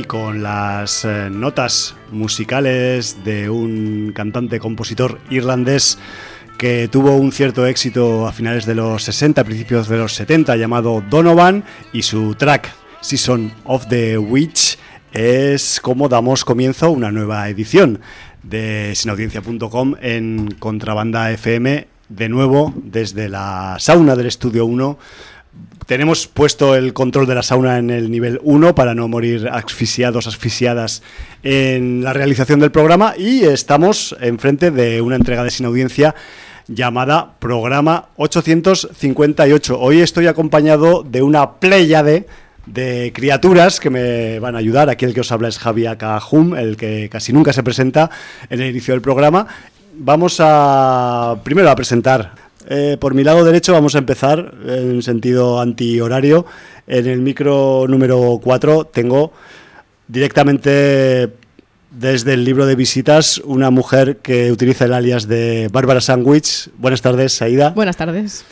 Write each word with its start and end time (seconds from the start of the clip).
con 0.00 0.42
las 0.42 1.04
eh, 1.04 1.28
notas 1.30 1.94
musicales 2.10 3.22
de 3.24 3.50
un 3.50 4.12
cantante 4.14 4.58
compositor 4.58 5.18
irlandés 5.28 5.98
que 6.56 6.88
tuvo 6.88 7.16
un 7.16 7.30
cierto 7.30 7.66
éxito 7.66 8.26
a 8.26 8.32
finales 8.32 8.64
de 8.64 8.74
los 8.74 9.02
60, 9.02 9.44
principios 9.44 9.88
de 9.88 9.98
los 9.98 10.14
70, 10.14 10.56
llamado 10.56 11.02
Donovan, 11.10 11.64
y 11.92 12.02
su 12.02 12.34
track 12.36 12.72
Season 13.02 13.52
of 13.64 13.86
the 13.88 14.16
Witch 14.16 14.78
es 15.12 15.78
como 15.80 16.08
damos 16.08 16.46
comienzo 16.46 16.86
a 16.86 16.90
una 16.90 17.10
nueva 17.10 17.48
edición 17.50 18.00
de 18.42 18.92
sinaudiencia.com 18.94 19.96
en 20.00 20.54
Contrabanda 20.58 21.30
FM, 21.32 21.86
de 22.08 22.28
nuevo 22.30 22.72
desde 22.76 23.28
la 23.28 23.76
sauna 23.78 24.16
del 24.16 24.26
Estudio 24.26 24.64
1 24.64 24.98
tenemos 25.86 26.26
puesto 26.26 26.74
el 26.74 26.92
control 26.92 27.26
de 27.26 27.34
la 27.34 27.42
sauna 27.42 27.78
en 27.78 27.90
el 27.90 28.10
nivel 28.10 28.40
1 28.42 28.74
para 28.74 28.94
no 28.94 29.08
morir 29.08 29.48
asfixiados, 29.50 30.26
asfixiadas 30.26 31.02
en 31.42 32.04
la 32.04 32.12
realización 32.12 32.60
del 32.60 32.70
programa 32.70 33.14
y 33.16 33.44
estamos 33.44 34.16
enfrente 34.20 34.70
de 34.70 35.00
una 35.00 35.16
entrega 35.16 35.44
de 35.44 35.50
sin 35.50 35.66
audiencia 35.66 36.14
llamada 36.68 37.34
Programa 37.38 38.08
858. 38.16 39.80
Hoy 39.80 40.00
estoy 40.00 40.26
acompañado 40.26 41.02
de 41.02 41.22
una 41.22 41.54
pléyade 41.54 42.26
de 42.66 43.12
criaturas 43.14 43.80
que 43.80 43.90
me 43.90 44.38
van 44.38 44.54
a 44.54 44.58
ayudar. 44.58 44.88
Aquí 44.88 45.04
el 45.04 45.14
que 45.14 45.20
os 45.20 45.32
habla 45.32 45.48
es 45.48 45.58
Javier 45.58 45.96
Cajum, 45.96 46.54
el 46.54 46.76
que 46.76 47.08
casi 47.10 47.32
nunca 47.32 47.52
se 47.52 47.62
presenta 47.62 48.10
en 48.48 48.60
el 48.60 48.70
inicio 48.70 48.94
del 48.94 49.02
programa. 49.02 49.46
Vamos 49.94 50.36
a 50.40 51.36
primero 51.42 51.70
a 51.70 51.76
presentar 51.76 52.34
eh, 52.68 52.96
por 53.00 53.14
mi 53.14 53.24
lado 53.24 53.44
derecho 53.44 53.72
vamos 53.72 53.94
a 53.94 53.98
empezar 53.98 54.54
en 54.66 55.02
sentido 55.02 55.60
antihorario. 55.60 56.46
En 56.86 57.06
el 57.06 57.20
micro 57.20 57.86
número 57.88 58.40
4 58.42 58.86
tengo 58.86 59.32
directamente 60.08 61.30
desde 61.90 62.34
el 62.34 62.44
libro 62.44 62.66
de 62.66 62.74
visitas 62.74 63.38
una 63.44 63.70
mujer 63.70 64.18
que 64.18 64.50
utiliza 64.50 64.86
el 64.86 64.94
alias 64.94 65.28
de 65.28 65.68
Bárbara 65.70 66.00
Sandwich. 66.00 66.70
Buenas 66.78 67.02
tardes, 67.02 67.34
Saida. 67.34 67.70
Buenas 67.70 67.96
tardes. 67.96 68.44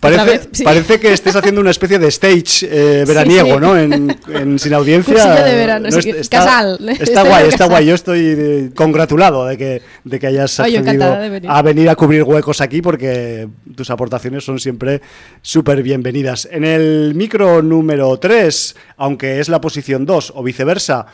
Parece, 0.00 0.24
vez, 0.26 0.48
sí. 0.52 0.62
parece 0.62 1.00
que 1.00 1.12
estés 1.12 1.34
haciendo 1.34 1.60
una 1.60 1.72
especie 1.72 1.98
de 1.98 2.06
stage 2.06 2.68
eh, 2.70 3.04
veraniego, 3.04 3.54
sí. 3.54 3.60
¿no? 3.60 3.76
En, 3.76 4.16
en 4.32 4.58
sin 4.60 4.72
audiencia. 4.74 5.12
Cursillo 5.12 5.44
de 5.44 5.54
verano, 5.56 5.88
No, 5.90 6.00
sí, 6.00 6.10
est- 6.10 6.30
casal. 6.30 6.78
Está 7.00 7.22
guay, 7.26 7.48
está 7.48 7.66
guay. 7.66 7.86
Yo 7.86 7.94
estoy 7.96 8.20
eh, 8.20 8.70
congratulado 8.76 9.44
de 9.46 9.58
que, 9.58 9.82
de 10.04 10.18
que 10.20 10.26
hayas 10.28 10.60
Ay, 10.60 10.76
accedido 10.76 11.18
venir. 11.18 11.50
a 11.50 11.62
venir 11.62 11.88
a 11.90 11.96
cubrir 11.96 12.22
huecos 12.22 12.60
aquí 12.60 12.80
porque 12.80 13.48
tus 13.74 13.90
aportaciones 13.90 14.44
son 14.44 14.60
siempre 14.60 15.00
súper 15.42 15.82
bienvenidas. 15.82 16.46
En 16.52 16.62
el 16.64 17.14
micro 17.16 17.60
número 17.60 18.16
3, 18.18 18.76
aunque 18.98 19.40
es 19.40 19.48
la 19.48 19.60
posición 19.60 20.06
2 20.06 20.32
o 20.36 20.42
viceversa, 20.44 21.06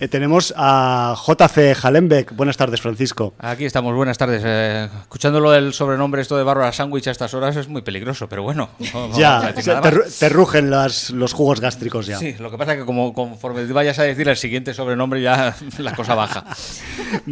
eh, 0.00 0.08
tenemos 0.08 0.52
a 0.56 1.14
JC 1.16 1.76
Halenbeck. 1.84 2.34
Buenas 2.34 2.56
tardes, 2.56 2.80
Francisco. 2.80 3.34
Aquí 3.38 3.64
estamos, 3.66 3.94
buenas 3.94 4.16
tardes. 4.18 4.42
Eh, 4.44 4.88
escuchando 5.02 5.40
lo 5.40 5.50
del 5.50 5.72
sobrenombre 5.74 6.22
esto 6.22 6.36
de 6.36 6.42
Bárbara 6.42 6.72
Sandwich 6.72 7.06
a 7.08 7.10
estas 7.10 7.34
horas 7.34 7.54
es 7.56 7.68
muy 7.68 7.82
peligroso, 7.82 8.28
pero 8.28 8.42
bueno. 8.42 8.70
no 8.94 9.12
Ya, 9.18 9.52
te, 10.18 10.28
rugen 10.30 10.70
las- 10.70 11.10
los 11.10 11.32
jugos 11.34 11.60
gástricos 11.60 12.06
ya. 12.06 12.18
Sí, 12.18 12.34
lo 12.38 12.50
que 12.50 12.58
pasa 12.58 12.72
es 12.72 12.78
que 12.80 12.84
como 12.86 13.12
conforme 13.12 13.64
vayas 13.66 13.98
a 13.98 14.02
decir 14.04 14.28
el 14.28 14.36
siguiente 14.36 14.74
sobrenombre 14.74 15.20
ya 15.22 15.54
la 15.78 15.94
cosa 15.94 16.14
baja. 16.14 16.44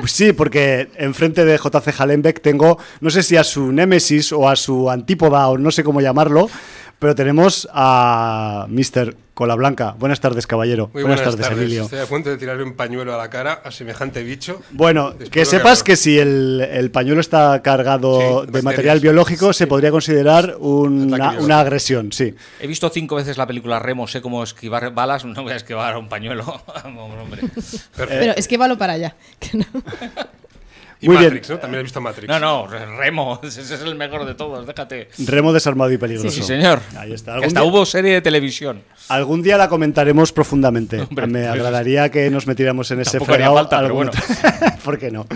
Sí, 0.06 0.32
porque 0.32 0.90
enfrente 0.96 1.44
de 1.44 1.56
JC 1.58 1.98
Halenbeck 2.00 2.40
tengo, 2.42 2.78
no 3.00 3.10
sé 3.10 3.22
si 3.22 3.36
a 3.36 3.44
su 3.44 3.72
némesis 3.72 4.32
o 4.32 4.48
a 4.48 4.56
su 4.56 4.90
antípoda 4.90 5.48
o 5.48 5.56
no 5.58 5.70
sé 5.70 5.82
cómo 5.84 6.00
llamarlo, 6.00 6.50
pero 6.98 7.14
tenemos 7.14 7.68
a 7.72 8.66
Mr. 8.68 9.14
Cola 9.38 9.54
Blanca. 9.54 9.94
Buenas 9.96 10.18
tardes, 10.18 10.48
caballero. 10.48 10.90
Muy 10.92 11.04
buenas, 11.04 11.22
tardes, 11.22 11.42
tardes. 11.46 11.58
Emilio. 11.62 11.84
Estoy 11.84 12.00
a 12.00 12.06
punto 12.06 12.28
de 12.28 12.38
tirarle 12.38 12.64
un 12.64 12.74
pañuelo 12.74 13.14
a 13.14 13.18
la 13.18 13.30
cara 13.30 13.62
a 13.64 13.70
semejante 13.70 14.24
bicho. 14.24 14.62
Bueno, 14.72 15.14
que 15.30 15.44
sepas 15.44 15.84
que 15.84 15.94
si 15.94 16.18
el, 16.18 16.60
el 16.60 16.90
pañuelo 16.90 17.20
está 17.20 17.62
cargado 17.62 18.18
Sí, 18.18 18.24
de 18.24 18.34
bacterias. 18.34 18.64
material 18.64 18.98
biológico, 18.98 19.52
se 19.52 19.68
podría 19.68 19.92
considerar 19.92 20.56
una, 20.58 21.38
una 21.38 21.60
agresión, 21.60 22.10
sí. 22.10 22.34
He 22.58 22.66
visto 22.66 22.90
cinco 22.90 23.14
veces 23.14 23.38
la 23.38 23.46
película 23.46 23.78
Remo, 23.78 24.08
sé 24.08 24.20
cómo 24.20 24.42
esquivar 24.42 24.92
balas, 24.92 25.24
no 25.24 25.40
voy 25.44 25.52
a 25.52 25.56
esquivar 25.56 25.96
un 25.98 26.08
pañuelo. 26.08 26.42
Hombre. 26.84 27.42
Perfecto. 27.42 28.06
Pero 28.08 28.32
esquívalo 28.32 28.76
para 28.76 28.94
allá. 28.94 29.14
que 29.38 29.56
no. 29.58 29.66
Y 31.00 31.06
Muy 31.06 31.16
bien. 31.16 31.28
Matrix, 31.28 31.50
¿no? 31.50 31.58
También 31.58 31.78
has 31.80 31.84
visto 31.84 32.00
Matrix. 32.00 32.28
No, 32.28 32.38
no, 32.40 32.66
Remo, 32.66 33.40
ese 33.44 33.60
es 33.62 33.70
el 33.82 33.94
mejor 33.94 34.24
de 34.26 34.34
todos, 34.34 34.66
déjate. 34.66 35.08
Remo 35.26 35.52
desarmado 35.52 35.92
y 35.92 35.98
peligroso. 35.98 36.30
Sí, 36.34 36.42
señor. 36.42 36.80
Ahí 36.96 37.12
está. 37.12 37.38
Que 37.38 37.46
hasta 37.46 37.60
día- 37.60 37.68
hubo 37.70 37.86
serie 37.86 38.14
de 38.14 38.20
televisión. 38.20 38.82
Algún 39.08 39.42
día 39.42 39.56
la 39.56 39.68
comentaremos 39.68 40.32
profundamente. 40.32 41.00
Hombre, 41.08 41.26
Me 41.28 41.40
pues- 41.42 41.52
agradaría 41.52 42.10
que 42.10 42.28
nos 42.30 42.46
metiéramos 42.46 42.90
en 42.90 43.00
ese 43.00 43.20
fregado. 43.20 43.54
falta, 43.54 43.76
pero 43.80 43.86
algún- 43.88 44.10
¿Por 44.84 44.98
qué 44.98 45.10
no? 45.10 45.26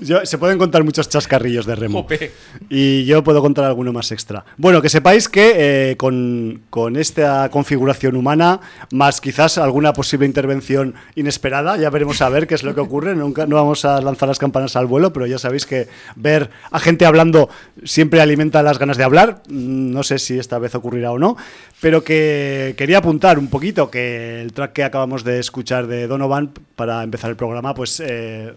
Yo- 0.00 0.24
se 0.24 0.38
pueden 0.38 0.56
contar 0.58 0.84
muchos 0.84 1.08
chascarrillos 1.08 1.66
de 1.66 1.74
Remo. 1.74 2.02
Jope. 2.02 2.30
Y 2.68 3.04
yo 3.04 3.24
puedo 3.24 3.40
contar 3.42 3.64
alguno 3.64 3.92
más 3.92 4.12
extra. 4.12 4.44
Bueno, 4.56 4.80
que 4.82 4.88
sepáis 4.88 5.28
que 5.28 5.90
eh, 5.90 5.96
con, 5.96 6.62
con 6.70 6.96
esta 6.96 7.48
configuración 7.50 8.14
humana, 8.16 8.60
más 8.92 9.20
quizás 9.20 9.58
alguna 9.58 9.92
posible 9.92 10.26
intervención 10.26 10.94
inesperada, 11.16 11.76
ya 11.76 11.90
veremos 11.90 12.22
a 12.22 12.28
ver 12.28 12.46
qué 12.46 12.54
es 12.54 12.62
lo 12.62 12.74
que 12.74 12.80
ocurre. 12.80 13.14
Nunca, 13.16 13.46
no 13.46 13.56
vamos 13.56 13.84
a 13.84 14.00
lanzar 14.00 14.28
las 14.28 14.38
campanas 14.38 14.76
al 14.76 14.86
vuelo, 14.86 15.07
pero 15.12 15.26
ya 15.26 15.38
sabéis 15.38 15.66
que 15.66 15.88
ver 16.16 16.50
a 16.70 16.78
gente 16.78 17.06
hablando 17.06 17.48
siempre 17.84 18.20
alimenta 18.20 18.62
las 18.62 18.78
ganas 18.78 18.96
de 18.96 19.04
hablar. 19.04 19.42
Mm, 19.48 19.90
No 19.92 20.02
sé 20.02 20.18
si 20.18 20.38
esta 20.38 20.58
vez 20.58 20.74
ocurrirá 20.74 21.12
o 21.12 21.18
no, 21.18 21.36
pero 21.80 22.02
que 22.04 22.74
quería 22.76 22.98
apuntar 22.98 23.38
un 23.38 23.48
poquito 23.48 23.90
que 23.90 24.40
el 24.40 24.52
track 24.52 24.72
que 24.72 24.84
acabamos 24.84 25.24
de 25.24 25.38
escuchar 25.38 25.86
de 25.86 26.06
Donovan 26.06 26.50
para 26.76 27.02
empezar 27.02 27.30
el 27.30 27.36
programa, 27.36 27.74
pues 27.74 28.00
eh, 28.04 28.52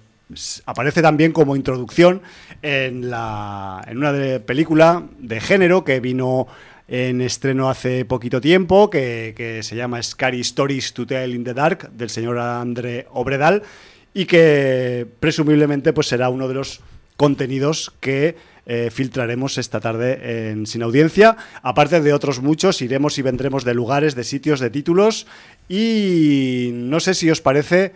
aparece 0.65 1.01
también 1.01 1.31
como 1.31 1.55
introducción 1.55 2.21
en, 2.61 3.09
la, 3.09 3.83
en 3.87 3.97
una 3.97 4.11
de- 4.13 4.39
película 4.39 5.03
de 5.19 5.39
género 5.41 5.83
que 5.83 5.99
vino 5.99 6.47
en 6.87 7.21
estreno 7.21 7.69
hace 7.69 8.03
poquito 8.03 8.41
tiempo, 8.41 8.89
que, 8.89 9.33
que 9.37 9.63
se 9.63 9.75
llama 9.77 10.01
Scary 10.03 10.41
Stories 10.41 10.93
to 10.93 11.05
Tell 11.07 11.33
in 11.33 11.43
the 11.45 11.53
Dark, 11.53 11.89
del 11.93 12.09
señor 12.09 12.37
André 12.37 13.07
Obredal, 13.11 13.63
y 14.13 14.25
que 14.25 15.07
presumiblemente 15.19 15.93
pues, 15.93 16.07
será 16.07 16.29
uno 16.29 16.47
de 16.47 16.53
los 16.55 16.81
contenidos 17.17 17.91
que 17.99 18.35
eh, 18.65 18.89
filtraremos 18.91 19.57
esta 19.57 19.79
tarde 19.79 20.49
en 20.51 20.65
Sin 20.65 20.83
Audiencia. 20.83 21.35
Aparte 21.61 22.01
de 22.01 22.13
otros 22.13 22.41
muchos, 22.41 22.81
iremos 22.81 23.17
y 23.17 23.21
vendremos 23.21 23.63
de 23.63 23.73
lugares, 23.73 24.15
de 24.15 24.23
sitios, 24.23 24.59
de 24.59 24.69
títulos. 24.69 25.27
Y 25.67 26.69
no 26.73 26.99
sé 26.99 27.13
si 27.13 27.29
os 27.31 27.41
parece, 27.41 27.93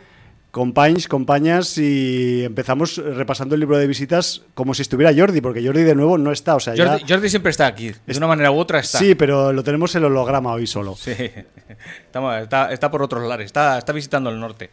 compañes, 0.51 1.07
compañas, 1.07 1.67
si 1.67 2.43
empezamos 2.43 2.97
repasando 2.97 3.55
el 3.55 3.61
libro 3.61 3.77
de 3.77 3.85
visitas 3.87 4.43
como 4.53 4.73
si 4.73 4.81
estuviera 4.81 5.13
Jordi, 5.15 5.41
porque 5.41 5.63
Jordi 5.65 5.83
de 5.83 5.95
nuevo 5.95 6.17
no 6.17 6.31
está. 6.31 6.55
O 6.55 6.59
sea, 6.59 6.73
ya- 6.75 6.99
Jordi, 7.07 7.29
siempre 7.29 7.51
está 7.51 7.67
aquí, 7.67 7.91
de 8.05 8.17
una 8.17 8.27
manera 8.27 8.51
u 8.51 8.57
otra 8.57 8.79
está. 8.79 8.97
Sí, 8.99 9.13
pero 9.15 9.51
lo 9.53 9.63
tenemos 9.63 9.93
el 9.95 10.05
holograma 10.05 10.53
hoy 10.53 10.65
solo. 10.67 10.95
Sí, 10.95 11.11
está, 12.41 12.71
está 12.71 12.89
por 12.91 13.01
otros 13.03 13.27
lares, 13.27 13.47
está, 13.47 13.77
está 13.77 13.91
visitando 13.93 14.29
el 14.29 14.39
norte. 14.39 14.69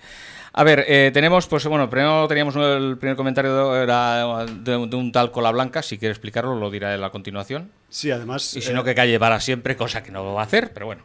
A 0.54 0.64
ver, 0.64 0.84
eh, 0.86 1.10
tenemos, 1.14 1.46
pues 1.46 1.64
bueno, 1.66 1.88
primero 1.88 2.28
teníamos 2.28 2.54
el 2.56 2.98
primer 2.98 3.16
comentario 3.16 3.72
de, 3.72 3.82
era 3.82 4.44
de, 4.44 4.86
de 4.86 4.96
un 4.96 5.10
tal 5.10 5.30
Cola 5.30 5.50
Blanca, 5.50 5.82
si 5.82 5.98
quiere 5.98 6.12
explicarlo 6.12 6.54
lo 6.54 6.70
dirá 6.70 6.94
él 6.94 7.02
a 7.02 7.10
continuación. 7.10 7.70
Sí, 7.88 8.10
además. 8.10 8.54
Y 8.54 8.60
si 8.60 8.70
eh, 8.70 8.74
no, 8.74 8.84
que 8.84 8.94
calle 8.94 9.18
para 9.18 9.40
siempre, 9.40 9.76
cosa 9.76 10.02
que 10.02 10.10
no 10.10 10.34
va 10.34 10.42
a 10.42 10.44
hacer, 10.44 10.72
pero 10.74 10.86
bueno. 10.86 11.04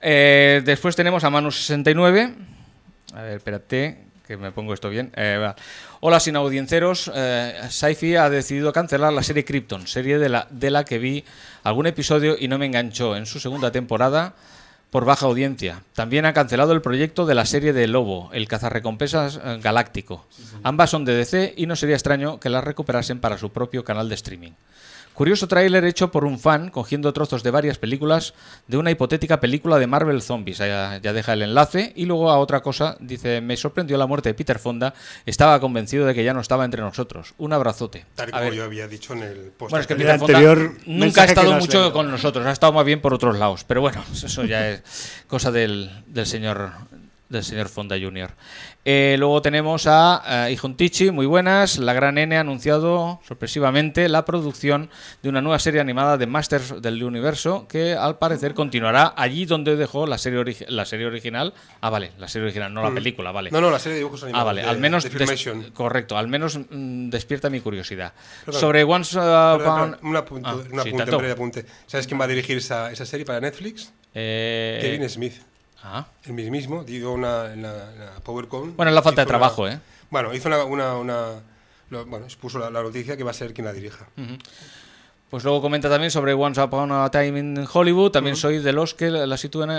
Eh, 0.00 0.62
después 0.64 0.96
tenemos 0.96 1.24
a 1.24 1.30
Manu69. 1.30 2.34
A 3.14 3.22
ver, 3.22 3.36
espérate, 3.36 4.06
que 4.26 4.36
me 4.36 4.52
pongo 4.52 4.74
esto 4.74 4.88
bien. 4.88 5.12
Eh. 5.16 5.52
Hola, 6.00 6.20
sin 6.20 6.36
audienceros. 6.36 7.10
Eh, 7.14 7.60
Sci-Fi 7.68 8.16
ha 8.16 8.30
decidido 8.30 8.72
cancelar 8.72 9.12
la 9.12 9.22
serie 9.22 9.44
Krypton, 9.44 9.86
serie 9.86 10.18
de 10.18 10.28
la, 10.28 10.46
de 10.50 10.70
la 10.70 10.84
que 10.84 10.98
vi 10.98 11.24
algún 11.62 11.86
episodio 11.86 12.36
y 12.38 12.48
no 12.48 12.58
me 12.58 12.66
enganchó 12.66 13.16
en 13.16 13.26
su 13.26 13.38
segunda 13.38 13.70
temporada 13.70 14.34
por 14.90 15.04
baja 15.04 15.26
audiencia. 15.26 15.82
También 15.94 16.24
ha 16.26 16.32
cancelado 16.32 16.72
el 16.72 16.82
proyecto 16.82 17.26
de 17.26 17.34
la 17.34 17.46
serie 17.46 17.72
de 17.72 17.86
Lobo, 17.86 18.30
el 18.32 18.48
cazarrecompensas 18.48 19.40
eh, 19.42 19.58
galáctico. 19.62 20.26
Ambas 20.62 20.90
son 20.90 21.04
de 21.04 21.14
DC 21.14 21.54
y 21.56 21.66
no 21.66 21.76
sería 21.76 21.96
extraño 21.96 22.40
que 22.40 22.48
las 22.48 22.64
recuperasen 22.64 23.20
para 23.20 23.38
su 23.38 23.50
propio 23.50 23.84
canal 23.84 24.08
de 24.08 24.14
streaming. 24.14 24.52
Curioso 25.16 25.48
tráiler 25.48 25.82
hecho 25.86 26.10
por 26.10 26.26
un 26.26 26.38
fan 26.38 26.68
cogiendo 26.68 27.10
trozos 27.14 27.42
de 27.42 27.50
varias 27.50 27.78
películas 27.78 28.34
de 28.66 28.76
una 28.76 28.90
hipotética 28.90 29.40
película 29.40 29.78
de 29.78 29.86
Marvel 29.86 30.20
Zombies. 30.20 30.58
Ya, 30.58 31.00
ya 31.02 31.14
deja 31.14 31.32
el 31.32 31.40
enlace. 31.40 31.94
Y 31.96 32.04
luego 32.04 32.30
a 32.30 32.38
otra 32.38 32.60
cosa, 32.60 32.98
dice, 33.00 33.40
me 33.40 33.56
sorprendió 33.56 33.96
la 33.96 34.06
muerte 34.06 34.28
de 34.28 34.34
Peter 34.34 34.58
Fonda. 34.58 34.92
Estaba 35.24 35.58
convencido 35.58 36.04
de 36.04 36.12
que 36.12 36.22
ya 36.22 36.34
no 36.34 36.40
estaba 36.40 36.66
entre 36.66 36.82
nosotros. 36.82 37.32
Un 37.38 37.54
abrazote. 37.54 38.04
Tal 38.14 38.30
como 38.30 38.42
ver, 38.42 38.52
yo 38.52 38.64
había 38.64 38.88
dicho 38.88 39.14
en 39.14 39.22
el 39.22 39.36
post. 39.56 39.70
bueno, 39.70 39.80
es 39.80 39.86
que 39.86 39.94
El 39.94 40.00
Peter 40.00 40.18
Fonda 40.18 40.36
anterior 40.36 40.72
nunca 40.84 41.22
ha 41.22 41.24
estado 41.24 41.50
no 41.50 41.60
mucho 41.60 41.78
leído. 41.78 41.92
con 41.94 42.10
nosotros, 42.10 42.44
ha 42.44 42.52
estado 42.52 42.74
más 42.74 42.84
bien 42.84 43.00
por 43.00 43.14
otros 43.14 43.38
lados. 43.38 43.64
Pero 43.64 43.80
bueno, 43.80 44.04
eso 44.12 44.44
ya 44.44 44.68
es 44.68 44.82
cosa 45.28 45.50
del, 45.50 45.90
del 46.08 46.26
señor 46.26 46.72
del 47.28 47.42
señor 47.44 47.68
Fonda 47.68 47.96
Jr. 47.98 48.30
Eh, 48.84 49.16
luego 49.18 49.42
tenemos 49.42 49.86
a 49.86 50.46
eh, 50.48 51.10
muy 51.12 51.26
buenas. 51.26 51.78
La 51.78 51.92
Gran 51.92 52.18
N 52.18 52.36
ha 52.36 52.40
anunciado 52.40 53.20
sorpresivamente 53.26 54.08
la 54.08 54.24
producción 54.24 54.90
de 55.22 55.28
una 55.28 55.40
nueva 55.42 55.58
serie 55.58 55.80
animada 55.80 56.18
de 56.18 56.26
Masters 56.26 56.80
del 56.80 57.02
Universo 57.02 57.66
que 57.68 57.94
al 57.94 58.18
parecer 58.18 58.54
continuará 58.54 59.12
allí 59.16 59.44
donde 59.44 59.76
dejó 59.76 60.06
la 60.06 60.18
serie, 60.18 60.44
la 60.68 60.84
serie 60.84 61.06
original. 61.06 61.52
Ah, 61.80 61.90
vale, 61.90 62.12
la 62.18 62.28
serie 62.28 62.46
original, 62.46 62.72
no 62.72 62.82
la 62.82 62.94
película, 62.94 63.32
vale. 63.32 63.50
Mm. 63.50 63.54
No, 63.54 63.60
no, 63.60 63.70
la 63.70 63.78
serie 63.78 63.94
de 63.94 63.98
dibujos 64.00 64.22
animados. 64.22 64.42
Ah, 64.42 64.44
vale, 64.44 64.62
de- 64.62 64.68
al 64.68 64.78
menos 64.78 65.04
de 65.04 65.70
correcto, 65.72 66.16
al 66.16 66.28
menos 66.28 66.58
mm, 66.58 67.10
despierta 67.10 67.50
mi 67.50 67.60
curiosidad. 67.60 68.12
Perdón. 68.44 68.60
Sobre 68.60 68.84
Once 68.84 69.18
Upon 69.18 69.98
un 70.02 70.16
apunte, 70.16 70.48
Ah, 70.48 70.54
un 70.54 70.60
apunte, 70.78 70.96
tanto. 70.98 71.12
un 71.12 71.18
breve 71.18 71.32
apunte. 71.32 71.66
¿Sabes 71.86 72.06
quién 72.06 72.20
va 72.20 72.24
a 72.24 72.28
dirigir 72.28 72.58
esa, 72.58 72.92
esa 72.92 73.04
serie 73.04 73.26
para 73.26 73.40
Netflix? 73.40 73.92
Eh, 74.14 74.78
Kevin 74.80 75.08
Smith. 75.08 75.34
Ah. 75.82 76.06
El 76.24 76.32
mismo, 76.32 76.84
digo 76.84 77.12
una, 77.12 77.52
en 77.52 77.62
la, 77.62 77.92
en 77.92 77.98
la 78.00 78.10
PowerCon. 78.22 78.76
Bueno, 78.76 78.90
es 78.90 78.94
la 78.94 79.02
falta 79.02 79.20
de 79.22 79.24
una- 79.24 79.28
trabajo, 79.28 79.68
¿eh? 79.68 79.78
Bueno, 80.10 80.32
hizo 80.34 80.48
una. 80.48 80.64
una, 80.64 80.94
una- 80.96 81.32
lo- 81.90 82.04
bueno, 82.06 82.26
expuso 82.26 82.58
la, 82.58 82.68
la 82.70 82.82
noticia 82.82 83.16
que 83.16 83.22
va 83.24 83.30
a 83.30 83.34
ser 83.34 83.52
quien 83.54 83.64
la 83.64 83.72
dirija. 83.72 84.06
Pues 85.30 85.42
luego 85.44 85.60
comenta 85.60 85.88
también 85.88 86.10
sobre 86.10 86.34
Once 86.34 86.60
Upon 86.60 86.90
a 86.92 87.10
Time 87.10 87.38
in 87.38 87.66
Hollywood. 87.72 88.10
También 88.12 88.36
soy 88.36 88.58
de 88.58 88.72
los 88.72 88.94
que 88.94 89.10
la 89.10 89.36
sitúan 89.36 89.70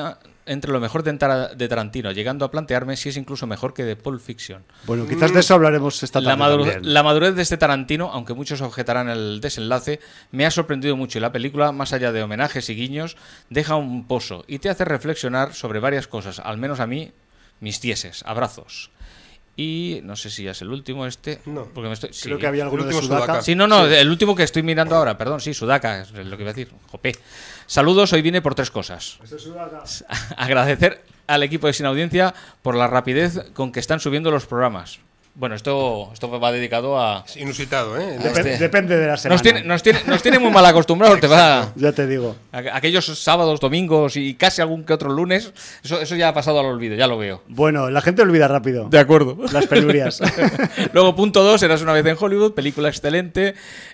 entre 0.48 0.72
lo 0.72 0.80
mejor 0.80 1.04
de, 1.04 1.14
Tara- 1.14 1.50
de 1.54 1.68
Tarantino, 1.68 2.12
llegando 2.12 2.46
a 2.46 2.52
plantearme 2.52 2.98
si 2.98 3.10
es 3.10 3.18
incluso 3.18 3.46
mejor 3.48 3.74
que 3.74 3.84
de 3.84 3.96
Pulp 3.96 4.20
Fiction. 4.22 4.64
Bueno, 4.86 5.08
quizás 5.08 5.34
de 5.34 5.42
eso 5.42 5.54
hablaremos 5.54 6.02
esta 6.04 6.22
La, 6.22 6.32
tarde. 6.38 6.44
madu- 6.44 6.64
también. 6.72 6.94
la 6.94 7.04
madurez 7.04 7.36
de 7.36 7.42
este 7.42 7.58
Tarantino, 7.58 8.10
aunque 8.12 8.34
muchos 8.34 8.62
objetarán 8.62 9.10
el 9.10 9.40
desenlace, 9.42 10.00
me 10.32 10.46
ha 10.46 10.52
sorprendido 10.52 10.96
mucho 10.96 11.18
y 11.18 11.22
la 11.22 11.32
película, 11.32 11.72
más 11.72 11.94
allá 11.94 12.12
de 12.12 12.24
homenajes 12.24 12.70
y 12.70 12.76
guiños, 12.76 13.18
deja 13.50 13.76
un 13.76 14.08
pozo 14.08 14.44
y 14.48 14.60
te 14.60 14.70
hace 14.70 14.86
reflexionar 14.86 15.54
sobre 15.54 15.80
varias 15.80 16.08
cosas, 16.08 16.40
al 16.40 16.58
menos 16.58 16.80
a 16.80 16.88
mí, 16.88 17.12
mis 17.60 17.80
tieses. 17.80 18.24
Abrazos. 18.26 18.92
Y 19.60 20.02
no 20.04 20.16
sé 20.16 20.30
si 20.30 20.44
ya 20.44 20.52
es 20.52 20.62
el 20.62 20.70
último 20.70 21.08
este. 21.08 21.40
No, 21.48 21.64
porque 21.74 21.88
me 21.88 21.94
estoy, 21.96 22.12
Creo 22.12 22.36
sí. 22.38 22.42
que 22.42 22.46
había 22.46 22.62
alguno 22.64 22.84
El 22.84 22.90
de 22.90 22.96
último 22.96 23.08
Sudaka. 23.08 23.26
Sudaka. 23.26 23.42
Sí, 23.42 23.56
no, 23.56 23.66
no, 23.66 23.88
el 23.88 24.08
último 24.08 24.36
que 24.36 24.44
estoy 24.44 24.62
mirando 24.62 24.96
ahora, 24.96 25.18
perdón, 25.18 25.42
sí, 25.42 25.52
Sudaka, 25.56 26.02
es 26.02 26.12
lo 26.12 26.38
que 26.38 26.44
iba 26.44 26.52
a 26.52 26.54
decir. 26.54 26.72
Jope. 26.92 27.14
Saludos, 27.68 28.14
hoy 28.14 28.22
vine 28.22 28.42
por 28.42 28.56
tres 28.56 28.72
cosas. 28.72 29.20
Agradecer 30.38 31.04
al 31.28 31.44
equipo 31.44 31.68
de 31.68 31.74
Sin 31.74 31.86
Audiencia 31.86 32.34
por 32.62 32.76
la 32.76 32.88
rapidez 32.88 33.52
con 33.54 33.74
que 33.74 33.82
están 33.82 34.00
subiendo 34.00 34.32
los 34.32 34.46
programas. 34.46 35.00
Bueno, 35.40 35.54
esto, 35.54 36.10
esto 36.14 36.40
va 36.40 36.52
dedicado 36.52 37.00
a... 37.00 37.24
Es 37.28 37.38
inusitado, 37.38 37.96
¿eh? 37.96 38.18
Este- 38.24 38.58
Depende 38.58 38.98
de 38.98 39.06
la 39.06 39.18
semana. 39.18 39.36
Nos 39.36 39.44
tiene, 39.44 39.62
nos, 39.64 39.84
tiene, 39.84 40.00
nos 40.08 40.24
tiene 40.24 40.40
muy 40.40 40.50
mal 40.50 40.66
acostumbrados, 40.66 41.20
te 41.20 41.28
va... 41.28 41.72
Ya 41.76 41.92
te 41.92 42.08
digo. 42.08 42.36
a- 42.52 42.76
Aquellos 42.76 43.06
sábados, 43.06 43.60
domingos 43.60 44.18
y 44.18 44.34
casi 44.34 44.62
algún 44.64 44.84
que 44.84 44.94
otro 44.94 45.12
lunes, 45.12 45.54
eso, 45.84 46.02
eso 46.02 46.16
ya 46.16 46.30
ha 46.30 46.34
pasado 46.34 46.60
al 46.60 46.66
olvido, 46.66 46.96
ya 46.96 47.06
lo 47.06 47.20
veo. 47.20 47.44
Bueno, 47.50 47.92
la 47.92 48.02
gente 48.02 48.24
olvida 48.24 48.48
rápido. 48.48 48.90
De 48.90 48.98
acuerdo. 48.98 49.38
Las 49.54 49.68
penurias. 49.68 50.20
Luego, 50.94 51.16
punto 51.16 51.44
dos, 51.44 51.62
eras 51.62 51.84
una 51.84 51.94
vez 51.94 52.06
en 52.08 52.18
Hollywood, 52.20 52.54
película 52.56 52.90
excelente, 52.90 53.54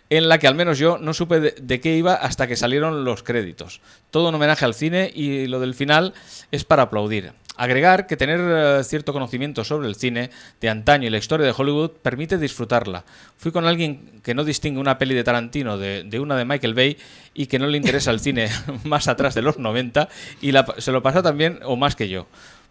en 0.09 0.29
la 0.29 0.37
que 0.37 0.47
al 0.47 0.55
menos 0.55 0.77
yo 0.77 0.97
no 0.97 1.13
supe 1.13 1.41
de, 1.41 1.55
de 1.61 1.81
qué 1.81 1.97
iba 1.97 2.13
hasta 2.13 2.47
que 2.47 2.55
salieron 2.55 3.03
los 3.03 3.21
créditos. 3.21 3.81
Todo 4.11 4.29
un 4.29 4.35
homenaje 4.35 4.63
al 4.63 4.75
cine 4.75 5.11
y 5.13 5.47
lo 5.47 5.59
del 5.59 5.73
final 5.73 6.13
es 6.51 6.63
para 6.63 6.83
aplaudir. 6.83 7.33
Agregar 7.55 8.07
que 8.07 8.17
tener 8.17 8.39
eh, 8.41 8.83
cierto 8.83 9.13
conocimiento 9.13 9.63
sobre 9.63 9.87
el 9.87 9.95
cine 9.95 10.31
de 10.59 10.69
antaño 10.69 11.07
y 11.07 11.11
la 11.11 11.19
historia 11.19 11.45
de 11.45 11.53
Hollywood 11.55 11.91
permite 12.01 12.37
disfrutarla. 12.39 13.05
Fui 13.37 13.51
con 13.51 13.65
alguien 13.65 14.21
que 14.23 14.33
no 14.33 14.43
distingue 14.43 14.79
una 14.79 14.97
peli 14.97 15.13
de 15.13 15.23
Tarantino 15.23 15.77
de, 15.77 16.19
una 16.19 16.35
de 16.35 16.45
Michael 16.45 16.73
Bay 16.73 16.97
y 17.35 17.45
que 17.45 17.59
no 17.59 17.67
le 17.67 17.77
interesa 17.77 18.09
el 18.09 18.19
cine 18.19 18.49
más 18.85 19.07
atrás 19.07 19.35
de 19.35 19.43
los 19.43 19.59
90 19.59 20.09
y 20.41 20.51
la- 20.51 20.65
se 20.79 20.91
lo 20.91 21.03
pasa 21.03 21.21
también 21.21 21.59
o 21.63 21.75
más 21.75 21.95
que 21.95 22.09
yo. 22.09 22.25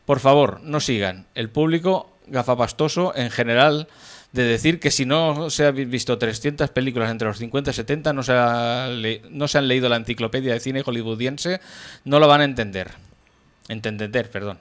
Por 0.04 0.18
favor, 0.18 0.60
no 0.64 0.80
sigan. 0.80 1.26
El 1.36 1.48
público 1.48 2.16
gafapastoso 2.26 3.12
en 3.14 3.30
general 3.30 3.86
de 4.32 4.42
decir 4.42 4.80
que 4.80 4.90
si 4.90 5.06
no 5.06 5.48
se 5.50 5.66
han 5.66 5.90
visto 5.90 6.18
300 6.18 6.70
películas 6.70 7.10
entre 7.10 7.28
los 7.28 7.38
50 7.38 7.70
y 7.70 7.74
70, 7.74 8.12
no 8.12 8.22
se, 8.24 8.32
ha 8.34 8.88
no 9.30 9.46
se 9.46 9.58
han 9.58 9.68
leído 9.68 9.88
la 9.88 9.96
enciclopedia 9.96 10.54
de 10.54 10.60
cine 10.60 10.82
hollywoodiense, 10.82 11.60
no 12.04 12.18
lo 12.18 12.26
van 12.26 12.40
a 12.40 12.44
entender. 12.44 12.88
Entender, 13.68 14.30
perdón. 14.30 14.58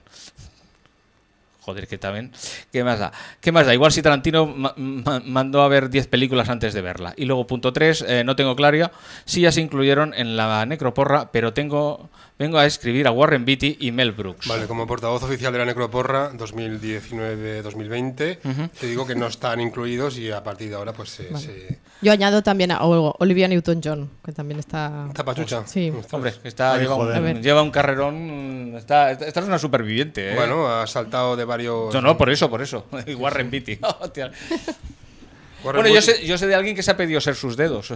Joder, 1.61 1.87
que 1.87 1.99
también. 1.99 2.31
¿Qué 2.71 2.83
más 2.83 2.97
da? 2.97 3.11
¿Qué 3.39 3.51
más 3.51 3.67
da? 3.67 3.73
Igual 3.75 3.91
si 3.91 4.01
Tarantino 4.01 4.47
ma- 4.47 4.73
ma- 4.77 5.21
mandó 5.23 5.61
a 5.61 5.67
ver 5.67 5.91
10 5.91 6.07
películas 6.07 6.49
antes 6.49 6.73
de 6.73 6.81
verla. 6.81 7.13
Y 7.17 7.25
luego, 7.25 7.45
punto 7.45 7.71
3, 7.71 8.03
no 8.25 8.35
tengo 8.35 8.55
claro 8.55 8.89
si 9.25 9.41
ya 9.41 9.51
se 9.51 9.61
incluyeron 9.61 10.15
en 10.15 10.35
la 10.37 10.65
necroporra, 10.65 11.31
pero 11.31 11.53
tengo 11.53 12.09
vengo 12.41 12.57
a 12.57 12.65
escribir 12.65 13.07
a 13.07 13.11
Warren 13.11 13.45
Beatty 13.45 13.77
y 13.81 13.91
Mel 13.91 14.13
Brooks. 14.13 14.47
Vale, 14.47 14.65
como 14.65 14.87
portavoz 14.87 15.21
oficial 15.21 15.53
de 15.53 15.59
la 15.59 15.65
Necroporra 15.65 16.31
2019-2020, 16.33 18.69
te 18.79 18.87
digo 18.87 19.05
que 19.05 19.13
no 19.15 19.27
están 19.27 19.61
incluidos 19.61 20.17
y 20.17 20.31
a 20.31 20.43
partir 20.43 20.69
de 20.69 20.75
ahora 20.75 20.91
pues 20.93 21.09
se... 21.09 21.37
se- 21.37 21.77
Yo 22.01 22.11
añado 22.11 22.41
también 22.41 22.71
a 22.71 22.81
Olivia 22.81 23.47
Newton-John, 23.47 24.09
que 24.25 24.31
también 24.31 24.59
está... 24.59 25.07
Tapachucha. 25.13 25.67
Sí. 25.67 25.89
Ostras. 25.91 26.13
Hombre, 26.13 26.33
está, 26.43 26.73
Ay, 26.73 26.81
lleva, 26.81 26.95
un, 26.95 27.23
ver. 27.23 27.41
lleva 27.41 27.61
un 27.61 27.69
carrerón. 27.71 28.73
Está, 28.75 29.11
esta 29.11 29.39
es 29.39 29.45
una 29.45 29.59
superviviente. 29.59 30.31
¿eh? 30.31 30.35
Bueno, 30.35 30.67
ha 30.67 30.87
saltado 30.87 31.35
de 31.35 31.45
varios... 31.45 31.93
No, 31.93 32.01
no, 32.01 32.17
por 32.17 32.31
eso, 32.31 32.49
por 32.49 32.61
eso. 32.63 32.87
Y 33.05 33.13
Warren 33.13 33.51
Beatty. 33.51 33.77
Warren 35.63 35.81
bueno, 35.83 35.87
yo 35.89 36.01
sé, 36.01 36.25
yo 36.25 36.39
sé 36.39 36.47
de 36.47 36.55
alguien 36.55 36.75
que 36.75 36.81
se 36.81 36.89
ha 36.89 36.97
pedido 36.97 37.21
ser 37.21 37.35
sus 37.35 37.55
dedos. 37.55 37.93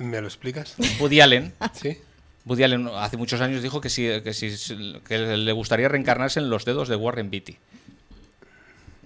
¿Me 0.00 0.20
lo 0.20 0.26
explicas? 0.26 0.74
Woody 1.00 1.20
Allen. 1.20 1.54
Sí. 1.72 1.96
Woody 2.44 2.62
Allen 2.64 2.88
hace 2.94 3.16
muchos 3.16 3.40
años 3.40 3.62
dijo 3.62 3.80
que, 3.80 3.90
sí, 3.90 4.08
que, 4.24 4.32
sí, 4.32 4.54
que 5.06 5.18
le 5.18 5.52
gustaría 5.52 5.88
reencarnarse 5.88 6.40
en 6.40 6.48
los 6.50 6.64
dedos 6.64 6.88
de 6.88 6.96
Warren 6.96 7.30
Beatty. 7.30 7.56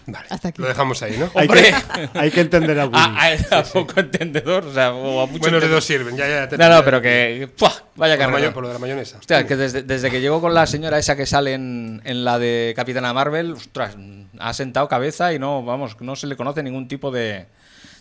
Vale, 0.04 0.26
Hasta 0.30 0.48
aquí. 0.48 0.60
lo 0.60 0.66
dejamos 0.66 1.00
ahí, 1.04 1.16
¿no? 1.16 1.30
Hay 1.36 1.46
que, 1.46 1.72
hay 2.14 2.30
que 2.32 2.40
entender 2.40 2.78
a 2.80 2.86
Willy. 2.86 2.96
A, 2.98 3.26
a- 3.56 3.58
a 3.60 3.62
poco 3.62 4.00
entendedor, 4.00 4.64
o 4.66 4.74
sea, 4.74 4.92
o 4.92 5.20
a 5.20 5.26
mucho 5.26 5.38
Buenos 5.38 5.62
dedos 5.62 5.84
sirven, 5.84 6.16
ya, 6.16 6.28
ya. 6.28 6.48
te- 6.48 6.58
No, 6.58 6.68
no, 6.68 6.84
pero 6.84 7.00
que. 7.00 7.48
¡pua! 7.56 7.72
Vaya 7.94 8.18
carrera. 8.18 8.52
por 8.52 8.64
lo 8.64 8.68
de 8.68 8.74
la 8.74 8.80
mayonesa. 8.80 9.18
Hostia, 9.18 9.46
que 9.46 9.54
desde, 9.54 9.84
desde 9.84 10.10
que 10.10 10.20
llegó 10.20 10.40
con 10.40 10.54
la 10.54 10.66
señora 10.66 10.98
esa 10.98 11.14
que 11.14 11.24
sale 11.24 11.54
en, 11.54 12.00
en 12.04 12.24
la 12.24 12.40
de 12.40 12.72
Capitana 12.74 13.12
Marvel, 13.14 13.52
ostras, 13.52 13.96
ha 14.40 14.52
sentado 14.54 14.88
cabeza 14.88 15.32
y 15.34 15.38
no, 15.38 15.62
vamos, 15.64 15.96
no 16.00 16.16
se 16.16 16.26
le 16.26 16.34
conoce 16.36 16.64
ningún 16.64 16.88
tipo 16.88 17.12
de, 17.12 17.46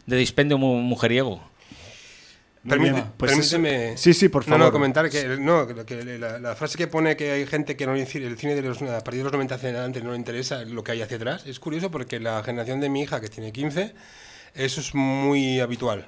de 0.07 0.15
dispendio 0.17 0.57
mu- 0.57 0.81
mujeriego. 0.81 1.50
Permite- 2.67 3.03
pues 3.17 3.31
permíteme. 3.31 3.97
sí, 3.97 4.13
sí, 4.13 4.29
por 4.29 4.47
No, 4.47 4.55
no, 4.57 4.65
favor. 4.65 4.73
comentar 4.73 5.09
que, 5.09 5.25
no, 5.39 5.65
que- 5.85 6.03
la, 6.19 6.37
la 6.37 6.55
frase 6.55 6.77
que 6.77 6.87
pone 6.87 7.17
que 7.17 7.31
hay 7.31 7.45
gente 7.47 7.75
que 7.75 7.87
no 7.87 7.95
el 7.95 8.05
cine 8.05 8.53
de 8.53 8.61
los, 8.61 8.81
a 8.83 9.03
partir 9.03 9.17
de 9.19 9.23
los 9.23 9.33
90 9.33 9.55
hacia 9.55 9.69
adelante 9.69 10.01
no 10.01 10.11
le 10.11 10.17
interesa 10.17 10.63
lo 10.65 10.83
que 10.83 10.91
hay 10.91 11.01
hacia 11.01 11.17
atrás. 11.17 11.43
Es 11.47 11.59
curioso 11.59 11.89
porque 11.89 12.19
la 12.19 12.43
generación 12.43 12.79
de 12.79 12.89
mi 12.89 13.01
hija, 13.01 13.19
que 13.19 13.29
tiene 13.29 13.51
15, 13.51 13.95
eso 14.53 14.79
es 14.81 14.93
muy 14.93 15.59
habitual. 15.59 16.07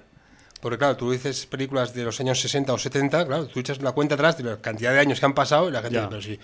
Porque 0.62 0.78
claro, 0.78 0.96
tú 0.96 1.12
dices 1.12 1.46
películas 1.48 1.94
de 1.94 2.04
los 2.04 2.20
años 2.22 2.40
60 2.40 2.72
o 2.72 2.78
70, 2.78 3.26
claro, 3.26 3.48
tú 3.48 3.60
echas 3.60 3.82
la 3.82 3.92
cuenta 3.92 4.16
atrás 4.16 4.38
de 4.38 4.44
la 4.44 4.62
cantidad 4.62 4.94
de 4.94 5.00
años 5.00 5.20
que 5.20 5.26
han 5.26 5.34
pasado 5.34 5.68
y 5.68 5.72
la 5.72 5.82
gente 5.82 5.96
Ya. 5.96 6.08
dice, 6.08 6.10
pero 6.10 6.22
sí, 6.22 6.40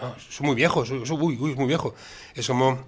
no, 0.00 0.14
es 0.16 0.40
muy 0.42 0.54
viejo, 0.54 0.82
eso, 0.84 1.02
eso- 1.02 1.14
uy, 1.14 1.36
uy, 1.40 1.52
es 1.52 1.56
muy 1.56 1.66
viejo. 1.66 1.94
Es 2.34 2.46
como 2.46 2.86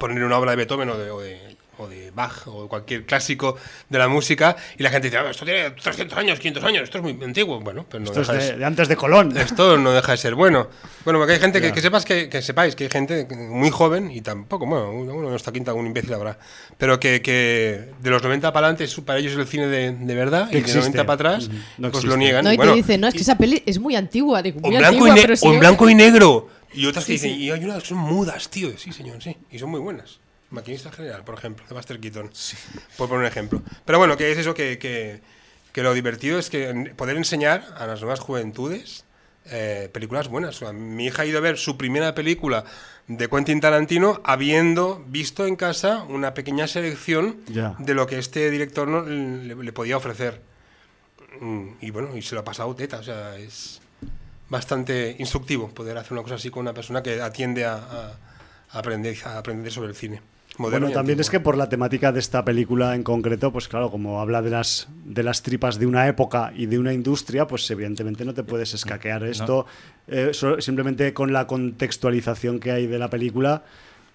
poner 0.00 0.22
una 0.24 0.36
obra 0.36 0.50
de 0.50 0.56
Beethoven 0.56 0.90
o 0.90 0.98
de, 0.98 1.10
o 1.10 1.20
de, 1.20 1.56
o 1.78 1.88
de 1.88 2.10
Bach 2.10 2.46
o 2.46 2.64
de 2.64 2.68
cualquier 2.68 3.04
clásico 3.06 3.56
de 3.88 3.98
la 3.98 4.08
música 4.08 4.56
y 4.76 4.82
la 4.82 4.90
gente 4.90 5.08
dice, 5.08 5.18
"Ah, 5.18 5.30
esto 5.30 5.44
tiene 5.44 5.70
300 5.70 6.18
años, 6.18 6.38
500 6.38 6.64
años, 6.64 6.82
esto 6.84 6.98
es 6.98 7.04
muy 7.04 7.18
antiguo. 7.24 7.60
Bueno, 7.60 7.86
pero 7.88 8.00
no 8.04 8.06
Esto 8.10 8.20
es 8.22 8.26
deja 8.26 8.32
de 8.38 8.38
de, 8.44 8.46
ser- 8.50 8.58
de 8.58 8.64
antes 8.64 8.88
de 8.88 8.96
Colón. 8.96 9.36
esto 9.36 9.76
no 9.78 9.92
deja 9.92 10.12
de 10.12 10.18
ser 10.18 10.34
bueno. 10.34 10.68
Bueno, 11.04 11.18
porque 11.18 11.34
hay 11.34 11.40
gente 11.40 11.60
que, 11.60 11.72
que 11.72 11.80
sepas 11.80 12.04
que, 12.04 12.28
que 12.28 12.42
sepáis 12.42 12.74
que 12.76 12.84
hay 12.84 12.90
gente 12.90 13.26
muy 13.32 13.70
joven 13.70 14.10
y 14.10 14.20
tampoco, 14.20 14.66
bueno, 14.66 14.90
uno 14.92 15.28
en 15.30 15.34
esta 15.34 15.52
quinta 15.52 15.70
algún 15.70 15.86
imbécil 15.86 16.12
habrá, 16.14 16.38
pero 16.76 16.98
que, 17.00 17.22
que 17.22 17.90
de 18.00 18.10
los 18.10 18.22
90 18.22 18.52
para 18.52 18.66
adelante 18.66 18.84
es- 18.84 18.94
para 19.00 19.18
ellos 19.18 19.32
es 19.32 19.38
el 19.38 19.46
cine 19.46 19.66
de, 19.68 19.92
de 19.92 20.14
verdad 20.14 20.48
Que 20.50 20.58
y 20.58 20.60
de 20.60 20.66
existe. 20.66 20.80
90 20.80 21.04
para 21.06 21.14
atrás. 21.14 21.48
No 21.48 21.90
pues 21.90 22.04
existe. 22.04 22.08
lo 22.08 22.16
niegan. 22.16 22.44
No, 22.44 22.52
y 22.52 22.56
bueno, 22.56 22.72
te 22.72 22.76
dicen, 22.78 23.00
no, 23.00 23.08
es 23.08 23.14
que 23.14 23.20
esa 23.20 23.38
peli 23.38 23.62
es 23.64 23.78
muy 23.78 23.96
antigua. 23.96 24.42
Digo, 24.42 24.58
o 24.62 24.66
muy 24.66 24.74
en 24.76 24.80
blanco, 24.80 24.88
antigua, 25.04 25.08
y, 25.08 25.12
ne- 25.14 25.20
pero 25.22 25.34
o 25.34 25.36
sigue- 25.36 25.54
en 25.54 25.60
blanco 25.60 25.88
y 25.90 25.94
negro. 25.94 26.48
Y 26.74 26.84
otras 26.86 27.04
que 27.06 27.12
Sí, 27.18 27.28
dicen, 27.28 27.30
sí. 27.38 27.44
y 27.44 27.50
hay 27.50 27.64
unas 27.64 27.82
que 27.82 27.88
son 27.88 27.98
mudas, 27.98 28.48
tío. 28.50 28.70
Sí, 28.76 28.92
señor, 28.92 29.22
sí. 29.22 29.34
Y 29.50 29.58
son 29.58 29.70
muy 29.70 29.80
buenas. 29.80 30.20
Maquinista 30.50 30.90
General, 30.90 31.24
por 31.24 31.36
ejemplo, 31.36 31.64
de 31.68 31.74
Buster 31.74 32.00
Keaton. 32.00 32.30
Por 32.96 33.08
poner 33.08 33.20
un 33.20 33.26
ejemplo. 33.26 33.62
Pero 33.84 33.98
bueno, 33.98 34.16
que 34.16 34.32
es 34.32 34.38
eso 34.38 34.54
que, 34.54 34.78
que, 34.78 35.20
que 35.72 35.82
lo 35.82 35.92
divertido 35.94 36.38
es 36.38 36.48
que 36.50 36.92
poder 36.96 37.16
enseñar 37.16 37.64
a 37.76 37.86
las 37.86 38.00
nuevas 38.00 38.20
juventudes 38.20 39.04
eh, 39.50 39.88
películas 39.92 40.28
buenas. 40.28 40.56
O 40.56 40.58
sea, 40.60 40.72
mi 40.72 41.06
hija 41.06 41.22
ha 41.22 41.26
ido 41.26 41.38
a 41.38 41.42
ver 41.42 41.58
su 41.58 41.76
primera 41.76 42.14
película 42.14 42.64
de 43.06 43.28
Quentin 43.28 43.60
Tarantino 43.60 44.20
habiendo 44.24 45.02
visto 45.06 45.46
en 45.46 45.56
casa 45.56 46.02
una 46.08 46.34
pequeña 46.34 46.66
selección 46.66 47.40
de 47.78 47.94
lo 47.94 48.06
que 48.06 48.18
este 48.18 48.50
director 48.50 48.86
no- 48.88 49.02
le, 49.02 49.54
le 49.54 49.72
podía 49.72 49.96
ofrecer. 49.96 50.40
Mm, 51.40 51.68
Y 51.80 51.90
bueno, 51.90 52.16
y 52.16 52.22
se 52.22 52.34
lo 52.34 52.40
ha 52.40 52.44
pasado 52.44 52.74
teta. 52.74 52.98
O 52.98 53.02
sea, 53.02 53.36
es 53.36 53.80
bastante 54.48 55.14
instructivo 55.18 55.68
poder 55.68 55.96
hacer 55.98 56.12
una 56.14 56.22
cosa 56.22 56.36
así 56.36 56.50
con 56.50 56.62
una 56.62 56.72
persona 56.74 57.02
que 57.02 57.20
atiende 57.20 57.64
a, 57.66 57.74
a- 57.74 58.18
a 58.70 58.78
aprender, 58.78 59.16
a 59.24 59.38
aprender 59.38 59.72
sobre 59.72 59.88
el 59.88 59.94
cine. 59.94 60.20
Moderno 60.58 60.86
Bueno, 60.86 60.94
también 60.94 61.18
antiguo. 61.18 61.20
es 61.22 61.30
que 61.30 61.40
por 61.40 61.56
la 61.56 61.68
temática 61.68 62.12
de 62.12 62.18
esta 62.18 62.44
película 62.44 62.94
en 62.94 63.04
concreto, 63.04 63.52
pues 63.52 63.68
claro, 63.68 63.90
como 63.90 64.20
habla 64.20 64.42
de 64.42 64.50
las 64.50 64.88
de 65.04 65.22
las 65.22 65.42
tripas 65.42 65.78
de 65.78 65.86
una 65.86 66.08
época 66.08 66.52
y 66.54 66.66
de 66.66 66.78
una 66.78 66.92
industria, 66.92 67.46
pues 67.46 67.70
evidentemente 67.70 68.24
no 68.24 68.34
te 68.34 68.42
puedes 68.42 68.74
escaquear 68.74 69.22
esto 69.22 69.66
eh, 70.08 70.32
simplemente 70.58 71.14
con 71.14 71.32
la 71.32 71.46
contextualización 71.46 72.60
que 72.60 72.72
hay 72.72 72.86
de 72.86 72.98
la 72.98 73.08
película. 73.08 73.62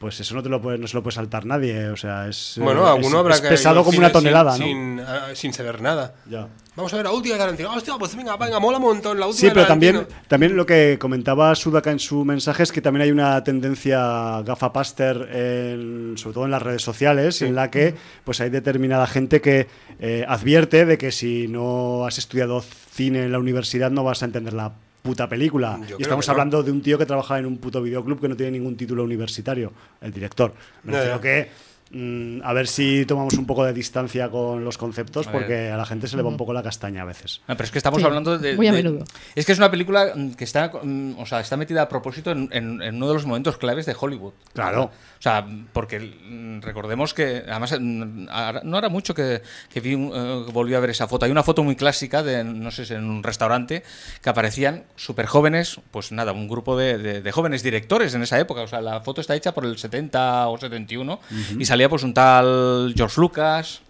Pues 0.03 0.19
eso 0.19 0.35
no 0.35 0.43
te 0.43 0.49
lo 0.49 0.61
puede, 0.61 0.77
no 0.77 0.85
se 0.85 0.95
lo 0.97 1.01
puede 1.01 1.15
saltar 1.15 1.45
nadie, 1.45 1.87
o 1.87 1.95
sea, 1.95 2.27
es, 2.27 2.57
eh, 2.57 2.61
Bueno, 2.61 2.85
alguno 2.85 3.07
es- 3.07 3.13
habrá 3.15 3.35
es 3.35 3.41
que 3.41 3.47
pesado 3.47 3.85
como 3.85 3.99
una 3.99 4.11
tonelada, 4.11 4.51
sin, 4.51 4.97
¿no? 4.97 5.01
Sin, 5.01 5.07
ah, 5.07 5.27
sin 5.33 5.53
saber 5.53 5.81
nada. 5.81 6.13
Ya. 6.29 6.49
Vamos 6.75 6.91
a 6.91 6.97
ver 6.97 7.05
la 7.05 7.13
última 7.13 7.35
de 7.35 7.39
Tarantino. 7.39 7.71
Hostia, 7.73 7.93
pues 7.97 8.13
venga, 8.17 8.35
venga, 8.35 8.59
mola 8.59 8.79
un 8.79 8.83
montón 8.83 9.17
la 9.17 9.27
última 9.27 9.39
Sí, 9.39 9.47
de 9.47 9.53
pero 9.53 9.65
también, 9.65 10.05
también 10.27 10.57
lo 10.57 10.65
que 10.65 10.97
comentaba 10.99 11.55
Sudaka 11.55 11.89
en 11.91 11.99
su 11.99 12.25
mensaje 12.25 12.63
es 12.63 12.73
que 12.73 12.81
también 12.81 13.03
hay 13.03 13.11
una 13.11 13.41
tendencia 13.45 14.41
gafapaster, 14.41 15.29
en, 15.31 16.17
sobre 16.17 16.33
todo 16.33 16.43
en 16.45 16.51
las 16.51 16.61
redes 16.61 16.81
sociales, 16.81 17.41
en 17.41 17.55
la 17.55 17.71
que 17.71 17.95
pues 18.25 18.41
hay 18.41 18.49
determinada 18.49 19.07
gente 19.07 19.39
que 19.39 19.67
eh, 19.99 20.25
advierte 20.27 20.85
de 20.85 20.97
que 20.97 21.13
si 21.13 21.47
no 21.47 22.05
has 22.05 22.17
estudiado 22.17 22.61
cine 22.61 23.23
en 23.23 23.31
la 23.31 23.39
universidad 23.39 23.89
no 23.89 24.03
vas 24.03 24.21
a 24.21 24.25
entender 24.25 24.51
la 24.53 24.73
puta 25.03 25.29
película. 25.29 25.79
Yo 25.87 25.97
y 25.99 26.01
estamos 26.01 26.25
no. 26.27 26.31
hablando 26.31 26.63
de 26.63 26.71
un 26.71 26.81
tío 26.81 26.97
que 26.97 27.05
trabaja 27.05 27.37
en 27.37 27.45
un 27.45 27.57
puto 27.57 27.81
videoclub 27.81 28.19
que 28.19 28.27
no 28.29 28.35
tiene 28.35 28.53
ningún 28.53 28.75
título 28.75 29.03
universitario, 29.03 29.71
el 30.01 30.11
director. 30.11 30.53
Me 30.83 30.93
refiero 30.93 31.21
que 31.21 31.49
mm, 31.91 32.39
a 32.43 32.53
ver 32.53 32.67
si 32.67 33.05
tomamos 33.05 33.33
un 33.35 33.45
poco 33.45 33.65
de 33.65 33.73
distancia 33.73 34.29
con 34.29 34.63
los 34.65 34.77
conceptos 34.79 35.27
A 35.27 35.31
porque 35.31 35.69
a 35.69 35.77
la 35.77 35.85
gente 35.85 36.07
se 36.07 36.15
le 36.17 36.23
va 36.23 36.29
un 36.29 36.37
poco 36.37 36.53
la 36.53 36.63
castaña 36.63 37.01
a 37.03 37.05
veces. 37.05 37.41
Ah, 37.47 37.55
pero 37.55 37.65
es 37.65 37.71
que 37.71 37.77
estamos 37.77 37.99
Sí, 37.99 38.05
hablando 38.07 38.37
de, 38.39 38.55
muy 38.55 38.67
a 38.67 38.71
de- 38.71 38.81
menudo. 38.81 39.05
Es 39.35 39.45
que 39.45 39.51
es 39.51 39.57
una 39.59 39.69
película 39.69 40.13
mm, 40.15 40.31
que 40.31 40.43
está, 40.45 40.71
mm, 40.81 41.19
o 41.19 41.25
sea, 41.25 41.41
está 41.41 41.57
metida 41.57 41.81
a 41.83 41.89
propósito 41.89 42.31
en, 42.31 42.47
en- 42.51 42.81
en 42.81 42.95
uno 42.95 43.09
de 43.09 43.13
los 43.13 43.25
momentos 43.25 43.57
claves 43.57 43.85
de 43.85 43.95
Hollywood. 43.99 44.33
Claro. 44.53 44.89
Sea, 45.23 45.47
porque 45.71 45.99
mm, 45.99 46.59
recordemos 46.61 47.13
que, 47.13 47.43
además, 47.47 47.77
mm, 47.79 48.25
no 48.63 48.77
era 48.77 48.89
mucho 48.89 49.13
que, 49.15 49.41
que 49.71 49.79
vi, 49.79 49.95
un- 49.95 50.11
eh, 50.13 50.51
volví 50.51 50.73
a 50.73 50.79
ver 50.81 50.89
esa 50.89 51.07
foto. 51.07 51.23
Hay 51.25 51.31
una 51.31 51.43
foto 51.43 51.63
muy 51.63 51.77
clásica 51.77 52.23
de, 52.23 52.43
no 52.43 52.71
sé, 52.71 52.85
si 52.85 52.93
en 52.93 53.05
un 53.09 53.23
restaurante 53.23 53.83
que 54.21 54.29
aparecían 54.29 54.83
súper 54.97 55.25
jóvenes, 55.25 55.79
pues 55.91 56.11
nada, 56.11 56.33
un 56.33 56.49
grupo 56.49 56.77
de, 56.77 56.97
de- 56.97 57.21
de 57.21 57.31
jóvenes 57.31 57.63
directores 57.63 58.13
en 58.15 58.21
esa 58.23 58.37
época. 58.39 58.61
O 58.63 58.67
sea, 58.67 58.81
la 58.81 58.99
foto 58.99 59.21
está 59.21 59.33
hecha 59.35 59.53
por 59.53 59.65
el 59.65 59.77
70 59.77 60.49
o 60.49 60.57
71 60.57 61.19
y 61.57 61.63
salía 61.65 61.87
pues 61.87 62.03
un 62.03 62.13
tal 62.13 62.93
George 62.95 63.21
Lucas, 63.21 63.81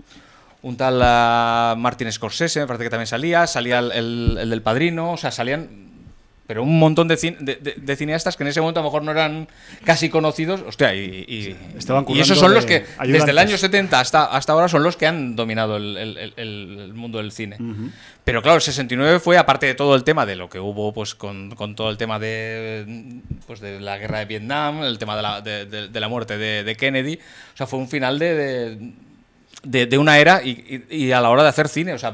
un 0.62 0.78
tal 0.78 1.00
ah, 1.04 1.74
Martin 1.78 2.12
Scorsese, 2.12 2.60
me 2.60 2.68
parece 2.68 2.84
que 2.86 2.90
también 2.92 3.08
salía, 3.08 3.48
salía 3.48 3.80
el, 3.80 3.92
el- 3.92 4.38
el 4.40 4.50
del 4.52 4.62
Padrino, 4.62 5.14
o 5.14 5.18
sea, 5.18 5.32
salían 5.32 5.93
pero 6.46 6.62
un 6.64 6.78
montón 6.78 7.08
de, 7.08 7.16
cin- 7.16 7.38
de- 7.40 7.56
de- 7.56 7.76
de 7.78 7.96
cineastas 7.96 8.36
que 8.36 8.44
en 8.44 8.50
ese 8.50 8.60
momento 8.60 8.80
a 8.80 8.84
lo 8.84 8.90
mejor 8.90 9.04
no 9.04 9.12
eran 9.12 9.48
casi 9.86 10.10
conocidos, 10.10 10.62
hostia, 10.68 10.94
y, 10.94 11.24
y- 11.28 11.58
Estaban 11.78 12.04
y 12.10 12.20
esos 12.20 12.38
son 12.38 12.54
los 12.54 12.66
que 12.66 12.86
desde 13.14 13.32
el 13.32 13.38
año 13.38 13.58
70 13.58 14.00
hasta, 14.00 14.26
hasta 14.26 14.52
ahora 14.54 14.68
son 14.68 14.84
los 14.84 14.98
que 14.98 15.08
han 15.08 15.36
dominado 15.38 15.78
el, 15.78 16.92
mundo 16.94 17.20
del 17.20 17.32
cine. 17.32 17.58
Pero 18.26 18.42
claro, 18.42 18.58
el 18.58 18.62
69 18.62 19.20
fue, 19.20 19.38
aparte 19.38 19.66
de 19.66 19.74
todo 19.76 19.96
el 19.96 20.04
tema 20.04 20.26
de 20.26 20.36
lo 20.36 20.50
que 20.50 20.60
hubo 20.60 20.94
pues 20.94 21.16
con, 21.16 21.52
con 21.56 21.76
todo 21.76 21.90
el 21.90 21.98
tema 21.98 22.20
de, 22.20 23.22
pues, 23.48 23.60
de 23.60 23.80
la 23.80 23.98
guerra 23.98 24.20
de 24.20 24.26
Vietnam, 24.26 24.84
el 24.84 24.98
tema 24.98 25.16
de 25.16 25.22
la, 25.22 25.42
de, 25.42 25.90
la 26.00 26.08
muerte 26.08 26.38
de, 26.38 26.64
de 26.64 26.76
Kennedy, 26.76 27.16
o 27.54 27.58
sea, 27.58 27.68
fue 27.68 27.80
un 27.80 27.88
final 27.90 28.20
de, 28.20 28.92
de, 29.64 29.98
una 29.98 30.18
era 30.20 30.44
y, 30.44 30.84
y- 30.90 31.06
y 31.06 31.12
a 31.12 31.22
la 31.22 31.30
hora 31.30 31.44
de 31.44 31.50
hacer 31.50 31.68
cine, 31.70 31.94
o 31.94 31.98
sea, 31.98 32.14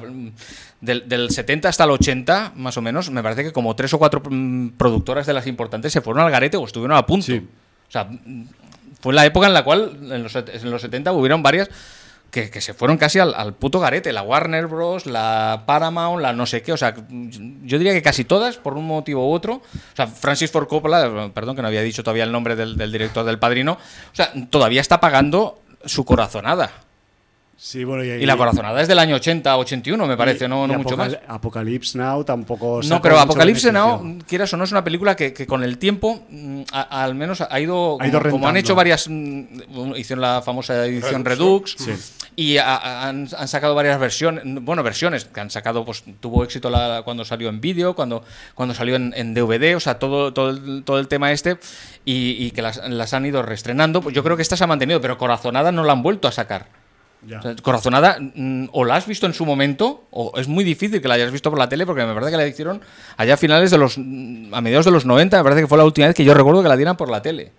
del, 0.82 1.10
del 1.10 1.30
70 1.30 1.68
hasta 1.68 1.84
el 1.84 1.92
80, 1.92 2.54
más 2.56 2.78
o 2.78 2.82
menos, 2.82 3.10
me 3.10 3.22
parece 3.24 3.44
que 3.44 3.52
como 3.52 3.76
tres 3.76 3.94
o 3.94 4.00
cuatro 4.00 4.22
mm, 4.30 4.70
productoras 4.78 5.26
de 5.26 5.34
las 5.34 5.48
importantes 5.48 5.92
se 5.92 6.02
fueron 6.02 6.24
al 6.24 6.32
garete 6.32 6.58
o 6.58 6.66
estuvieron 6.66 6.96
a 6.98 7.06
punto. 7.06 7.26
Sí. 7.26 7.38
O 7.88 7.92
sea, 7.92 8.08
fue 9.02 9.14
la 9.14 9.26
época 9.26 9.48
en 9.48 9.54
la 9.54 9.64
cual, 9.64 9.98
en 10.12 10.24
los, 10.24 10.36
en 10.36 10.72
los 10.72 10.82
70, 10.82 11.12
hubieron 11.12 11.42
varias 11.42 11.70
que, 12.32 12.52
que 12.52 12.62
se 12.62 12.76
fueron 12.76 12.98
casi 12.98 13.18
al, 13.18 13.34
al 13.34 13.56
puto 13.56 13.80
garete. 13.80 14.14
La 14.14 14.22
Warner 14.22 14.68
Bros., 14.68 15.08
la 15.08 15.64
Paramount, 15.66 16.22
la 16.22 16.34
no 16.34 16.46
sé 16.46 16.62
qué. 16.62 16.72
O 16.74 16.78
sea, 16.78 16.94
yo 17.10 17.78
diría 17.80 17.94
que 17.94 18.04
casi 18.04 18.24
todas, 18.26 18.58
por 18.58 18.76
un 18.76 18.86
motivo 18.86 19.28
u 19.28 19.34
otro. 19.34 19.54
O 19.56 19.96
sea, 19.96 20.06
Francis 20.06 20.52
Ford 20.52 20.68
Coppola, 20.68 21.32
perdón 21.34 21.56
que 21.56 21.62
no 21.64 21.68
había 21.70 21.82
dicho 21.82 22.04
todavía 22.04 22.26
el 22.26 22.32
nombre 22.32 22.56
del, 22.56 22.78
del 22.78 22.92
director 22.92 23.26
del 23.26 23.40
padrino, 23.40 23.74
o 23.74 24.16
sea, 24.16 24.32
todavía 24.52 24.82
está 24.82 25.00
pagando 25.00 25.62
su 25.86 26.06
corazonada. 26.06 26.70
Sí, 27.62 27.84
bueno, 27.84 28.06
Y 28.06 28.26
la 28.26 28.38
corazonada 28.38 28.82
es 28.82 28.88
del 28.88 29.00
año 29.00 29.18
80, 29.18 29.58
81, 29.58 30.08
me 30.08 30.16
parece, 30.16 30.48
no, 30.48 30.66
no 30.66 30.76
y 30.76 30.78
mucho 30.78 30.96
más. 30.96 31.10
Apocal- 31.12 31.22
Apocalypse 31.28 31.98
Now 31.98 32.24
tampoco. 32.24 32.80
No, 32.88 33.02
pero 33.02 33.16
mucho 33.16 33.24
Apocalipsis 33.26 33.74
Now, 33.74 34.18
quieras 34.26 34.54
o 34.54 34.58
no, 34.58 34.64
es 34.64 34.72
una 34.72 34.82
película 34.86 35.14
que, 35.18 35.34
que 35.34 35.46
con 35.46 35.62
el 35.66 35.78
tiempo, 35.78 36.22
mm, 36.30 36.62
a- 36.72 37.04
al 37.04 37.16
menos 37.16 37.42
ha 37.42 37.60
ido, 37.60 37.98
Ha 38.00 38.08
ido 38.08 38.20
como, 38.20 38.32
como 38.32 38.48
han 38.48 38.56
hecho 38.56 38.76
varias, 38.76 39.10
mm, 39.10 39.96
hicieron 39.98 40.22
la 40.22 40.42
famosa 40.42 40.86
edición 40.86 41.26
Redux, 41.26 41.76
Redux, 41.86 42.00
y 42.38 42.56
ha- 42.60 42.78
ha- 42.78 43.10
han, 43.10 43.28
han 43.38 43.48
sacado 43.50 43.76
varias 43.76 44.00
versiones, 44.00 44.42
bueno, 44.62 44.82
versiones 44.82 45.26
que 45.26 45.42
han 45.42 45.50
sacado, 45.52 45.84
pues 45.84 46.06
tuvo 46.22 46.46
éxito 46.46 46.70
la- 46.70 47.02
cuando 47.04 47.26
salió 47.26 47.50
en 47.50 47.60
vídeo, 47.60 47.94
cuando, 47.94 48.24
cuando 48.56 48.74
salió 48.74 48.96
en, 48.96 49.14
en 49.18 49.34
DVD, 49.34 49.76
o 49.76 49.82
sea, 49.82 50.00
todo, 50.00 50.32
todo, 50.32 50.52
el, 50.52 50.84
todo 50.86 50.98
el 50.98 51.10
tema 51.10 51.34
este, 51.34 51.58
y, 52.06 52.38
y 52.42 52.52
que 52.52 52.62
las, 52.62 52.78
las 52.90 53.14
han 53.14 53.26
ido 53.26 53.42
reestrenando. 53.42 54.00
Pues 54.02 54.16
yo 54.16 54.24
creo 54.24 54.38
que 54.38 54.44
esta 54.44 54.56
se 54.56 54.64
ha 54.64 54.68
mantenido, 54.68 55.02
pero 55.02 55.18
Corazonada 55.18 55.74
no 55.74 55.84
la 55.84 55.92
han 55.92 56.02
vuelto 56.02 56.30
a 56.30 56.32
sacar. 56.32 56.68
Ya. 57.28 57.40
O 57.40 57.42
sea, 57.42 57.56
Corazonada, 57.58 58.18
mm, 58.20 58.68
o 58.72 58.86
la 58.86 58.96
has 58.96 59.06
visto 59.06 59.26
en 59.26 59.34
su 59.34 59.46
momento, 59.46 60.06
o 60.12 60.32
es 60.38 60.48
muy 60.48 60.64
difícil 60.64 61.02
que 61.02 61.08
la 61.08 61.16
hayas 61.16 61.32
visto 61.32 61.50
por 61.50 61.60
la 61.60 61.68
tele, 61.68 61.86
porque 61.86 62.06
me 62.06 62.14
parece 62.14 62.32
que 62.32 62.38
la 62.38 62.48
hicieron 62.48 62.80
allá 63.18 63.34
a 63.34 63.38
finales 63.38 63.72
de 63.72 63.78
los. 63.78 63.98
mm, 63.98 64.54
a 64.54 64.62
mediados 64.62 64.86
de 64.86 64.92
los 64.92 65.06
90, 65.06 65.38
me 65.38 65.44
parece 65.44 65.62
que 65.62 65.68
fue 65.68 65.78
la 65.78 65.84
última 65.86 66.08
vez 66.08 66.16
que 66.16 66.24
yo 66.24 66.34
recuerdo 66.34 66.64
que 66.64 66.70
la 66.70 66.78
dieran 66.78 66.96
por 66.96 67.10
la 67.10 67.22
tele. 67.22 67.52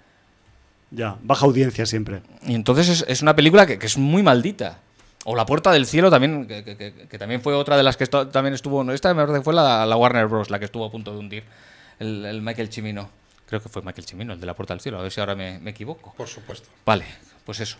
Ya, 0.90 1.16
baja 1.22 1.46
audiencia 1.46 1.86
siempre. 1.86 2.22
Y 2.46 2.54
entonces 2.54 2.88
es, 2.88 3.04
es 3.06 3.22
una 3.22 3.36
película 3.36 3.66
que, 3.66 3.78
que 3.78 3.86
es 3.86 3.96
muy 3.96 4.22
maldita. 4.22 4.78
O 5.24 5.36
La 5.36 5.44
Puerta 5.44 5.70
del 5.70 5.84
Cielo 5.86 6.10
también, 6.10 6.46
que, 6.46 6.64
que- 6.64 6.76
que- 6.78 6.92
que 7.08 7.18
también 7.18 7.42
fue 7.42 7.54
otra 7.54 7.76
de 7.76 7.82
las 7.82 7.98
que 7.98 8.04
esto- 8.04 8.28
también 8.28 8.54
estuvo. 8.54 8.82
no, 8.82 8.92
Esta 8.92 9.12
me 9.12 9.20
parece 9.22 9.40
que 9.40 9.44
fue 9.44 9.52
la, 9.54 9.84
la 9.84 9.96
Warner 9.96 10.26
Bros., 10.26 10.48
la 10.48 10.58
que 10.58 10.64
estuvo 10.64 10.84
a 10.86 10.90
punto 10.90 11.12
de 11.12 11.18
hundir. 11.18 11.44
El, 11.98 12.24
el 12.24 12.40
Michael 12.40 12.70
Chimino. 12.70 13.10
Creo 13.46 13.60
que 13.62 13.68
fue 13.68 13.82
Michael 13.82 14.06
Chimino, 14.06 14.32
el 14.32 14.40
de 14.40 14.46
La 14.46 14.54
Puerta 14.54 14.72
del 14.72 14.80
Cielo. 14.80 14.98
A 14.98 15.02
ver 15.02 15.12
si 15.12 15.20
ahora 15.20 15.34
me- 15.34 15.58
me 15.58 15.70
equivoco. 15.72 16.14
Por 16.16 16.26
supuesto. 16.26 16.66
Vale, 16.86 17.04
pues 17.44 17.60
eso. 17.60 17.76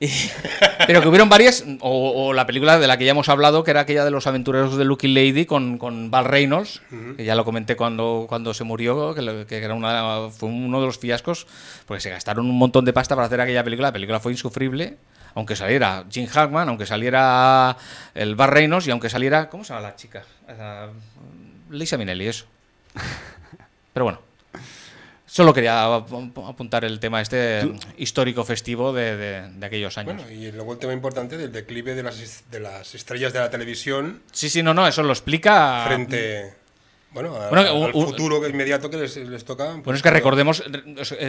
Pero 0.86 1.02
que 1.02 1.08
hubieron 1.08 1.28
varias, 1.28 1.64
o, 1.80 2.26
o 2.28 2.32
la 2.32 2.46
película 2.46 2.78
de 2.78 2.86
la 2.86 2.96
que 2.98 3.04
ya 3.04 3.10
hemos 3.10 3.28
hablado, 3.28 3.64
que 3.64 3.72
era 3.72 3.80
aquella 3.80 4.04
de 4.04 4.10
los 4.12 4.26
aventureros 4.28 4.76
de 4.76 4.84
Lucky 4.84 5.08
Lady 5.08 5.44
con, 5.44 5.76
con 5.78 6.10
Val 6.10 6.24
Reynolds, 6.24 6.80
que 7.16 7.24
ya 7.24 7.34
lo 7.34 7.44
comenté 7.44 7.74
cuando, 7.76 8.26
cuando 8.28 8.54
se 8.54 8.62
murió, 8.64 9.14
que, 9.14 9.22
lo- 9.22 9.46
que 9.46 9.56
era 9.58 9.74
una, 9.74 10.30
fue 10.30 10.48
uno 10.48 10.80
de 10.80 10.86
los 10.86 10.98
fiascos, 10.98 11.46
porque 11.86 12.00
se 12.00 12.10
gastaron 12.10 12.46
un 12.48 12.56
montón 12.56 12.84
de 12.84 12.92
pasta 12.92 13.16
para 13.16 13.26
hacer 13.26 13.40
aquella 13.40 13.64
película. 13.64 13.88
La 13.88 13.92
película 13.92 14.20
fue 14.20 14.30
insufrible, 14.32 14.96
aunque 15.34 15.56
saliera 15.56 16.04
Jim 16.10 16.26
Hackman, 16.28 16.68
aunque 16.68 16.86
saliera 16.86 17.76
el 18.14 18.36
Val 18.36 18.50
Reynolds 18.50 18.86
y 18.86 18.92
aunque 18.92 19.08
saliera. 19.10 19.48
¿Cómo 19.50 19.64
se 19.64 19.74
llama 19.74 19.88
la 19.88 19.96
chica? 19.96 20.22
Lisa 21.70 21.96
Minnelli, 21.98 22.28
eso. 22.28 22.46
Pero 23.92 24.04
bueno. 24.04 24.27
Solo 25.30 25.52
quería 25.52 25.84
ap- 25.96 26.10
apuntar 26.46 26.84
el 26.86 26.98
tema 26.98 27.20
este 27.20 27.70
histórico 27.98 28.44
festivo 28.44 28.92
de, 28.94 29.16
de- 29.16 29.48
de 29.50 29.66
aquellos 29.66 29.96
años. 29.98 30.14
Bueno, 30.16 30.30
y 30.30 30.50
luego 30.52 30.72
el 30.72 30.78
tema 30.78 30.94
importante 30.94 31.36
del 31.36 31.52
declive 31.52 31.94
de 31.94 32.02
las, 32.02 32.18
es- 32.20 32.44
de 32.50 32.60
las 32.60 32.94
estrellas 32.94 33.32
de 33.34 33.40
la 33.40 33.50
televisión 33.50 34.22
sí, 34.32 34.48
sí, 34.48 34.62
no, 34.62 34.72
no, 34.72 34.88
eso 34.88 35.02
lo 35.02 35.12
explica. 35.12 35.84
frente 35.86 36.54
bueno, 37.10 37.36
a- 37.36 37.48
Bueno, 37.50 37.84
al 37.86 37.92
futuro 37.92 38.46
inmediato 38.48 38.88
que 38.90 38.96
les, 38.96 39.16
les 39.16 39.44
toca. 39.44 39.64
Bueno, 39.64 39.82
pues, 39.82 39.96
es 39.98 40.02
que 40.02 40.10
recordemos 40.10 40.62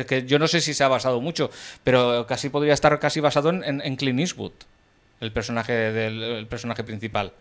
que 0.08 0.24
yo 0.26 0.40
no 0.40 0.48
sé 0.48 0.62
si 0.62 0.74
se 0.74 0.84
ha 0.84 0.88
basado 0.88 1.20
mucho, 1.22 1.52
pero 1.84 2.26
casi 2.28 2.50
podría 2.50 2.74
estar 2.74 2.98
casi 3.00 3.20
basado 3.20 3.50
en, 3.50 3.64
en- 3.64 3.82
en 3.82 3.96
Clint 3.98 4.20
Eastwood, 4.20 4.52
el 5.20 5.32
personaje 5.34 5.74
del 5.74 6.24
el 6.24 6.48
personaje 6.48 6.84
principal. 6.84 7.34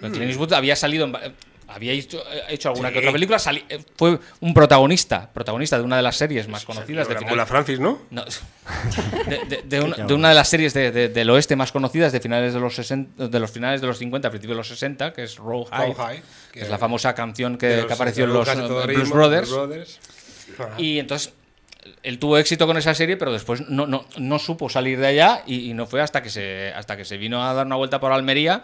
Clint 0.00 0.22
Eastwood 0.30 0.52
había 0.54 0.76
salido, 0.76 1.04
en 1.06 1.12
había 1.72 1.92
hecho, 1.92 2.18
eh, 2.30 2.42
hecho 2.50 2.68
alguna 2.68 2.88
Sí. 2.88 2.94
que 2.94 2.98
otra 3.00 3.12
película, 3.12 3.38
sali- 3.38 3.64
eh, 3.68 3.78
fue 3.96 4.18
un 4.40 4.52
protagonista, 4.54 5.30
protagonista 5.32 5.78
de 5.78 5.84
una 5.84 5.96
de 5.96 6.02
las 6.02 6.16
series 6.16 6.48
más 6.48 6.64
conocidas 6.64 7.06
de 7.08 7.14
la 7.14 7.20
final- 7.20 7.46
Francis, 7.46 7.80
¿no? 7.80 7.98
No, 8.10 8.24
de, 9.28 9.38
de- 9.48 9.62
de 9.64 9.80
una, 9.80 9.96
de 9.96 10.14
una 10.14 10.28
de 10.30 10.34
las 10.34 10.48
series 10.48 10.74
de- 10.74 10.90
de- 10.90 11.08
del 11.08 11.30
oeste 11.30 11.56
más 11.56 11.72
conocidas 11.72 12.12
de 12.12 12.20
finales 12.20 12.54
de 12.54 12.60
los 12.60 12.74
60, 12.74 13.28
de 13.28 13.40
los 13.40 13.50
finales 13.50 13.80
de 13.80 13.86
los 13.86 13.98
50, 13.98 14.30
principios 14.30 14.54
de 14.54 14.58
los 14.58 14.68
60, 14.68 15.12
que 15.12 15.24
es 15.24 15.36
Rawhide, 15.36 15.94
que 16.52 16.58
que 16.58 16.60
es 16.62 16.68
la 16.70 16.78
famosa 16.78 17.14
canción 17.14 17.56
que, 17.56 17.86
apareció 17.90 18.24
en 18.24 18.32
los 18.32 18.46
Blues 18.54 18.86
ritmo, 18.86 19.14
Brothers. 19.14 20.00
Y 20.78 20.98
entonces 20.98 21.32
él 22.02 22.18
tuvo 22.18 22.36
éxito 22.38 22.66
con 22.66 22.76
esa 22.76 22.94
serie, 22.94 23.16
pero 23.16 23.32
después 23.32 23.62
no, 23.68 23.86
no, 23.86 24.04
no 24.18 24.38
supo 24.38 24.68
salir 24.68 24.98
de 24.98 25.06
allá 25.06 25.42
y, 25.46 25.70
y 25.70 25.74
no 25.74 25.86
fue 25.86 26.02
hasta 26.02 26.22
que 26.22 26.28
se 26.30 26.72
hasta 26.74 26.96
que 26.96 27.04
se 27.04 27.16
vino 27.16 27.42
a 27.42 27.54
dar 27.54 27.64
una 27.66 27.76
vuelta 27.76 28.00
por 28.00 28.12
Almería 28.12 28.62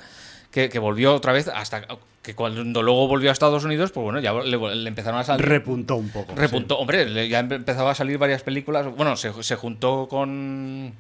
que, 0.51 0.69
que 0.69 0.79
volvió 0.79 1.15
otra 1.15 1.33
vez 1.33 1.49
hasta 1.49 1.87
que 2.27 2.35
cuando 2.35 2.83
luego 2.83 3.07
volvió 3.07 3.31
a 3.31 3.33
Estados 3.33 3.63
Unidos, 3.63 3.93
pues 3.93 4.03
bueno, 4.03 4.19
ya 4.19 4.33
le, 4.33 4.59
le 4.75 4.89
empezaron 4.89 5.21
a 5.21 5.23
salir. 5.23 5.47
Repuntó 5.47 5.95
un 5.95 6.09
poco. 6.09 6.35
Repuntó, 6.35 6.77
hombre, 6.77 7.29
ya 7.29 7.39
empezaba 7.39 7.93
a 7.93 7.95
salir 7.95 8.19
varias 8.19 8.43
películas. 8.43 8.85
Bueno, 8.97 9.17
se, 9.17 9.33
se 9.45 9.55
juntó 9.55 10.09
con 10.11 10.93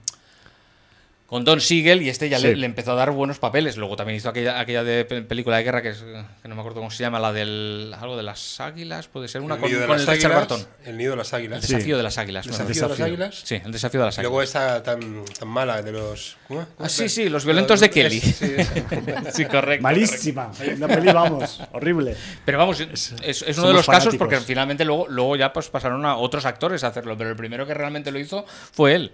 con 1.26 1.44
Don 1.44 1.60
Siegel 1.60 2.02
y 2.02 2.08
este 2.08 2.28
ya 2.28 2.38
le, 2.38 2.50
Sí. 2.50 2.54
le 2.54 2.66
empezó 2.66 2.92
a 2.92 2.94
dar 2.94 3.10
buenos 3.10 3.40
papeles. 3.40 3.76
Luego 3.76 3.96
también 3.96 4.16
hizo 4.16 4.28
aquella, 4.28 4.60
aquella 4.60 4.84
de 4.84 5.04
pe- 5.04 5.22
película 5.22 5.56
de 5.56 5.64
guerra 5.64 5.82
que, 5.82 5.88
es, 5.88 5.98
que 6.40 6.48
no 6.48 6.54
me 6.54 6.60
acuerdo 6.60 6.78
cómo 6.80 6.90
se 6.92 7.02
llama, 7.02 7.18
la 7.18 7.32
del 7.32 7.92
algo 7.98 8.16
de 8.16 8.22
las 8.22 8.60
águilas, 8.60 9.08
puede 9.08 9.26
ser 9.26 9.40
una 9.42 9.54
el 9.56 9.60
con, 9.60 9.68
nido 9.68 9.80
de 9.80 9.86
con 9.88 9.96
las 9.98 10.06
el 10.08 10.14
Richard 10.14 10.32
águilas. 10.32 10.48
Barton. 10.48 10.66
El 10.84 10.96
nido 10.96 11.10
de 11.10 11.16
las 11.16 11.34
águilas. 11.34 11.64
El 11.64 11.68
desafío 11.68 11.96
de 11.96 12.02
las 12.04 12.18
águilas. 12.18 12.46
Desafío 12.46 12.64
bueno. 12.64 12.74
de 12.74 12.80
las 12.80 12.88
Desafío. 12.90 13.04
águilas. 13.06 13.40
Sí, 13.44 13.54
el 13.64 13.72
desafío 13.72 14.00
de 14.00 14.06
las 14.06 14.18
Y 14.18 14.20
luego 14.20 14.36
águilas. 14.40 14.50
esa 14.50 14.82
tan, 14.84 15.24
tan 15.38 15.48
mala 15.48 15.82
de 15.82 15.92
los. 15.92 16.36
¿cómo? 16.46 16.60
¿Cómo 16.60 16.86
Ah, 16.86 16.88
sí, 16.88 17.08
sí, 17.08 17.28
los 17.28 17.44
violentos 17.44 17.80
de 17.80 17.86
Es- 17.86 17.92
Kelly. 17.92 18.20
sí, 19.32 19.44
correcto. 19.46 19.82
Malísima. 19.82 20.52
Una 20.76 20.86
peli, 20.88 21.12
vamos, 21.12 21.60
horrible. 21.72 22.16
Pero 22.44 22.58
vamos, 22.58 22.78
es, 22.80 23.14
es 23.42 23.58
uno 23.58 23.68
de 23.68 23.74
los 23.74 23.86
casos 23.86 24.14
porque 24.14 24.36
finalmente 24.40 24.84
luego, 24.84 25.06
luego 25.08 25.34
ya 25.34 25.52
pues 25.52 25.68
pasaron 25.70 26.04
a 26.06 26.16
otros 26.16 26.44
actores 26.46 26.84
a 26.84 26.86
hacerlo, 26.86 27.18
pero 27.18 27.30
el 27.30 27.36
primero 27.36 27.66
que 27.66 27.74
realmente 27.74 28.12
lo 28.12 28.18
hizo 28.20 28.44
fue 28.72 28.94
él. 28.94 29.12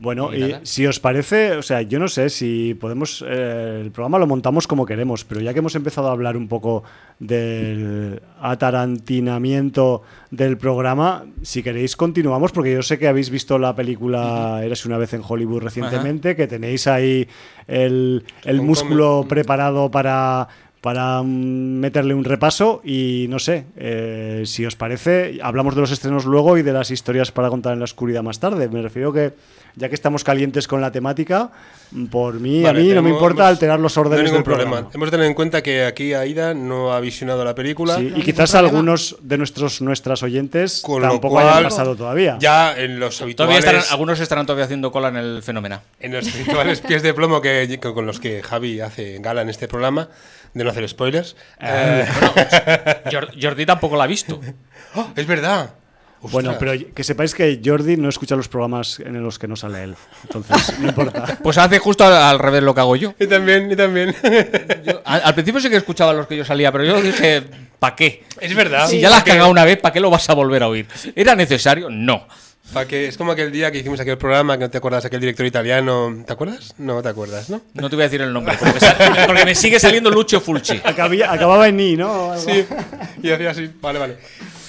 Bueno, 0.00 0.32
Y 0.32 0.54
si 0.62 0.86
os 0.86 1.00
parece, 1.00 1.52
o 1.52 1.62
sea, 1.62 1.82
yo 1.82 1.98
no 1.98 2.06
sé 2.06 2.30
si 2.30 2.74
podemos, 2.74 3.24
eh, 3.26 3.80
el 3.82 3.90
programa 3.90 4.18
lo 4.18 4.28
montamos 4.28 4.68
como 4.68 4.86
queremos, 4.86 5.24
pero 5.24 5.40
ya 5.40 5.52
que 5.52 5.58
hemos 5.58 5.74
empezado 5.74 6.08
a 6.08 6.12
hablar 6.12 6.36
un 6.36 6.46
poco 6.46 6.84
del 7.18 8.22
atarantinamiento 8.40 10.02
del 10.30 10.56
programa, 10.56 11.24
si 11.42 11.64
queréis 11.64 11.96
continuamos, 11.96 12.52
porque 12.52 12.72
yo 12.72 12.82
sé 12.82 12.98
que 12.98 13.08
habéis 13.08 13.30
visto 13.30 13.58
la 13.58 13.74
película 13.74 14.60
Eres 14.62 14.86
una 14.86 14.98
vez 14.98 15.14
en 15.14 15.22
Hollywood 15.26 15.62
recientemente, 15.62 16.36
que 16.36 16.46
tenéis 16.46 16.86
ahí 16.86 17.26
el, 17.66 18.24
el 18.44 18.62
músculo 18.62 19.26
preparado 19.28 19.90
para 19.90 20.48
para 20.80 21.22
mm, 21.22 21.26
meterle 21.26 22.14
un 22.14 22.24
repaso 22.24 22.80
y 22.84 23.26
no 23.28 23.38
sé, 23.38 23.66
eh, 23.76 24.42
si 24.46 24.64
os 24.64 24.76
parece, 24.76 25.38
hablamos 25.42 25.74
de 25.74 25.80
los 25.80 25.90
estrenos 25.90 26.24
luego 26.24 26.56
y 26.56 26.62
de 26.62 26.72
las 26.72 26.90
historias 26.90 27.32
para 27.32 27.48
contar 27.48 27.72
en 27.72 27.80
la 27.80 27.84
oscuridad 27.84 28.22
más 28.22 28.38
tarde. 28.38 28.68
Me 28.68 28.82
refiero 28.82 29.12
que, 29.12 29.32
ya 29.74 29.88
que 29.88 29.94
estamos 29.94 30.24
calientes 30.24 30.68
con 30.68 30.80
la 30.80 30.92
temática, 30.92 31.50
mm, 31.90 32.06
por 32.06 32.38
mí, 32.40 32.62
Vale, 32.62 32.80
a 32.80 32.82
mí 32.82 32.92
no 32.92 33.02
me 33.02 33.10
importa 33.10 33.48
alterar 33.48 33.80
los 33.80 33.96
No 33.96 34.02
hay 34.02 34.06
órdenes 34.06 34.24
ningún 34.26 34.38
del 34.38 34.44
problema. 34.44 34.70
programa. 34.70 34.94
Hemos 34.94 35.06
de 35.08 35.10
tener 35.10 35.26
en 35.26 35.34
cuenta 35.34 35.62
que 35.62 35.84
aquí 35.84 36.14
Aida 36.14 36.54
no 36.54 36.92
ha 36.92 37.00
visionado 37.00 37.44
la 37.44 37.54
película. 37.54 37.96
Sí, 37.96 38.12
y 38.14 38.22
quizás 38.22 38.54
algunos 38.54 39.16
de 39.20 39.38
nuestros 39.38 39.80
nuestras 39.80 40.22
oyentes 40.22 40.82
Con 40.82 41.02
lo 41.02 41.08
tampoco 41.08 41.34
cual, 41.34 41.48
hayan 41.48 41.64
pasado 41.64 41.96
todavía. 41.96 42.36
Ya 42.38 42.76
en 42.76 43.00
los 43.00 43.20
habituales, 43.20 43.58
estarán, 43.58 43.82
algunos 43.90 44.20
estarán 44.20 44.46
todavía 44.46 44.64
haciendo 44.64 44.92
cola 44.92 45.08
en 45.08 45.16
el 45.16 45.42
fenómeno. 45.42 45.80
en 46.00 46.12
los 46.12 46.32
habituales 46.34 46.80
pies 46.80 47.02
de 47.02 47.14
plomo 47.14 47.40
que, 47.40 47.78
con 47.80 48.06
los 48.06 48.20
que 48.20 48.42
Javi 48.42 48.80
hace 48.80 49.18
gala 49.18 49.42
en 49.42 49.48
este 49.48 49.66
programa, 49.68 50.08
de 50.58 50.64
no 50.64 50.70
hacer 50.70 50.86
spoilers. 50.88 51.36
Eh, 51.60 52.06
Jor- 53.10 53.30
Jordi 53.40 53.64
tampoco 53.64 53.96
la 53.96 54.04
ha 54.04 54.06
visto. 54.08 54.40
¡oh! 54.94 55.08
es 55.16 55.26
verdad. 55.26 55.70
Bueno, 56.20 56.56
pero 56.58 56.72
que 56.94 57.04
sepáis 57.04 57.32
que 57.32 57.60
Jordi 57.64 57.96
no 57.96 58.08
escucha 58.08 58.34
los 58.34 58.48
programas 58.48 58.98
en 58.98 59.22
los 59.22 59.38
que 59.38 59.46
no 59.46 59.54
sale 59.54 59.84
él. 59.84 59.94
Entonces, 60.24 60.76
no 60.80 60.88
importa. 60.88 61.38
Pues 61.44 61.56
hace 61.58 61.78
justo 61.78 62.04
al, 62.04 62.12
al 62.12 62.38
revés 62.40 62.60
lo 62.64 62.74
que 62.74 62.80
hago 62.80 62.96
yo. 62.96 63.14
Y 63.20 63.28
también, 63.28 63.70
y 63.70 63.76
también. 63.76 64.12
Yo- 64.84 65.00
al, 65.04 65.22
al 65.24 65.34
principio 65.34 65.60
sí 65.60 65.70
que 65.70 65.76
escuchaba 65.76 66.12
los 66.12 66.26
que 66.26 66.36
yo 66.36 66.44
salía, 66.44 66.72
pero 66.72 66.82
yo 66.82 67.00
dije, 67.00 67.44
¿para 67.78 67.94
qué? 67.94 68.24
es 68.40 68.52
verdad. 68.54 68.88
Si 68.88 68.98
ya 68.98 69.10
la 69.10 69.18
has 69.18 69.22
cagado 69.24 69.48
una 69.48 69.64
vez, 69.64 69.78
¿para 69.78 69.92
qué 69.92 70.00
lo 70.00 70.10
vas 70.10 70.28
a 70.28 70.34
volver 70.34 70.64
a 70.64 70.68
oír? 70.68 70.88
¿Era 71.14 71.36
necesario? 71.36 71.88
No. 71.88 72.26
Pa' 72.72 72.86
que, 72.86 73.08
es 73.08 73.16
como 73.16 73.32
aquel 73.32 73.50
día 73.50 73.72
que 73.72 73.78
hicimos 73.78 73.98
aquel 73.98 74.18
programa, 74.18 74.58
que 74.58 74.64
no 74.64 74.70
te 74.70 74.76
acuerdas, 74.78 75.04
aquel 75.04 75.20
director 75.20 75.46
italiano. 75.46 76.22
¿Te 76.26 76.32
acuerdas? 76.34 76.74
No 76.76 77.00
te 77.02 77.08
acuerdas, 77.08 77.48
¿no? 77.48 77.62
No 77.72 77.88
te 77.88 77.96
voy 77.96 78.02
a 78.02 78.06
decir 78.08 78.20
el 78.20 78.32
nombre, 78.32 78.56
porque 78.58 78.78
porque 79.26 79.44
me 79.46 79.54
sigue 79.54 79.80
saliendo 79.80 80.10
Lucio 80.10 80.38
Fulci. 80.40 80.78
Acabía- 80.84 81.32
acababa 81.32 81.68
en 81.68 81.76
ni, 81.78 81.96
¿no? 81.96 82.32
Algo. 82.32 82.44
Sí. 82.44 82.66
Y 83.22 83.30
hacía 83.30 83.50
así. 83.52 83.70
Vale, 83.80 83.98
vale. 83.98 84.16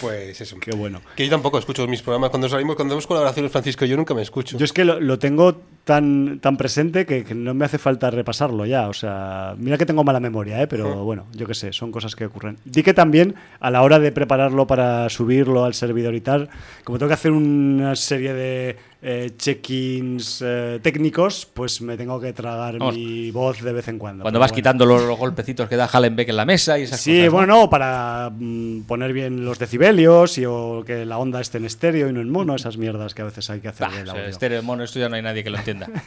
Pues 0.02 0.40
eso. 0.42 0.58
Qué 0.60 0.72
bueno. 0.76 1.02
Que 1.16 1.26
yo 1.26 1.30
tampoco 1.30 1.58
escucho 1.60 1.88
mis 1.88 2.02
programas. 2.02 2.30
Cuando 2.30 2.50
salimos, 2.50 2.76
cuando 2.76 2.94
hacemos 2.94 3.08
colaboraciones, 3.08 3.52
Francisco, 3.52 3.86
yo 3.86 3.98
nunca 3.98 4.14
me 4.14 4.22
escucho. 4.22 4.58
Yo 4.58 4.66
es 4.66 4.74
que 4.74 4.86
lo, 4.86 5.00
lo 5.00 5.20
tengo 5.20 5.62
tan, 5.84 6.40
tan 6.40 6.56
presente 6.58 7.06
que, 7.06 7.24
que 7.24 7.34
no 7.34 7.54
me 7.54 7.66
hace 7.66 7.78
falta 7.78 8.10
repasarlo 8.12 8.66
ya. 8.66 8.88
O 8.90 8.94
sea, 8.94 9.56
mira 9.58 9.78
que 9.78 9.86
tengo 9.86 10.04
mala 10.04 10.20
memoria, 10.20 10.62
¿eh? 10.62 10.68
pero 10.68 11.04
bueno, 11.04 11.26
yo 11.34 11.48
qué 11.48 11.54
sé, 11.54 11.74
son 11.74 11.92
cosas 11.92 12.16
que 12.16 12.26
ocurren. 12.26 12.58
Di 12.66 12.84
que 12.84 12.94
también 12.94 13.36
a 13.60 13.72
la 13.72 13.82
hora 13.82 13.98
de 14.00 14.12
prepararlo 14.12 14.68
para 14.68 15.10
subirlo 15.10 15.66
al 15.66 15.74
servidor 15.74 16.14
y 16.16 16.22
tal, 16.22 16.50
como 16.84 17.00
tengo 17.00 17.08
que 17.10 17.16
hacer 17.16 17.32
una 17.32 17.96
serie 17.96 18.34
de 18.34 18.78
eh, 19.02 19.32
check-ins 19.38 20.44
eh, 20.46 20.80
técnicos, 20.84 21.48
pues 21.54 21.82
me 21.82 21.96
tengo 21.98 22.20
que 22.20 22.34
tragar 22.34 22.78
Vamos. 22.78 22.96
mi 22.96 23.32
voz 23.32 23.62
de 23.62 23.74
vez 23.74 23.88
en 23.88 23.98
cuando. 23.98 24.24
Cuando 24.24 24.40
vas 24.40 24.52
bueno. 24.52 24.56
quitando 24.58 24.86
los, 24.86 25.04
los 25.04 25.18
golpecitos 25.18 25.68
que 25.70 25.76
da 25.76 25.88
Hallenbeck 25.92 26.30
en 26.30 26.36
la 26.38 26.46
mesa 26.46 26.78
y 26.78 26.84
esas 26.84 27.00
Sí, 27.00 27.12
cosas. 27.12 27.26
¿no? 27.26 27.32
bueno, 27.32 27.56
no, 27.62 27.70
para 27.70 28.30
mm, 28.38 28.82
poner 28.82 29.14
bien 29.14 29.44
los 29.46 29.58
y 29.98 30.46
o 30.46 30.84
que 30.86 31.06
la 31.06 31.18
onda 31.18 31.42
esté 31.42 31.58
en 31.58 31.66
estéreo 31.66 32.10
y 32.10 32.14
no 32.14 32.22
en 32.22 32.30
mono, 32.30 32.56
esas 32.56 32.78
mierdas 32.78 33.14
que 33.14 33.22
a 33.22 33.26
veces 33.26 33.50
hay 33.50 33.60
que 33.62 33.70
hacer 33.70 33.88
Bah, 33.88 33.94
del 33.96 34.04
o 34.04 34.12
sea, 34.12 34.14
audio. 34.22 34.30
estéreo 34.30 34.62
mono, 34.64 34.84
esto 34.84 35.00
ya 35.00 35.10
no 35.10 35.16
hay 35.16 35.22
nadie 35.22 35.44
que 35.44 35.50
lo 35.50 35.58
entienda. 35.58 35.88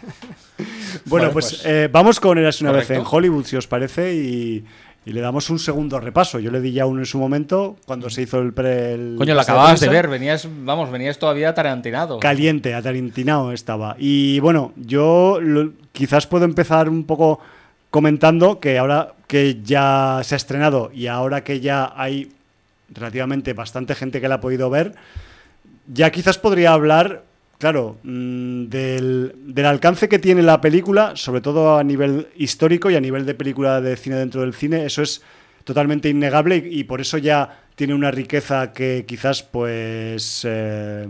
Bueno, 1.06 1.24
Vale, 1.26 1.32
pues, 1.32 1.46
pues, 1.62 1.66
eh, 1.66 1.88
vamos 1.90 2.20
con 2.20 2.38
Eras 2.38 2.60
una 2.60 2.72
vez 2.72 2.90
en 2.90 3.02
Hollywood, 3.08 3.44
si 3.46 3.56
os 3.56 3.66
parece, 3.66 4.14
y, 4.14 4.64
y 5.06 5.12
le 5.12 5.20
damos 5.20 5.48
un 5.50 5.58
segundo 5.58 5.98
repaso. 6.00 6.38
Yo 6.38 6.50
le 6.50 6.60
di 6.60 6.72
ya 6.72 6.86
uno 6.86 7.00
en 7.00 7.06
su 7.06 7.18
momento, 7.18 7.76
cuando 7.86 8.10
se 8.10 8.22
hizo 8.22 8.38
el 8.40 8.52
pre. 8.52 8.92
el 8.94 9.14
Coño, 9.18 9.34
lo 9.34 9.40
acababas 9.40 9.80
de 9.80 9.88
ver, 9.88 10.08
venías, 10.08 10.46
vamos, 10.64 10.90
venías 10.90 11.18
todavía 11.18 11.54
tarantinado. 11.54 12.18
Caliente, 12.20 12.74
atarintinado 12.74 13.52
estaba. 13.52 13.96
Y 13.98 14.38
bueno, 14.40 14.72
yo 14.76 15.38
lo- 15.40 15.72
quizás 15.92 16.26
puedo 16.26 16.44
empezar 16.44 16.88
un 16.88 17.04
poco 17.04 17.40
comentando 17.90 18.60
que 18.60 18.78
ahora 18.78 19.14
que 19.26 19.60
ya 19.62 20.20
se 20.24 20.34
ha 20.34 20.36
estrenado 20.36 20.90
y 20.94 21.06
ahora 21.06 21.42
que 21.42 21.60
ya 21.60 21.92
hay 21.96 22.30
relativamente 22.92 23.52
bastante 23.52 23.94
gente 23.94 24.20
que 24.20 24.28
la 24.28 24.36
ha 24.36 24.40
podido 24.40 24.70
ver, 24.70 24.94
ya 25.86 26.10
quizás 26.10 26.38
podría 26.38 26.72
hablar, 26.72 27.24
claro, 27.58 27.98
mm, 28.02 28.64
del, 28.66 29.34
del 29.36 29.66
alcance 29.66 30.08
que 30.08 30.18
tiene 30.18 30.42
la 30.42 30.60
película, 30.60 31.12
sobre 31.16 31.40
todo 31.40 31.78
a 31.78 31.84
nivel 31.84 32.28
histórico 32.36 32.90
y 32.90 32.96
a 32.96 33.00
nivel 33.00 33.26
de 33.26 33.34
película 33.34 33.80
de 33.80 33.96
cine 33.96 34.16
dentro 34.16 34.42
del 34.42 34.54
cine, 34.54 34.84
eso 34.84 35.02
es 35.02 35.22
totalmente 35.64 36.08
innegable 36.08 36.56
y, 36.56 36.84
por 36.84 37.00
eso 37.00 37.18
ya 37.18 37.60
tiene 37.74 37.94
una 37.94 38.10
riqueza 38.10 38.72
que 38.72 39.04
quizás 39.06 39.42
pues 39.42 40.42
eh, 40.44 41.06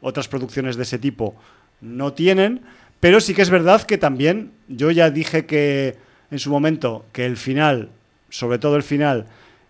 otras 0.00 0.28
producciones 0.28 0.76
de 0.76 0.84
ese 0.84 0.98
tipo 0.98 1.36
no 1.80 2.12
tienen, 2.12 2.62
pero 3.00 3.20
sí 3.20 3.34
que 3.34 3.42
es 3.42 3.50
verdad 3.50 3.82
que 3.82 3.98
también 3.98 4.52
yo 4.68 4.90
ya 4.90 5.10
dije 5.10 5.46
que 5.46 5.96
en 6.30 6.38
su 6.38 6.50
momento 6.50 7.04
que 7.12 7.26
el 7.26 7.36
final, 7.36 7.90
sobre 8.30 8.58
todo 8.58 8.76
el 8.76 8.82
final, 8.82 9.26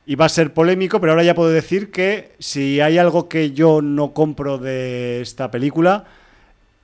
iba 0.06 0.24
a 0.24 0.28
ser 0.28 0.54
polémico, 0.54 1.00
pero 1.00 1.12
ahora 1.12 1.24
ya 1.24 1.34
puedo 1.34 1.50
decir 1.50 1.90
que 1.90 2.32
si 2.38 2.80
hay 2.80 2.96
algo 2.96 3.28
que 3.28 3.50
yo 3.50 3.82
no 3.82 4.12
compro 4.12 4.58
de 4.58 5.20
esta 5.20 5.50
película 5.50 6.04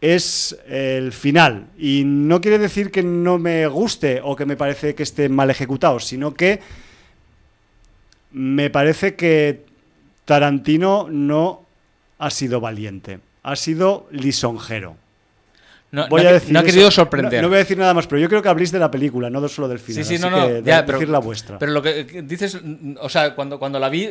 es 0.00 0.58
el 0.68 1.12
final. 1.12 1.66
Y 1.78 2.02
no 2.04 2.40
quiere 2.40 2.58
decir 2.58 2.90
que 2.90 3.04
no 3.04 3.38
me 3.38 3.66
guste 3.68 4.20
o 4.22 4.34
que 4.34 4.44
me 4.44 4.56
parece 4.56 4.96
que 4.96 5.04
esté 5.04 5.28
mal 5.28 5.48
ejecutado, 5.50 6.00
sino 6.00 6.34
que 6.34 6.60
me 8.32 8.68
parece 8.70 9.14
que 9.14 9.64
Tarantino 10.24 11.06
no 11.08 11.64
ha 12.18 12.30
sido 12.30 12.60
valiente, 12.60 13.20
ha 13.44 13.54
sido 13.54 14.08
lisonjero. 14.10 14.96
No, 15.92 16.08
Voy 16.08 16.22
no 16.22 16.30
a 16.30 16.32
decir 16.32 16.52
no 16.54 16.58
ha 16.58 16.62
eso. 16.62 16.70
querido 16.72 16.90
sorprender. 16.90 17.42
No, 17.42 17.48
voy 17.48 17.56
a 17.56 17.58
decir 17.58 17.76
nada 17.76 17.92
más, 17.92 18.06
pero 18.06 18.18
yo 18.18 18.26
creo 18.30 18.40
que 18.40 18.48
habléis 18.48 18.72
de 18.72 18.78
la 18.78 18.90
película, 18.90 19.28
no 19.28 19.46
solo 19.46 19.68
del 19.68 19.78
Sí, 19.78 19.92
final. 19.92 20.04
sí, 20.06 20.14
así 20.14 20.22
no, 20.22 20.30
no, 20.30 20.46
que 20.48 20.62
ya, 20.64 20.78
de- 20.78 20.82
pero, 20.86 20.98
decir 20.98 21.10
la 21.10 21.18
vuestra. 21.18 21.58
Pero 21.58 21.72
lo 21.72 21.82
que 21.82 22.22
dices, 22.24 22.58
o 22.98 23.08
sea, 23.10 23.34
cuando, 23.34 23.58
cuando 23.58 23.78
la 23.78 23.90
vi, 23.90 24.08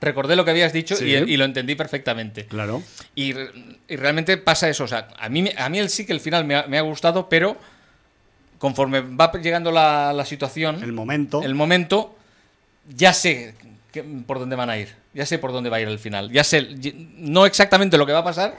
recordé 0.00 0.34
lo 0.34 0.44
que 0.46 0.50
habías 0.50 0.72
dicho 0.72 0.96
Sí. 0.96 1.04
y, 1.04 1.14
y 1.14 1.36
lo 1.36 1.44
entendí 1.44 1.74
perfectamente. 1.74 2.46
Claro. 2.46 2.82
Y, 3.14 3.34
y 3.86 3.96
realmente 3.96 4.38
pasa 4.38 4.68
eso. 4.70 4.84
O 4.84 4.88
sea, 4.88 5.08
a 5.18 5.28
mí, 5.28 5.44
a 5.56 5.68
mí 5.68 5.78
el 5.78 5.90
sí 5.90 6.06
que 6.06 6.14
el 6.14 6.20
final 6.20 6.44
me 6.46 6.56
ha, 6.56 6.66
me 6.66 6.78
ha 6.78 6.82
gustado, 6.82 7.28
pero 7.28 7.56
conforme 8.58 9.00
va 9.00 9.30
llegando 9.32 9.70
la, 9.72 10.12
la 10.12 10.24
situación, 10.24 10.82
El 10.82 10.92
momento. 10.92 11.42
el 11.42 11.54
momento, 11.54 12.16
ya 12.96 13.12
sé 13.12 13.54
que- 13.92 14.02
por 14.04 14.38
dónde 14.38 14.56
van 14.56 14.70
a 14.70 14.78
ir. 14.78 14.88
Ya 15.14 15.26
sé 15.26 15.38
por 15.38 15.52
dónde 15.52 15.68
va 15.68 15.76
a 15.76 15.80
ir 15.82 15.88
el 15.88 15.98
final. 15.98 16.30
Ya 16.32 16.42
sé, 16.44 16.66
no 17.18 17.44
exactamente 17.44 17.98
lo 17.98 18.06
que 18.06 18.12
va 18.12 18.20
a 18.20 18.24
pasar, 18.24 18.56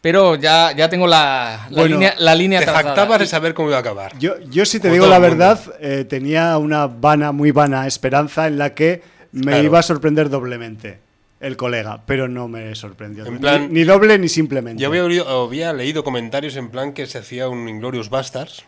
pero 0.00 0.36
ya, 0.36 0.72
ya 0.76 0.88
tengo 0.88 1.06
la, 1.06 1.66
la 1.70 1.76
Bueno, 1.80 1.96
línea, 1.96 2.14
la 2.18 2.34
línea 2.34 2.60
Te 2.60 2.66
trazada. 2.66 2.84
jactabas 2.90 3.18
de 3.20 3.26
saber 3.26 3.54
cómo 3.54 3.68
iba 3.68 3.76
a 3.78 3.80
acabar. 3.80 4.16
Yo, 4.18 4.38
yo 4.50 4.64
si 4.64 4.78
te 4.78 4.88
Como 4.88 4.94
digo 4.94 5.06
la 5.06 5.18
verdad, 5.18 5.60
eh, 5.80 6.04
tenía 6.08 6.56
una 6.58 6.86
vana, 6.86 7.32
muy 7.32 7.50
vana 7.50 7.86
esperanza 7.86 8.46
en 8.46 8.58
la 8.58 8.74
que 8.74 9.02
me 9.32 9.42
Claro. 9.52 9.62
iba 9.64 9.78
a 9.80 9.82
sorprender 9.82 10.30
doblemente 10.30 11.00
el 11.40 11.56
colega, 11.56 12.02
pero 12.06 12.28
no 12.28 12.48
me 12.48 12.74
sorprendió. 12.74 13.26
En 13.26 13.34
Ni- 13.34 13.38
plan- 13.40 13.72
ni, 13.72 13.84
doble 13.84 14.18
ni 14.18 14.28
simplemente. 14.28 14.82
Yo 14.82 14.88
había, 14.88 15.22
había 15.22 15.72
leído 15.72 16.02
comentarios 16.04 16.56
en 16.56 16.68
plan 16.70 16.92
que 16.92 17.06
se 17.06 17.18
hacía 17.18 17.48
un 17.48 17.68
Inglorious 17.68 18.08
Bastards. 18.10 18.64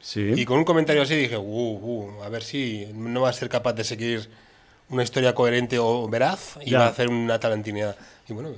Sí. 0.00 0.32
Y 0.36 0.44
con 0.44 0.58
un 0.58 0.64
comentario 0.64 1.00
así 1.02 1.14
dije, 1.16 1.38
uh, 1.38 1.42
uh, 1.42 2.22
a 2.24 2.28
ver 2.28 2.42
si 2.42 2.86
no 2.94 3.22
va 3.22 3.30
a 3.30 3.32
ser 3.32 3.48
capaz 3.48 3.72
de 3.72 3.84
seguir 3.84 4.28
una 4.90 5.02
historia 5.02 5.34
coherente 5.34 5.78
o 5.78 6.06
veraz 6.08 6.58
y 6.62 6.70
Ya. 6.72 6.80
va 6.80 6.84
a 6.86 6.88
hacer 6.88 7.08
una 7.08 7.38
talentinidad. 7.38 7.96
Y 8.28 8.34
bueno, 8.34 8.50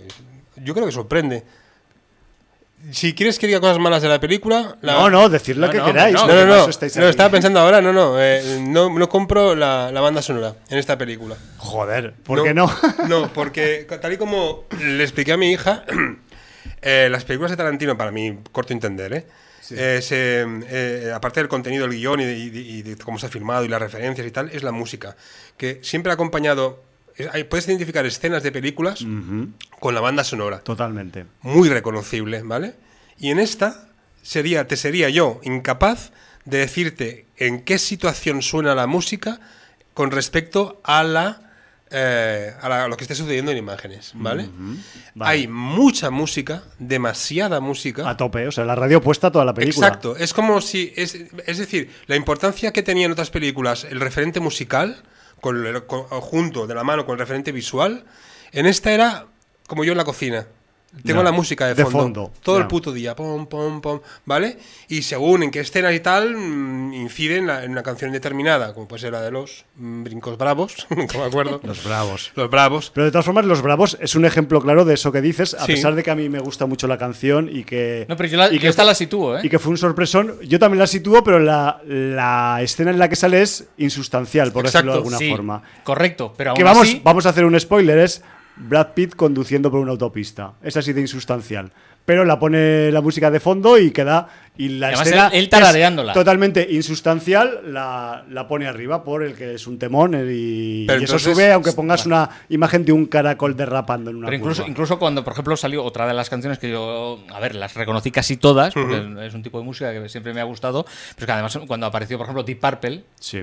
yo 0.56 0.74
creo 0.74 0.86
que 0.86 0.92
sorprende. 0.92 1.44
Si 2.92 3.14
quieres 3.14 3.38
que 3.38 3.46
diga 3.48 3.58
cosas 3.60 3.78
malas 3.78 4.00
de 4.02 4.08
la 4.08 4.20
película... 4.20 4.76
la- 4.80 4.92
No, 4.92 5.10
no, 5.10 5.28
decir 5.28 5.56
lo 5.56 5.66
No, 5.66 5.72
que 5.72 5.78
no, 5.78 5.86
queráis. 5.86 6.14
no, 6.14 6.26
No, 6.28 6.46
no, 6.46 6.66
no, 6.68 7.08
estaba 7.08 7.30
pensando 7.30 7.58
ahora, 7.58 7.80
no, 7.80 7.92
no, 7.92 8.20
eh, 8.22 8.60
no, 8.60 8.96
no 8.96 9.08
compro 9.08 9.56
la, 9.56 9.90
la 9.90 10.00
banda 10.00 10.22
sonora 10.22 10.54
en 10.68 10.78
esta 10.78 10.96
película. 10.96 11.36
Joder, 11.58 12.12
¿por 12.22 12.44
qué 12.44 12.54
no? 12.54 12.70
No, 13.08 13.32
porque 13.34 13.86
tal 14.00 14.12
y 14.12 14.16
como 14.16 14.64
le 14.80 15.02
expliqué 15.02 15.32
a 15.32 15.36
mi 15.36 15.50
hija, 15.50 15.84
eh, 16.82 17.08
las 17.10 17.24
películas 17.24 17.50
de 17.50 17.56
Tarantino, 17.56 17.96
para 17.98 18.10
mi 18.12 18.38
corto 18.52 18.72
entender, 18.72 19.12
¿eh? 19.14 19.26
Eh, 19.70 19.98
se, 20.00 20.44
eh, 20.68 21.10
aparte 21.12 21.40
del 21.40 21.48
contenido 21.48 21.88
del 21.88 21.96
guion 21.98 22.20
y 22.20 22.24
de, 22.24 22.38
y 22.38 22.50
de- 22.50 22.60
y 22.60 22.82
de 22.82 22.96
cómo 22.98 23.18
se 23.18 23.26
ha 23.26 23.28
filmado 23.28 23.64
y 23.64 23.68
las 23.68 23.80
referencias 23.80 24.24
y 24.24 24.30
tal, 24.30 24.48
es 24.50 24.62
la 24.62 24.70
música, 24.70 25.16
que 25.56 25.80
siempre 25.82 26.12
ha 26.12 26.14
acompañado... 26.14 26.84
hay- 27.32 27.44
puedes 27.44 27.66
identificar 27.68 28.04
escenas 28.06 28.42
de 28.42 28.52
películas 28.52 29.04
con 29.80 29.94
la 29.94 30.00
banda 30.00 30.24
sonora 30.24 30.60
Totalmente. 30.60 31.26
muy 31.42 31.68
reconocible, 31.68 32.42
¿vale? 32.42 32.74
Y 33.18 33.30
en 33.30 33.38
esta 33.38 33.88
sería, 34.22 34.66
te 34.66 34.76
sería 34.76 35.08
yo 35.08 35.40
incapaz 35.44 36.12
de 36.44 36.58
decirte 36.58 37.26
en 37.36 37.62
qué 37.62 37.78
situación 37.78 38.42
suena 38.42 38.74
la 38.74 38.86
música 38.86 39.40
con 39.94 40.10
respecto 40.10 40.80
a 40.84 41.02
la, 41.04 41.42
eh, 41.90 42.52
a, 42.60 42.68
la- 42.68 42.84
a 42.84 42.88
lo 42.88 42.96
que 42.96 43.04
esté 43.04 43.14
sucediendo 43.14 43.50
en 43.52 43.58
imágenes, 43.58 44.12
¿vale? 44.14 44.48
Vale. 45.14 45.30
Hay 45.30 45.48
mucha 45.48 46.10
música, 46.10 46.62
demasiada 46.78 47.60
música. 47.60 48.08
A 48.08 48.16
tope, 48.16 48.46
o 48.46 48.52
sea, 48.52 48.64
la 48.64 48.74
radio 48.74 49.00
puesta 49.00 49.30
toda 49.30 49.44
la 49.44 49.54
película. 49.54 49.86
Exacto, 49.86 50.16
es 50.16 50.32
como 50.34 50.60
si, 50.60 50.92
es, 50.96 51.14
es 51.46 51.58
decir, 51.58 51.90
la 52.06 52.16
importancia 52.16 52.72
que 52.72 52.82
tenía 52.82 53.06
en 53.06 53.12
otras 53.12 53.30
películas 53.30 53.84
el 53.84 54.00
referente 54.00 54.40
musical, 54.40 55.02
con 55.40 55.64
el- 55.66 55.86
con- 55.86 56.04
junto 56.04 56.66
de 56.66 56.74
la 56.74 56.84
mano 56.84 57.04
con 57.06 57.14
el 57.14 57.18
referente 57.18 57.52
visual, 57.52 58.04
en 58.52 58.66
esta 58.66 58.92
era 58.92 59.26
como 59.66 59.84
yo 59.84 59.92
en 59.92 59.98
la 59.98 60.04
cocina. 60.04 60.46
Tengo 61.04 61.20
Ya, 61.20 61.24
la 61.24 61.32
música 61.32 61.66
de 61.66 61.74
de 61.74 61.82
fondo, 61.84 61.98
fondo, 62.00 62.32
todo 62.42 62.56
ya. 62.56 62.62
el 62.62 62.68
puto 62.68 62.92
día, 62.92 63.14
pom, 63.14 63.46
pom, 63.46 63.80
pom, 63.80 64.00
¿vale? 64.24 64.56
Y 64.88 65.02
según 65.02 65.42
en 65.42 65.50
qué 65.50 65.60
escenas 65.60 65.94
y 65.94 66.00
tal, 66.00 66.34
mm, 66.36 66.94
incide 66.94 67.36
en, 67.36 67.46
la- 67.46 67.64
en 67.64 67.70
una 67.72 67.82
canción 67.82 68.12
determinada, 68.12 68.72
como 68.74 68.88
puede 68.88 69.00
ser 69.02 69.12
la 69.12 69.20
de 69.20 69.30
los 69.30 69.64
mm, 69.76 70.04
Brincos 70.04 70.38
Bravos, 70.38 70.86
no 70.90 70.96
me 71.20 71.24
acuerdo. 71.26 71.60
Los 71.62 71.84
bravos. 71.84 72.32
Los 72.34 72.50
Bravos. 72.50 72.90
Pero 72.94 73.04
de 73.04 73.10
todas 73.10 73.24
formas, 73.24 73.44
Los 73.44 73.62
Bravos 73.62 73.98
es 74.00 74.14
un 74.14 74.24
ejemplo 74.24 74.60
claro 74.60 74.84
de 74.84 74.94
eso 74.94 75.12
que 75.12 75.20
dices, 75.20 75.54
a 75.54 75.66
Sí. 75.66 75.72
pesar 75.72 75.94
de 75.94 76.02
que 76.02 76.10
a 76.10 76.14
mí 76.14 76.28
me 76.28 76.38
gusta 76.40 76.66
mucho 76.66 76.86
la 76.86 76.96
canción 76.98 77.48
y 77.52 77.64
que. 77.64 78.06
No, 78.08 78.16
pero 78.16 78.28
yo, 78.28 78.38
la, 78.38 78.48
y 78.50 78.54
yo 78.54 78.60
que 78.60 78.68
esta 78.68 78.84
la 78.84 78.94
sitúo, 78.94 79.36
¿eh? 79.38 79.40
Y 79.44 79.48
que 79.48 79.58
fue 79.58 79.70
un 79.72 79.78
sorpresón. 79.78 80.36
Yo 80.42 80.58
también 80.58 80.78
la 80.78 80.86
sitúo, 80.86 81.22
pero 81.22 81.38
la, 81.38 81.80
la 81.86 82.58
escena 82.62 82.90
en 82.90 82.98
la 82.98 83.08
que 83.08 83.16
sale 83.16 83.42
es 83.42 83.66
insustancial, 83.78 84.52
por 84.52 84.64
decirlo 84.64 84.92
de 84.92 84.98
Exacto, 84.98 85.16
alguna 85.16 85.18
Sí, 85.18 85.30
forma. 85.30 85.62
Correcto, 85.84 86.32
pero 86.36 86.50
aún 86.50 86.56
Que 86.56 86.64
vamos, 86.64 86.82
así- 86.88 87.00
vamos 87.04 87.26
a 87.26 87.30
hacer 87.30 87.44
un 87.44 87.58
spoiler, 87.60 87.98
es 87.98 88.22
Brad 88.56 88.88
Pitt 88.94 89.14
conduciendo 89.14 89.70
por 89.70 89.80
una 89.80 89.92
autopista. 89.92 90.52
Es 90.62 90.76
así 90.76 90.92
de 90.92 91.00
insustancial. 91.02 91.72
Pero 92.06 92.24
la 92.24 92.38
pone 92.38 92.92
la 92.92 93.00
música 93.00 93.32
de 93.32 93.40
fondo 93.40 93.78
y 93.78 93.90
queda. 93.90 94.28
Y 94.56 94.68
la 94.68 94.86
Además, 94.88 95.06
escena 95.08 95.26
él- 95.28 95.38
él 95.38 95.44
es 95.44 95.50
tarareándola. 95.50 96.12
totalmente 96.12 96.66
insustancial, 96.70 97.72
la, 97.72 98.24
la 98.30 98.46
pone 98.46 98.66
arriba 98.68 99.02
por 99.04 99.24
el 99.24 99.34
que 99.34 99.54
es 99.54 99.66
un 99.66 99.78
temón 99.78 100.14
y, 100.14 100.84
y 100.84 100.84
eso 100.86 100.94
entonces- 100.94 101.34
sube 101.34 101.52
aunque 101.52 101.72
pongas 101.72 102.06
una 102.06 102.30
imagen 102.48 102.84
de 102.84 102.92
un 102.92 103.06
caracol 103.06 103.56
derrapando 103.56 104.10
en 104.10 104.16
una 104.16 104.26
Pero 104.26 104.36
incluso, 104.38 104.62
curva. 104.62 104.70
incluso 104.70 104.98
cuando, 105.00 105.24
por 105.24 105.32
ejemplo, 105.32 105.56
salió 105.56 105.82
otra 105.84 106.06
de 106.06 106.14
las 106.14 106.30
canciones 106.30 106.58
que 106.60 106.70
yo, 106.70 107.18
a 107.34 107.40
ver, 107.40 107.56
las 107.56 107.74
reconocí 107.74 108.10
casi 108.12 108.36
todas, 108.36 108.72
porque 108.72 109.26
es 109.26 109.34
un 109.34 109.42
tipo 109.42 109.58
de 109.58 109.64
música 109.64 109.92
que 109.92 110.08
siempre 110.08 110.32
me 110.32 110.40
ha 110.40 110.44
gustado, 110.44 110.84
pero 110.84 111.18
es 111.18 111.26
que 111.26 111.32
además 111.32 111.58
cuando 111.66 111.86
apareció, 111.86 112.16
por 112.18 112.24
ejemplo, 112.26 112.44
Deep 112.44 112.60
Purple, 112.60 113.04
Sí. 113.18 113.42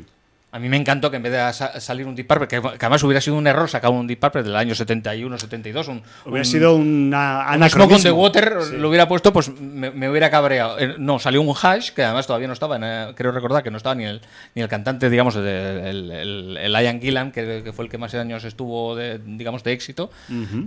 A 0.54 0.60
mí 0.60 0.70
me 0.70 0.78
encantó 0.78 1.10
que 1.10 1.18
en 1.18 1.24
vez 1.24 1.32
de 1.34 1.52
sa- 1.52 1.80
salir 1.82 2.06
un 2.06 2.14
Deep 2.16 2.28
Purple, 2.28 2.48
que, 2.48 2.62
que 2.62 2.86
además 2.86 3.02
hubiera 3.04 3.20
sido 3.20 3.36
un 3.36 3.48
error 3.48 3.68
sacar 3.68 3.90
un 3.90 4.06
Deep 4.06 4.20
Purple 4.20 4.44
del 4.44 4.56
año 4.56 4.76
71, 4.76 5.38
72, 5.40 5.88
un, 5.88 6.04
Hubiera 6.26 6.42
un- 6.42 6.46
sido 6.46 6.76
una 6.76 7.40
un 7.40 7.44
Smoke 7.44 7.54
anacronismo. 7.56 7.96
on 7.96 8.02
the 8.04 8.12
Water 8.12 8.58
Sí. 8.62 8.78
lo 8.78 8.90
hubiera 8.90 9.08
puesto, 9.08 9.34
pues 9.34 9.50
me, 9.60 9.90
me 9.90 10.08
hubiera 10.10 10.30
cabreado. 10.30 10.78
Eh, 10.80 10.96
No, 11.00 11.18
salió 11.18 11.42
un 11.42 11.54
hash, 11.60 11.90
que 11.90 12.04
además 12.04 12.28
todavía 12.28 12.48
no 12.48 12.54
estaba, 12.54 12.76
en, 12.76 12.84
eh, 12.86 13.14
creo 13.16 13.32
recordar 13.32 13.64
que 13.64 13.72
no 13.72 13.78
estaba 13.78 13.96
ni 13.96 14.06
el, 14.06 14.22
ni 14.54 14.62
el 14.62 14.68
cantante, 14.70 15.10
digamos, 15.10 15.34
de- 15.34 15.90
el, 15.90 16.12
el- 16.12 16.58
el 16.58 16.72
Ian 16.84 17.02
Gillan, 17.02 17.32
que, 17.32 17.62
que 17.64 17.74
fue 17.74 17.86
el 17.86 17.92
que 17.92 17.98
más 17.98 18.14
años 18.14 18.44
estuvo, 18.44 18.96
de, 18.96 19.20
digamos, 19.26 19.64
de 19.64 19.72
éxito. 19.74 20.12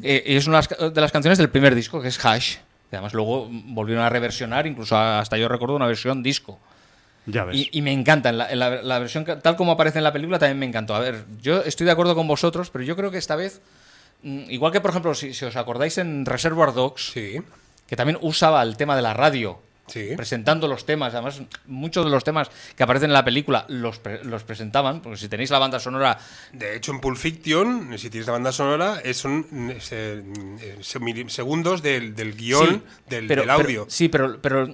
Eh, 0.02 0.24
y 0.26 0.34
es 0.36 0.46
una 0.48 0.60
de 0.62 0.66
las- 0.80 0.94
de 0.94 1.00
las 1.00 1.12
canciones 1.12 1.38
del 1.38 1.48
primer 1.48 1.74
disco, 1.76 2.02
que 2.02 2.08
es 2.08 2.24
Hash. 2.24 2.56
Que 2.90 2.96
además 2.96 3.14
luego 3.14 3.48
volvieron 3.50 4.04
a 4.04 4.08
reversionar, 4.08 4.66
incluso 4.66 4.96
hasta 4.96 5.36
yo 5.38 5.48
recuerdo 5.48 5.76
una 5.76 5.86
versión 5.86 6.22
disco. 6.22 6.58
Ya 7.26 7.44
ves. 7.44 7.56
Y, 7.56 7.68
y 7.72 7.82
me 7.82 7.92
encanta, 7.92 8.28
en 8.30 8.38
la, 8.38 8.50
en 8.50 8.58
la- 8.58 8.82
la 8.82 8.98
versión 8.98 9.24
tal 9.24 9.56
como 9.56 9.72
aparece 9.72 9.98
en 9.98 10.04
la 10.04 10.12
película 10.12 10.38
también 10.38 10.58
me 10.58 10.66
encantó. 10.66 10.94
A 10.94 11.00
ver, 11.00 11.24
yo 11.42 11.62
estoy 11.62 11.84
de 11.86 11.92
acuerdo 11.92 12.14
con 12.14 12.26
vosotros, 12.28 12.70
pero 12.70 12.84
yo 12.84 12.96
creo 12.96 13.10
que 13.10 13.18
esta 13.18 13.36
vez, 13.36 13.60
mm, 14.22 14.50
igual 14.50 14.72
que 14.72 14.80
por 14.80 14.90
ejemplo, 14.90 15.14
si, 15.14 15.34
si 15.34 15.44
os 15.44 15.56
acordáis 15.56 15.98
en 15.98 16.24
Reservoir 16.24 16.72
Dogs, 16.72 17.10
Sí. 17.12 17.38
que 17.86 17.96
también 17.96 18.18
usaba 18.22 18.62
el 18.62 18.76
tema 18.76 18.94
de 18.96 19.02
la 19.02 19.12
radio. 19.14 19.60
Sí. 19.88 20.10
Presentando 20.16 20.66
los 20.68 20.84
temas, 20.84 21.14
además 21.14 21.40
muchos 21.66 22.04
de 22.04 22.10
los 22.10 22.24
temas 22.24 22.50
que 22.76 22.82
aparecen 22.82 23.10
en 23.10 23.14
la 23.14 23.24
película 23.24 23.64
los, 23.68 23.98
pre- 24.00 24.24
los 24.24 24.42
presentaban, 24.42 25.00
porque 25.00 25.16
si 25.16 25.28
tenéis 25.28 25.50
la 25.50 25.58
banda 25.60 25.78
sonora 25.78 26.18
De 26.52 26.74
hecho, 26.76 26.90
en 26.92 27.00
Pulp 27.00 27.16
Fiction, 27.16 27.96
si 27.98 28.10
tienes 28.10 28.26
la 28.26 28.32
banda 28.32 28.50
sonora, 28.52 29.00
es- 29.04 29.16
son 29.18 29.46
eh, 29.90 30.22
segundos 31.28 31.82
del, 31.82 32.14
del 32.14 32.34
guion, 32.36 32.66
Sí, 32.68 32.82
del, 33.08 33.26
pero- 33.26 33.42
del 33.42 33.50
audio. 33.50 33.66
pero- 33.82 33.86
sí, 33.90 34.08
pero, 34.08 34.40
pero 34.40 34.66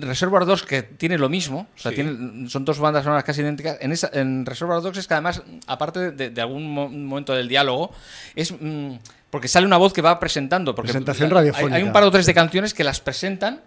Reservoir 0.00 0.44
Dogs 0.44 0.62
que 0.62 0.82
tiene 0.82 1.18
lo 1.18 1.28
mismo, 1.28 1.66
o 1.74 1.78
sea, 1.78 1.90
Sí. 1.90 1.96
tiene- 1.96 2.48
son 2.48 2.64
dos 2.64 2.78
bandas 2.78 3.04
sonoras 3.04 3.24
casi 3.24 3.40
idénticas. 3.40 3.78
En, 3.80 3.92
esa, 3.92 4.10
en 4.12 4.44
Reservoir 4.46 4.82
Dogs 4.82 4.98
es 4.98 5.06
que 5.06 5.14
además, 5.14 5.42
aparte 5.66 6.12
de, 6.12 6.30
de 6.30 6.40
algún 6.40 6.70
mo- 6.72 6.88
momento 6.88 7.32
del 7.34 7.48
diálogo, 7.48 7.92
es 8.34 8.52
mm, 8.52 8.94
porque 9.30 9.48
sale 9.48 9.66
una 9.66 9.76
voz 9.76 9.92
que 9.92 10.02
va 10.02 10.18
presentando. 10.18 10.74
Porque 10.74 10.92
Presentación 10.92 11.28
hay- 11.30 11.34
radiofónica. 11.34 11.76
Hay, 11.76 11.82
un 11.82 11.92
par 11.92 12.02
o 12.04 12.10
tres 12.10 12.26
de 12.26 12.34
canciones 12.34 12.74
que 12.74 12.84
las 12.84 13.00
presentan. 13.00 13.60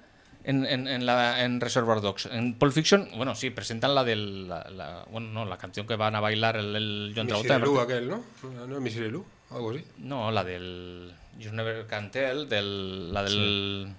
En, 0.44 0.66
en, 0.66 0.88
en 0.88 1.06
la, 1.06 1.44
en 1.44 1.62
Reservoir 1.62 2.02
Dogs. 2.02 2.26
En 2.26 2.56
Pulp 2.56 2.74
Fiction, 2.74 3.08
bueno, 3.16 3.36
sí, 3.36 3.50
presentan 3.52 3.94
la 3.94 4.04
del. 4.04 4.48
La, 4.48 4.64
la- 4.72 5.06
bueno, 5.10 5.28
no, 5.30 5.46
la 5.46 5.58
canción 5.58 5.86
que 5.86 5.96
van 5.96 6.16
a 6.16 6.20
bailar 6.20 6.58
el, 6.58 6.76
el 6.76 7.14
John 7.16 7.28
Travolta. 7.28 7.60
Miserelu, 7.60 7.80
aquel, 7.80 8.08
¿no? 8.10 8.24
¿No? 8.68 8.80
Miserelu, 8.82 9.26
algo 9.52 9.72
así. 9.72 9.86
No, 9.98 10.32
la 10.32 10.44
del. 10.44 11.14
You 11.38 11.52
Never 11.52 11.86
Can 11.86 12.10
Tell, 12.12 12.50
del, 12.50 13.14
la 13.14 13.24
del. 13.24 13.94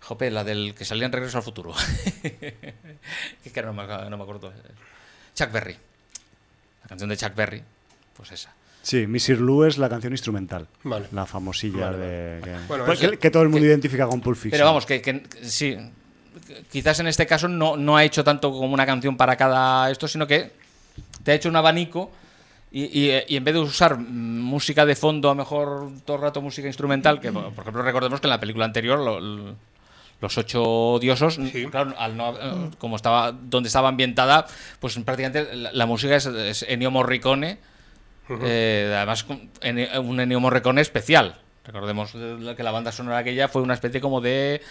Jope, 0.00 0.30
la 0.30 0.42
del 0.44 0.74
que 0.74 0.84
salía 0.86 1.04
en 1.06 1.12
Regreso 1.12 1.36
al 1.38 1.44
Futuro. 1.44 1.74
que 2.22 3.52
que 3.52 3.62
no 3.62 3.72
me, 3.74 3.86
no 3.86 4.16
me 4.16 4.22
acuerdo. 4.22 4.52
Chuck 5.34 5.52
Berry. 5.52 5.76
La 6.82 6.88
canción 6.88 7.10
de 7.10 7.16
Chuck 7.16 7.34
Berry, 7.34 7.62
pues 8.16 8.32
esa. 8.32 8.54
Sí, 8.88 9.06
Missir 9.06 9.38
Lou 9.38 9.64
es 9.64 9.76
la 9.76 9.90
canción 9.90 10.14
instrumental. 10.14 10.66
Vale. 10.82 11.08
La 11.12 11.26
famosilla 11.26 11.90
Vale, 11.90 11.98
de. 11.98 12.40
Que, 12.42 12.56
Bueno, 12.68 12.84
pues 12.86 13.02
eso- 13.02 13.10
que- 13.10 13.18
que 13.18 13.30
todo 13.30 13.42
el 13.42 13.50
mundo 13.50 13.66
identifica 13.66 14.06
con 14.06 14.22
Pulp 14.22 14.36
Fiction. 14.36 14.52
Pero 14.52 14.64
vamos, 14.64 14.86
que, 14.86 15.02
que- 15.02 15.20
que 15.24 15.44
sí. 15.44 15.76
Quizás 16.72 16.98
en 17.00 17.08
este 17.08 17.26
caso 17.26 17.48
no, 17.48 17.76
no 17.76 17.98
ha 17.98 18.04
hecho 18.04 18.24
tanto 18.24 18.50
como 18.50 18.72
una 18.72 18.86
canción 18.86 19.14
para 19.18 19.36
cada 19.36 19.90
esto, 19.90 20.08
sino 20.08 20.26
que 20.26 20.52
te 21.22 21.32
ha 21.32 21.34
hecho 21.34 21.50
un 21.50 21.56
abanico 21.56 22.10
y, 22.72 22.84
y- 22.84 23.22
y 23.28 23.36
en 23.36 23.44
vez 23.44 23.52
de 23.54 23.60
usar 23.60 23.98
música 23.98 24.86
de 24.86 24.96
fondo, 24.96 25.28
a 25.28 25.32
lo 25.32 25.36
mejor 25.36 25.90
todo 26.06 26.16
el 26.16 26.22
rato 26.22 26.40
música 26.40 26.66
instrumental, 26.66 27.20
que 27.20 27.30
por 27.30 27.52
ejemplo 27.52 27.82
recordemos 27.82 28.20
que 28.22 28.26
en 28.26 28.30
la 28.30 28.40
película 28.40 28.64
anterior 28.64 28.98
lo- 28.98 29.20
lo- 29.20 29.54
los 30.22 30.38
ocho 30.38 30.62
odiosos, 30.64 31.34
Sí. 31.34 31.66
claro, 31.70 31.94
al 31.98 32.16
no- 32.16 32.70
como 32.78 32.96
estaba 32.96 33.32
donde 33.32 33.66
estaba 33.66 33.90
ambientada, 33.90 34.46
pues 34.80 34.94
prácticamente 35.04 35.54
la, 35.54 35.72
la 35.72 35.84
música 35.86 36.16
es, 36.16 36.24
es 36.24 36.62
Ennio 36.66 36.90
Morricone, 36.90 37.58
eh, 38.42 38.92
además 38.96 39.24
en- 39.62 39.98
un 39.98 40.20
Ennio 40.20 40.40
Morricone 40.40 40.80
especial. 40.80 41.36
Recordemos 41.64 42.12
que 42.12 42.62
la 42.62 42.70
banda 42.70 42.92
sonora 42.92 43.18
aquella 43.18 43.48
fue 43.48 43.60
una 43.60 43.74
especie 43.74 44.00
como 44.00 44.22
de 44.22 44.62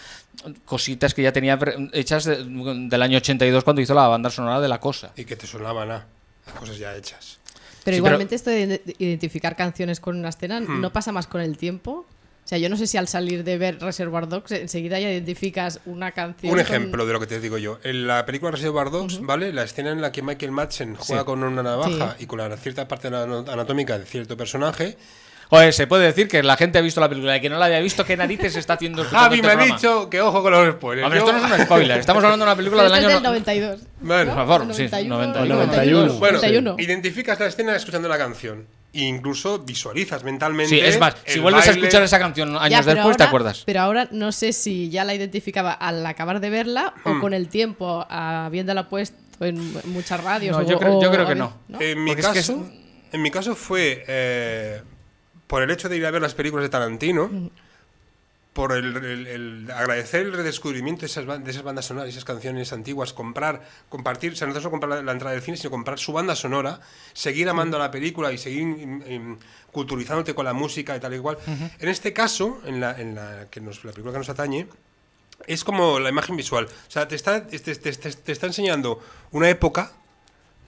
cositas 0.65 1.13
que 1.13 1.21
ya 1.21 1.31
tenía 1.31 1.59
hechas 1.93 2.25
de- 2.25 2.43
del 2.43 3.01
año 3.03 3.17
82 3.17 3.63
cuando 3.63 3.81
hizo 3.83 3.93
la 3.93 4.07
banda 4.07 4.29
sonora 4.31 4.59
de 4.59 4.67
La 4.67 4.79
Cosa. 4.79 5.11
Y 5.15 5.25
que 5.25 5.35
te 5.35 5.45
sonaban 5.45 5.91
a 5.91 6.05
las 6.47 6.55
cosas 6.59 6.77
ya 6.79 6.95
hechas. 6.95 7.37
Pero 7.83 7.95
Sí, 7.95 7.99
igualmente 7.99 8.35
esto 8.35 8.49
de 8.49 8.61
ide- 8.63 8.95
identificar 8.97 9.55
canciones 9.55 9.99
con 9.99 10.17
una 10.17 10.29
escena 10.29 10.59
Hmm. 10.59 10.81
no 10.81 10.91
pasa 10.91 11.11
más 11.11 11.27
con 11.27 11.39
el 11.41 11.57
tiempo. 11.57 12.05
O 12.47 12.49
sea, 12.49 12.57
yo 12.60 12.69
no 12.69 12.77
sé 12.77 12.88
si 12.88 12.95
al 12.95 13.10
salir 13.10 13.43
de 13.43 13.57
ver 13.57 13.77
Reservoir 13.81 14.29
Dogs 14.29 14.53
enseguida 14.53 14.97
ya 15.01 15.12
identificas 15.12 15.81
una 15.86 16.13
canción. 16.13 16.49
Un 16.53 16.57
con- 16.57 16.65
ejemplo 16.65 17.05
de 17.05 17.12
lo 17.12 17.19
que 17.19 17.27
te 17.27 17.41
digo 17.41 17.57
yo. 17.57 17.77
En 17.83 18.07
la 18.07 18.25
película 18.25 18.51
Reservoir 18.51 18.89
Dogs, 18.89 19.19
¿vale? 19.19 19.51
La 19.51 19.63
escena 19.63 19.91
en 19.91 19.99
la 20.01 20.13
que 20.13 20.21
Michael 20.21 20.53
Madsen 20.53 20.95
juega 20.95 21.23
Sí. 21.23 21.25
con 21.25 21.43
una 21.43 21.62
navaja 21.62 22.15
Sí. 22.17 22.23
y 22.23 22.25
con 22.25 22.39
la 22.39 22.55
cierta 22.55 22.88
parte 22.88 23.10
ana- 23.10 23.43
anatómica 23.51 23.99
de 23.99 24.05
cierto 24.05 24.38
personaje. 24.38 24.95
Joder, 25.49 25.73
se 25.73 25.88
puede 25.88 26.05
decir 26.05 26.29
que 26.29 26.41
la 26.41 26.55
gente 26.55 26.77
ha 26.77 26.81
visto 26.81 27.01
la 27.01 27.10
película 27.10 27.36
y 27.36 27.41
que 27.41 27.49
no 27.49 27.57
la 27.57 27.65
haya 27.65 27.79
visto, 27.81 28.05
¿qué 28.05 28.15
narices 28.15 28.55
está 28.55 28.75
haciendo 28.75 29.01
escuchando 29.01 29.25
Javi 29.25 29.36
este 29.41 29.55
me 29.57 29.63
ha 29.63 29.65
dicho 29.65 30.10
que 30.10 30.21
ojo 30.21 30.41
con 30.41 30.51
los 30.53 30.73
spoilers. 30.75 31.03
Hombre, 31.05 31.19
Yo- 31.19 31.25
esto 31.27 31.38
no 31.38 31.47
es 31.53 31.60
un 31.60 31.65
spoiler, 31.65 31.97
estamos 31.99 32.23
hablando 32.23 32.45
de 32.45 32.49
una 32.51 32.55
película 32.57 32.83
del 32.83 32.93
año... 32.93 33.10
del 33.10 33.23
92. 33.23 33.79
Bueno, 33.99 34.33
Por 34.36 34.45
favor, 34.45 34.62
sí, 34.73 34.83
91, 34.83 35.17
91. 35.17 35.55
91. 35.65 36.13
Bueno, 36.19 36.38
91. 36.38 36.75
identificas 36.79 37.39
la 37.41 37.47
escena 37.47 37.75
escuchando 37.75 38.07
la 38.07 38.17
canción. 38.17 38.67
Incluso 38.93 39.60
visualizas 39.60 40.23
mentalmente. 40.23 40.69
Sí, 40.76 40.80
es 40.80 41.00
más, 41.00 41.15
si 41.26 41.34
el 41.36 41.41
vuelves 41.41 41.67
a 41.67 41.71
escuchar 41.71 42.02
esa 42.04 42.17
canción 42.19 42.56
años 42.56 42.86
Ya, 42.86 42.93
después, 42.95 43.15
te 43.17 43.23
acuerdas. 43.23 43.63
Pero 43.65 43.82
ahora 43.82 44.08
no 44.12 44.32
sé 44.32 44.54
si 44.54 44.89
ya 44.89 45.04
la 45.04 45.13
identificaba 45.13 45.73
al 45.73 46.04
acabar 46.06 46.39
de 46.39 46.50
verla 46.50 46.93
Hmm. 47.04 47.10
o 47.10 47.19
con 47.21 47.34
el 47.34 47.47
tiempo, 47.50 48.06
habiéndola 48.10 48.89
puesto 48.89 49.17
en 49.45 49.71
muchas 49.91 50.23
radios. 50.23 50.58
No, 50.58 50.63
o- 50.63 50.67
yo 50.69 50.80
creo- 50.80 51.02
yo 51.02 51.10
o- 51.10 51.12
creo 51.12 51.28
que 51.28 51.36
no. 51.36 51.54
En 51.80 52.04
mi, 52.04 52.12
Porque 52.12 52.21
es 52.21 52.28
que 52.28 52.34
caso, 52.39 52.67
en 53.12 53.21
mi 53.21 53.30
caso 53.30 53.56
fue 53.56 54.04
eh, 54.08 54.82
por 55.45 55.62
el 55.62 55.69
hecho 55.69 55.89
de 55.89 55.97
ir 55.97 56.06
a 56.06 56.12
ver 56.12 56.21
las 56.21 56.34
películas 56.34 56.63
de 56.63 56.69
Tarantino, 56.69 57.30
por 58.57 58.71
el, 58.73 58.97
el- 58.97 59.27
el 59.27 59.71
agradecer 59.71 60.21
el 60.25 60.33
redescubrimiento 60.33 61.01
de 61.01 61.05
esas, 61.05 61.25
de 61.43 61.51
esas 61.51 61.61
bandas 61.61 61.85
sonoras, 61.85 62.09
esas 62.09 62.25
canciones 62.25 62.73
antiguas, 62.73 63.13
comprar, 63.13 63.61
compartir, 63.87 64.33
o 64.33 64.35
sea, 64.35 64.47
no 64.47 64.53
solo 64.55 64.71
comprar 64.71 65.03
la, 65.03 65.11
entrada 65.11 65.33
del 65.35 65.43
cine, 65.43 65.57
sino 65.57 65.69
comprar 65.69 65.99
su 65.99 66.11
banda 66.11 66.35
sonora, 66.35 66.79
seguir 67.13 67.47
amando 67.49 67.77
la 67.77 67.91
película 67.91 68.31
y 68.33 68.39
seguir 68.39 68.65
culturizándote 69.71 70.33
con 70.33 70.45
la 70.45 70.53
música 70.53 70.95
y 70.95 70.99
tal 70.99 71.13
y 71.13 71.19
cual. 71.19 71.37
En 71.79 71.87
este 71.89 72.13
caso, 72.13 72.59
en 72.65 72.79
la, 72.79 72.99
en 72.99 73.13
la, 73.13 73.45
que 73.51 73.61
nos, 73.61 73.85
la 73.85 73.91
película 73.91 74.11
que 74.13 74.17
nos 74.19 74.29
atañe, 74.29 74.67
es 75.45 75.63
como 75.63 75.99
la 75.99 76.09
imagen 76.09 76.35
visual. 76.35 76.65
O 76.65 76.91
sea, 76.91 77.07
te 77.07 77.15
está, 77.15 77.45
te, 77.45 77.59
te- 77.59 77.75
te- 77.75 78.11
te 78.13 78.31
está 78.31 78.47
enseñando 78.47 78.99
una 79.31 79.49
época, 79.49 79.91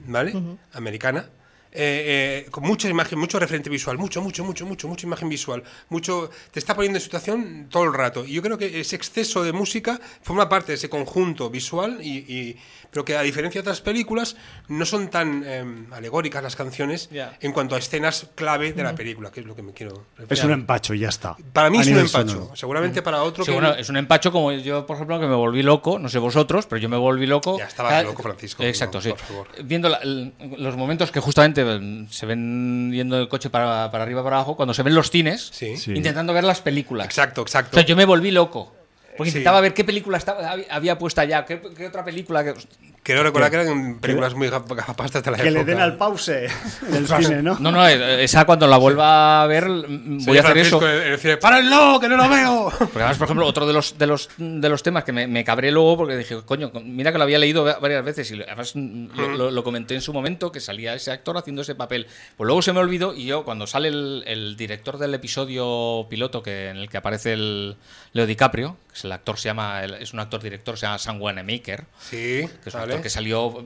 ¿vale? 0.06 0.34
Americana. 0.74 1.28
Eh, 1.72 2.44
eh, 2.46 2.52
con 2.52 2.64
mucha 2.64 2.90
imagen, 2.90 3.20
mucho 3.20 3.40
referente 3.40 3.70
visual, 3.70 3.98
mucho, 3.98 4.22
mucho, 4.22 4.44
mucho, 4.44 4.66
mucho, 4.66 4.88
mucha 4.88 5.06
imagen 5.06 5.30
visual, 5.30 5.64
mucho, 5.90 6.30
te 6.52 6.60
está 6.60 6.76
poniendo 6.76 6.98
en 6.98 7.04
situación 7.04 7.68
todo 7.70 7.84
el 7.84 7.94
rato. 7.94 8.26
Y 8.26 8.34
yo 8.34 8.42
creo 8.42 8.58
que 8.58 8.80
ese 8.80 8.96
exceso 8.96 9.44
de 9.44 9.54
música 9.54 10.00
forma 10.24 10.50
parte 10.50 10.72
de 10.72 10.76
ese 10.78 10.90
conjunto 10.90 11.50
visual, 11.50 12.00
y, 12.02 12.18
y- 12.28 12.58
pero 12.92 13.06
que 13.06 13.16
a 13.16 13.22
diferencia 13.22 13.60
de 13.62 13.64
otras 13.70 13.82
películas, 13.82 14.36
no 14.68 14.86
son 14.86 15.10
tan 15.10 15.44
eh, 15.46 15.64
alegóricas 15.92 16.42
las 16.44 16.56
canciones 16.56 17.10
en 17.42 17.52
cuanto 17.52 17.76
a 17.76 17.80
escenas 17.80 18.28
clave 18.36 18.74
de 18.74 18.84
la 18.84 18.96
película, 18.96 19.32
que 19.32 19.40
es 19.42 19.46
lo 19.46 19.56
que 19.56 19.62
me 19.62 19.74
quiero 19.74 20.06
Es 20.16 20.20
referir. 20.22 20.46
un 20.46 20.52
empacho 20.52 20.94
y 20.94 21.00
ya 21.00 21.10
está. 21.10 21.36
Para 21.54 21.70
mí 21.70 21.78
A 21.78 21.82
es 21.82 21.88
un 21.88 21.98
empacho. 22.00 22.28
sonoro. 22.30 22.56
Seguramente 22.56 23.02
para 23.02 23.24
otro 23.24 23.44
Sí, 23.46 23.52
que 23.52 23.58
bueno, 23.60 23.74
es 23.76 23.90
un 23.90 23.98
empacho 23.98 24.32
como 24.32 24.52
yo, 24.52 24.86
por 24.86 24.96
ejemplo, 24.96 25.20
que 25.20 25.28
me 25.28 25.36
volví 25.36 25.62
loco, 25.64 26.00
no 26.00 26.10
sé 26.10 26.20
vosotros, 26.20 26.66
pero 26.66 26.80
yo 26.82 26.90
me 26.90 26.98
volví 26.98 27.28
loco. 27.28 27.58
Ya 27.58 27.66
estabas 27.66 27.92
Cada- 27.92 28.04
loco, 28.04 28.24
Francisco, 28.24 28.64
Exacto, 28.64 28.98
no, 28.98 29.02
sí. 29.04 29.10
por 29.10 29.20
favor. 29.20 29.48
Viendo 29.64 29.90
la- 29.90 30.00
los 30.04 30.76
momentos 30.76 31.12
que 31.12 31.20
justamente 31.20 31.64
se 32.10 32.26
ven 32.26 32.92
yendo 32.94 33.20
el 33.20 33.28
coche 33.28 33.50
para, 33.50 33.90
para 33.92 34.04
arriba 34.04 34.24
para 34.24 34.38
abajo, 34.38 34.56
cuando 34.56 34.74
se 34.74 34.84
ven 34.84 34.96
los 34.96 35.10
cines, 35.12 35.50
Sí. 35.54 35.76
Intentando 35.94 36.34
ver 36.34 36.44
las 36.44 36.62
películas. 36.62 37.06
Exacto, 37.06 37.42
O 37.42 37.44
exacto. 37.44 37.76
sea, 37.76 37.86
yo 37.86 37.96
me 37.96 38.06
volví 38.06 38.32
loco. 38.32 38.74
Porque 39.20 39.32
Sí. 39.32 39.38
intentaba 39.38 39.60
ver 39.60 39.74
qué 39.74 39.84
película 39.84 40.18
estaba, 40.18 40.50
había- 40.50 40.66
había 40.70 40.98
puesta 40.98 41.26
ya, 41.26 41.44
qué, 41.46 41.62
qué 41.76 41.88
otra 41.88 42.04
película. 42.06 42.42
Que, 42.44 42.54
Quiero 43.02 43.24
recordar 43.24 43.50
que 43.50 43.58
eran 43.62 44.00
películas 44.00 44.36
muy 44.36 44.50
gaf- 44.50 44.68
gafapastas 44.76 45.24
de 45.24 45.32
la 45.32 45.38
Que 45.38 45.44
época. 45.48 45.60
le 45.60 45.66
den 45.66 45.80
al 45.80 45.98
pause 45.98 46.48
en 46.88 46.96
el 46.96 47.08
cine, 47.08 47.42
¿no? 47.42 47.58
no, 47.60 47.72
no, 47.72 47.88
esa 47.88 48.46
cuando 48.46 48.68
la 48.68 48.78
vuelva 48.78 49.42
a 49.42 49.48
ver, 49.48 49.66
mm, 49.68 50.26
voy 50.26 50.38
a 50.38 50.42
hacer 50.42 50.58
eso. 50.60 50.80
Francisco 50.80 51.06
en 51.08 51.14
el 51.14 51.18
cine, 51.20 51.38
¡Párenlo, 51.38 52.00
que 52.00 52.08
no 52.10 52.18
lo 52.18 52.30
veo! 52.30 52.70
Porque 52.78 52.98
además, 53.00 53.18
por 53.18 53.26
ejemplo, 53.26 53.46
otro 53.48 53.66
de 53.66 53.74
los, 53.74 53.98
de 53.98 54.06
los, 54.06 54.30
de 54.38 54.70
los 54.70 54.84
temas 54.84 55.04
que 55.06 55.12
me, 55.12 55.28
me 55.28 55.44
cabré 55.44 55.72
luego, 55.72 55.98
porque 55.98 56.18
dije, 56.18 56.38
coño, 56.46 56.72
mira 56.84 57.12
que 57.12 57.18
lo 57.18 57.24
había 57.24 57.40
leído 57.40 57.64
va- 57.64 57.80
varias 57.80 58.04
veces 58.06 58.30
y 58.32 58.42
además 58.44 58.74
mm, 58.76 59.08
lo, 59.16 59.30
lo- 59.30 59.52
lo 59.52 59.64
comenté 59.64 59.96
en 59.96 60.02
su 60.02 60.14
momento, 60.14 60.52
que 60.52 60.60
salía 60.60 60.94
ese 60.94 61.12
actor 61.12 61.38
haciendo 61.38 61.62
ese 61.64 61.76
papel. 61.76 62.06
Pues 62.38 62.46
luego 62.46 62.62
se 62.62 62.74
me 62.74 62.80
olvidó 62.80 63.14
y 63.16 63.26
yo, 63.26 63.44
cuando 63.44 63.66
sale 63.66 63.88
el, 63.88 64.24
el 64.28 64.56
director 64.58 64.98
del 64.98 65.14
episodio 65.16 66.06
piloto 66.10 66.44
que, 66.44 66.70
en 66.70 66.78
el 66.78 66.90
que 66.90 66.98
aparece 66.98 67.34
el 67.34 67.76
Leo 68.14 68.26
DiCaprio, 68.26 68.78
que 68.92 68.96
es 68.98 69.06
el 69.06 69.12
actor, 69.12 69.38
se 69.40 69.50
llama, 69.50 69.84
el- 69.84 69.96
es 69.96 70.14
un 70.14 70.20
actor 70.20 70.42
director, 70.42 70.78
se 70.78 70.86
llama 70.86 70.98
Sam 71.00 71.22
Wanamaker, 71.22 71.86
Sí, 72.00 72.48
que 72.64 72.70
es 72.70 72.74
un 72.76 72.82
vale. 72.90 72.96
actor 72.96 73.04
que 73.04 73.10
salió 73.10 73.66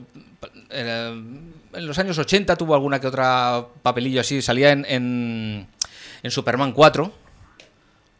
eh, 0.70 1.22
en 1.74 1.86
los 1.86 1.98
años 1.98 2.16
80 2.18 2.56
tuvo 2.56 2.74
alguna 2.74 3.00
que 3.00 3.06
otra 3.06 3.64
papelillo 3.82 4.20
así 4.20 4.40
salía 4.42 4.70
en, 4.72 4.84
en, 4.88 5.66
en 6.22 6.30
Superman 6.30 6.72
4 6.72 7.12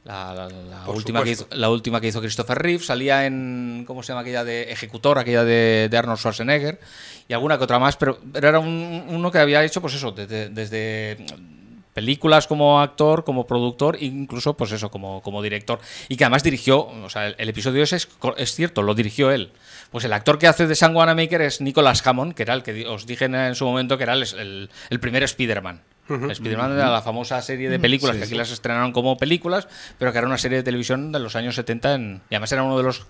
la, 0.05 0.35
la- 0.35 0.49
la 0.49 0.85
Por 0.85 0.97
última 0.97 1.23
que 1.25 1.31
hizo, 1.31 1.43
supuesto. 1.45 1.61
la 1.61 1.71
última 1.71 2.01
que 2.01 2.09
hizo 2.09 2.21
Christopher 2.21 2.59
Reeve 2.59 2.83
salía 2.85 3.25
en 3.27 3.85
cómo 3.87 4.03
se 4.03 4.09
llama 4.09 4.21
aquella 4.21 4.45
de 4.45 4.71
Ejecutor 4.73 5.19
aquella 5.19 5.45
de, 5.45 5.89
de 5.91 5.97
Arnold 5.97 6.19
Schwarzenegger 6.19 6.79
y 7.27 7.33
alguna 7.33 7.57
que 7.57 7.65
otra 7.65 7.79
más 7.79 7.97
pero, 7.97 8.19
pero 8.33 8.49
era 8.49 8.59
un- 8.59 9.05
uno 9.09 9.31
que 9.31 9.39
había 9.39 9.65
hecho 9.65 9.81
pues 9.81 9.95
eso 9.95 10.13
desde 10.13 11.17
películas 11.95 12.47
como 12.47 12.81
actor, 12.81 13.25
como 13.25 13.47
productor, 13.47 13.97
incluso 14.03 14.55
pues 14.57 14.73
eso, 14.73 14.91
como, 14.91 15.23
como 15.23 15.41
director. 15.43 15.81
Y 16.09 16.17
que 16.17 16.25
además 16.25 16.43
dirigió, 16.43 16.81
o 16.87 17.09
sea, 17.09 17.29
el, 17.29 17.49
episodio 17.49 17.83
ese 17.83 17.97
es, 17.97 18.09
es 18.37 18.55
cierto, 18.55 18.83
lo 18.83 18.95
dirigió 18.95 19.31
él. 19.31 19.53
Pues 19.91 20.05
el 20.05 20.13
actor 20.13 20.39
que 20.39 20.49
hace 20.49 20.67
de 20.67 20.75
Sam 20.75 20.95
Wanamaker 20.97 21.41
es 21.41 21.61
Nicholas 21.61 22.07
Hammond, 22.07 22.35
que 22.35 22.43
era 22.43 22.53
el 22.55 22.63
que 22.63 22.87
os 22.87 23.07
dije 23.07 23.25
en, 23.27 23.35
en 23.37 23.55
su 23.55 23.65
momento 23.65 23.97
que 23.97 24.03
era 24.05 24.13
el, 24.15 24.23
el- 24.39 24.71
el 24.91 25.01
primer 25.01 25.23
Spider-Man. 25.23 25.81
Spider-Man 26.09 26.73
era 26.73 26.91
la 26.91 27.03
famosa 27.03 27.41
serie 27.43 27.71
de 27.71 27.79
películas 27.79 28.17
que 28.17 28.25
aquí 28.25 28.35
las 28.35 28.51
estrenaron 28.51 28.93
como 28.93 29.17
películas, 29.17 29.67
pero 29.99 30.13
que 30.13 30.19
era 30.19 30.27
una 30.27 30.39
serie 30.39 30.59
de 30.59 30.63
televisión 30.65 31.13
de 31.13 31.19
los 31.19 31.35
años 31.37 31.55
70 31.55 31.95
en- 31.95 32.21
y 32.31 32.35
además 32.35 32.53
era 32.53 32.63
uno 32.63 32.77
de 32.77 32.83
los 32.83 33.07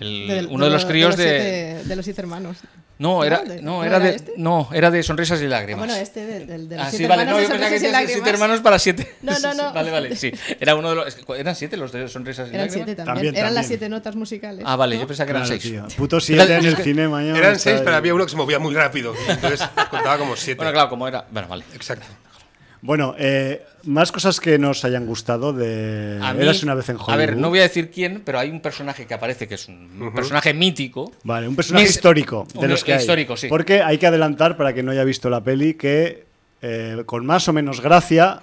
el- 0.00 0.28
Del- 0.28 0.46
uno 0.50 0.64
de 0.64 0.70
los 0.70 0.84
críos 0.86 1.10
los 1.10 1.16
de, 1.18 1.24
siete- 1.24 1.88
de 1.88 1.96
los 1.96 2.04
siete 2.04 2.20
hermanos. 2.22 2.56
no 2.98 3.22
era 3.22 3.42
¿De- 3.42 3.62
no 3.62 3.78
no 3.78 3.84
era 3.84 3.96
era 3.98 4.04
de 4.06 4.16
este? 4.16 4.32
no 4.38 4.68
era 4.72 4.90
de 4.90 5.02
sonrisas 5.02 5.40
y 5.40 5.44
Ah, 5.44 5.48
lágrimas. 5.48 5.86
bueno, 5.86 5.94
este 6.02 6.24
de, 6.26 6.46
del- 6.46 6.68
de 6.68 6.76
los 6.76 6.86
Ah, 6.86 6.90
siete 6.90 7.04
sí, 7.04 7.08
vale, 7.08 7.22
hermanos 7.22 7.42
no, 7.42 7.42
yo 7.42 7.48
de 7.54 7.68
pensaba 7.68 8.00
que 8.00 8.08
siete 8.14 8.30
hermanos 8.30 8.60
para 8.60 8.78
siete. 8.78 9.14
No, 9.22 9.38
no, 9.38 9.54
no. 9.62 9.72
Vale, 9.74 9.90
vale, 9.90 10.16
sí. 10.16 10.32
Era 10.58 10.74
uno 10.74 10.88
de 10.90 10.94
los. 10.96 11.18
¿Eran 11.36 11.54
siete 11.54 11.76
los 11.76 11.92
de 11.92 12.08
sonrisas 12.08 12.48
y 12.48 12.54
Eran 12.54 12.66
lágrimas? 12.66 12.86
siete 12.86 12.96
también. 12.96 13.14
También, 13.14 13.34
Eran 13.36 13.54
las 13.54 13.64
también. 13.64 13.68
siete 13.80 13.88
notas 13.88 14.16
musicales. 14.16 14.64
Ah, 14.66 14.74
vale, 14.76 14.94
¿no? 14.96 15.02
yo 15.02 15.06
pensaba 15.06 15.26
que 15.26 15.30
eran 15.32 15.42
Claro, 15.44 15.60
seis. 15.60 15.72
tío. 15.72 15.86
Puto 15.96 16.18
7 16.20 16.56
en 16.56 16.64
el 16.64 16.76
cine 16.78 17.08
mañana. 17.08 17.38
Eran 17.38 17.58
seis, 17.58 17.80
pero 17.84 17.94
había 17.96 18.14
uno 18.14 18.24
que 18.24 18.30
se 18.30 18.36
movía 18.36 18.58
muy 18.58 18.74
rápido. 18.74 19.14
Entonces 19.28 19.60
contaba 19.90 20.18
como 20.18 20.34
siete. 20.34 20.56
Bueno, 20.56 20.72
claro, 20.72 20.88
como 20.88 21.06
era. 21.06 21.26
Bueno, 21.30 21.46
vale. 21.48 21.64
Exacto. 21.74 22.06
Bueno, 22.80 23.14
eh, 23.18 23.62
más 23.84 24.12
cosas 24.12 24.38
que 24.40 24.58
nos 24.58 24.84
hayan 24.84 25.04
gustado 25.06 25.52
de 25.52 26.18
A 26.22 26.32
mí- 26.32 26.42
Eras 26.42 26.62
una 26.62 26.74
vez 26.74 26.88
en 26.88 26.96
Hollywood. 26.96 27.10
A 27.12 27.16
ver, 27.16 27.36
no 27.36 27.48
voy 27.48 27.58
a 27.58 27.62
decir 27.62 27.90
quién, 27.90 28.22
pero 28.24 28.38
hay 28.38 28.50
un 28.50 28.60
personaje 28.60 29.06
que 29.06 29.14
aparece 29.14 29.48
que 29.48 29.54
es 29.56 29.66
un 29.68 30.12
personaje 30.14 30.54
mítico. 30.54 31.10
Vale, 31.24 31.48
un 31.48 31.56
personaje 31.56 31.86
Mis- 31.86 31.96
histórico 31.96 32.46
de 32.54 32.58
un 32.60 32.68
los 32.68 32.84
que 32.84 32.92
hay. 32.94 33.00
histórico, 33.00 33.36
sí. 33.36 33.48
Porque 33.48 33.82
hay 33.82 33.98
que 33.98 34.06
adelantar 34.06 34.56
para 34.56 34.72
quien 34.72 34.86
no 34.86 34.92
haya 34.92 35.04
visto 35.04 35.28
la 35.28 35.42
peli 35.42 35.74
que 35.74 36.26
eh, 36.62 37.02
con 37.06 37.26
más 37.26 37.48
o 37.48 37.52
menos 37.52 37.80
gracia 37.80 38.38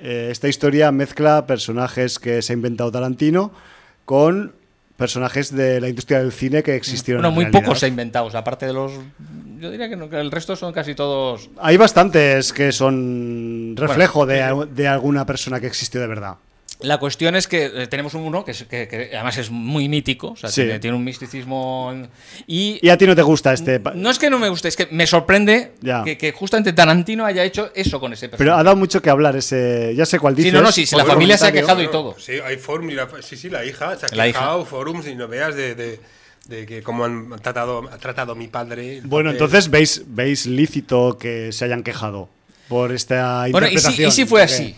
eh, 0.00 0.28
esta 0.30 0.48
historia 0.48 0.90
mezcla 0.92 1.46
personajes 1.46 2.18
que 2.18 2.42
se 2.42 2.52
ha 2.52 2.54
inventado 2.54 2.90
Tarantino 2.92 3.52
con 4.04 4.52
personajes 4.96 5.54
de 5.54 5.80
la 5.80 5.88
industria 5.88 6.20
del 6.20 6.32
cine 6.32 6.62
que 6.62 6.74
existieron. 6.74 7.22
Bueno, 7.22 7.28
en 7.28 7.34
muy 7.34 7.52
pocos 7.52 7.78
se 7.78 7.86
ha 7.86 7.88
inventado. 7.88 8.26
O 8.26 8.30
sea, 8.30 8.40
aparte 8.40 8.66
de 8.66 8.72
los. 8.72 8.92
Yo 9.58 9.70
diría 9.70 9.88
que, 9.88 9.96
no, 9.96 10.08
que 10.08 10.20
el 10.20 10.30
resto 10.30 10.56
son 10.56 10.72
casi 10.72 10.94
todos. 10.94 11.50
Hay 11.60 11.76
bastantes 11.76 12.52
que 12.52 12.72
son 12.72 13.74
reflejo 13.76 14.26
de, 14.26 14.66
de 14.74 14.88
alguna 14.88 15.24
persona 15.26 15.60
que 15.60 15.66
existió 15.66 16.00
de 16.00 16.06
verdad. 16.06 16.36
La 16.80 16.98
cuestión 16.98 17.36
es 17.36 17.48
que 17.48 17.64
eh, 17.74 17.86
tenemos 17.86 18.12
un 18.12 18.22
uno 18.22 18.44
que, 18.44 18.50
es- 18.50 18.64
que- 18.64 18.86
que 18.86 19.10
además 19.14 19.38
es 19.38 19.50
muy 19.50 19.88
mítico. 19.88 20.28
O 20.32 20.36
sea, 20.36 20.50
Sí. 20.50 20.62
tiene, 20.62 20.78
tiene 20.78 20.96
un 20.96 21.04
misticismo. 21.04 21.94
Y. 22.46 22.78
¿Y 22.82 22.90
a 22.90 22.98
ti 22.98 23.06
no 23.06 23.16
te 23.16 23.22
gusta 23.22 23.52
este? 23.54 23.80
No 23.94 24.10
es 24.10 24.18
que 24.18 24.28
no 24.28 24.38
me 24.38 24.48
guste, 24.50 24.68
es 24.68 24.76
que 24.76 24.86
me 24.90 25.06
sorprende 25.06 25.72
que, 26.04 26.18
que 26.18 26.32
justamente 26.32 26.72
Tarantino 26.74 27.24
haya 27.24 27.44
hecho 27.44 27.70
eso 27.74 27.98
con 27.98 28.12
ese 28.12 28.28
Pero 28.28 28.38
personaje. 28.38 28.60
ha 28.60 28.64
dado 28.64 28.76
mucho 28.76 29.00
que 29.00 29.08
hablar 29.08 29.36
ese. 29.36 29.94
Ya 29.96 30.04
sé 30.04 30.18
cuál 30.18 30.34
dices. 30.34 30.50
Sí, 30.52 30.56
no, 30.56 30.62
no, 30.62 30.70
sí, 30.70 30.84
sí, 30.84 30.96
la 30.96 31.04
familia 31.06 31.38
se 31.38 31.46
ha 31.46 31.52
quejado 31.52 31.82
y 31.82 31.88
todo. 31.90 32.14
Sí, 32.18 32.32
hay 32.44 32.56
forums. 32.58 32.92
y 32.92 32.94
la- 32.96 33.08
Sí, 33.22 33.36
sí, 33.36 33.48
la 33.48 33.64
hija 33.64 33.96
se 33.96 34.06
ha 34.06 34.08
La 34.14 34.28
hija. 34.28 34.40
quejado, 34.40 34.64
forums 34.66 35.06
y 35.06 35.14
no 35.14 35.28
veas 35.28 35.54
de, 35.56 35.74
de, 35.74 35.98
de 36.48 36.66
que 36.66 36.82
cómo 36.82 37.04
han 37.06 37.30
tratado, 37.40 37.88
ha 37.90 37.96
tratado 37.96 38.34
mi 38.34 38.48
padre. 38.48 39.00
Bueno, 39.02 39.30
papel. 39.30 39.42
entonces 39.42 39.70
veis, 39.70 40.02
veis 40.08 40.44
lícito 40.44 41.16
que 41.18 41.52
se 41.52 41.64
hayan 41.64 41.82
quejado 41.82 42.28
por 42.68 42.92
esta 42.92 43.46
Bueno, 43.50 43.66
y 43.68 43.70
si, 43.70 43.74
interpretación. 43.76 44.08
y 44.08 44.12
si 44.12 44.24
fue 44.26 44.42
así. 44.42 44.76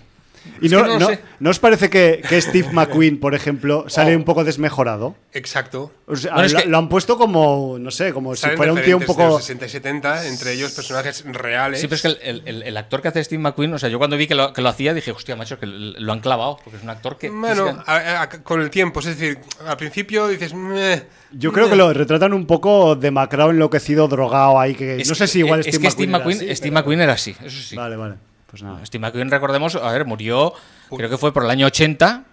¿Y 0.60 0.68
no, 0.68 0.86
no 0.86 0.98
no-. 0.98 1.08
¿no 1.40 1.50
os 1.50 1.58
parece 1.58 1.88
que, 1.90 2.22
que 2.28 2.40
Steve 2.40 2.68
McQueen, 2.72 3.18
por 3.20 3.34
ejemplo, 3.34 3.84
sale 3.88 4.14
Oh. 4.14 4.18
un 4.18 4.24
poco 4.24 4.44
desmejorado? 4.44 5.14
Exacto. 5.32 5.92
O 6.06 6.16
sea, 6.16 6.32
Bueno, 6.32 6.46
es 6.46 6.52
lo, 6.52 6.60
que- 6.60 6.68
lo 6.68 6.78
han 6.78 6.88
puesto 6.88 7.16
como, 7.18 7.76
no 7.78 7.90
sé, 7.90 8.12
como 8.12 8.34
si 8.34 8.48
fuera 8.50 8.72
un 8.72 8.82
tío 8.82 8.96
un 8.96 9.00
de 9.00 9.06
poco... 9.06 9.26
los 9.28 9.42
60 9.44 9.66
y 9.66 9.68
70, 9.68 10.26
entre 10.26 10.52
ellos 10.52 10.72
personajes 10.72 11.24
reales. 11.26 11.80
Sí, 11.80 11.86
pero 11.86 11.96
es 11.96 12.02
que 12.02 12.08
el, 12.30 12.42
el- 12.46 12.62
el- 12.62 12.76
actor 12.76 13.02
que 13.02 13.08
hace 13.08 13.22
Steve 13.22 13.42
McQueen, 13.42 13.72
o 13.74 13.78
sea, 13.78 13.88
yo 13.88 13.98
cuando 13.98 14.16
vi 14.16 14.26
que 14.26 14.34
lo, 14.34 14.52
que 14.52 14.62
lo 14.62 14.68
hacía 14.70 14.94
dije, 14.94 15.12
hostia, 15.12 15.36
macho, 15.36 15.58
que 15.58 15.66
lo 15.66 16.12
han 16.12 16.20
clavado, 16.20 16.56
porque 16.64 16.78
es 16.78 16.82
un 16.82 16.90
actor 16.90 17.18
que. 17.18 17.28
Bueno, 17.30 17.82
a- 17.86 18.22
a- 18.22 18.28
con 18.42 18.60
el 18.62 18.70
tiempo, 18.70 19.00
es 19.00 19.06
decir, 19.06 19.38
al 19.66 19.76
principio 19.76 20.28
dices. 20.28 20.54
"Meh", 20.54 21.02
Yo 21.32 21.52
creo 21.52 21.68
que 21.68 21.76
lo 21.76 21.92
retratan 21.92 22.32
un 22.32 22.46
poco 22.46 22.96
demacrado, 22.96 23.50
enloquecido, 23.50 24.08
drogado 24.08 24.58
ahí, 24.58 24.74
que 24.74 25.00
es 25.02 25.08
no 25.08 25.14
sé 25.14 25.24
que- 25.24 25.28
si 25.28 25.38
igual 25.40 25.60
es 25.60 25.66
Steve 25.66 25.82
que 25.82 25.90
Steve 25.90 26.06
McQueen, 26.10 26.38
McQueen, 26.38 26.42
era 26.42 26.52
así, 26.52 26.56
Steve 26.56 26.70
pero- 26.70 26.80
McQueen 26.80 27.00
era 27.00 27.12
así, 27.12 27.36
eso 27.44 27.62
sí. 27.62 27.76
Vale, 27.76 27.96
vale. 27.96 28.14
Pues 28.50 28.62
nada. 28.62 28.84
Steve 28.86 29.00
McQueen, 29.02 29.30
recordemos, 29.30 29.74
a 29.76 29.92
ver, 29.92 30.04
murió, 30.04 30.54
creo 30.96 31.10
que 31.10 31.18
fue 31.18 31.32
por 31.32 31.44
el 31.44 31.50
año 31.50 31.66
80, 31.66 32.24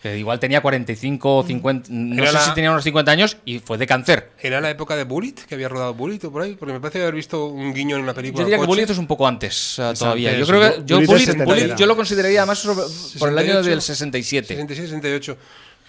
que 0.00 0.18
igual 0.18 0.38
tenía 0.40 0.60
45 0.60 1.36
o 1.38 1.42
50, 1.44 1.88
no 1.92 2.14
Era 2.22 2.26
sé 2.28 2.32
la- 2.34 2.44
si 2.44 2.54
tenía 2.54 2.70
unos 2.70 2.84
50 2.84 3.10
años, 3.10 3.36
y 3.44 3.58
fue 3.58 3.76
de 3.78 3.86
cáncer. 3.86 4.30
¿Era 4.40 4.60
la 4.60 4.70
época 4.70 4.94
de 4.96 5.04
Bullet? 5.04 5.34
¿Que 5.48 5.54
había 5.56 5.68
rodado 5.68 5.94
Bullet 5.94 6.20
o 6.24 6.30
por 6.32 6.42
ahí? 6.42 6.54
Porque 6.54 6.72
me 6.72 6.80
parece 6.80 7.02
haber 7.02 7.14
visto 7.14 7.46
un 7.46 7.74
guiño 7.74 7.96
en 7.96 8.02
una 8.02 8.14
película. 8.14 8.42
Yo 8.42 8.46
diría 8.46 8.60
que. 8.60 8.66
Bullitt 8.66 8.90
es 8.90 8.98
un 8.98 9.06
poco 9.06 9.26
antes 9.26 9.78
eh, 9.80 9.92
todavía. 9.98 10.36
Yo 10.38 10.46
creo 10.46 10.60
que 10.60 10.82
yo. 10.86 11.00
Bullitt 11.00 11.76
yo 11.76 11.86
lo 11.86 11.96
consideraría 11.96 12.40
además 12.40 12.58
sobre- 12.60 12.82
por 13.18 13.28
el 13.28 13.38
año 13.38 13.46
68, 13.62 13.70
del 13.70 13.82
67. 13.82 14.46
66, 14.48 14.88
68. 14.90 15.36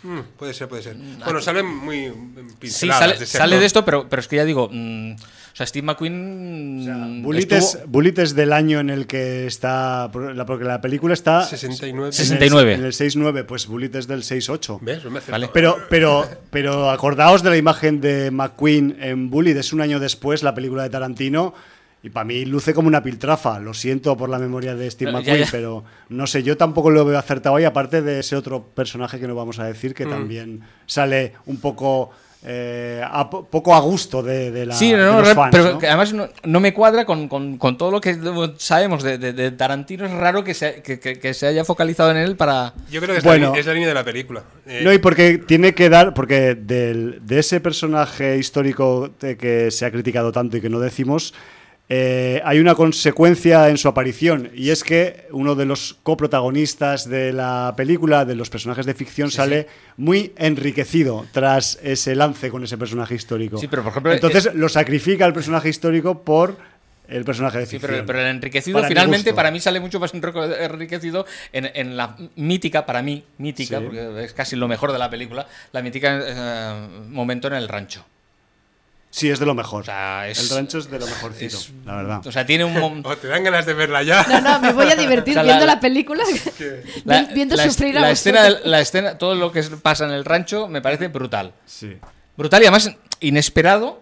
Mm, 0.04 0.20
puede 0.38 0.54
ser, 0.54 0.68
puede 0.68 0.84
ser. 0.84 0.96
Bueno, 1.24 1.42
salen 1.42 1.66
muy 1.66 2.08
Sí, 2.08 2.56
pinceladas 2.60 3.00
sale, 3.04 3.18
de 3.18 3.24
ese 3.24 3.38
sale 3.38 3.60
de 3.60 3.66
esto, 3.66 3.86
pero, 3.86 4.10
pero 4.10 4.20
es 4.20 4.28
que 4.28 4.36
ya 4.36 4.46
digo, 4.46 4.70
mm, 4.72 5.14
o 5.54 5.56
sea, 5.56 5.68
Steve 5.68 5.86
McQueen. 5.86 7.20
mm, 7.20 7.22
Bullitt, 7.24 7.52
estuvo- 7.52 8.20
es, 8.24 8.36
del 8.36 8.54
año 8.54 8.80
en 8.80 8.90
el 8.90 9.06
que 9.06 9.46
está. 9.46 10.10
la- 10.34 10.46
Porque 10.46 10.66
la 10.66 10.82
película 10.82 11.14
está. 11.14 11.44
69. 11.46 12.00
en 12.00 12.06
el- 12.08 12.14
69. 12.14 12.74
En 12.74 12.84
el 12.86 12.94
6-9, 12.94 13.44
pues 13.44 13.68
Bullitt 13.68 13.96
es 13.96 14.08
del 14.08 14.24
6-8. 14.24 14.80
¿Ves? 14.82 15.04
No 15.04 15.12
me 15.12 15.20
acerco. 15.20 15.32
Vale. 15.34 15.50
Pero, 15.54 15.78
pero, 15.90 16.28
pero 16.50 16.90
acordaos 16.90 17.44
de 17.44 17.50
la 17.52 17.58
imagen 17.58 18.02
de 18.02 18.32
McQueen 18.32 18.98
en 19.00 19.30
Bullitt, 19.30 19.58
es 19.58 19.74
un 19.74 19.82
año 19.82 20.00
después, 20.00 20.42
la 20.44 20.54
película 20.56 20.84
de 20.84 20.90
Tarantino, 20.90 21.54
y 22.02 22.10
para 22.10 22.26
mí 22.26 22.44
luce 22.46 22.74
como 22.74 22.88
una 22.88 23.02
piltrafa. 23.04 23.60
Lo 23.60 23.74
siento 23.74 24.18
por 24.18 24.30
la 24.30 24.40
memoria 24.40 24.76
de 24.76 24.90
Steve 24.92 25.12
ya, 25.12 25.18
McQueen, 25.20 25.44
ya. 25.46 25.48
pero 25.52 25.86
no 26.10 26.28
sé, 26.28 26.44
yo 26.44 26.58
tampoco 26.58 26.90
lo 26.90 27.06
veo 27.06 27.18
acertado 27.18 27.56
ahí, 27.56 27.64
aparte 27.64 28.02
de 28.02 28.20
ese 28.20 28.36
otro 28.36 28.64
personaje 28.74 29.20
que 29.20 29.28
no 29.28 29.36
vamos 29.36 29.60
a 29.60 29.66
decir, 29.66 29.92
Mm. 29.92 29.94
que 29.94 30.06
también 30.08 30.62
sale 30.86 31.34
un 31.46 31.58
poco, 31.62 32.10
eh, 32.46 33.02
a, 33.04 33.30
poco 33.30 33.74
a 33.74 33.80
gusto 33.80 34.22
de, 34.22 34.52
de 34.52 34.66
la, 34.66 34.76
Sí, 34.76 34.92
no, 34.92 34.98
de 34.98 35.04
no, 35.06 35.20
los 35.20 35.28
re- 35.30 35.34
fans, 35.36 35.50
pero 35.52 35.72
¿no? 35.74 35.78
que 35.80 35.88
además 35.88 36.14
no, 36.14 36.28
no 36.44 36.60
me 36.60 36.74
cuadra 36.74 37.06
con, 37.06 37.28
con- 37.30 37.58
con 37.58 37.78
todo 37.78 37.90
lo 37.92 38.02
que 38.02 38.18
sabemos 38.58 39.02
de, 39.04 39.18
de- 39.18 39.34
de 39.34 39.52
Tarantino. 39.52 40.06
Es 40.06 40.12
raro 40.12 40.44
que 40.44 40.54
se, 40.54 40.82
que, 40.82 41.00
que- 41.00 41.20
que 41.20 41.34
se 41.34 41.48
haya 41.48 41.64
focalizado 41.64 42.12
en 42.12 42.18
él 42.18 42.36
para. 42.36 42.74
Yo 42.92 43.00
creo 43.02 43.14
que 43.14 43.20
es, 43.20 43.24
Bueno. 43.24 43.54
la, 43.54 43.60
es 43.60 43.66
la 43.66 43.74
línea 43.74 43.88
de 43.88 43.94
la 43.94 44.04
película. 44.04 44.44
Eh, 44.66 44.82
No, 44.84 44.92
y 44.92 44.98
porque 44.98 45.38
tiene 45.38 45.74
que 45.74 45.90
dar, 45.90 46.14
porque 46.14 46.56
del- 46.56 47.20
de 47.26 47.40
ese 47.40 47.62
personaje 47.62 48.38
histórico 48.38 49.10
de 49.20 49.38
que 49.38 49.72
se 49.72 49.86
ha 49.86 49.92
criticado 49.92 50.32
tanto 50.32 50.58
y 50.58 50.62
que 50.62 50.70
no 50.70 50.80
decimos, 50.80 51.34
eh, 51.90 52.42
hay 52.46 52.60
una 52.60 52.76
consecuencia 52.76 53.70
en 53.70 53.78
su 53.78 53.88
aparición, 53.88 54.50
y 54.56 54.70
es 54.70 54.84
que 54.84 55.28
uno 55.32 55.54
de 55.56 55.66
los 55.66 55.96
coprotagonistas 56.04 57.08
de 57.10 57.34
la 57.34 57.74
película, 57.78 58.26
de 58.26 58.36
los 58.36 58.50
personajes 58.50 58.86
de 58.86 58.94
ficción, 58.94 59.30
sale 59.32 59.68
muy 59.98 60.34
enriquecido 60.38 61.26
tras 61.32 61.78
ese 61.84 62.16
lance 62.16 62.50
con 62.50 62.64
ese 62.64 62.78
personaje 62.78 63.16
histórico. 63.16 63.58
Sí, 63.58 63.68
pero, 63.68 63.84
por 63.84 63.92
ejemplo, 63.92 64.14
Entonces 64.14 64.54
lo 64.56 64.70
sacrifica 64.70 65.26
el 65.26 65.34
personaje 65.34 65.70
histórico 65.70 66.24
por 66.24 66.58
el 67.10 67.26
personaje 67.26 67.58
de 67.60 67.66
Sí, 67.66 67.72
ficción. 67.72 67.92
pero, 67.92 68.06
pero 68.06 68.20
el 68.22 68.28
enriquecido 68.28 68.78
Para 68.78 68.88
finalmente 68.88 69.34
para 69.34 69.52
mí 69.52 69.60
sale 69.60 69.80
mucho 69.82 70.00
más 70.00 70.14
enrique- 70.16 70.56
enriquecido 70.64 71.26
en, 71.52 71.70
en 71.76 71.98
la 71.98 72.16
mítica, 72.38 72.86
para 72.86 73.02
mí, 73.02 73.24
mítica, 73.38 73.82
porque 73.82 74.24
es 74.24 74.34
casi 74.34 74.56
lo 74.56 74.68
mejor 74.70 74.94
de 74.94 75.00
la 75.00 75.10
película, 75.10 75.46
la 75.74 75.82
mítica 75.82 76.20
eh, 76.26 76.88
momento 77.10 77.50
en 77.50 77.54
el 77.56 77.68
rancho. 77.68 78.06
Sí, 79.16 79.30
es 79.30 79.38
de 79.38 79.46
lo 79.46 79.54
mejor. 79.54 79.82
O 79.82 79.86
sea, 79.86 80.28
es- 80.28 80.40
el 80.50 80.58
rancho 80.58 80.80
es 80.80 80.90
de 80.90 80.98
lo 80.98 81.06
mejorcito, 81.06 81.56
es- 81.56 81.70
la 81.86 81.96
verdad. 81.98 82.26
O 82.26 82.32
sea, 82.32 82.48
tiene 82.48 82.66
un... 82.66 83.04
O 83.06 83.16
te 83.16 83.28
dan 83.28 83.44
ganas 83.44 83.64
de 83.68 83.76
verla 83.76 84.02
ya. 84.02 84.26
No, 84.28 84.42
no, 84.42 84.60
me 84.60 84.74
voy 84.74 84.90
a 84.90 84.96
divertir 84.96 85.34
O 85.38 85.42
sea, 85.42 85.44
la- 85.44 85.50
viendo 85.54 85.66
la, 85.68 85.76
la- 85.76 85.80
película, 85.80 86.24
la, 87.06 87.22
viendo 87.36 87.56
la 87.56 87.66
es- 87.66 87.74
sufrir 87.74 87.96
a 87.96 88.02
la 88.02 88.10
escena, 88.10 88.50
la 88.50 88.80
escena, 88.82 89.18
todo 89.20 89.36
lo 89.36 89.52
que 89.52 89.60
es- 89.60 89.70
pasa 89.70 90.06
en 90.06 90.12
el 90.14 90.26
rancho 90.26 90.68
me 90.68 90.82
parece 90.82 91.10
brutal. 91.10 91.54
Sí. 91.68 91.96
Brutal 92.36 92.64
y 92.64 92.66
además 92.66 92.92
inesperado, 93.20 94.02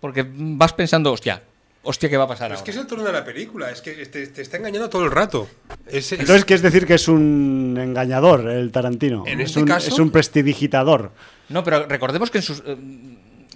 porque 0.00 0.24
vas 0.26 0.72
pensando, 0.72 1.12
hostia, 1.12 1.42
hostia, 1.82 2.08
¿qué 2.08 2.16
va 2.16 2.24
a 2.24 2.28
pasar 2.28 2.50
Es 2.50 2.52
ahora? 2.58 2.64
que 2.64 2.70
es 2.70 2.76
el 2.78 2.86
turno 2.86 3.04
de 3.04 3.12
la 3.12 3.24
película, 3.26 3.70
es 3.70 3.82
que 3.82 3.92
te, 4.06 4.28
te 4.28 4.40
está 4.40 4.56
engañando 4.56 4.88
todo 4.88 5.04
el 5.04 5.10
rato. 5.10 5.48
Es- 5.86 6.12
es- 6.12 6.20
Entonces, 6.20 6.46
¿quieres 6.46 6.62
decir 6.62 6.86
que 6.86 6.94
es 6.94 7.08
un 7.08 7.76
engañador 7.78 8.48
el 8.48 8.72
Tarantino? 8.72 9.24
En 9.26 9.42
es 9.42 9.48
este 9.48 9.60
un, 9.60 9.66
caso- 9.66 9.88
Es 9.88 9.98
un 9.98 10.10
prestidigitador. 10.10 11.12
No, 11.50 11.62
pero 11.62 11.86
recordemos 11.86 12.30
que 12.30 12.38
en 12.38 12.42
sus... 12.44 12.62
eh, 12.66 12.76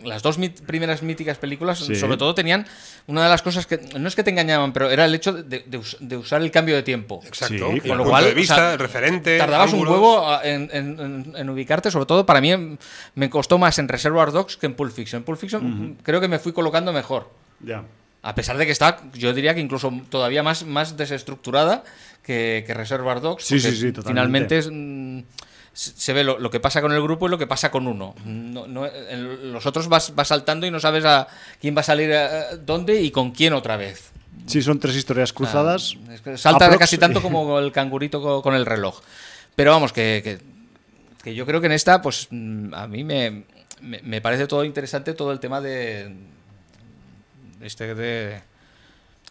las 0.05 0.23
dos 0.23 0.39
mit- 0.39 0.61
primeras 0.63 1.03
míticas 1.03 1.39
películas, 1.39 1.79
Sí. 1.79 1.95
sobre 1.97 2.17
todo, 2.17 2.35
tenían 2.35 2.67
una 3.07 3.23
de 3.25 3.29
las 3.29 3.43
cosas 3.43 3.67
que 3.67 3.79
no 3.99 4.09
es 4.09 4.15
que 4.15 4.23
te 4.23 4.31
engañaban, 4.31 4.73
pero 4.73 4.91
era 4.91 5.05
el 5.05 5.15
hecho 5.15 5.33
de, 5.33 5.61
de 5.67 5.79
us- 5.79 5.97
de 6.01 6.17
usar 6.17 6.43
el 6.43 6.51
cambio 6.51 6.75
de 6.75 6.83
tiempo. 6.83 7.21
Exacto. 7.27 7.71
Sí, 7.73 7.81
con 7.81 7.91
lo 7.91 7.97
punto 7.99 8.11
cual, 8.11 8.25
de 8.25 8.33
o 8.33 8.35
vista, 8.35 8.55
sea, 8.57 8.73
el 8.75 8.79
referente. 8.79 9.39
Tardabas 9.39 9.73
un 9.73 9.87
huevo 9.87 10.29
a- 10.29 10.43
en, 10.47 10.69
en- 10.73 11.01
en- 11.01 11.33
en 11.37 11.51
ubicarte, 11.51 11.91
sobre 11.91 12.07
todo 12.07 12.25
para 12.27 12.41
mí 12.41 12.53
me 13.15 13.31
costó 13.31 13.59
más 13.59 13.79
en 13.79 13.89
Reservoir 13.89 14.33
Dogs 14.33 14.57
que 14.57 14.67
en 14.67 14.75
Pulp 14.75 14.93
Fiction. 14.93 15.21
En 15.21 15.25
Pulp 15.25 15.39
Fiction 15.39 15.97
creo 16.03 16.21
que 16.21 16.29
me 16.29 16.39
fui 16.39 16.53
colocando 16.53 16.93
mejor. 16.93 17.31
Ya. 17.61 17.83
A 18.25 18.37
pesar 18.37 18.57
de 18.57 18.67
que 18.67 18.73
está, 18.73 18.99
yo 19.15 19.33
diría 19.35 19.53
que 19.53 19.61
incluso 19.61 19.93
todavía 20.09 20.45
más, 20.45 20.65
más 20.65 20.97
desestructurada 20.97 21.83
que, 22.23 22.63
que 22.65 22.73
Reservoir 22.73 23.21
Dogs. 23.21 23.45
Sí, 23.45 23.59
sí, 23.59 23.73
sí, 23.73 23.91
totalmente. 23.93 24.09
Finalmente 24.11 24.59
es, 24.59 24.69
mm, 24.71 25.21
se 25.75 26.13
ve 26.13 26.23
lo, 26.25 26.39
lo 26.39 26.51
que 26.51 26.61
pasa 26.61 26.81
con 26.83 26.93
el 26.93 27.01
grupo 27.03 27.27
y 27.27 27.31
lo 27.31 27.39
que 27.39 27.47
pasa 27.47 27.71
con 27.71 27.87
uno. 27.87 28.15
No, 28.25 28.67
no- 28.67 28.87
los 29.45 29.65
otros 29.67 29.89
vas, 29.89 30.15
vas 30.15 30.29
saltando 30.29 30.67
y 30.67 30.71
no 30.71 30.79
sabes 30.81 31.05
a 31.05 31.27
quién 31.61 31.75
va 31.77 31.81
a 31.81 31.85
salir 31.85 32.11
eh, 32.13 32.43
dónde 32.65 33.01
y 33.01 33.11
con 33.11 33.31
quién 33.33 33.53
otra 33.55 33.77
vez. 33.77 34.11
Sí, 34.47 34.61
son 34.63 34.79
tres 34.81 34.97
historias 34.97 35.33
cruzadas. 35.33 35.97
Es 36.11 36.21
que 36.21 36.37
Salta 36.37 36.69
Aprox- 36.71 36.79
casi 36.79 36.99
tanto 36.99 37.23
como 37.23 37.59
el 37.61 37.73
cangurito 37.73 38.21
co- 38.23 38.43
con 38.43 38.55
el 38.55 38.67
reloj. 38.67 39.01
Pero 39.55 39.71
vamos, 39.71 39.93
que, 39.93 40.21
que- 40.25 40.39
que 41.23 41.35
yo 41.35 41.47
creo 41.47 41.61
que 41.61 41.67
en 41.67 41.73
esta, 41.73 42.03
pues 42.03 42.27
mm, 42.31 42.75
a 42.75 42.87
mí 42.89 43.05
me, 43.05 43.45
me- 43.81 44.01
me 44.03 44.21
parece 44.21 44.47
todo 44.47 44.65
interesante 44.65 45.15
todo 45.15 45.33
el 45.33 45.41
tema 45.41 45.61
de. 45.61 46.13
Este 47.61 47.95
de. 47.95 48.43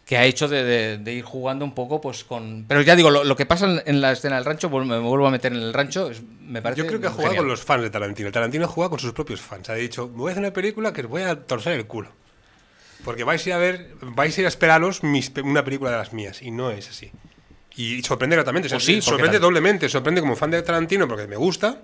Que 0.04 0.16
ha 0.16 0.24
hecho 0.24 0.48
de, 0.48 0.64
de- 0.64 0.98
de 0.98 1.12
ir 1.12 1.22
jugando 1.24 1.64
un 1.64 1.74
poco 1.74 2.00
pues 2.00 2.24
con... 2.24 2.64
Pero 2.68 2.82
ya 2.82 2.96
digo, 2.96 3.08
lo, 3.10 3.22
lo 3.24 3.36
que 3.36 3.46
pasa 3.46 3.66
en, 3.66 3.82
en 3.86 4.00
la 4.00 4.12
escena 4.12 4.34
del 4.36 4.44
rancho, 4.44 4.68
me 4.68 4.98
vuelvo 4.98 5.26
a 5.26 5.30
meter 5.30 5.52
en 5.52 5.58
el 5.62 5.72
rancho, 5.72 6.10
es- 6.10 6.22
me 6.40 6.60
parece 6.60 6.80
Yo 6.82 6.86
creo 6.88 7.00
que 7.00 7.06
ha 7.06 7.10
jugado 7.10 7.30
genial. 7.30 7.42
con 7.44 7.48
los 7.48 7.62
fans 7.62 7.82
de 7.82 7.90
Tarantino. 7.90 8.32
Tarantino 8.32 8.66
juega 8.68 8.90
con 8.90 8.98
sus 8.98 9.12
propios 9.12 9.40
fans. 9.40 9.70
Ha 9.70 9.74
dicho, 9.74 10.08
voy 10.08 10.28
a 10.28 10.32
hacer 10.32 10.42
una 10.42 10.52
película 10.52 10.92
que 10.92 11.02
os 11.02 11.06
voy 11.08 11.22
a 11.22 11.36
torcer 11.36 11.72
el 11.74 11.86
culo. 11.86 12.10
Porque 13.04 13.24
vais 13.24 13.44
a 13.46 13.48
ir 13.48 13.54
a 13.54 13.58
ver, 13.58 13.94
vais 14.00 14.36
a 14.36 14.40
ir 14.40 14.44
a 14.46 14.48
esperaros 14.48 15.02
mis 15.02 15.32
una 15.42 15.64
película 15.64 15.90
de 15.90 15.96
las 15.96 16.12
mías. 16.12 16.42
Y 16.42 16.50
no 16.50 16.70
es 16.70 16.88
así. 16.88 17.10
Y 17.76 18.02
sorprende 18.02 18.36
gratamente. 18.36 18.66
o 18.66 18.68
sea, 18.70 18.76
Pues 18.76 18.84
sí, 18.84 19.00
sorprende 19.00 19.38
doblemente. 19.38 19.88
Sorprende 19.88 20.20
como 20.20 20.36
fan 20.36 20.50
de 20.50 20.62
Tarantino 20.62 21.08
porque 21.08 21.26
me 21.26 21.36
gusta. 21.36 21.80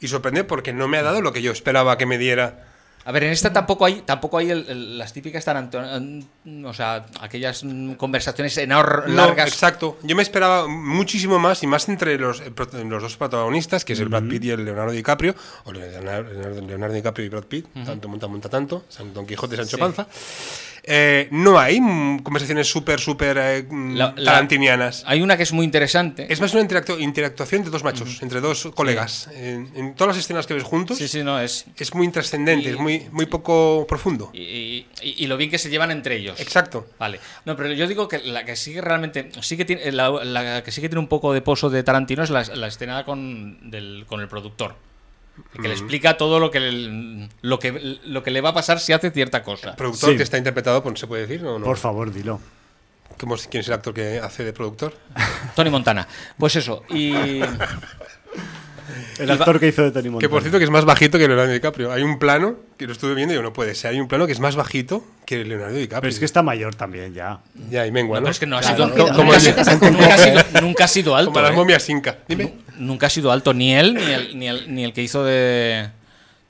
Y 0.00 0.08
sorprende 0.08 0.44
porque 0.44 0.72
no 0.72 0.86
me 0.88 0.98
ha 0.98 1.02
dado 1.02 1.20
lo 1.22 1.32
que 1.32 1.42
yo 1.42 1.52
esperaba 1.52 1.96
que 1.96 2.06
me 2.06 2.18
diera. 2.18 2.66
A 3.08 3.12
ver, 3.12 3.24
en 3.24 3.30
esta 3.32 3.50
tampoco 3.54 3.86
hay, 3.86 4.02
tampoco 4.02 4.36
hay 4.36 4.50
el- 4.50 4.68
el- 4.68 4.98
las 4.98 5.14
típicas 5.14 5.42
taranto- 5.42 5.80
o 5.80 6.74
sea, 6.74 7.06
aquellas 7.22 7.64
conversaciones 7.96 8.58
enor- 8.58 9.06
No, 9.06 9.14
largas. 9.14 9.48
exacto. 9.48 9.96
Yo 10.02 10.14
me 10.14 10.20
esperaba 10.22 10.68
muchísimo 10.68 11.38
más 11.38 11.62
y 11.62 11.66
más 11.66 11.88
entre 11.88 12.18
los, 12.18 12.40
eh, 12.42 12.52
los 12.86 13.02
dos 13.02 13.16
protagonistas, 13.16 13.86
que 13.86 13.94
es 13.94 14.00
el 14.00 14.10
Brad 14.10 14.24
Pitt 14.24 14.44
y 14.44 14.50
el 14.50 14.62
Leonardo 14.62 14.92
DiCaprio, 14.92 15.34
o 15.64 15.72
Leonardo, 15.72 16.60
Leonardo- 16.60 16.94
DiCaprio 16.94 17.24
y 17.24 17.28
Brad 17.30 17.44
Pitt, 17.44 17.66
tanto 17.86 18.08
monta, 18.08 18.26
monta 18.26 18.50
tanto, 18.50 18.84
San 18.90 19.14
Don 19.14 19.26
Quijote, 19.26 19.56
Sancho 19.56 19.76
Sí. 19.76 19.80
Panza. 19.80 20.06
Eh, 20.84 21.28
no 21.30 21.58
hay 21.58 21.78
conversaciones 22.22 22.66
súper, 22.70 23.00
súper 23.00 23.36
eh, 23.38 23.66
tarantinianas. 24.24 25.02
Hay 25.06 25.20
una 25.22 25.36
que 25.36 25.42
es 25.42 25.52
muy 25.52 25.64
interesante. 25.64 26.26
Es 26.32 26.40
más 26.40 26.52
una 26.54 26.62
interactu- 26.62 27.00
interactuación 27.00 27.64
de 27.64 27.70
dos 27.70 27.84
machos, 27.84 28.22
entre 28.22 28.40
dos 28.40 28.68
colegas. 28.74 29.28
En, 29.34 29.70
en 29.74 29.94
todas 29.94 30.16
las 30.16 30.24
escenas 30.24 30.46
que 30.46 30.54
ves 30.54 30.62
juntos, 30.62 30.98
Sí, 30.98 31.08
sí, 31.08 31.22
no, 31.22 31.40
es... 31.40 31.66
es 31.76 31.94
muy 31.94 32.06
intrascendente, 32.06 32.68
Y- 32.68 32.72
es 32.72 32.78
muy, 32.78 33.06
muy 33.12 33.26
poco 33.26 33.86
profundo. 33.88 34.30
Y, 34.32 34.40
y- 34.40 34.86
y 35.02 35.26
lo 35.26 35.36
bien 35.36 35.50
que 35.50 35.58
se 35.58 35.70
llevan 35.70 35.90
entre 35.90 36.16
ellos. 36.16 36.40
Exacto. 36.40 36.86
Vale. 36.98 37.20
No, 37.44 37.56
pero 37.56 37.72
yo 37.72 37.86
digo 37.86 38.08
que 38.08 38.18
la 38.20 38.44
que 38.44 38.56
sigue 38.56 38.80
realmente. 38.80 39.30
Sí 39.40 39.56
que 39.56 39.64
tiene, 39.64 39.90
la, 39.92 40.10
la 40.24 40.62
que 40.62 40.70
sí 40.72 40.80
que 40.80 40.88
tiene 40.88 41.00
un 41.00 41.08
poco 41.08 41.32
de 41.32 41.42
pozo 41.42 41.70
de 41.70 41.82
Tarantino 41.82 42.22
es 42.22 42.30
la, 42.30 42.42
la 42.44 42.66
escena 42.66 43.04
con, 43.04 43.70
del, 43.70 44.04
con 44.06 44.20
el 44.20 44.28
productor. 44.28 44.76
Que 45.60 45.68
le 45.68 45.74
explica 45.74 46.16
todo 46.16 46.38
lo 46.40 46.50
que, 46.50 46.60
le- 46.60 47.28
lo, 47.42 47.58
que, 47.58 47.98
lo 48.04 48.22
que 48.22 48.30
le 48.30 48.40
va 48.40 48.50
a 48.50 48.54
pasar 48.54 48.78
si 48.80 48.92
hace 48.92 49.10
cierta 49.10 49.42
cosa. 49.42 49.74
Productor 49.76 50.10
Sí. 50.10 50.16
que 50.16 50.22
está 50.22 50.38
interpretado, 50.38 50.82
por, 50.82 50.96
¿se 50.98 51.06
puede 51.06 51.26
decir? 51.26 51.42
No, 51.42 51.58
no. 51.58 51.64
Por 51.64 51.76
favor, 51.78 52.12
dilo. 52.12 52.40
¿Cómo 53.18 53.34
¿Quién 53.50 53.62
es 53.62 53.66
el 53.68 53.74
actor 53.74 53.92
que 53.94 54.18
hace 54.20 54.44
de 54.44 54.52
productor? 54.52 54.94
Tony 55.56 55.70
Montana. 55.70 56.06
Pues 56.38 56.54
eso. 56.56 56.84
Y. 56.90 57.40
El 59.18 59.30
actor 59.30 59.60
que 59.60 59.68
hizo 59.68 59.82
de 59.82 59.90
Tony 59.90 60.08
Montana. 60.08 60.20
Que 60.20 60.28
por 60.30 60.40
cierto 60.40 60.58
que 60.58 60.64
es 60.64 60.70
más 60.70 60.84
bajito 60.84 61.18
que 61.18 61.26
Leonardo 61.28 61.52
DiCaprio. 61.52 61.92
Hay 61.92 62.02
un 62.02 62.18
plano 62.18 62.56
que 62.78 62.86
lo 62.86 62.92
estuve 62.92 63.14
viendo 63.14 63.34
y 63.34 63.36
yo 63.36 63.42
no 63.42 63.52
puede 63.52 63.74
ser. 63.74 63.90
Hay 63.90 64.00
un 64.00 64.08
plano 64.08 64.26
que 64.26 64.32
es 64.32 64.40
más 64.40 64.56
bajito 64.56 65.04
que 65.26 65.44
Leonardo 65.44 65.74
DiCaprio. 65.74 66.00
Pero 66.00 66.10
es 66.12 66.18
que 66.18 66.24
está 66.24 66.42
mayor 66.42 66.74
también 66.74 67.12
ya. 67.12 67.40
Ya, 67.70 67.86
y 67.86 67.90
mengua, 67.92 68.16
No, 68.16 68.20
¿no? 68.20 68.24
pero 68.26 68.30
es 68.32 68.38
que 68.38 68.46
no 68.46 68.56
ha 68.56 68.60
Claro, 68.60 68.76
sido. 68.76 68.90
como- 68.90 69.02
nunca, 69.04 69.16
como 69.16 69.32
ha 69.32 69.36
el- 69.36 69.40
sido- 69.42 69.90
nunca 69.90 70.14
ha 70.14 70.18
sido, 70.18 70.60
nunca 70.62 70.84
ha 70.84 70.88
sido 70.88 71.16
alto. 71.16 71.32
Como 71.32 71.42
las 71.42 71.50
¿eh? 71.52 71.56
momias 71.56 71.88
inca. 71.90 72.18
Dime. 72.28 72.54
Nunca 72.78 73.06
ha 73.08 73.10
sido 73.10 73.30
alto 73.32 73.52
ni 73.54 73.74
él 73.74 73.94
ni 73.94 74.02
el, 74.12 74.38
ni 74.38 74.48
el, 74.48 74.74
ni 74.74 74.84
el 74.84 74.92
que 74.92 75.02
hizo 75.02 75.24
de 75.24 75.90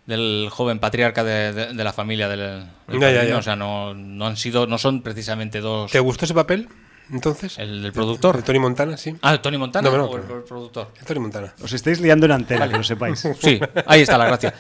del 0.07 0.49
joven 0.51 0.79
patriarca 0.79 1.22
de, 1.24 1.53
de- 1.53 1.72
de 1.74 1.85
la 1.85 1.93
familia 1.93 2.29
del, 2.29 2.39
del 2.87 3.01
Ya, 3.01 3.11
ya, 3.11 3.16
padrino. 3.18 3.29
ya. 3.35 3.37
o 3.39 3.43
sea 3.43 3.57
no, 3.57 3.93
no 3.95 4.26
han 4.26 4.37
sido 4.39 4.66
no 4.66 4.79
son 4.79 5.03
precisamente 5.03 5.61
dos 5.61 5.91
¿Te 5.93 6.01
gustó 6.01 6.24
ese 6.24 6.33
papel? 6.35 6.68
Entonces. 7.11 7.59
el 7.59 7.83
del 7.83 7.93
productor 7.93 8.37
De 8.37 8.43
Tony 8.43 8.59
Montana, 8.59 8.97
sí. 8.99 9.14
ah 9.22 9.41
Tony 9.41 9.57
Montana 9.59 9.89
No, 9.91 9.97
no, 9.97 10.05
o 10.05 10.16
el, 10.16 10.22
el 10.22 10.43
productor 10.45 10.93
El 11.01 11.07
Tony 11.07 11.20
Montana. 11.20 11.55
Os 11.62 11.72
estáis 11.72 12.01
liando 12.01 12.26
en 12.26 12.33
antena, 12.33 12.68
que 12.68 12.76
lo 12.76 12.83
sepáis. 12.85 13.18
sí 13.41 13.59
ahí 13.87 14.03
está 14.03 14.16
la 14.18 14.26
gracia 14.26 14.55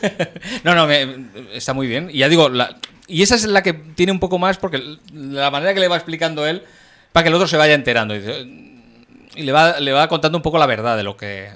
no 0.64 0.74
no 0.74 0.86
me- 0.86 1.26
está 1.52 1.72
muy 1.72 1.86
bien 1.86 2.08
y 2.12 2.18
ya 2.18 2.28
digo 2.28 2.48
la- 2.48 2.76
y 3.06 3.22
esa 3.22 3.34
es 3.34 3.44
la 3.46 3.62
que 3.62 3.72
tiene 3.72 4.12
un 4.12 4.20
poco 4.20 4.38
más 4.38 4.56
porque 4.58 4.80
la 5.12 5.50
manera 5.50 5.74
que 5.74 5.80
le 5.80 5.88
va 5.88 5.96
explicando 5.96 6.46
él 6.46 6.62
para 7.12 7.24
que 7.24 7.28
el 7.28 7.34
otro 7.34 7.48
se 7.48 7.56
vaya 7.56 7.74
enterando 7.74 8.14
y, 8.14 8.20
dice- 8.20 8.46
y 9.34 9.42
le 9.42 9.52
va 9.52 9.80
le 9.80 9.92
va 9.92 10.08
contando 10.08 10.38
un 10.38 10.42
poco 10.42 10.58
la 10.58 10.66
verdad 10.66 10.96
de 10.96 11.02
lo 11.02 11.16
que 11.16 11.48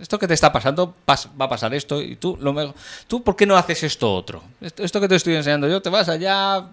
esto 0.00 0.18
que 0.18 0.26
te 0.26 0.34
está 0.34 0.50
pasando 0.52 0.94
pas- 1.06 1.28
va 1.40 1.44
a 1.44 1.48
pasar 1.48 1.72
esto 1.74 2.02
y 2.02 2.16
tú 2.16 2.36
lo 2.40 2.52
me- 2.52 2.72
tú 3.06 3.22
por 3.22 3.36
qué 3.36 3.46
no 3.46 3.56
haces 3.56 3.82
esto 3.84 4.12
otro 4.14 4.42
esto, 4.60 4.82
esto 4.82 5.00
que 5.00 5.08
te 5.08 5.14
estoy 5.16 5.34
enseñando 5.36 5.68
yo 5.68 5.80
te 5.80 5.90
vas 5.90 6.08
allá 6.08 6.64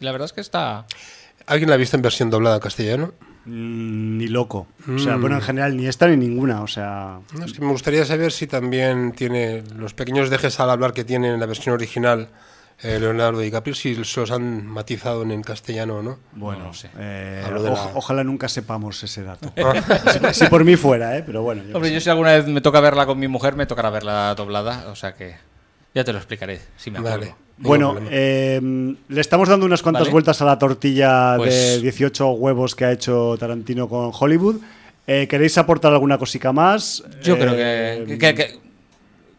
y 0.00 0.04
la 0.04 0.12
verdad 0.12 0.26
es 0.26 0.32
que 0.32 0.40
está 0.40 0.86
¿Alguien 1.46 1.70
la 1.70 1.76
ha 1.76 1.78
visto 1.78 1.96
en 1.96 2.02
versión 2.02 2.28
doblada 2.28 2.56
en 2.56 2.60
castellano? 2.60 3.12
Mm, 3.46 4.18
ni 4.18 4.26
loco. 4.28 4.66
O 4.94 4.98
sea, 4.98 5.16
Mm. 5.16 5.20
bueno, 5.22 5.36
en 5.36 5.42
general 5.42 5.74
ni 5.78 5.86
esta 5.86 6.06
ni 6.06 6.18
ninguna. 6.18 6.60
O 6.60 6.66
sea, 6.66 7.20
No, 7.32 7.44
es 7.46 7.54
que 7.54 7.62
me 7.62 7.68
gustaría 7.72 8.04
saber 8.04 8.32
si 8.32 8.46
también 8.46 9.12
tiene 9.12 9.62
los 9.74 9.94
pequeños 9.94 10.28
dejes 10.28 10.60
al 10.60 10.68
hablar 10.68 10.92
que 10.92 11.04
tiene 11.04 11.28
en 11.32 11.40
la 11.40 11.46
versión 11.46 11.74
original 11.74 12.28
eh, 12.82 12.98
Leonardo 13.00 13.40
DiCaprio, 13.40 13.74
si 13.74 13.94
se 14.04 14.20
los 14.20 14.30
han 14.30 14.66
matizado 14.66 15.22
en, 15.22 15.30
en 15.32 15.42
castellano 15.42 15.96
o 15.98 16.02
no. 16.02 16.18
bueno, 16.32 16.64
No 16.66 16.74
sé. 16.74 16.88
eh, 16.98 17.42
la- 17.50 17.90
ojalá 17.94 18.22
nunca 18.24 18.48
sepamos 18.48 19.02
ese 19.02 19.22
dato. 19.24 19.52
Ah, 19.56 20.32
si, 20.32 20.44
si 20.44 20.46
por 20.46 20.64
mí 20.64 20.76
fuera, 20.76 21.16
¿eh? 21.16 21.22
Pero 21.26 21.42
bueno. 21.42 21.62
yo 21.64 21.74
hombre 21.74 21.90
yo 21.90 21.98
sé. 22.00 22.04
si 22.04 22.10
alguna 22.10 22.32
vez 22.32 22.46
me 22.46 22.60
toca 22.60 22.80
verla 22.80 23.06
con 23.06 23.18
mi 23.18 23.26
mujer 23.28 23.56
me 23.56 23.66
tocará 23.66 23.90
verla 23.90 24.34
doblada 24.36 24.88
o 24.90 24.94
sea 24.96 25.14
que 25.14 25.34
ya 25.94 26.04
te 26.04 26.12
lo 26.12 26.18
explicaré 26.18 26.60
si 26.76 26.90
me 26.90 26.98
acuerdo 26.98 27.18
vale. 27.18 27.34
Bueno, 27.60 27.96
eh, 28.10 28.60
le 29.08 29.20
estamos 29.20 29.48
dando 29.48 29.66
unas 29.66 29.82
cuantas 29.82 30.02
Vale. 30.02 30.12
vueltas 30.12 30.40
a 30.40 30.44
la 30.44 30.56
tortilla 30.60 31.32
de 31.32 31.38
Pues- 31.38 31.82
18 31.82 32.30
huevos 32.30 32.76
que 32.76 32.84
ha 32.84 32.92
hecho 32.92 33.36
Tarantino 33.36 33.88
con 33.88 34.12
Hollywood. 34.16 34.60
Eh, 35.08 35.26
¿Queréis 35.26 35.58
aportar 35.58 35.92
alguna 35.92 36.18
cosica 36.18 36.52
más? 36.52 37.02
Yo 37.20 37.34
Eh, 37.34 37.38
creo 37.38 37.56
que, 37.56 38.16
que, 38.18 38.34
que- 38.36 38.58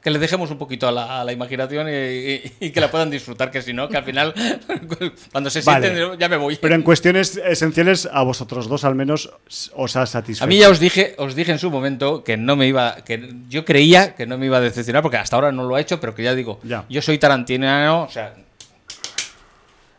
que 0.01 0.09
le 0.11 0.19
dejemos 0.19 0.49
un 0.49 0.57
poquito 0.57 0.87
a 0.87 0.91
la, 0.93 1.19
a 1.19 1.23
la 1.25 1.33
imaginación 1.33 1.87
y, 1.89 1.91
y- 1.91 2.53
y 2.61 2.69
que 2.71 2.79
la 2.79 2.89
puedan 2.89 3.09
disfrutar, 3.09 3.51
que 3.51 3.61
si 3.61 3.73
no, 3.73 3.89
que 3.89 3.97
al 3.97 4.03
final, 4.05 4.33
cuando 5.31 5.49
se 5.49 5.61
Vale. 5.61 5.87
sienten, 5.93 6.17
ya 6.19 6.29
me 6.29 6.37
voy. 6.37 6.57
Pero 6.61 6.75
en 6.75 6.83
cuestiones 6.83 7.35
esenciales, 7.37 8.07
a 8.11 8.23
vosotros 8.23 8.67
dos 8.69 8.83
al 8.85 8.95
menos 8.95 9.29
os 9.75 9.95
ha 9.95 10.05
satisfecho. 10.05 10.43
A 10.45 10.47
mí 10.47 10.57
ya 10.57 10.69
os 10.69 10.79
dije, 10.79 11.15
os 11.17 11.35
dije 11.35 11.51
en 11.51 11.59
su 11.59 11.69
momento 11.69 12.23
que 12.23 12.37
no 12.37 12.55
me 12.55 12.67
iba, 12.67 12.95
que 13.03 13.33
yo 13.49 13.65
creía 13.65 14.15
que 14.15 14.25
no 14.25 14.37
me 14.37 14.45
iba 14.45 14.57
a 14.57 14.61
decepcionar, 14.61 15.01
porque 15.01 15.17
hasta 15.17 15.35
ahora 15.35 15.51
no 15.51 15.63
lo 15.63 15.75
ha 15.75 15.81
hecho, 15.81 15.99
pero 15.99 16.15
que 16.15 16.23
ya 16.23 16.33
digo, 16.33 16.59
Ya. 16.63 16.85
yo 16.89 17.01
soy 17.01 17.17
tarantinano, 17.17 18.03
o 18.03 18.09
sea, 18.09 18.35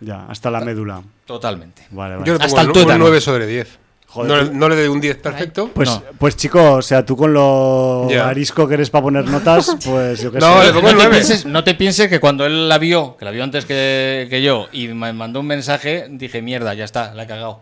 Ya, 0.00 0.24
hasta 0.28 0.50
la 0.50 0.60
médula. 0.60 1.02
totalmente. 1.26 1.82
Vale, 1.90 2.14
vale. 2.14 2.26
Yo 2.26 2.32
le 2.38 2.44
Hasta 2.44 2.48
pongo 2.48 2.60
el 2.62 2.66
un- 2.68 2.72
tuétano. 2.72 2.94
un 3.04 3.10
9 3.10 3.20
sobre 3.20 3.46
10. 3.46 3.78
Joder, 4.12 4.28
no, 4.30 4.42
le- 4.42 4.50
no 4.58 4.68
le 4.68 4.76
doy 4.76 4.88
un 4.88 5.00
10 5.00 5.18
perfecto. 5.18 5.70
Pues, 5.72 5.88
No. 5.88 6.02
pues 6.18 6.36
chico, 6.36 6.72
o 6.74 6.82
sea, 6.82 7.04
tú 7.06 7.16
con 7.16 7.32
lo 7.32 8.08
arisco 8.24 8.66
que 8.66 8.74
eres 8.74 8.90
para 8.90 9.02
poner 9.04 9.24
notas, 9.24 9.76
pues 9.84 10.20
yo 10.20 10.32
qué 10.32 10.38
No, 10.40 10.60
sé. 10.60 10.66
le 10.66 10.72
pongo 10.72 10.92
No 10.92 10.98
te, 10.98 11.08
pienses, 11.08 11.46
no 11.46 11.64
te 11.64 11.74
pienses 11.74 12.08
que 12.08 12.18
cuando 12.18 12.44
él 12.44 12.68
la 12.68 12.78
vio, 12.78 13.16
que 13.16 13.24
la 13.24 13.30
vio 13.30 13.44
antes 13.44 13.64
que, 13.66 14.26
que 14.28 14.42
yo, 14.42 14.66
y 14.72 14.88
me 14.88 15.12
mandó 15.12 15.38
un 15.40 15.46
mensaje, 15.46 16.06
dije, 16.10 16.42
mierda, 16.42 16.74
ya 16.74 16.84
está, 16.84 17.14
la 17.14 17.22
he 17.22 17.26
cagado. 17.28 17.60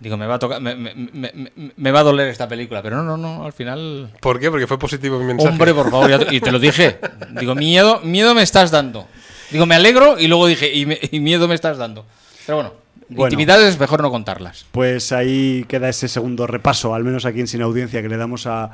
Digo, 0.00 0.16
me 0.16 0.26
va 0.26 0.34
a 0.36 0.38
tocar, 0.38 0.60
me, 0.60 0.74
me- 0.76 0.94
me- 0.94 1.32
me- 1.32 1.72
me 1.76 1.90
va 1.92 2.00
a 2.00 2.04
doler 2.04 2.28
esta 2.28 2.46
película, 2.48 2.82
pero 2.82 2.96
no, 3.02 3.02
no, 3.02 3.16
no, 3.16 3.44
al 3.44 3.52
final. 3.52 4.12
¿Por 4.20 4.38
qué? 4.38 4.48
Porque 4.50 4.66
fue 4.68 4.78
positivo 4.78 5.18
mi 5.18 5.24
mensaje. 5.26 5.48
Hombre, 5.50 5.74
por 5.74 5.90
favor, 5.90 6.08
ya 6.10 6.18
te- 6.20 6.34
y 6.34 6.40
te 6.40 6.52
lo 6.52 6.58
dije. 6.60 6.98
Digo, 7.40 7.54
miedo, 7.56 8.00
miedo 8.04 8.34
me 8.34 8.42
estás 8.42 8.70
dando. 8.70 9.06
Digo, 9.50 9.66
me 9.66 9.74
alegro 9.74 10.18
y 10.18 10.26
luego 10.28 10.46
dije, 10.46 10.72
y, 10.72 10.86
me- 10.86 10.98
y 11.10 11.18
miedo 11.20 11.48
me 11.48 11.54
estás 11.56 11.78
dando. 11.78 12.04
Pero 12.46 12.56
bueno, 12.56 12.72
Bueno. 13.08 13.24
intimidades 13.26 13.68
es 13.74 13.80
mejor 13.80 14.02
no 14.02 14.10
contarlas. 14.10 14.66
Pues 14.72 15.12
ahí 15.12 15.64
queda 15.68 15.88
ese 15.88 16.08
segundo 16.08 16.46
repaso, 16.46 16.94
al 16.94 17.04
menos 17.04 17.24
aquí 17.24 17.40
en 17.40 17.46
Sin 17.46 17.62
Audiencia, 17.62 18.02
que 18.02 18.08
le 18.08 18.16
damos 18.16 18.46
a 18.46 18.70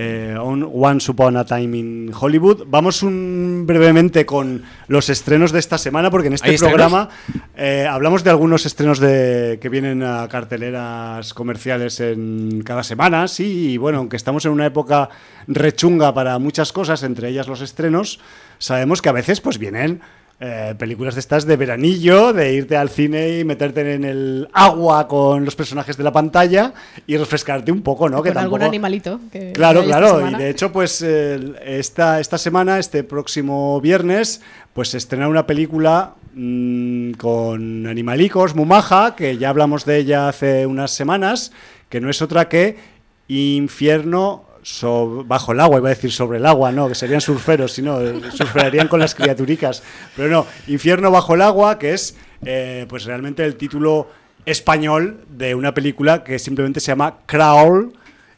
eh, 0.00 0.36
On- 0.40 0.70
Once 0.72 1.10
Upon 1.10 1.36
a 1.36 1.44
Time 1.44 1.76
in 1.76 2.12
Hollywood. 2.16 2.64
Vamos 2.68 3.02
un- 3.02 3.64
brevemente 3.66 4.24
con 4.26 4.62
los 4.86 5.08
estrenos 5.08 5.50
de 5.50 5.58
esta 5.58 5.76
semana, 5.76 6.08
porque 6.10 6.28
en 6.28 6.34
este 6.34 6.56
programa 6.58 7.08
eh, 7.56 7.84
hablamos 7.90 8.22
de 8.22 8.30
algunos 8.30 8.64
estrenos 8.64 9.00
de, 9.00 9.58
que 9.60 9.68
vienen 9.68 10.04
a 10.04 10.28
carteleras 10.28 11.34
comerciales 11.34 11.98
en 11.98 12.62
cada 12.64 12.84
semana, 12.84 13.26
sí, 13.26 13.70
y 13.72 13.76
bueno, 13.76 13.98
aunque 13.98 14.16
estamos 14.16 14.44
en 14.44 14.52
una 14.52 14.66
época 14.66 15.08
rechunga 15.48 16.14
para 16.14 16.38
muchas 16.38 16.72
cosas, 16.72 17.02
entre 17.02 17.30
ellas 17.30 17.48
los 17.48 17.60
estrenos, 17.60 18.20
sabemos 18.58 19.02
que 19.02 19.08
a 19.08 19.12
veces 19.12 19.40
pues 19.40 19.58
vienen 19.58 20.00
eh, 20.40 20.74
películas 20.78 21.14
de 21.14 21.20
estas 21.20 21.46
de 21.46 21.56
veranillo, 21.56 22.32
de 22.32 22.54
irte 22.54 22.76
al 22.76 22.90
cine 22.90 23.38
y 23.38 23.44
meterte 23.44 23.94
en 23.94 24.04
el 24.04 24.48
agua 24.52 25.08
con 25.08 25.44
los 25.44 25.56
personajes 25.56 25.96
de 25.96 26.04
la 26.04 26.12
pantalla 26.12 26.72
y 27.06 27.16
refrescarte 27.16 27.72
un 27.72 27.82
poco, 27.82 28.08
¿no? 28.08 28.22
Con 28.22 28.32
que 28.32 28.38
algún 28.38 28.62
animalito. 28.62 29.20
Que 29.32 29.52
Claro, 29.52 29.82
claro. 29.84 30.28
Y 30.28 30.34
de 30.34 30.50
hecho, 30.50 30.70
pues 30.70 31.02
esta, 31.02 32.20
esta 32.20 32.38
semana, 32.38 32.78
este 32.78 33.02
próximo 33.02 33.80
viernes, 33.80 34.40
pues 34.72 34.90
se 34.90 34.98
estrena 34.98 35.28
una 35.28 35.46
película 35.46 36.14
mm, 36.34 37.12
con 37.12 37.86
animalicos, 37.86 38.54
muy 38.54 38.66
maja, 38.66 39.16
que 39.16 39.38
ya 39.38 39.48
hablamos 39.48 39.84
de 39.84 39.98
ella 39.98 40.28
hace 40.28 40.66
unas 40.66 40.92
semanas, 40.92 41.52
que 41.88 42.00
no 42.00 42.10
es 42.10 42.22
otra 42.22 42.48
que 42.48 42.98
Infierno 43.28 44.47
so- 44.62 45.24
bajo 45.26 45.52
el 45.52 45.60
agua, 45.60 45.78
iba 45.78 45.88
a 45.88 45.94
decir 45.94 46.12
sobre 46.12 46.38
el 46.38 46.46
agua, 46.46 46.72
no, 46.72 46.88
que 46.88 46.94
serían 46.94 47.20
surferos, 47.20 47.72
si 47.72 47.82
no, 47.82 48.00
eh, 48.00 48.20
surferarían 48.32 48.88
con 48.88 49.00
las 49.00 49.14
criaturicas. 49.14 49.82
Pero 50.16 50.28
no, 50.28 50.46
Infierno 50.66 51.10
bajo 51.10 51.34
el 51.34 51.42
agua, 51.42 51.78
que 51.78 51.92
es 51.94 52.16
eh, 52.44 52.86
pues 52.88 53.04
realmente 53.04 53.44
el 53.44 53.56
título 53.56 54.08
español 54.46 55.24
de 55.28 55.54
una 55.54 55.74
película 55.74 56.24
que 56.24 56.38
simplemente 56.38 56.80
se 56.80 56.86
llama 56.92 57.18
Crawl 57.26 57.92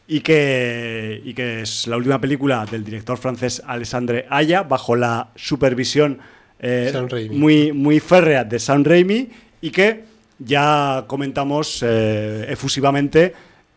y 0.07 0.19
que, 0.21 1.21
y 1.23 1.33
que 1.33 1.61
es 1.61 1.87
la 1.87 1.95
última 1.97 2.19
película 2.19 2.65
del 2.69 2.83
director 2.83 3.17
francés 3.17 3.61
Alexandre 3.65 4.25
Aya 4.29 4.63
bajo 4.63 4.95
la 4.95 5.29
supervisión 5.35 6.19
eh, 6.59 6.91
muy, 7.31 7.71
muy 7.71 7.99
férrea 7.99 8.43
de 8.43 8.59
Sam 8.59 8.83
Raimi 8.83 9.29
y 9.61 9.69
que 9.71 10.03
ya 10.39 11.05
comentamos 11.07 11.81
eh, 11.87 12.45
efusivamente 12.49 13.33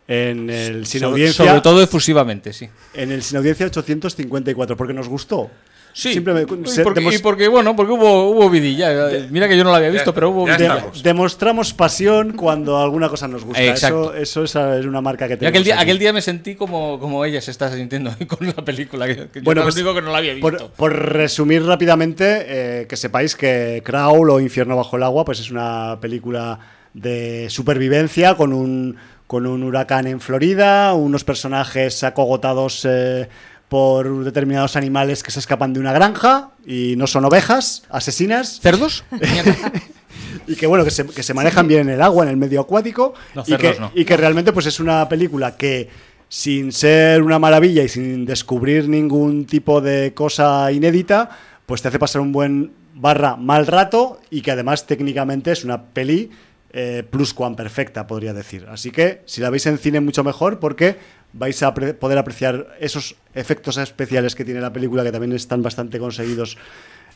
en 0.06 0.50
el 0.50 0.86
sin 0.86 1.00
Sobre- 1.00 1.12
audiencia 1.12 1.44
Sobre 1.46 1.60
todo 1.60 1.82
efusivamente, 1.82 2.52
sí. 2.52 2.68
en 2.94 3.10
el 3.12 3.22
sin 3.22 3.38
audiencia 3.38 3.66
854 3.66 4.76
porque 4.76 4.92
nos 4.94 5.08
gustó. 5.08 5.50
Sí, 5.96 6.12
Simplemente 6.12 6.52
y 6.52 6.82
porque, 6.82 7.00
demos- 7.00 7.14
y 7.14 7.18
porque, 7.18 7.46
bueno, 7.46 7.76
porque 7.76 7.92
hubo, 7.92 8.28
hubo 8.30 8.50
vidilla. 8.50 9.08
Mira 9.30 9.46
que 9.48 9.56
yo 9.56 9.62
no 9.62 9.70
la 9.70 9.76
había 9.76 9.90
visto, 9.90 10.10
Ya- 10.10 10.14
pero 10.16 10.30
hubo 10.30 10.44
vidilla. 10.44 10.74
estamos. 10.78 11.02
demostramos 11.04 11.72
pasión 11.72 12.32
cuando 12.32 12.82
alguna 12.82 13.08
cosa 13.08 13.28
nos 13.28 13.44
gusta. 13.44 13.62
Exacto. 13.62 14.12
Eso, 14.12 14.42
eso 14.42 14.74
es, 14.74 14.86
una 14.86 15.00
marca 15.00 15.28
que 15.28 15.36
tenemos. 15.36 15.50
aquel 15.50 15.62
día, 15.62 15.74
aquí. 15.76 15.82
aquel 15.84 15.98
día 16.00 16.12
me 16.12 16.20
sentí 16.20 16.56
como, 16.56 16.98
como 16.98 17.24
ella 17.24 17.40
se 17.40 17.52
está 17.52 17.72
sintiendo 17.72 18.10
con 18.26 18.44
la 18.44 18.54
película. 18.64 19.06
Que, 19.06 19.28
que 19.28 19.40
Bueno, 19.40 19.60
yo 19.60 19.66
pues, 19.66 19.76
digo 19.76 19.94
que 19.94 20.02
no 20.02 20.10
la 20.10 20.18
había 20.18 20.34
visto. 20.34 20.50
Por, 20.50 20.70
por 20.72 21.12
resumir 21.12 21.62
rápidamente, 21.64 22.44
eh, 22.82 22.86
que 22.88 22.96
sepáis 22.96 23.36
que 23.36 23.80
Crawl 23.84 24.30
o 24.30 24.40
Infierno 24.40 24.76
bajo 24.76 24.96
el 24.96 25.04
agua 25.04 25.24
pues 25.24 25.38
es 25.38 25.52
una 25.52 25.98
película 26.00 26.58
de 26.92 27.46
supervivencia 27.50 28.34
con 28.34 28.52
un, 28.52 28.96
con 29.34 29.48
un 29.48 29.64
huracán 29.64 30.06
en 30.06 30.20
Florida, 30.20 30.94
unos 30.94 31.24
personajes 31.24 32.04
acogotados 32.04 32.86
eh, 32.88 33.28
por 33.68 34.22
determinados 34.22 34.76
animales 34.76 35.24
que 35.24 35.32
se 35.32 35.40
escapan 35.40 35.72
de 35.72 35.80
una 35.80 35.92
granja 35.92 36.50
y 36.64 36.94
no 36.96 37.08
son 37.08 37.24
ovejas 37.24 37.82
asesinas 37.90 38.60
¿Cerdos? 38.60 39.02
y 40.46 40.54
que 40.54 40.68
bueno 40.68 40.84
que 40.84 40.92
se, 40.92 41.04
que 41.04 41.24
se 41.24 41.34
manejan 41.34 41.66
bien 41.66 41.80
en 41.80 41.88
el 41.88 42.02
agua 42.02 42.22
en 42.22 42.30
el 42.30 42.36
medio 42.36 42.60
acuático 42.60 43.14
No, 43.34 43.42
y, 43.44 43.56
que, 43.56 43.76
no. 43.80 43.90
y 43.92 44.04
que 44.04 44.16
realmente 44.16 44.52
pues 44.52 44.66
es 44.66 44.78
una 44.78 45.08
película 45.08 45.56
que 45.56 45.88
sin 46.28 46.70
ser 46.70 47.20
una 47.20 47.40
maravilla 47.40 47.82
y 47.82 47.88
sin 47.88 48.26
descubrir 48.26 48.88
ningún 48.88 49.46
tipo 49.46 49.80
de 49.80 50.14
cosa 50.14 50.70
inédita 50.70 51.30
pues 51.66 51.82
te 51.82 51.88
hace 51.88 51.98
pasar 51.98 52.22
un 52.22 52.30
buen 52.30 52.70
barra 52.94 53.34
mal 53.34 53.66
rato 53.66 54.20
y 54.30 54.42
que 54.42 54.52
además 54.52 54.86
técnicamente 54.86 55.50
es 55.50 55.64
una 55.64 55.82
peli 55.86 56.30
eh, 56.76 57.04
plus 57.08 57.32
cuan 57.32 57.54
perfecta 57.54 58.04
podría 58.08 58.34
decir. 58.34 58.66
Así 58.68 58.90
que 58.90 59.22
si 59.26 59.40
la 59.40 59.48
veis 59.48 59.64
en 59.66 59.78
cine 59.78 60.00
mucho 60.00 60.24
mejor 60.24 60.58
porque 60.58 60.96
vais 61.32 61.62
a 61.62 61.72
poder 61.72 62.18
apreciar 62.18 62.74
esos 62.80 63.14
efectos 63.32 63.76
especiales 63.76 64.34
que 64.34 64.44
tiene 64.44 64.60
la 64.60 64.72
película 64.72 65.04
que 65.04 65.12
también 65.12 65.32
están 65.32 65.62
bastante 65.62 66.00
conseguidos 66.00 66.58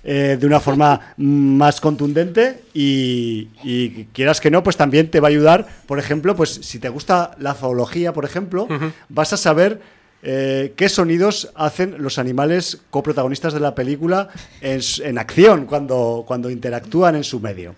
eh, 0.04 0.36
de 0.38 0.46
una 0.46 0.61
forma 0.61 1.12
más 1.16 1.80
contundente. 1.80 2.62
Y, 2.72 3.48
y 3.64 4.04
quieras 4.12 4.40
que 4.40 4.48
no, 4.48 4.62
pues 4.62 4.76
también 4.76 5.11
te 5.11 5.18
va 5.18 5.26
a 5.26 5.30
ayudar, 5.30 5.66
por 5.86 5.98
ejemplo, 5.98 6.36
pues 6.36 6.50
si 6.62 6.78
te 6.78 6.88
gusta 6.88 7.32
la 7.40 7.54
zoología, 7.54 8.12
por 8.12 8.24
ejemplo, 8.24 8.68
vas 9.09 9.32
a 9.32 9.36
saber 9.36 9.80
eh, 10.22 10.72
qué 10.76 10.88
sonidos 10.88 11.50
hacen 11.56 11.96
los 11.98 12.18
animales 12.20 12.80
coprotagonistas 12.90 13.54
de 13.54 13.61
la 13.61 13.74
película 13.74 14.28
en, 14.61 14.80
en 15.02 15.18
acción, 15.18 15.66
cuando, 15.66 16.22
cuando 16.28 16.48
interactúan 16.48 17.16
en 17.16 17.24
su 17.24 17.40
medio. 17.40 17.74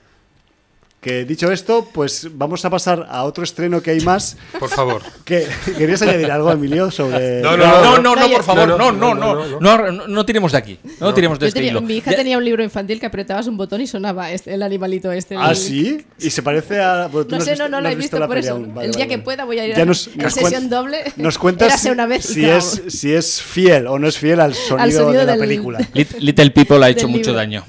Que 1.00 1.24
dicho 1.24 1.50
esto, 1.50 1.88
pues 1.94 2.28
vamos 2.34 2.62
a 2.66 2.68
pasar 2.68 3.06
a 3.08 3.24
otro 3.24 3.42
estreno 3.42 3.80
que 3.80 3.90
hay 3.90 4.00
más. 4.00 4.36
Por 4.58 4.68
favor. 4.68 5.00
¿Querías 5.24 6.02
añadir 6.02 6.30
algo, 6.30 6.52
Emilio, 6.52 6.90
sobre.? 6.90 7.40
No, 7.40 7.56
no, 7.56 7.98
no, 7.98 8.14
no, 8.14 8.28
por 8.28 8.42
favor, 8.42 8.68
no, 8.76 8.92
no, 8.92 9.14
no. 9.14 10.06
No 10.06 10.26
tiremos 10.26 10.52
de 10.52 10.58
aquí. 10.58 10.78
No 11.00 11.14
tiremos 11.14 11.38
de 11.38 11.48
este. 11.48 11.80
Mi 11.80 11.96
hija 11.96 12.14
tenía 12.14 12.36
un 12.36 12.44
libro 12.44 12.62
infantil 12.62 13.00
que 13.00 13.06
apretabas 13.06 13.46
un 13.46 13.56
botón 13.56 13.80
y 13.80 13.86
sonaba 13.86 14.30
este, 14.30 14.52
el 14.52 14.62
animalito 14.62 15.10
este. 15.10 15.36
¿Ah, 15.38 15.54
sí? 15.54 16.04
¿Y 16.18 16.28
se 16.28 16.42
parece 16.42 16.80
a.? 16.80 17.08
No 17.08 17.40
sé, 17.40 17.56
no, 17.56 17.70
no 17.70 17.80
lo 17.80 17.88
he 17.88 17.94
visto, 17.94 18.18
por 18.26 18.36
eso. 18.36 18.62
El 18.82 18.92
día 18.92 19.08
que 19.08 19.16
pueda 19.18 19.46
voy 19.46 19.58
a 19.58 19.66
ir 19.66 19.74
a 19.80 19.84
la 19.84 20.30
sesión 20.30 20.68
doble. 20.68 21.04
Nos 21.16 21.38
cuentas 21.38 21.80
si 22.20 22.44
es, 22.44 22.82
si 22.88 23.14
es 23.14 23.40
fiel 23.40 23.86
o 23.86 23.98
no 23.98 24.06
es 24.06 24.18
fiel 24.18 24.40
al 24.40 24.54
sonido, 24.54 25.10
de 25.12 25.24
la 25.24 25.36
película. 25.36 25.78
Little 26.18 26.50
People 26.50 26.84
ha 26.84 26.90
hecho 26.90 27.08
mucho 27.08 27.32
daño. 27.32 27.64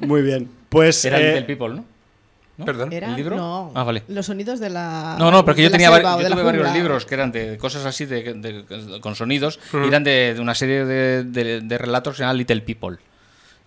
Muy 0.00 0.22
bien. 0.22 0.48
Pues. 0.68 1.04
Era 1.04 1.20
eh, 1.20 1.26
Little 1.26 1.42
People, 1.42 1.76
¿no? 1.76 1.95
¿No? 2.58 2.64
Perdón. 2.64 2.92
¿Era? 2.92 3.08
¿El 3.10 3.16
libro? 3.16 3.36
No. 3.36 3.72
Ah, 3.74 3.84
vale. 3.84 4.02
Los 4.08 4.26
sonidos 4.26 4.60
de 4.60 4.70
la. 4.70 5.16
No, 5.18 5.30
no, 5.30 5.44
porque 5.44 5.62
yo 5.62 5.70
tenía 5.70 5.90
selva 5.92 6.20
yo 6.22 6.28
tuve 6.30 6.42
varios 6.42 6.72
libros 6.72 7.04
que 7.04 7.14
eran 7.14 7.30
de, 7.30 7.58
cosas 7.58 7.84
así 7.84 8.06
de, 8.06 8.32
de- 8.34 9.00
con 9.00 9.14
sonidos 9.14 9.58
y 9.74 9.86
eran 9.88 10.02
de, 10.04 10.32
de 10.34 10.40
una 10.40 10.54
serie 10.54 10.84
de, 10.86 11.24
de- 11.24 11.60
de 11.60 11.78
relatos 11.78 12.14
que 12.14 12.16
se 12.18 12.22
llaman 12.22 12.38
Little 12.38 12.62
People. 12.62 12.96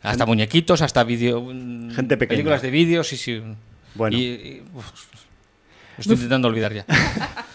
Hasta 0.01 0.25
muñequitos, 0.25 0.81
hasta 0.81 1.03
vídeo, 1.03 1.41
mm, 1.41 1.91
Gente 1.91 2.17
pequeña. 2.17 2.37
películas 2.37 2.61
de 2.61 2.71
vídeo, 2.71 3.03
sí, 3.03 3.17
sí. 3.17 3.41
Bueno. 3.95 4.17
Y- 4.17 4.21
y- 4.21 4.63
uf, 4.73 4.85
estoy 5.97 6.15
intentando 6.15 6.47
olvidar 6.47 6.73
ya. 6.73 6.85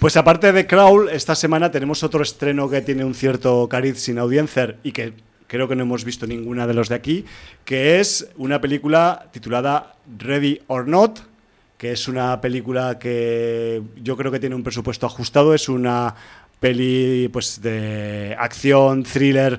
Pues 0.00 0.16
aparte 0.16 0.50
de 0.52 0.66
Crawl, 0.66 1.10
esta 1.10 1.34
semana 1.34 1.70
tenemos 1.70 2.02
otro 2.02 2.22
estreno 2.22 2.70
que 2.70 2.80
tiene 2.80 3.04
un 3.04 3.14
cierto 3.14 3.68
cariz 3.68 3.98
sin 4.00 4.18
audiencia 4.18 4.76
y 4.82 4.92
que 4.92 5.12
creo 5.50 5.66
que 5.66 5.74
no 5.74 5.82
hemos 5.82 6.04
visto 6.04 6.28
ninguna 6.28 6.68
de 6.68 6.74
los 6.74 6.88
de 6.88 6.94
aquí, 6.94 7.24
que 7.64 7.98
es 7.98 8.28
una 8.36 8.60
película 8.60 9.26
titulada 9.32 9.96
Ready 10.16 10.60
or 10.68 10.86
Not, 10.86 11.18
que 11.76 11.90
es 11.90 12.06
una 12.06 12.40
película 12.40 13.00
que 13.00 13.82
yo 14.00 14.16
creo 14.16 14.30
que 14.30 14.38
tiene 14.38 14.54
un 14.54 14.62
presupuesto 14.62 15.06
ajustado, 15.06 15.52
es 15.52 15.68
una 15.68 16.14
peli 16.60 17.28
pues 17.32 17.60
de 17.60 18.36
acción, 18.38 19.02
thriller 19.02 19.58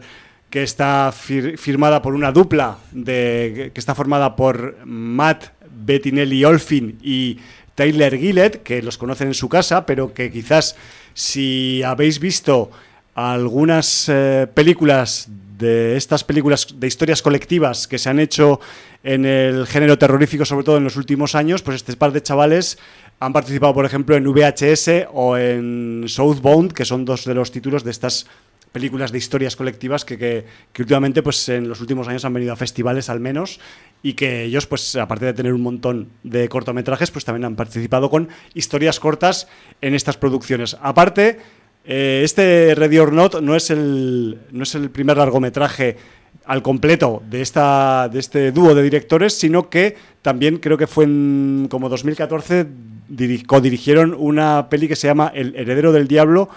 que 0.49 0.63
está 0.63 1.11
fir- 1.11 1.57
firmada 1.57 2.01
por 2.01 2.13
una 2.15 2.31
dupla 2.31 2.77
de 2.91 3.71
que 3.73 3.79
está 3.79 3.93
formada 3.93 4.35
por 4.37 4.77
Matt 4.85 5.47
Bettinelli 5.69 6.45
Olfin 6.45 6.99
y 7.01 7.37
Tyler 7.75 8.17
Gillett, 8.17 8.63
que 8.63 8.81
los 8.81 8.97
conocen 8.97 9.27
en 9.27 9.33
su 9.33 9.49
casa, 9.49 9.85
pero 9.85 10.13
que 10.13 10.31
quizás 10.31 10.77
si 11.13 11.83
habéis 11.83 12.19
visto 12.19 12.71
algunas 13.13 14.07
eh, 14.07 14.47
películas 14.53 15.27
de 15.61 15.95
estas 15.95 16.25
películas 16.25 16.67
de 16.75 16.87
historias 16.87 17.21
colectivas 17.21 17.87
que 17.87 17.97
se 17.97 18.09
han 18.09 18.19
hecho 18.19 18.59
en 19.03 19.25
el 19.25 19.65
género 19.65 19.97
terrorífico, 19.97 20.43
sobre 20.43 20.65
todo 20.65 20.77
en 20.77 20.83
los 20.83 20.97
últimos 20.97 21.35
años, 21.35 21.61
pues 21.61 21.77
este 21.77 21.95
par 21.95 22.11
de 22.11 22.21
chavales 22.21 22.77
han 23.19 23.31
participado, 23.31 23.73
por 23.73 23.85
ejemplo, 23.85 24.15
en 24.15 24.25
VHS 24.25 25.07
o 25.13 25.37
en 25.37 26.05
Southbound, 26.07 26.73
que 26.73 26.85
son 26.85 27.05
dos 27.05 27.23
de 27.23 27.35
los 27.35 27.51
títulos 27.51 27.83
de 27.83 27.91
estas 27.91 28.25
películas 28.71 29.11
de 29.11 29.17
historias 29.17 29.55
colectivas 29.55 30.05
que, 30.05 30.45
últimamente, 30.79 31.21
pues 31.21 31.49
en 31.49 31.67
los 31.67 31.81
últimos 31.81 32.07
años 32.07 32.25
han 32.25 32.33
venido 32.33 32.53
a 32.53 32.55
festivales 32.55 33.09
al 33.09 33.19
menos 33.19 33.59
y 34.01 34.13
que 34.13 34.43
ellos, 34.43 34.65
pues 34.65 34.95
aparte 34.95 35.25
de 35.25 35.33
tener 35.33 35.53
un 35.53 35.61
montón 35.61 36.09
de 36.23 36.49
cortometrajes, 36.49 37.11
pues 37.11 37.25
también 37.25 37.45
han 37.45 37.55
participado 37.55 38.09
con 38.09 38.29
historias 38.53 38.99
cortas 38.99 39.47
en 39.81 39.93
estas 39.93 40.17
producciones. 40.17 40.77
Aparte, 40.81 41.39
eh, 41.85 42.21
este 42.23 42.73
Ready 42.75 42.97
or 42.99 43.11
Not 43.13 43.41
no 43.41 43.55
es 43.55 43.69
el, 43.69 44.37
no 44.51 44.63
es 44.63 44.75
el 44.75 44.89
primer 44.89 45.17
largometraje 45.17 45.97
al 46.45 46.61
completo 46.61 47.21
de, 47.29 47.41
esta, 47.41 48.09
de 48.11 48.19
este 48.19 48.51
dúo 48.51 48.73
de 48.75 48.83
directores, 48.83 49.33
sino 49.37 49.69
que 49.69 49.95
también 50.21 50.57
creo 50.57 50.77
que 50.77 50.87
fue 50.87 51.05
en 51.05 51.67
como 51.69 51.87
2014 51.89 52.65
diri- 53.09 53.45
codirigieron 53.45 54.15
una 54.17 54.67
peli 54.69 54.87
que 54.87 54.95
se 54.95 55.07
llama 55.07 55.31
El 55.33 55.55
heredero 55.55 55.91
del 55.91 56.07
diablo 56.07 56.49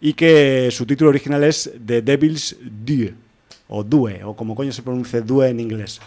y 0.00 0.14
que 0.14 0.68
su 0.70 0.86
título 0.86 1.10
original 1.10 1.42
es 1.44 1.70
The 1.84 2.02
Devil's 2.02 2.56
Due, 2.60 3.14
o 3.68 3.82
Due, 3.82 4.22
o 4.24 4.36
como 4.36 4.54
coño 4.54 4.72
se 4.72 4.82
pronuncia 4.82 5.20
Due 5.20 5.48
en 5.48 5.60
inglés. 5.60 6.00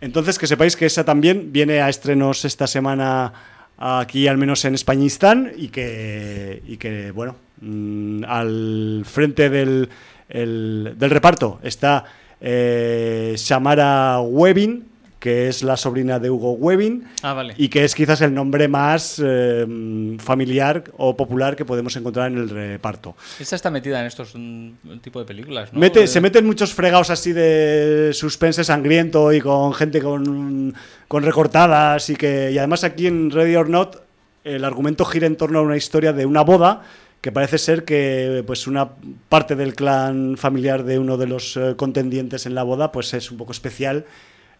Entonces, 0.00 0.38
que 0.38 0.46
sepáis 0.46 0.76
que 0.76 0.86
esa 0.86 1.04
también 1.04 1.52
viene 1.52 1.80
a 1.80 1.88
estrenos 1.88 2.44
esta 2.44 2.66
semana 2.66 3.32
aquí, 3.80 4.28
al 4.28 4.36
menos 4.38 4.64
en 4.64 4.74
Españistán, 4.74 5.52
y 5.56 5.68
que, 5.68 6.62
y 6.66 6.76
que 6.76 7.10
bueno, 7.10 7.34
mm, 7.60 8.24
al 8.26 9.02
frente 9.06 9.48
del, 9.50 9.88
el- 10.28 10.94
del 10.96 11.10
reparto 11.10 11.58
está 11.62 12.04
eh, 12.40 13.34
Shamara 13.36 14.20
Webbing, 14.20 14.84
que 15.20 15.48
es 15.48 15.62
la 15.62 15.76
sobrina 15.76 16.18
de 16.18 16.30
Hugo 16.30 16.52
Webbing, 16.52 17.04
Ah, 17.22 17.34
vale. 17.34 17.54
y 17.58 17.68
que 17.68 17.84
es 17.84 17.94
quizás 17.94 18.22
el 18.22 18.32
nombre 18.34 18.66
más 18.68 19.20
eh, 19.22 20.16
familiar 20.18 20.82
o 20.96 21.16
popular 21.16 21.54
que 21.56 21.64
podemos 21.66 21.94
encontrar 21.94 22.32
en 22.32 22.38
el 22.38 22.48
reparto. 22.48 23.14
Esta 23.38 23.54
está 23.54 23.70
metida 23.70 24.00
en 24.00 24.06
estos 24.06 24.32
mm, 24.34 24.70
tipo 25.02 25.18
de 25.20 25.26
películas, 25.26 25.72
¿no? 25.72 25.78
Mete- 25.78 26.04
Eh, 26.04 26.06
se 26.06 26.20
meten 26.22 26.46
muchos 26.46 26.72
fregados 26.72 27.10
así 27.10 27.32
de 27.32 28.10
suspense 28.14 28.64
sangriento 28.64 29.30
y 29.32 29.40
con 29.40 29.74
gente 29.74 30.00
con, 30.00 30.74
con 31.06 31.22
recortadas 31.22 32.08
y 32.10 32.16
que 32.16 32.50
y 32.52 32.58
además 32.58 32.82
aquí 32.84 33.06
en 33.06 33.30
Ready 33.30 33.56
or 33.56 33.68
Not 33.68 34.02
el 34.44 34.64
argumento 34.64 35.04
gira 35.04 35.26
en 35.26 35.36
torno 35.36 35.58
a 35.58 35.62
una 35.62 35.76
historia 35.76 36.14
de 36.14 36.24
una 36.24 36.40
boda 36.40 36.82
que 37.20 37.30
parece 37.30 37.58
ser 37.58 37.84
que 37.84 38.42
pues 38.46 38.66
una 38.66 38.88
parte 39.28 39.54
del 39.54 39.74
clan 39.74 40.36
familiar 40.38 40.84
de 40.84 40.98
uno 40.98 41.18
de 41.18 41.26
los 41.26 41.58
eh, 41.58 41.74
contendientes 41.76 42.46
en 42.46 42.54
la 42.54 42.62
boda 42.62 42.90
pues 42.90 43.12
es 43.12 43.30
un 43.30 43.36
poco 43.36 43.52
especial 43.52 44.06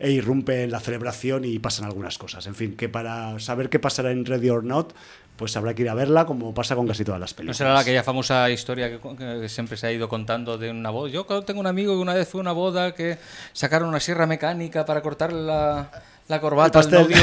e 0.01 0.11
irrumpe 0.11 0.65
en 0.65 0.71
la 0.71 0.81
celebración 0.81 1.45
y 1.45 1.59
pasan 1.59 1.85
algunas 1.85 2.19
cosas. 2.19 2.47
En 2.47 2.55
fin, 2.55 2.75
que 2.75 2.89
para 2.89 3.39
saber 3.39 3.69
qué 3.69 3.79
pasará 3.79 4.11
en 4.11 4.25
Ready 4.25 4.49
or 4.49 4.65
Not, 4.65 4.95
pues 5.37 5.57
habrá 5.57 5.75
que 5.75 5.83
ir 5.83 5.91
a 5.91 5.95
verla 5.95 6.27
como 6.27 6.53
pasa 6.53 6.75
con 6.75 6.87
casi 6.89 7.05
todas 7.05 7.21
las 7.21 7.33
¿No 7.33 7.37
películas. 7.37 7.57
será 7.59 7.79
aquella 7.79 8.03
famosa 8.03 8.51
historia 8.51 8.91
que, 8.91 8.99
que 9.17 9.49
siempre 9.49 9.77
se 9.77 9.87
ha 9.87 9.93
ido 9.93 10.09
contando 10.09 10.59
de 10.59 10.71
una 10.71 10.91
boda? 10.91 11.11
Yo 11.11 11.25
tengo 11.45 11.61
un 11.61 11.67
amigo 11.67 11.95
que 11.95 12.01
una 12.01 12.15
vez 12.15 12.29
fue 12.29 12.41
a 12.41 12.43
una 12.43 12.53
boda 12.53 12.95
que 12.95 13.19
sacaron 13.53 13.89
una 13.89 14.01
sierra 14.01 14.27
mecánica 14.27 14.85
para 14.87 15.03
cortar 15.03 15.33
la, 15.33 15.91
la 16.31 16.41
corbata 16.41 16.79
al 16.79 16.91
novio 16.91 17.17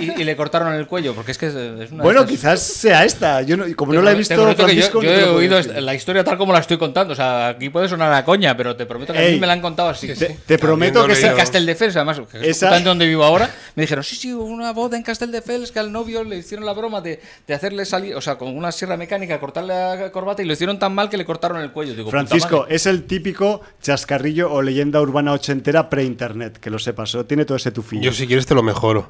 y, 0.00 0.04
y- 0.04 0.12
y 0.18 0.24
le 0.24 0.36
cortaron 0.36 0.72
el 0.74 0.86
cuello, 0.86 1.14
porque 1.14 1.32
es 1.32 1.38
que 1.38 1.46
es, 1.46 1.54
es 1.54 1.90
una 1.90 2.02
Bueno, 2.04 2.20
estas- 2.20 2.30
quizás 2.30 2.60
sea 2.62 3.04
esta. 3.04 3.42
Yo 3.42 3.56
no- 3.56 3.66
y 3.66 3.74
como 3.74 3.92
Te 3.92 3.98
no 3.98 4.02
la 4.04 4.12
he 4.12 4.14
visto, 4.14 4.34
yo- 4.36 4.54
Francisco, 4.54 5.02
yo, 5.02 5.10
no 5.10 5.16
he 5.18 5.24
oído 5.30 5.56
decir. 5.56 5.82
la 5.82 5.94
historia 5.94 6.22
tal 6.22 6.36
como 6.38 6.52
la 6.52 6.58
estoy 6.60 6.76
contando. 6.76 7.12
O 7.12 7.16
sea, 7.16 7.48
aquí 7.48 7.70
puede 7.70 7.88
sonar 7.88 8.12
a 8.12 8.24
coña, 8.24 8.56
pero 8.56 8.76
te 8.76 8.86
prometo 8.86 9.12
que 9.12 9.18
a 9.18 9.22
Ey. 9.24 9.34
mí 9.34 9.40
me 9.40 9.46
la 9.46 9.54
han 9.54 9.60
contado 9.60 9.88
así. 9.88 10.06
Te, 10.08 10.14
sí. 10.16 10.26
te 10.46 10.58
prometo 10.58 11.06
que 11.06 11.14
sea 11.16 11.30
oído. 11.30 11.38
Casteldefels, 11.38 11.96
además, 11.96 12.20
que 12.30 12.48
es 12.50 12.60
donde 12.84 13.06
vivo 13.06 13.24
ahora, 13.24 13.50
me 13.74 13.82
dijeron, 13.82 14.04
sí, 14.04 14.14
sí, 14.16 14.32
hubo 14.32 14.44
una 14.44 14.72
boda 14.72 14.96
en 14.96 15.02
Casteldefels 15.02 15.72
que 15.72 15.78
al 15.78 15.90
novio 15.90 16.22
le 16.22 16.36
hicieron 16.36 16.66
la 16.66 16.72
broma 16.72 17.00
de, 17.00 17.20
de 17.46 17.54
hacerle 17.54 17.84
salir, 17.86 18.14
o 18.14 18.20
sea, 18.20 18.36
con 18.36 18.54
una 18.56 18.70
sierra 18.72 18.96
mecánica, 18.96 19.40
cortarle 19.40 19.72
la 19.74 20.12
corbata 20.12 20.42
y 20.42 20.44
lo 20.44 20.52
hicieron 20.52 20.78
tan 20.78 20.94
mal 20.94 21.08
que 21.08 21.16
le 21.16 21.24
cortaron 21.24 21.60
el 21.62 21.70
cuello. 21.72 21.94
Digo, 21.94 22.10
Francisco, 22.10 22.66
es 22.68 22.86
el 22.86 23.04
típico 23.04 23.62
chascarrillo 23.82 24.52
o 24.52 24.60
leyenda 24.62 25.00
urbana 25.00 25.32
ochentera 25.32 25.88
pre-internet, 25.88 26.58
que 26.58 26.68
lo 26.70 26.78
sepas. 26.78 27.14
¿o? 27.14 27.24
Tiene 27.24 27.44
todo 27.44 27.56
ese 27.56 27.70
tufillo. 27.70 28.02
Yo 28.02 28.12
si 28.12 28.26
quieres 28.26 28.46
te 28.50 28.54
lo 28.56 28.64
mejoro. 28.64 29.08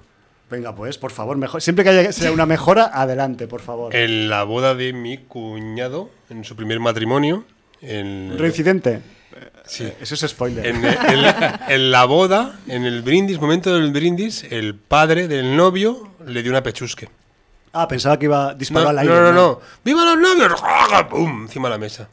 Venga, 0.50 0.74
pues, 0.74 0.98
por 0.98 1.12
favor, 1.12 1.34
mejor. 1.38 1.62
Siempre 1.62 1.82
que 1.82 1.88
haya 1.88 2.12
sea 2.12 2.30
una 2.30 2.44
mejora, 2.44 2.90
adelante, 2.92 3.46
por 3.46 3.62
favor. 3.62 3.96
En 3.96 4.28
la 4.28 4.44
boda 4.44 4.74
de 4.74 4.92
mi 4.92 5.16
cuñado, 5.16 6.10
en 6.28 6.44
su 6.44 6.54
primer 6.56 6.78
matrimonio, 6.78 7.44
en, 7.80 8.36
Reincidente. 8.36 9.00
sí, 9.64 9.90
Eso 9.98 10.14
es 10.14 10.20
spoiler. 10.30 10.66
en, 10.66 10.84
en- 10.84 11.34
en 11.68 11.90
la 11.90 12.04
boda, 12.04 12.58
en 12.66 12.84
el 12.84 13.00
brindis, 13.00 13.40
momento 13.40 13.72
del 13.74 13.90
brindis, 13.92 14.44
el 14.50 14.74
padre 14.74 15.26
del 15.26 15.56
novio 15.56 16.10
le 16.26 16.42
dio 16.42 16.52
una 16.52 16.62
pechusque. 16.62 17.08
Ah, 17.72 17.88
pensaba 17.88 18.18
que 18.18 18.26
iba 18.26 18.50
a 18.50 18.54
disparar 18.54 18.84
No, 18.84 18.90
al 18.90 18.98
aire. 18.98 19.14
no, 19.14 19.22
no, 19.22 19.32
no. 19.32 19.60
¡Viva 19.82 20.04
los 20.04 20.18
novios! 20.18 20.60
¡Pum! 21.08 21.44
Encima 21.44 21.68
de 21.68 21.74
la 21.76 21.78
mesa. 21.78 22.10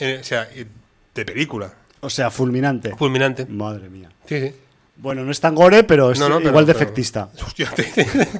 Eh, 0.00 0.18
o 0.20 0.24
sea, 0.24 0.48
eh, 0.52 0.66
de 1.14 1.24
película. 1.24 1.72
O 2.00 2.10
sea, 2.10 2.28
fulminante. 2.28 2.96
Fulminante. 2.96 3.46
Madre 3.46 3.88
mía. 3.88 4.08
Sí, 4.26 4.40
sí. 4.40 4.54
Bueno, 4.98 5.24
no 5.24 5.30
es 5.30 5.40
tan 5.40 5.54
gore, 5.54 5.84
pero 5.84 6.10
es 6.12 6.18
No, 6.18 6.28
no, 6.28 6.38
pero- 6.38 6.48
igual 6.50 6.64
pero- 6.66 6.78
defectista. 6.78 7.28
Hostia, 7.46 7.70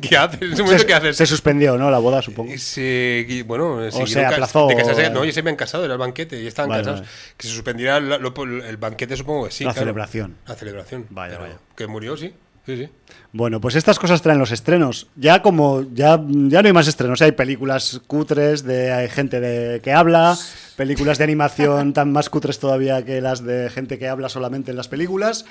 ¿qué 0.01 0.17
haces? 0.17 0.57
Se, 0.57 0.87
¿qué 0.87 0.95
haces? 0.95 1.17
se 1.17 1.27
suspendió, 1.27 1.77
¿no? 1.77 1.91
La 1.91 1.99
boda, 1.99 2.23
supongo. 2.23 2.51
Se, 2.57 3.27
y 3.29 3.43
bueno, 3.43 3.81
se 3.91 3.93
siguieron 3.93 4.25
cas- 4.25 4.33
aplazó. 4.35 4.67
de 4.69 4.77
casarse- 4.77 5.13
no, 5.13 5.25
ya 5.25 5.33
se 5.33 5.41
habían 5.41 5.57
casado, 5.57 5.85
era 5.85 5.95
el 5.95 5.99
banquete, 6.01 6.43
ya 6.43 6.49
estaban 6.49 6.71
Vale, 6.71 6.83
casados. 6.83 7.01
vale. 7.01 7.13
Que 7.37 7.47
se 7.47 7.53
suspendiera 7.53 8.01
lo- 8.01 8.33
el 8.65 8.77
banquete, 8.79 9.17
supongo 9.17 9.45
que 9.47 9.51
sí. 9.53 9.65
La 9.65 9.73
claro. 9.73 9.85
celebración. 9.85 10.37
La 10.47 10.55
celebración. 10.55 11.07
Vaya, 11.11 11.35
pero 11.37 11.43
vaya. 11.49 11.59
Que 11.77 11.87
murió, 11.87 12.17
sí. 12.17 12.33
Sí, 12.65 12.77
sí. 12.77 12.89
Bueno, 13.33 13.61
pues 13.61 13.77
estas 13.77 13.97
cosas 14.01 14.23
traen 14.23 14.41
los 14.41 14.51
estrenos. 14.51 15.07
Ya 15.15 15.41
como 15.41 15.83
ya, 15.95 16.21
ya 16.27 16.63
no 16.63 16.67
hay 16.67 16.73
más 16.73 16.89
estrenos, 16.89 17.23
hay 17.23 17.31
películas 17.31 18.01
cutres 18.09 18.65
de 18.65 18.91
hay 18.93 19.09
gente 19.09 19.39
de, 19.39 19.81
que 19.83 19.93
habla, 19.93 20.37
películas 20.75 21.19
de 21.19 21.25
animación 21.25 21.93
tan 21.93 22.11
más 22.11 22.29
cutres 22.29 22.59
todavía 22.59 23.05
que 23.05 23.21
las 23.21 23.45
de 23.45 23.71
gente 23.71 24.01
que 24.01 24.09
habla 24.09 24.29
solamente 24.29 24.73
en 24.73 24.77
las 24.79 24.89
películas. 24.89 25.45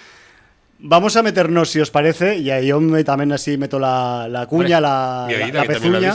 Vamos 0.79 1.15
a 1.15 1.23
meternos, 1.23 1.69
si 1.69 1.79
os 1.79 1.89
parece, 1.89 2.37
y 2.37 2.49
ahí 2.51 2.67
yo 2.67 2.79
me- 2.81 3.03
también 3.03 3.31
así 3.31 3.57
meto 3.57 3.79
la, 3.79 4.27
la 4.29 4.45
cuña, 4.45 4.79
la, 4.81 5.25
pezuña. 5.67 6.09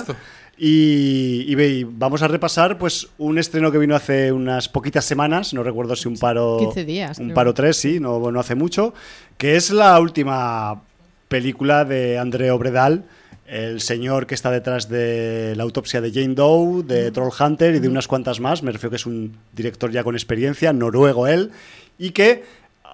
Y, 0.62 1.46
y 1.48 1.54
ve- 1.54 1.68
y 1.70 1.84
vamos 1.84 2.20
a 2.22 2.28
repasar 2.28 2.76
pues 2.76 3.08
un 3.16 3.38
estreno 3.38 3.72
que 3.72 3.78
vino 3.78 3.96
hace 3.96 4.30
unas 4.30 4.68
poquitas 4.68 5.06
semanas, 5.06 5.54
no 5.54 5.62
recuerdo 5.62 5.96
si 5.96 6.06
un 6.06 6.18
paro 6.18 6.58
15 6.58 6.84
días, 6.84 7.18
un 7.18 7.26
creo. 7.26 7.34
paro 7.34 7.54
3, 7.54 7.74
sí, 7.74 7.98
no, 7.98 8.30
no 8.30 8.38
hace 8.40 8.54
mucho, 8.54 8.92
que 9.38 9.56
es 9.56 9.70
la 9.70 9.98
última 9.98 10.82
película 11.28 11.86
de 11.86 12.18
André 12.18 12.50
Obredal, 12.50 13.04
el 13.46 13.80
señor 13.80 14.26
que 14.26 14.34
está 14.34 14.50
detrás 14.50 14.90
de 14.90 15.54
la 15.56 15.62
autopsia 15.62 16.02
de 16.02 16.12
Jane 16.12 16.34
Doe, 16.34 16.82
de 16.82 17.10
Trollhunter 17.10 17.74
y 17.74 17.78
de 17.80 17.88
unas 17.88 18.06
cuantas 18.06 18.38
más, 18.38 18.62
me 18.62 18.70
refiero 18.70 18.90
que 18.90 18.96
es 18.96 19.06
un 19.06 19.38
director 19.54 19.90
ya 19.90 20.04
con 20.04 20.14
experiencia, 20.14 20.74
noruego 20.74 21.26
él, 21.26 21.52
y 21.98 22.10
que 22.10 22.44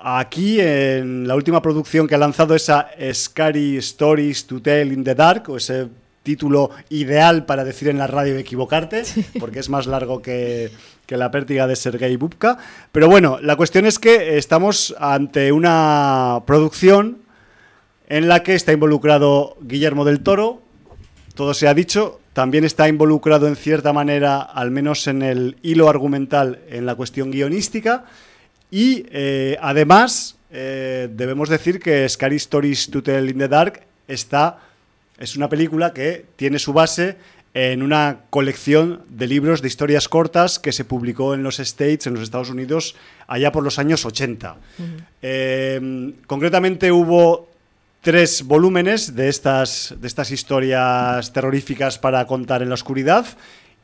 aquí 0.08 0.60
en 0.60 1.26
la 1.26 1.34
última 1.34 1.60
producción 1.60 2.06
que 2.06 2.14
ha 2.14 2.18
lanzado 2.18 2.54
esa 2.54 2.90
Scary 3.12 3.76
Stories 3.78 4.46
to 4.46 4.62
Tell 4.62 4.92
in 4.92 5.02
the 5.02 5.16
Dark, 5.16 5.50
o 5.50 5.56
ese 5.56 5.88
título 6.22 6.70
ideal 6.90 7.44
para 7.44 7.64
decir 7.64 7.88
en 7.88 7.98
la 7.98 8.06
radio 8.06 8.36
y 8.36 8.40
equivocarte, 8.40 9.02
porque 9.40 9.58
es 9.58 9.68
más 9.68 9.88
largo 9.88 10.22
que, 10.22 10.70
que 11.06 11.16
la 11.16 11.32
pértiga 11.32 11.66
de 11.66 11.74
Sergei 11.74 12.14
Bubka. 12.16 12.56
Pero 12.92 13.08
bueno, 13.08 13.38
la 13.42 13.56
cuestión 13.56 13.84
es 13.84 13.98
que 13.98 14.38
estamos 14.38 14.94
ante 15.00 15.50
una 15.50 16.42
producción 16.46 17.18
en 18.08 18.28
la 18.28 18.44
que 18.44 18.54
está 18.54 18.72
involucrado 18.72 19.56
Guillermo 19.60 20.04
del 20.04 20.20
Toro, 20.20 20.62
todo 21.34 21.52
se 21.52 21.66
ha 21.66 21.74
dicho, 21.74 22.20
también 22.32 22.64
está 22.64 22.86
involucrado 22.88 23.48
en 23.48 23.56
cierta 23.56 23.92
manera, 23.92 24.40
al 24.40 24.70
menos 24.70 25.08
en 25.08 25.22
el 25.22 25.56
hilo 25.62 25.88
argumental, 25.88 26.60
en 26.70 26.86
la 26.86 26.94
cuestión 26.94 27.32
guionística, 27.32 28.04
y 28.70 29.06
eh, 29.10 29.56
además 29.60 30.36
eh, 30.50 31.08
debemos 31.12 31.48
decir 31.48 31.80
que 31.80 32.08
Scary 32.08 32.36
Stories 32.36 32.90
to 32.90 33.02
Tell 33.02 33.28
in 33.28 33.38
the 33.38 33.48
Dark 33.48 33.82
está, 34.08 34.60
es 35.18 35.36
una 35.36 35.48
película 35.48 35.92
que 35.92 36.24
tiene 36.36 36.58
su 36.58 36.72
base 36.72 37.16
en 37.54 37.82
una 37.82 38.18
colección 38.28 39.02
de 39.08 39.26
libros 39.26 39.62
de 39.62 39.68
historias 39.68 40.08
cortas 40.08 40.58
que 40.58 40.72
se 40.72 40.84
publicó 40.84 41.32
en 41.32 41.42
los 41.42 41.58
States, 41.58 42.06
en 42.06 42.12
los 42.12 42.22
Estados 42.22 42.50
Unidos, 42.50 42.96
allá 43.26 43.50
por 43.50 43.64
los 43.64 43.78
años 43.78 44.04
80. 44.04 44.56
Eh, 45.22 46.12
concretamente 46.26 46.92
hubo 46.92 47.48
tres 48.02 48.42
volúmenes 48.42 49.16
de 49.16 49.28
estas, 49.28 49.94
de 49.98 50.06
estas 50.06 50.30
historias 50.30 51.32
terroríficas 51.32 51.98
para 51.98 52.26
contar 52.26 52.60
en 52.62 52.68
la 52.68 52.74
oscuridad 52.74 53.26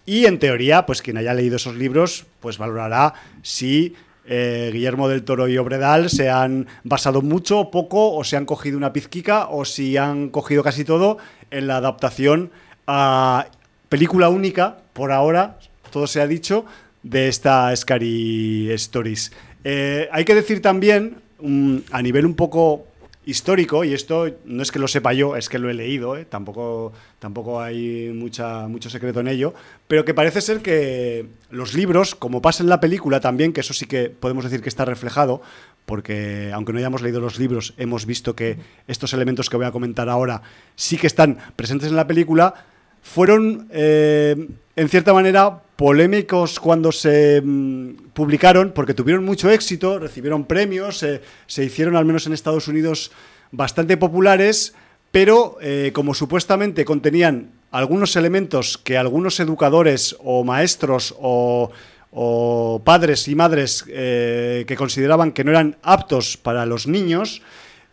y 0.05 0.27
en 0.27 0.39
teoría, 0.39 0.85
pues 0.85 1.01
quien 1.01 1.17
haya 1.17 1.33
leído 1.33 1.57
esos 1.57 1.75
libros, 1.75 2.27
pues 2.41 2.59
valorará 2.59 3.15
si 3.43 3.95
eh, 4.25 4.71
Guillermo 4.73 5.09
del 5.09 5.25
Toro 5.25 5.49
y 5.49 5.59
Obredal 5.59 6.09
se 6.09 6.31
han 6.31 6.67
basado 6.85 7.23
mucho 7.23 7.71
poco, 7.71 8.15
o 8.15 8.25
se 8.25 8.37
han 8.37 8.47
cogido 8.47 8.77
una 8.77 8.93
pizquica, 8.93 9.49
o 9.49 9.65
si 9.65 9.97
han 9.97 10.29
cogido 10.29 10.63
casi 10.63 10.85
todo 10.85 11.19
en 11.51 11.67
la 11.67 11.77
adaptación 11.77 12.51
a 12.87 13.47
película 13.89 14.29
única, 14.29 14.79
por 14.93 15.13
ahora, 15.13 15.59
todo 15.91 16.07
se 16.07 16.21
ha 16.21 16.27
dicho, 16.27 16.65
de 17.03 17.29
esta 17.29 17.75
Scary 17.75 18.71
Stories. 18.73 19.33
Eh, 19.65 20.09
hay 20.13 20.25
que 20.25 20.35
decir 20.35 20.63
también, 20.63 21.17
mm, 21.41 21.79
a 21.91 22.03
nivel 22.03 22.27
un 22.27 22.35
poco 22.35 22.87
histórico, 23.25 23.85
y 23.85 23.95
esto 23.95 24.27
no 24.45 24.63
es 24.63 24.73
que 24.73 24.79
lo 24.79 24.89
sepa 24.89 25.13
yo, 25.13 25.37
es 25.37 25.49
que 25.49 25.59
lo 25.59 25.71
he 25.71 25.75
leído, 25.75 26.17
¿eh? 26.17 26.25
tampoco, 26.25 26.93
tampoco 27.19 27.61
hay 27.61 28.11
mucha, 28.13 28.67
mucho 28.67 28.91
secreto 28.91 29.21
en 29.21 29.29
ello, 29.29 29.55
pero 29.87 30.05
que 30.05 30.13
parece 30.13 30.41
ser 30.41 30.61
que 30.61 31.27
los 31.51 31.75
libros, 31.75 32.15
como 32.15 32.43
pasa 32.43 32.63
en 32.63 32.69
la 32.69 32.81
película 32.81 33.21
también, 33.21 33.53
que 33.53 33.61
eso 33.61 33.75
sí 33.75 33.87
que 33.87 34.11
podemos 34.11 34.45
decir 34.45 34.61
que 34.61 34.69
está 34.69 34.85
reflejado, 34.85 35.41
porque 35.87 36.51
aunque 36.53 36.73
no 36.73 36.79
hayamos 36.79 37.03
leído 37.03 37.21
los 37.21 37.39
libros, 37.39 37.75
hemos 37.77 38.07
visto 38.07 38.35
que 38.35 38.59
estos 38.89 39.13
elementos 39.13 39.51
que 39.51 39.57
voy 39.57 39.67
a 39.67 39.73
comentar 39.73 40.09
ahora 40.09 40.43
sí 40.75 40.97
que 40.97 41.07
están 41.07 41.39
presentes 41.55 41.91
en 41.91 41.97
la 41.97 42.07
película, 42.07 42.67
fueron 43.03 43.69
eh, 43.73 44.49
en 44.77 44.89
cierta 44.89 45.13
manera 45.13 45.61
polémicos 45.77 46.61
cuando 46.61 46.93
se 46.93 47.43
mm, 47.45 48.11
publicaron 48.15 48.73
porque 48.75 48.95
tuvieron 48.95 49.25
mucho 49.25 49.51
éxito, 49.51 49.99
recibieron 49.99 50.45
premios, 50.45 51.03
eh, 51.03 51.21
se 51.47 51.65
hicieron 51.65 51.97
al 51.97 52.05
menos 52.05 52.27
en 52.27 52.33
Estados 52.33 52.69
Unidos 52.69 53.11
bastante 53.51 53.97
populares, 53.97 54.75
pero 55.11 55.59
eh, 55.61 55.91
como 55.93 56.15
supuestamente 56.15 56.85
contenían 56.85 57.51
algunos 57.71 58.17
elementos 58.17 58.79
que 58.79 58.97
algunos 58.97 59.41
educadores 59.41 60.17
o 60.23 60.45
maestros 60.45 61.15
o, 61.19 61.71
o 62.13 62.81
padres 62.85 63.27
y 63.29 63.35
madres 63.35 63.83
que 63.83 64.75
consideraban 64.79 65.33
que 65.33 65.43
no 65.45 65.51
eran 65.51 65.77
aptos 65.83 66.37
para 66.37 66.67
los 66.67 66.87
niños, 66.87 67.41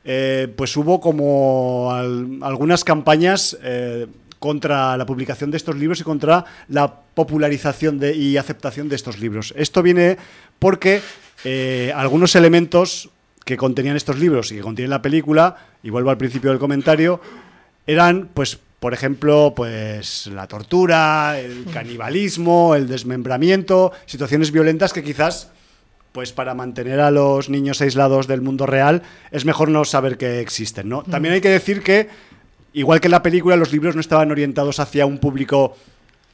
pues 0.04 0.76
hubo 0.76 1.00
como 1.00 1.92
al- 1.94 2.40
algunas 2.42 2.84
campañas 2.84 3.58
contra 4.40 4.96
la 4.98 5.06
publicación 5.06 5.52
de 5.52 5.58
estos 5.58 5.76
libros 5.76 6.00
y 6.00 6.04
contra 6.04 6.46
la 6.70 6.94
popularización 7.14 8.00
de- 8.00 8.16
y 8.16 8.38
aceptación 8.38 8.90
de 8.90 8.96
estos 8.96 9.20
libros. 9.20 9.54
Esto 9.58 9.84
viene 9.84 10.18
porque 10.58 11.02
eh, 11.44 11.92
algunos 11.96 12.36
elementos 12.36 13.10
que 13.46 13.58
contenían 13.58 13.96
estos 13.96 14.18
libros 14.18 14.52
y 14.52 14.56
que 14.56 14.62
contienen 14.62 14.90
la 14.92 15.02
película, 15.02 15.56
y 15.84 15.90
vuelvo 15.90 16.10
al 16.10 16.18
principio 16.18 16.50
del 16.52 16.60
comentario, 16.60 17.22
eran, 17.88 18.30
pues, 18.34 18.60
por 18.80 18.94
ejemplo, 18.94 19.54
pues 19.56 20.28
la 20.28 20.48
tortura, 20.48 21.40
el 21.40 21.66
canibalismo, 21.74 22.76
el 22.76 22.88
desmembramiento, 22.88 23.92
situaciones 24.06 24.52
violentas 24.52 24.94
que 24.94 25.04
quizás 25.04 25.50
pues 26.12 26.32
para 26.34 26.56
mantener 26.56 27.00
a 27.02 27.12
los 27.12 27.50
niños 27.50 27.82
aislados 27.82 28.26
del 28.26 28.42
mundo 28.42 28.66
real 28.66 29.04
es 29.32 29.46
mejor 29.46 29.70
no 29.70 29.86
saber 29.86 30.18
que 30.18 30.40
existen, 30.40 30.90
¿no? 30.90 31.04
También 31.04 31.36
hay 31.36 31.42
que 31.42 31.50
decir 31.50 31.84
que 31.84 32.10
igual 32.74 33.00
que 33.02 33.08
en 33.08 33.12
la 33.12 33.24
película 33.24 33.56
los 33.56 33.72
libros 33.72 33.96
no 33.96 34.02
estaban 34.02 34.32
orientados 34.32 34.80
hacia 34.80 35.06
un 35.06 35.18
público 35.18 35.76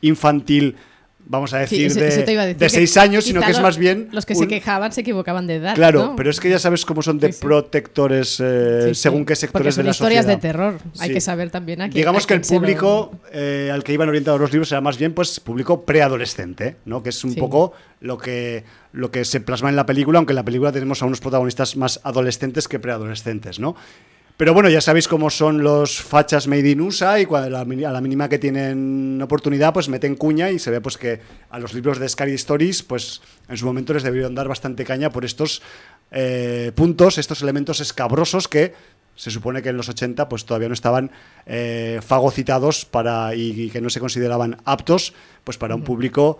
infantil, 0.02 0.76
vamos 1.28 1.54
a 1.54 1.66
Sí, 1.66 1.78
decir, 1.84 1.88
eso- 1.88 2.00
de, 2.00 2.08
eso 2.10 2.24
te 2.24 2.34
iba 2.34 2.44
a 2.44 2.46
decir, 2.46 2.60
de 2.60 2.66
que 2.68 2.70
seis 2.70 2.98
años, 2.98 3.24
sino 3.24 3.42
que 3.42 3.50
es 3.52 3.60
más 3.60 3.78
bien 3.80 4.10
Los 4.12 4.28
que 4.28 4.36
se 4.36 4.48
quejaban 4.48 4.92
se 4.92 5.02
equivocaban 5.02 5.48
de 5.48 5.56
edad. 5.56 5.74
Claro, 5.74 6.06
¿no? 6.08 6.16
pero 6.16 6.30
es 6.30 6.40
que 6.40 6.50
ya 6.50 6.60
sabes 6.60 6.86
cómo 6.86 7.02
son 7.02 7.18
de 7.18 7.28
Sí, 7.28 7.34
sí. 7.34 7.40
protectores 7.42 8.40
eh, 8.44 8.92
según 8.94 9.26
qué 9.26 9.36
sectores 9.36 9.74
son 9.74 9.84
de 9.84 9.86
la 9.88 9.92
historias 9.92 10.26
sociedad. 10.26 10.38
de 10.38 10.42
terror. 10.48 10.80
Hay 11.00 11.12
que 11.12 11.22
saber 11.22 11.50
también 11.50 11.82
a 11.82 11.86
quién. 11.86 11.96
Digamos 11.96 12.28
que 12.28 12.36
el 12.36 12.42
lo- 12.42 12.48
público 12.48 13.12
eh, 13.32 13.72
al 13.74 13.84
que 13.84 13.94
iban 13.94 14.08
orientados 14.10 14.40
los 14.40 14.52
libros 14.52 14.72
era 14.72 14.82
más 14.82 15.00
bien 15.00 15.14
pues 15.14 15.40
público 15.40 15.84
preadolescente, 15.84 16.76
¿no? 16.86 17.02
Que 17.02 17.10
es 17.10 17.24
un 17.24 17.34
poco 17.36 17.74
lo 18.02 18.18
que 18.20 18.64
lo 18.94 19.10
que 19.10 19.26
se 19.26 19.42
plasma 19.42 19.70
en 19.70 19.76
la 19.76 19.86
película, 19.88 20.20
aunque 20.20 20.32
en 20.34 20.36
la 20.38 20.46
película 20.46 20.72
tenemos 20.72 21.02
a 21.02 21.06
unos 21.06 21.20
protagonistas 21.22 21.76
más 21.76 22.00
adolescentes 22.04 22.68
que 22.68 22.78
preadolescentes, 22.80 23.60
¿no? 23.60 23.76
Pero 24.38 24.54
bueno, 24.54 24.70
ya 24.70 24.82
sabéis 24.82 25.08
cómo 25.08 25.30
son 25.30 25.64
los 25.64 26.02
fachas 26.02 26.48
made 26.48 26.70
in 26.70 26.82
USA 26.82 27.22
y 27.22 27.26
cuando 27.26 27.58
a 27.58 27.64
la, 27.64 28.02
mínima 28.02 28.28
que 28.28 28.38
tienen 28.38 29.22
oportunidad, 29.22 29.74
pues 29.74 29.88
meten 29.88 30.16
cuña 30.16 30.52
y 30.52 30.60
se 30.60 30.72
ve 30.72 30.82
pues 30.82 30.98
que 30.98 31.22
a 31.50 31.58
los 31.58 31.74
libros 31.74 32.00
de 32.00 32.10
Scary 32.10 32.34
Stories, 32.34 32.84
pues 32.84 33.22
en 33.48 33.56
su 33.56 33.66
momento 33.66 33.94
les 33.94 34.04
debieron 34.04 34.36
dar 34.36 34.50
bastante 34.50 34.84
caña 34.84 35.10
por 35.10 35.24
estos 35.24 35.62
eh, 36.12 36.74
puntos, 36.76 37.18
estos 37.18 37.42
elementos 37.44 37.80
escabrosos 37.80 38.50
que 38.50 38.74
se 39.16 39.32
supone 39.32 39.62
que 39.62 39.70
en 39.70 39.78
los 39.78 39.88
80 39.88 40.28
pues 40.28 40.44
todavía 40.44 40.68
no 40.68 40.74
estaban 40.74 41.12
eh, 41.46 42.02
fagocitados 42.06 42.84
para 42.84 43.36
y, 43.36 43.52
y 43.52 43.70
que 43.70 43.80
no 43.80 43.90
se 43.90 44.02
consideraban 44.02 44.58
aptos 44.66 45.14
pues 45.46 45.58
para 45.58 45.76
un 45.76 45.84
público 45.84 46.40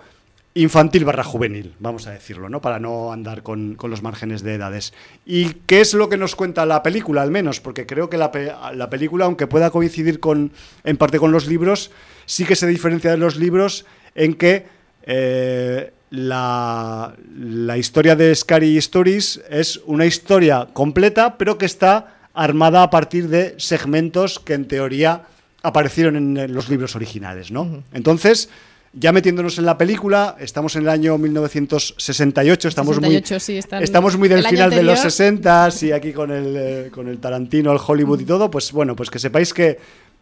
infantil 0.58 1.04
barra 1.04 1.26
juvenil, 1.26 1.74
vamos 1.80 2.08
a 2.08 2.12
decirlo, 2.12 2.48
¿no? 2.48 2.62
Para 2.62 2.80
no 2.80 3.12
andar 3.12 3.44
con, 3.44 3.76
con 3.76 3.92
los 3.92 4.02
márgenes 4.02 4.42
de 4.42 4.54
edades. 4.54 4.94
¿Y 5.26 5.50
qué 5.66 5.82
es 5.82 5.94
lo 5.94 6.08
que 6.08 6.16
nos 6.16 6.36
cuenta 6.36 6.66
la 6.66 6.82
película, 6.82 7.22
al 7.22 7.30
menos? 7.30 7.60
Porque 7.60 7.86
creo 7.86 8.10
que 8.10 8.18
la, 8.18 8.32
pe- 8.32 8.54
la 8.74 8.90
película, 8.90 9.26
aunque 9.26 9.48
pueda 9.48 9.70
coincidir 9.70 10.22
con, 10.22 10.54
en 10.86 10.96
parte 10.96 11.20
con 11.20 11.34
los 11.34 11.48
libros, 11.48 11.92
sí 12.26 12.46
que 12.46 12.56
se 12.56 12.68
diferencia 12.68 13.12
de 13.12 13.18
los 13.18 13.36
libros 13.36 13.86
en 14.16 14.34
que 14.34 14.66
eh, 15.04 15.92
la, 16.10 17.14
la 17.38 17.78
historia 17.78 18.16
de 18.16 18.34
Scary 18.34 18.78
Stories 18.78 19.42
es 19.50 19.82
una 19.86 20.06
historia 20.06 20.70
completa, 20.72 21.38
pero 21.38 21.58
que 21.58 21.66
está 21.66 22.30
armada 22.34 22.82
a 22.82 22.90
partir 22.90 23.28
de 23.28 23.56
segmentos 23.58 24.40
que 24.40 24.54
en 24.54 24.70
teoría 24.70 25.24
aparecieron 25.64 26.38
en 26.38 26.54
los 26.54 26.70
libros 26.70 26.96
originales, 26.96 27.52
¿no? 27.52 27.84
Entonces, 27.92 28.50
ya 28.98 29.12
metiéndonos 29.12 29.58
en 29.58 29.66
la 29.66 29.78
película, 29.78 30.36
estamos 30.40 30.76
en 30.76 30.84
el 30.84 30.90
año 30.90 31.18
1968, 31.18 32.68
estamos 32.68 32.96
68, 32.96 33.34
muy 33.34 33.40
sí, 33.40 33.58
están- 33.58 33.84
estamos 33.84 34.18
muy 34.18 34.28
del 34.30 34.46
final 34.46 34.70
de 34.70 34.84
los 34.84 35.00
anterior. 35.00 35.12
60 35.12 35.70
y 35.82 35.92
aquí 35.92 36.14
con 36.14 36.32
el 36.32 36.56
eh, 36.58 36.90
con 36.92 37.08
el 37.08 37.18
Tarantino, 37.20 37.72
el 37.72 37.80
Hollywood 37.86 38.20
y 38.22 38.26
todo, 38.26 38.50
pues 38.50 38.72
bueno, 38.72 38.96
pues 38.96 39.10
que 39.10 39.20
sepáis 39.20 39.54
que 39.54 39.78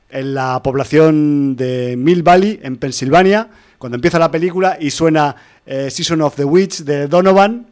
en 0.10 0.34
la 0.34 0.62
población 0.64 1.56
de 1.56 1.96
Mill 1.98 2.24
Valley, 2.24 2.60
en 2.64 2.78
Pensilvania, 2.78 3.48
cuando 3.78 3.96
empieza 3.96 4.20
la 4.20 4.30
película 4.32 4.78
y 4.80 4.92
suena 4.92 5.36
eh, 5.66 5.90
Season 5.90 6.22
of 6.22 6.36
the 6.36 6.44
Witch 6.46 6.80
de 6.84 7.08
Donovan, 7.08 7.68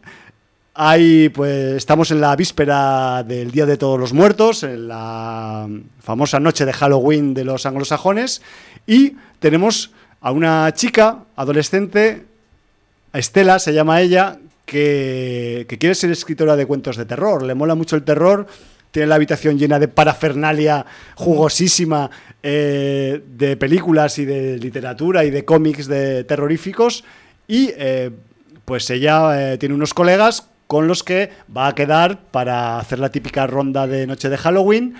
hay, 0.74 1.30
pues, 1.30 1.76
estamos 1.76 2.12
en 2.12 2.22
la 2.22 2.36
víspera 2.36 3.24
del 3.24 3.52
Día 3.52 3.66
de 3.66 3.76
Todos 3.78 4.00
los 4.00 4.14
Muertos, 4.14 4.64
en 4.64 4.88
la 4.88 5.68
famosa 6.02 6.40
noche 6.40 6.66
de 6.66 6.74
Halloween 6.74 7.34
de 7.34 7.44
los 7.44 7.66
anglosajones, 7.66 8.42
y 8.88 9.16
tenemos 9.40 9.92
a 10.22 10.32
una 10.32 10.72
chica 10.74 11.26
adolescente, 11.36 12.26
Estela 13.12 13.60
se 13.60 13.74
llama 13.74 14.02
ella, 14.02 14.38
que, 14.66 15.66
quiere 15.80 15.96
ser 15.96 16.12
escritora 16.12 16.56
de 16.56 16.66
cuentos 16.66 16.96
de 16.96 17.06
terror. 17.06 17.44
Le 17.44 17.56
mola 17.56 17.76
mucho 17.76 17.96
el 17.96 18.04
terror, 18.04 18.48
tiene 18.92 19.08
la 19.08 19.16
habitación 19.16 19.58
llena 19.58 19.80
de 19.80 19.88
parafernalia 19.88 20.86
jugosísima 21.16 22.10
eh, 22.44 23.22
de 23.36 23.58
películas 23.58 24.18
y 24.20 24.26
de 24.26 24.58
literatura 24.60 25.26
y 25.26 25.32
de 25.32 25.44
cómics 25.44 25.88
de 25.88 26.24
terroríficos, 26.24 27.04
y 27.48 27.72
eh, 27.76 28.12
pues 28.64 28.90
ella 28.92 29.54
eh, 29.54 29.58
tiene 29.58 29.76
unos 29.76 29.94
colegas 29.94 30.48
con 30.68 30.88
los 30.88 31.04
que 31.04 31.32
va 31.56 31.68
a 31.68 31.76
quedar 31.76 32.20
para 32.32 32.80
hacer 32.80 33.00
la 33.00 33.10
típica 33.10 33.46
ronda 33.48 33.88
de 33.88 34.08
noche 34.08 34.30
de 34.30 34.38
Halloween. 34.38 34.96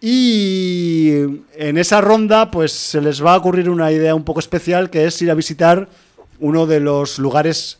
Y 0.00 1.10
en 1.54 1.76
esa 1.76 2.00
ronda, 2.00 2.50
pues 2.50 2.72
se 2.72 3.00
les 3.00 3.24
va 3.24 3.34
a 3.34 3.38
ocurrir 3.38 3.68
una 3.68 3.92
idea 3.92 4.14
un 4.14 4.24
poco 4.24 4.40
especial, 4.40 4.88
que 4.88 5.06
es 5.06 5.20
ir 5.20 5.30
a 5.30 5.34
visitar 5.34 5.88
uno 6.38 6.66
de 6.66 6.80
los 6.80 7.18
lugares 7.18 7.78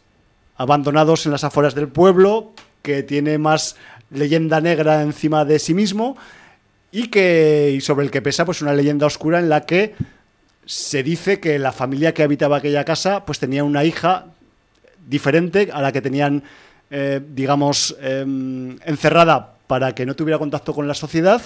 abandonados 0.56 1.24
en 1.24 1.32
las 1.32 1.44
afueras 1.44 1.74
del 1.74 1.88
pueblo, 1.88 2.52
que 2.82 3.02
tiene 3.02 3.38
más 3.38 3.76
leyenda 4.10 4.60
negra 4.60 5.02
encima 5.02 5.44
de 5.44 5.58
sí 5.58 5.72
mismo 5.74 6.16
y 6.92 7.08
que 7.08 7.78
sobre 7.80 8.04
el 8.04 8.10
que 8.10 8.22
pesa 8.22 8.44
pues 8.44 8.62
una 8.62 8.74
leyenda 8.74 9.06
oscura 9.06 9.38
en 9.38 9.48
la 9.48 9.64
que 9.64 9.94
se 10.66 11.02
dice 11.02 11.40
que 11.40 11.58
la 11.58 11.72
familia 11.72 12.12
que 12.12 12.22
habitaba 12.22 12.58
aquella 12.58 12.84
casa 12.84 13.24
pues 13.24 13.38
tenía 13.38 13.64
una 13.64 13.84
hija 13.84 14.26
diferente 15.06 15.70
a 15.72 15.80
la 15.80 15.92
que 15.92 16.00
tenían 16.00 16.42
eh, 16.90 17.20
digamos 17.34 17.96
em, 18.00 18.76
encerrada 18.84 19.54
para 19.66 19.94
que 19.94 20.04
no 20.04 20.16
tuviera 20.16 20.38
contacto 20.38 20.74
con 20.74 20.88
la 20.88 20.94
sociedad 20.94 21.40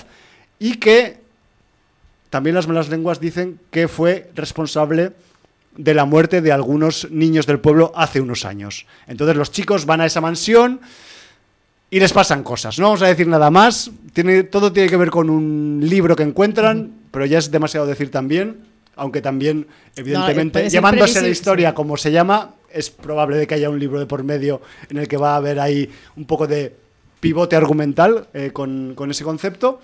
y 0.58 0.76
que 0.76 1.18
también 2.30 2.54
las 2.54 2.66
malas 2.66 2.88
lenguas 2.88 3.20
dicen 3.20 3.60
que 3.70 3.88
fue 3.88 4.30
responsable 4.34 5.12
de 5.76 5.94
la 5.94 6.04
muerte 6.04 6.40
de 6.40 6.52
algunos 6.52 7.10
niños 7.10 7.46
del 7.46 7.60
pueblo 7.60 7.92
hace 7.94 8.20
unos 8.20 8.44
años. 8.44 8.86
Entonces 9.06 9.36
los 9.36 9.50
chicos 9.50 9.86
van 9.86 10.00
a 10.00 10.06
esa 10.06 10.20
mansión 10.20 10.80
y 11.90 12.00
les 12.00 12.12
pasan 12.12 12.42
cosas. 12.42 12.78
No 12.78 12.86
vamos 12.86 13.02
a 13.02 13.06
decir 13.06 13.28
nada 13.28 13.50
más. 13.50 13.90
Tiene, 14.12 14.44
todo 14.44 14.72
tiene 14.72 14.88
que 14.88 14.96
ver 14.96 15.10
con 15.10 15.30
un 15.30 15.80
libro 15.82 16.16
que 16.16 16.22
encuentran, 16.22 16.92
pero 17.10 17.26
ya 17.26 17.38
es 17.38 17.50
demasiado 17.50 17.86
decir 17.86 18.10
también, 18.10 18.64
aunque 18.96 19.20
también, 19.20 19.66
evidentemente, 19.94 20.62
ser 20.62 20.72
llamándose 20.72 21.22
la 21.22 21.28
historia 21.28 21.74
como 21.74 21.96
se 21.96 22.10
llama, 22.10 22.54
es 22.72 22.90
probable 22.90 23.36
de 23.36 23.46
que 23.46 23.54
haya 23.54 23.70
un 23.70 23.78
libro 23.78 24.00
de 24.00 24.06
por 24.06 24.24
medio 24.24 24.60
en 24.88 24.98
el 24.98 25.06
que 25.08 25.16
va 25.16 25.34
a 25.34 25.36
haber 25.36 25.60
ahí 25.60 25.88
un 26.16 26.24
poco 26.24 26.46
de 26.46 26.74
pivote 27.20 27.54
argumental 27.56 28.26
eh, 28.34 28.50
con, 28.52 28.94
con 28.94 29.10
ese 29.10 29.24
concepto. 29.24 29.80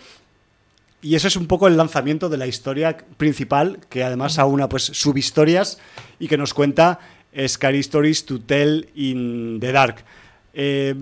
Y 1.02 1.14
eso 1.14 1.28
es 1.28 1.36
un 1.36 1.46
poco 1.46 1.66
el 1.66 1.76
lanzamiento 1.76 2.28
de 2.28 2.36
la 2.36 2.46
historia 2.46 2.96
principal, 3.16 3.78
que 3.88 4.04
además 4.04 4.38
aúna 4.38 4.68
pues 4.68 4.84
subhistorias 4.84 5.78
y 6.18 6.28
que 6.28 6.36
nos 6.36 6.52
cuenta 6.52 6.98
Scary 7.46 7.78
Stories 7.80 8.26
to 8.26 8.40
Tell 8.40 8.88
in 8.94 9.58
the 9.60 9.72
Dark. 9.72 10.04
Eh, 10.52 10.94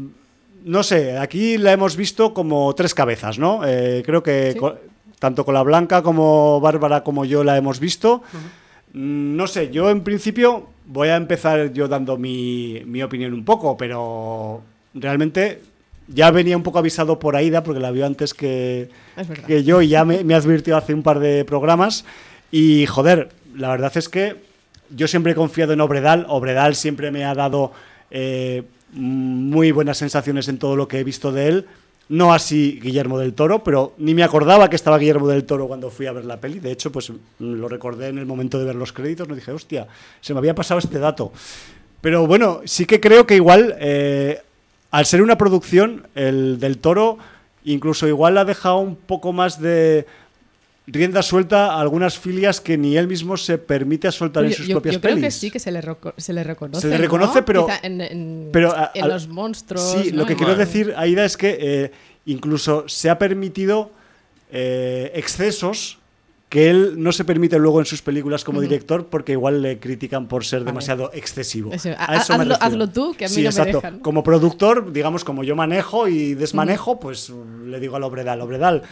no 0.64 0.82
sé, 0.82 1.18
aquí 1.18 1.59
la 1.59 1.72
hemos 1.72 1.96
visto 1.96 2.32
como 2.34 2.72
tres 2.74 2.94
cabezas, 2.94 3.38
¿no? 3.38 3.62
Eh, 3.66 4.03
creo 4.05 4.22
que 4.22 4.53
Sí. 4.53 4.59
co- 4.59 4.76
tanto 5.18 5.44
con 5.44 5.55
la 5.55 5.62
Blanca 5.62 6.03
como 6.03 6.61
Bárbara 6.61 7.03
como 7.03 7.24
yo 7.24 7.42
la 7.42 7.57
hemos 7.57 7.80
visto. 7.80 8.22
Mm, 8.92 9.36
No 9.36 9.46
sé, 9.46 9.70
yo 9.70 9.90
en 9.90 10.03
principio 10.03 10.68
voy 10.86 11.09
a 11.09 11.16
empezar 11.16 11.72
yo 11.72 11.88
dando 11.88 12.16
mi, 12.16 12.82
mi 12.86 13.03
opinión 13.03 13.34
un 13.34 13.44
poco, 13.44 13.76
pero 13.76 14.62
realmente 14.94 15.61
ya 16.09 16.30
venía 16.30 16.56
un 16.56 16.62
poco 16.62 16.78
avisado 16.78 17.18
por 17.18 17.36
Aida, 17.36 17.62
porque 17.62 17.80
la 17.80 17.90
vio 17.90 18.06
antes 18.06 18.34
que, 18.34 18.88
yo 19.64 19.82
y 19.82 19.88
ya 19.88 20.04
me, 20.04 20.24
me 20.24 20.34
advirtió 20.34 20.76
hace 20.76 20.94
un 20.94 21.02
par 21.02 21.20
de 21.20 21.44
programas. 21.44 22.04
Y 22.50 22.86
joder, 22.86 23.28
la 23.54 23.68
verdad 23.68 23.92
es 23.94 24.09
que 24.09 24.36
yo 24.90 25.06
siempre 25.09 25.32
he 25.32 25.34
confiado 25.34 25.72
en 25.72 25.80
Obredal. 25.80 26.26
Obredal 26.28 26.74
siempre 26.74 27.11
me 27.11 27.24
ha 27.24 27.34
dado 27.34 27.72
eh, 28.11 28.62
muy 28.92 29.70
buenas 29.72 29.98
sensaciones 29.98 30.48
en 30.48 30.59
todo 30.59 30.76
lo 30.76 30.88
que 30.88 31.00
he 31.00 31.04
visto 31.04 31.32
de 31.32 31.48
él. 31.48 31.66
No 32.09 32.32
así 32.32 32.80
Guillermo 32.82 33.18
del 33.18 33.34
Toro, 33.34 33.62
pero 33.62 33.92
ni 33.98 34.14
me 34.14 34.22
acordaba 34.22 34.70
que 34.70 34.76
estaba 34.76 34.98
Guillermo 34.98 35.28
del 35.28 35.44
Toro 35.44 35.68
cuando 35.68 35.90
fui 35.90 36.06
a 36.06 36.12
ver 36.12 36.24
la 36.24 36.40
peli. 36.40 36.59
De 36.59 36.72
hecho, 36.72 36.90
pues 36.90 37.12
lo 37.38 37.68
recordé 37.68 38.09
en 38.09 38.16
el 38.16 38.24
momento 38.24 38.59
de 38.59 38.64
ver 38.64 38.76
los 38.76 38.94
créditos. 38.94 39.28
No 39.28 39.34
dije, 39.34 39.52
hostia, 39.52 39.86
se 40.22 40.32
me 40.32 40.38
había 40.38 40.54
pasado 40.54 40.78
este 40.78 40.98
dato. 40.98 41.32
Pero 42.00 42.26
bueno, 42.26 42.62
sí 42.64 42.86
que 42.86 42.98
creo 42.98 43.26
que 43.26 43.34
igual, 43.34 43.76
eh, 43.78 44.40
al 44.91 45.07
ser 45.07 45.22
una 45.22 45.36
producción, 45.39 46.07
el 46.14 46.59
del 46.61 46.78
Toro 46.78 47.18
incluso 47.64 48.07
igual 48.09 48.39
ha 48.39 48.45
dejado 48.45 48.78
un 48.78 48.97
poco 48.97 49.32
más 49.32 49.61
de 49.61 50.07
rienda 50.86 51.20
suelta 51.22 51.74
a 51.74 51.80
algunas 51.82 52.18
filias 52.18 52.62
que 52.62 52.78
ni 52.78 52.97
él 52.97 53.07
mismo 53.09 53.36
se 53.36 53.59
permite 53.59 54.11
soltar 54.11 54.47
en 54.47 54.55
sus 54.55 54.66
yo, 54.66 54.76
propias 54.76 54.95
yo 54.95 55.01
creo 55.03 55.14
pelis. 55.16 55.24
que 55.26 55.30
sí 55.41 55.51
que 55.51 55.59
se 55.59 55.70
le, 55.70 55.82
reco- 55.82 56.14
se 56.16 56.32
le 56.32 56.43
reconoce. 56.43 56.80
Se 56.80 56.89
le 56.89 56.95
¿no? 56.97 57.03
reconoce, 57.03 57.43
pero- 57.43 57.66
en, 57.82 58.01
en- 58.01 58.49
pero 58.53 58.72
a- 58.74 58.91
en 58.95 59.07
los 59.09 59.28
monstruos. 59.28 59.82
Sí, 60.03 60.12
¿no? 60.12 60.20
lo 60.20 60.26
que 60.26 60.34
quiero 60.36 60.57
decir, 60.57 60.95
Aida, 60.97 61.26
es 61.26 61.36
que 61.36 61.59
eh, 61.61 61.93
incluso 62.24 62.89
se 62.89 63.11
ha 63.11 63.18
permitido 63.18 63.91
eh, 64.51 65.12
excesos 65.14 65.97
que 66.49 66.70
él 66.70 66.94
no 66.96 67.12
se 67.12 67.24
permite 67.24 67.59
luego 67.59 67.78
en 67.80 67.84
sus 67.86 68.01
películas 68.01 68.42
como 68.42 68.61
director 68.62 69.07
porque 69.07 69.32
igual 69.32 69.61
le 69.61 69.78
critican 69.78 70.28
por 70.28 70.44
ser 70.46 70.64
demasiado 70.64 71.11
excesivo. 71.12 71.72
Eso, 71.72 71.90
A 71.99 72.12
ha- 72.12 72.16
eso 72.16 72.38
me 72.38 72.44
hazlo- 72.44 72.57
hazlo 72.61 72.88
tú, 72.88 73.14
que 73.16 73.26
a 73.26 73.28
mí 73.28 73.34
Sí, 73.34 73.40
no 73.42 73.44
me 73.44 73.49
exacto. 73.51 73.76
dejan. 73.78 73.99
Como 74.01 74.22
productor, 74.22 74.90
digamos, 74.92 75.24
como 75.24 75.44
yo 75.44 75.55
manejo 75.57 76.09
y 76.09 76.32
desmanejo, 76.34 76.99
pues 76.99 77.30
le 77.66 77.78
digo 77.80 77.96
al 77.96 78.03
Obredal, 78.05 78.40
Obredal, 78.40 78.82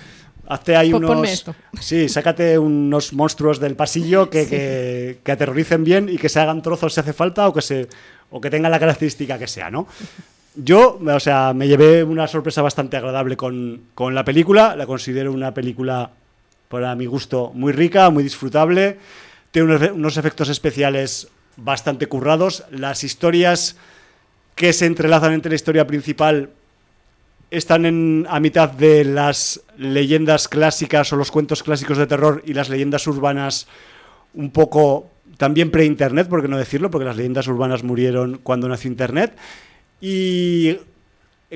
hazte 0.49 0.77
ahí 0.77 0.93
unos... 0.93 1.27
esto. 1.29 1.55
Sí, 1.81 2.11
sácate 2.11 2.59
unos 2.59 3.15
monstruos 3.15 3.59
del 3.59 3.75
pasillo 3.75 4.29
que, 4.29 4.47
que- 4.47 5.19
que 5.25 5.33
aterroricen 5.33 5.83
bien 5.83 6.09
y 6.11 6.19
que 6.19 6.29
se 6.29 6.41
hagan 6.41 6.61
trozos 6.61 6.93
si 6.93 7.01
hace 7.01 7.15
falta 7.15 7.49
o 7.49 7.55
que, 7.55 7.63
se, 7.63 7.89
o 8.31 8.39
que 8.39 8.51
tengan 8.51 8.71
la 8.71 8.79
característica 8.79 9.39
que 9.39 9.47
sea, 9.47 9.71
¿no? 9.71 9.87
Yo, 10.57 10.99
o 11.03 11.21
sea, 11.21 11.53
me 11.55 11.69
llevé 11.69 12.05
una 12.05 12.27
sorpresa 12.29 12.61
bastante 12.63 12.97
agradable 12.99 13.37
con, 13.37 13.81
con 13.95 14.15
la 14.15 14.25
película. 14.25 14.75
La 14.77 14.87
considero 14.87 15.31
una 15.33 15.53
película, 15.53 16.11
para 16.69 16.95
mi 16.95 17.07
gusto, 17.07 17.53
muy 17.55 17.73
rica, 17.73 18.11
muy 18.11 18.23
disfrutable. 18.23 18.99
Tiene 19.51 19.91
unos, 19.93 20.17
efectos 20.17 20.49
especiales 20.49 21.29
bastante 21.57 22.07
currados. 22.07 22.65
Las 22.71 23.05
historias 23.05 23.77
que 24.55 24.73
se 24.73 24.87
entrelazan 24.87 25.33
entre 25.33 25.51
la 25.51 25.57
historia 25.57 25.87
principal 25.87 26.51
están 27.51 27.87
en, 27.87 28.27
a 28.29 28.41
mitad 28.41 28.71
de 28.71 29.05
las 29.05 29.61
leyendas 29.79 30.49
clásicas 30.49 31.13
o 31.13 31.17
los 31.17 31.31
cuentos 31.31 31.63
clásicos 31.63 31.99
de 31.99 32.07
terror 32.07 32.43
y 32.45 32.55
las 32.55 32.69
leyendas 32.69 33.07
urbanas 33.07 33.69
un 34.35 34.51
poco 34.51 35.11
también 35.37 35.71
pre-internet, 35.71 36.29
por 36.29 36.43
qué 36.43 36.49
no 36.49 36.59
decirlo, 36.59 36.91
porque 36.91 37.05
las 37.05 37.17
leyendas 37.17 37.47
urbanas 37.47 37.83
murieron 37.83 38.41
cuando 38.43 38.69
nació 38.69 38.91
internet. 38.91 39.37
Y 40.01 40.79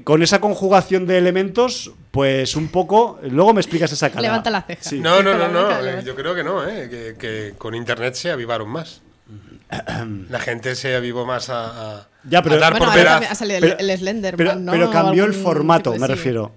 con 0.05 0.23
esa 0.23 0.41
conjugación 0.41 1.07
de 1.07 1.19
elementos, 1.19 1.93
pues 2.11 2.55
un 2.57 2.69
poco. 2.69 3.19
Luego 3.25 3.53
me 3.55 3.61
explicas 3.61 3.91
esa 3.93 4.09
cara. 4.11 4.23
Levanta 4.23 4.49
la 4.51 4.63
ceja. 4.63 4.83
Sí. 4.83 5.01
No, 5.01 5.23
no, 5.23 5.37
no, 5.37 5.49
no. 5.49 5.71
eh. 5.87 6.03
Yo 6.05 6.15
creo 6.15 6.35
que 6.35 6.45
no, 6.45 6.67
eh, 6.67 6.89
que, 6.89 7.17
que 7.19 7.55
con 7.59 7.75
internet 7.75 8.15
se 8.15 8.31
avivaron 8.31 8.69
más. 8.69 9.03
La 10.29 10.41
gente 10.41 10.75
se 10.75 10.97
avivó 10.97 11.25
más 11.27 11.49
a, 11.49 11.99
a- 11.99 12.09
Ya, 12.25 12.43
pero- 12.43 12.57
a 12.57 12.59
dar 12.59 12.73
Bueno, 12.73 12.87
por 12.87 12.95
veraz. 12.95 13.31
ha 13.31 13.35
salido 13.35 13.61
Pero- 13.61 13.79
el, 13.79 13.99
Slenderman, 13.99 14.37
Pero, 14.37 14.55
¿no? 14.57 14.73
pero 14.73 14.91
cambió 14.91 15.25
el 15.25 15.35
formato, 15.35 15.93
me 15.93 15.99
sí. 15.99 16.07
refiero. 16.07 16.53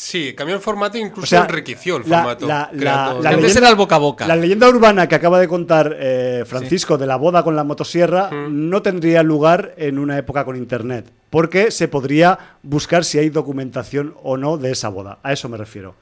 Sí, 0.00 0.32
cambió 0.32 0.54
el 0.54 0.62
formato 0.62 0.96
e 0.96 1.00
incluso 1.00 1.22
O 1.24 1.26
sea, 1.26 1.40
enriqueció 1.40 1.96
el 1.96 2.08
la- 2.08 2.18
formato. 2.18 2.46
la- 2.46 2.70
la- 2.72 3.32
leyenda- 3.32 3.58
era 3.58 3.68
el 3.68 3.74
boca 3.74 3.96
a 3.96 3.98
boca. 3.98 4.28
La 4.28 4.36
leyenda 4.36 4.68
urbana 4.68 5.08
que 5.08 5.16
acaba 5.16 5.40
de 5.40 5.48
contar 5.48 5.96
eh, 5.98 6.44
Francisco 6.46 6.96
de 6.96 7.04
la 7.06 7.16
boda 7.16 7.42
con 7.42 7.56
la 7.56 7.64
motosierra 7.64 8.30
no 8.30 8.80
tendría 8.80 9.24
lugar 9.24 9.74
en 9.76 9.98
una 9.98 10.16
época 10.16 10.44
con 10.44 10.54
internet, 10.54 11.10
porque 11.30 11.72
se 11.72 11.88
podría 11.88 12.38
buscar 12.62 13.04
si 13.04 13.18
hay 13.18 13.28
documentación 13.30 14.14
o 14.22 14.36
no 14.36 14.56
de 14.56 14.70
esa 14.70 14.88
boda. 14.88 15.18
A 15.24 15.32
eso 15.32 15.48
me 15.48 15.56
refiero. 15.56 15.96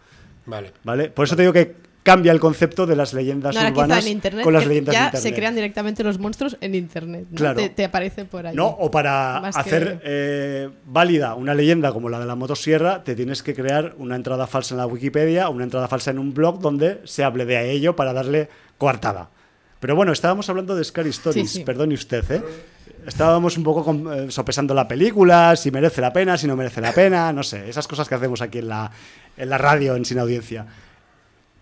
Vale. 0.44 0.74
¿Vale? 0.84 1.09
Por 1.09 1.24
eso 1.24 1.34
te 1.34 1.40
digo 1.42 1.55
que 1.55 1.74
cambia 2.07 2.30
el 2.30 2.38
concepto 2.40 2.86
de 2.86 2.94
las 2.94 3.12
leyendas 3.12 3.52
No, 3.54 3.68
urbanas 3.68 4.07
en 4.07 4.12
internet 4.12 4.44
con 4.44 4.52
las 4.54 4.64
leyendas 4.66 4.92
de 4.94 4.98
ya 4.98 5.04
internet. 5.07 5.22
se 5.22 5.34
crean 5.34 5.54
directamente 5.57 6.04
los 6.04 6.18
monstruos 6.20 6.57
en 6.61 6.74
internet. 6.76 7.26
¿no? 7.30 7.36
Claro. 7.36 7.57
Te, 7.61 7.68
te 7.68 7.84
aparece 7.84 8.24
por 8.24 8.46
ahí. 8.46 8.54
No, 8.54 8.68
o 8.68 8.90
para 8.90 9.40
que- 9.52 9.59
hacer 9.59 10.00
eh, 10.04 10.70
válida 10.86 11.34
una 11.34 11.52
leyenda 11.52 11.92
como 11.92 12.09
la 12.09 12.20
de 12.20 12.26
la 12.26 12.36
motosierra, 12.36 13.02
te 13.02 13.16
tienes 13.16 13.42
que 13.42 13.54
crear 13.54 13.94
una 13.98 14.14
entrada 14.14 14.46
falsa 14.46 14.74
en 14.74 14.78
la 14.78 14.86
Wikipedia, 14.86 15.48
una 15.48 15.64
entrada 15.64 15.88
falsa 15.88 16.12
en 16.12 16.18
un 16.20 16.32
blog 16.32 16.61
donde 16.61 17.00
se 17.04 17.24
hable 17.24 17.44
de 17.44 17.70
ello 17.72 17.96
para 17.96 18.12
darle 18.12 18.48
coartada. 18.78 19.28
Pero 19.80 19.96
bueno, 19.96 20.12
estábamos 20.12 20.48
hablando 20.48 20.74
de 20.76 20.84
Scary 20.84 21.11
Stories, 21.11 21.50
Sí, 21.50 21.59
sí. 21.59 21.64
perdone 21.64 21.94
usted, 21.94 22.24
¿eh? 22.30 22.42
Estábamos 23.07 23.57
un 23.57 23.64
poco 23.64 23.84
con- 23.84 24.12
eh, 24.12 24.30
sopesando 24.30 24.74
la 24.74 24.88
película, 24.88 25.54
si 25.57 25.70
merece 25.70 26.00
la 26.00 26.12
pena, 26.12 26.36
si 26.38 26.46
no 26.46 26.57
merece 26.57 26.80
la 26.80 26.92
pena, 26.92 27.32
no 27.32 27.42
sé, 27.42 27.68
esas 27.68 27.86
cosas 27.86 28.09
que 28.09 28.14
hacemos 28.14 28.40
aquí 28.42 28.59
en 28.59 28.68
la, 28.68 28.90
en 29.36 29.48
la 29.50 29.59
radio 29.59 29.96
en 29.96 30.04
Sin 30.04 30.18
Audiencia. 30.18 30.66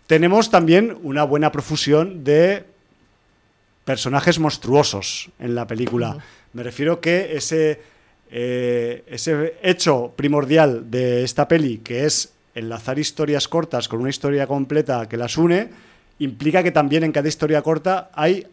Tenemos 0.07 0.51
también 0.51 0.99
una 1.03 1.25
buena 1.25 1.51
profusión 1.51 2.25
de 2.25 2.65
personajes 3.85 4.39
monstruosos 4.39 5.31
en 5.39 5.55
la 5.55 5.67
película. 5.67 6.19
Me 6.53 6.63
refiero 6.63 7.01
que 7.01 7.37
ese, 7.37 7.81
eh, 8.31 9.03
ese 9.07 9.55
hecho 9.63 10.13
primordial 10.15 10.91
de 10.91 11.25
esta 11.25 11.49
peli, 11.49 11.79
que 11.79 12.05
es 12.05 12.33
enlazar 12.55 12.99
historias 12.99 13.49
cortas 13.49 13.89
con 13.89 14.01
una 14.01 14.11
historia 14.11 14.47
completa 14.47 15.09
que 15.09 15.17
las 15.17 15.39
une, 15.39 15.71
implica 16.19 16.63
que 16.63 16.71
también 16.71 17.03
en 17.03 17.13
cada 17.13 17.29
historia 17.29 17.63
corta 17.63 18.11
hay 18.15 18.47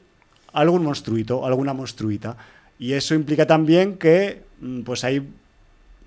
algún 0.53 0.83
monstruito, 0.83 1.45
alguna 1.45 1.73
monstruita. 1.73 2.37
Y 2.79 2.93
eso 2.93 3.13
implica 3.13 3.45
también 3.45 3.97
que 3.97 4.41
mm, 4.61 4.81
pues 4.81 5.03
hay 5.03 5.27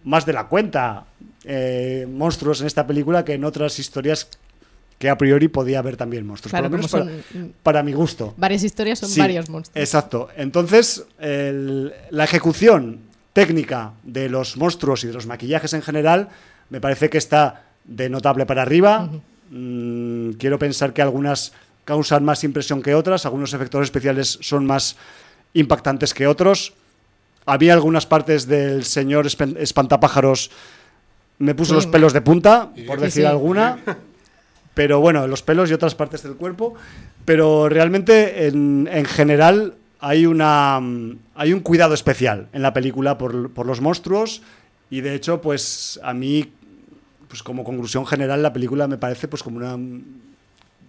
más 0.04 0.26
de 0.26 0.32
la 0.32 0.48
cuenta 0.48 1.04
eh, 1.44 2.06
monstruos 2.10 2.60
en 2.62 2.66
esta 2.66 2.86
película 2.86 3.24
que 3.24 3.34
en 3.34 3.44
otras 3.44 3.78
historias 3.78 4.28
que 5.04 5.10
a 5.10 5.18
priori 5.18 5.48
podía 5.48 5.80
haber 5.80 5.98
también 5.98 6.26
monstruos. 6.26 6.50
Claro, 6.50 6.70
por 6.70 6.80
lo 6.80 6.88
menos 6.88 6.90
como 6.90 7.52
para, 7.62 7.82
mi 7.82 7.92
gusto. 7.92 8.32
Varias 8.38 8.62
historias 8.64 8.98
son 9.00 9.10
Sí, 9.10 9.20
varios 9.20 9.50
monstruos. 9.50 9.76
Exacto. 9.78 10.28
Entonces, 10.34 11.04
el- 11.18 11.92
la 12.10 12.24
ejecución 12.24 13.00
técnica 13.34 13.92
de 14.02 14.30
los 14.30 14.56
monstruos 14.56 15.04
y 15.04 15.08
de 15.08 15.12
los 15.12 15.26
maquillajes 15.26 15.74
en 15.74 15.82
general 15.82 16.30
me 16.70 16.80
parece 16.80 17.10
que 17.10 17.18
está 17.18 17.64
de 17.84 18.08
notable 18.08 18.46
para 18.46 18.62
arriba. 18.62 19.10
Mm, 19.50 20.30
quiero 20.38 20.58
pensar 20.58 20.94
que 20.94 21.02
algunas 21.02 21.52
causan 21.84 22.24
más 22.24 22.42
impresión 22.42 22.80
que 22.80 22.94
otras, 22.94 23.26
algunos 23.26 23.52
efectos 23.52 23.82
especiales 23.84 24.38
son 24.40 24.64
más 24.64 24.96
impactantes 25.52 26.14
que 26.14 26.26
otros. 26.26 26.72
Había 27.44 27.74
algunas 27.74 28.06
partes 28.06 28.46
del 28.46 28.84
señor 28.86 29.26
espantapájaros 29.26 30.50
me 31.38 31.54
puso 31.54 31.70
Sí. 31.72 31.74
los 31.74 31.86
pelos 31.88 32.14
de 32.14 32.22
punta, 32.22 32.70
por 32.86 32.98
Sí, 33.00 33.04
decir 33.04 33.22
sí. 33.24 33.26
alguna. 33.26 33.76
Pero 34.74 35.00
bueno, 35.00 35.26
los 35.26 35.42
pelos 35.42 35.70
y 35.70 35.74
otras 35.74 35.94
partes 35.94 36.22
del 36.22 36.34
cuerpo. 36.36 36.74
Pero 37.24 37.68
realmente, 37.68 38.46
en, 38.46 38.88
en 38.92 39.04
general, 39.04 39.74
hay, 40.00 40.26
una, 40.26 40.78
mm, 40.80 41.18
hay 41.36 41.52
un 41.52 41.60
cuidado 41.60 41.94
especial 41.94 42.48
en 42.52 42.62
la 42.62 42.72
película 42.74 43.16
por, 43.16 43.50
por 43.50 43.66
los 43.66 43.80
monstruos. 43.80 44.42
Y 44.90 45.00
de 45.00 45.14
hecho, 45.14 45.40
pues 45.40 45.98
a 46.02 46.12
mí, 46.12 46.52
pues 47.28 47.42
como 47.42 47.64
conclusión 47.64 48.04
general, 48.06 48.42
la 48.42 48.52
película 48.52 48.86
me 48.88 48.98
parece 48.98 49.28
pues 49.28 49.42
como 49.42 49.56
una 49.58 49.76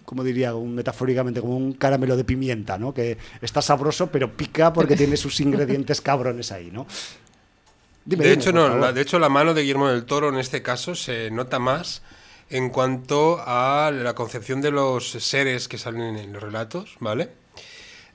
como 0.04 0.22
diría 0.22 0.54
un- 0.54 0.72
metafóricamente, 0.74 1.40
como 1.40 1.56
un 1.56 1.72
caramelo 1.72 2.16
de 2.16 2.22
pimienta, 2.22 2.78
¿no? 2.78 2.94
Que 2.94 3.18
está 3.42 3.60
sabroso, 3.60 4.06
pero 4.06 4.36
pica 4.36 4.72
porque 4.72 4.94
tiene 4.96 5.16
sus 5.16 5.40
ingredientes 5.40 6.00
cabrones 6.00 6.52
ahí, 6.52 6.70
¿no? 6.72 6.86
Dime, 8.04 8.22
de 8.22 8.30
dime, 8.30 8.40
hecho, 8.40 8.52
no, 8.52 8.76
la, 8.78 8.92
de 8.92 9.00
hecho, 9.00 9.18
la 9.18 9.28
mano 9.28 9.52
de 9.52 9.62
Guillermo 9.62 9.88
del 9.88 10.04
Toro 10.04 10.28
en 10.28 10.38
este 10.38 10.62
caso 10.62 10.94
se 10.94 11.28
nota 11.32 11.58
más 11.58 12.02
en 12.50 12.70
cuanto 12.70 13.42
a 13.44 13.90
la 13.92 14.14
concepción 14.14 14.60
de 14.60 14.70
los 14.70 15.10
seres 15.10 15.68
que 15.68 15.78
salen 15.78 16.16
en 16.16 16.32
los 16.32 16.42
relatos, 16.42 16.96
¿vale? 17.00 17.30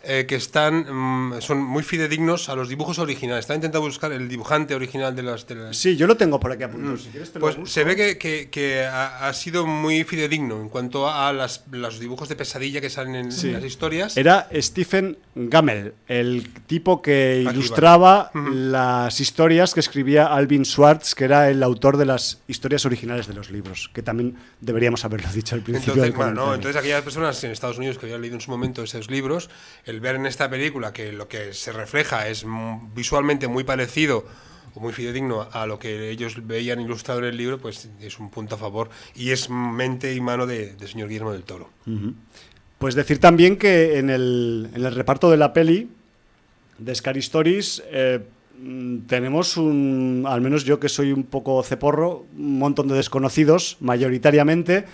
Eh, 0.03 0.25
que 0.27 0.33
están 0.33 0.87
mm, 0.91 1.41
son 1.41 1.61
muy 1.61 1.83
fidedignos 1.83 2.49
a 2.49 2.55
los 2.55 2.67
dibujos 2.69 2.97
originales. 2.97 3.43
Está 3.43 3.53
intentando 3.53 3.85
buscar 3.85 4.11
el 4.11 4.27
dibujante 4.27 4.73
original 4.73 5.15
de 5.15 5.21
las, 5.21 5.45
de 5.45 5.53
las- 5.53 5.77
Sí, 5.77 5.95
yo 5.95 6.07
lo 6.07 6.17
tengo 6.17 6.39
por 6.39 6.51
aquí 6.51 6.63
apuntado. 6.63 6.97
Si 6.97 7.09
quieres 7.09 7.31
te 7.31 7.37
lo 7.37 7.41
Pues 7.45 7.55
busco. 7.55 7.69
se 7.71 7.83
ve 7.83 7.95
que, 7.95 8.17
que- 8.17 8.49
que 8.49 8.83
ha, 8.83 9.27
ha 9.27 9.33
sido 9.33 9.67
muy 9.67 10.03
fidedigno 10.03 10.59
en 10.59 10.69
cuanto 10.69 11.07
a 11.07 11.31
las- 11.33 11.65
los 11.71 11.99
dibujos 11.99 12.29
de 12.29 12.35
pesadilla 12.35 12.81
que 12.81 12.89
salen 12.89 13.13
en, 13.15 13.31
en 13.31 13.53
las 13.53 13.63
historias. 13.63 14.17
Era 14.17 14.49
Stephen 14.55 15.19
Gammel, 15.35 15.93
el 16.07 16.49
tipo 16.65 17.03
que 17.03 17.45
Aquí 17.47 17.57
ilustraba 17.59 18.31
las 18.33 19.19
historias 19.19 19.73
que 19.75 19.81
escribía 19.81 20.25
Alvin 20.33 20.65
Schwartz, 20.65 21.13
que 21.13 21.25
era 21.25 21.49
el 21.49 21.61
autor 21.61 21.97
de 21.97 22.05
las 22.05 22.41
historias 22.47 22.85
originales 22.87 23.27
de 23.27 23.33
los 23.35 23.51
libros, 23.51 23.91
que 23.93 24.01
también 24.01 24.35
deberíamos 24.61 25.05
haberlo 25.05 25.29
dicho 25.31 25.53
al 25.53 25.61
principio. 25.61 25.93
Entonces, 25.93 26.17
del 26.17 26.17
bueno, 26.33 26.55
entonces 26.55 26.75
aquellas 26.79 27.03
personas 27.03 27.43
en 27.43 27.51
Estados 27.51 27.77
Unidos 27.77 27.99
que 27.99 28.07
habían 28.07 28.21
leído 28.21 28.35
en 28.37 28.41
su 28.41 28.49
momento 28.49 28.81
esos 28.81 29.11
libros, 29.11 29.49
el 29.91 29.99
ver 29.99 30.15
en 30.15 30.25
esta 30.25 30.49
película 30.49 30.91
que 30.91 31.11
lo 31.11 31.27
que 31.27 31.53
se 31.53 31.71
refleja 31.71 32.27
es 32.27 32.45
visualmente 32.95 33.47
muy 33.47 33.63
parecido 33.63 34.25
o 34.73 34.79
muy 34.79 34.93
fidedigno 34.93 35.47
a 35.51 35.67
lo 35.67 35.77
que 35.77 36.09
ellos 36.09 36.47
veían 36.47 36.79
ilustrado 36.81 37.19
en 37.19 37.25
el 37.25 37.37
libro, 37.37 37.59
pues 37.59 37.89
es 38.01 38.17
un 38.19 38.29
punto 38.31 38.55
a 38.55 38.57
favor 38.57 38.89
y 39.15 39.29
es 39.31 39.49
mente 39.49 40.15
y 40.15 40.21
mano 40.21 40.47
de- 40.47 40.75
señor 40.87 41.09
Guillermo 41.09 41.33
del 41.33 41.43
Toro. 41.43 41.69
Pues 42.79 42.95
decir 42.95 43.19
también 43.19 43.57
que 43.57 43.99
en 43.99 44.09
el, 44.09 44.69
en 44.73 44.85
el 44.85 44.95
reparto 44.95 45.29
de 45.29 45.37
la 45.37 45.53
peli 45.53 45.89
de 46.79 46.95
Scary 46.95 47.19
Stories 47.19 47.83
eh, 47.91 48.21
mm, 48.59 48.99
tenemos 49.07 49.57
un, 49.57 50.23
al 50.27 50.41
menos 50.41 50.63
yo 50.63 50.79
que 50.79 50.89
soy 50.89 51.11
un 51.11 51.23
poco 51.25 51.61
ceporro, 51.63 52.25
un 52.35 52.57
montón 52.57 52.87
de 52.87 52.95
desconocidos, 52.95 53.77
mayoritariamente. 53.81 54.85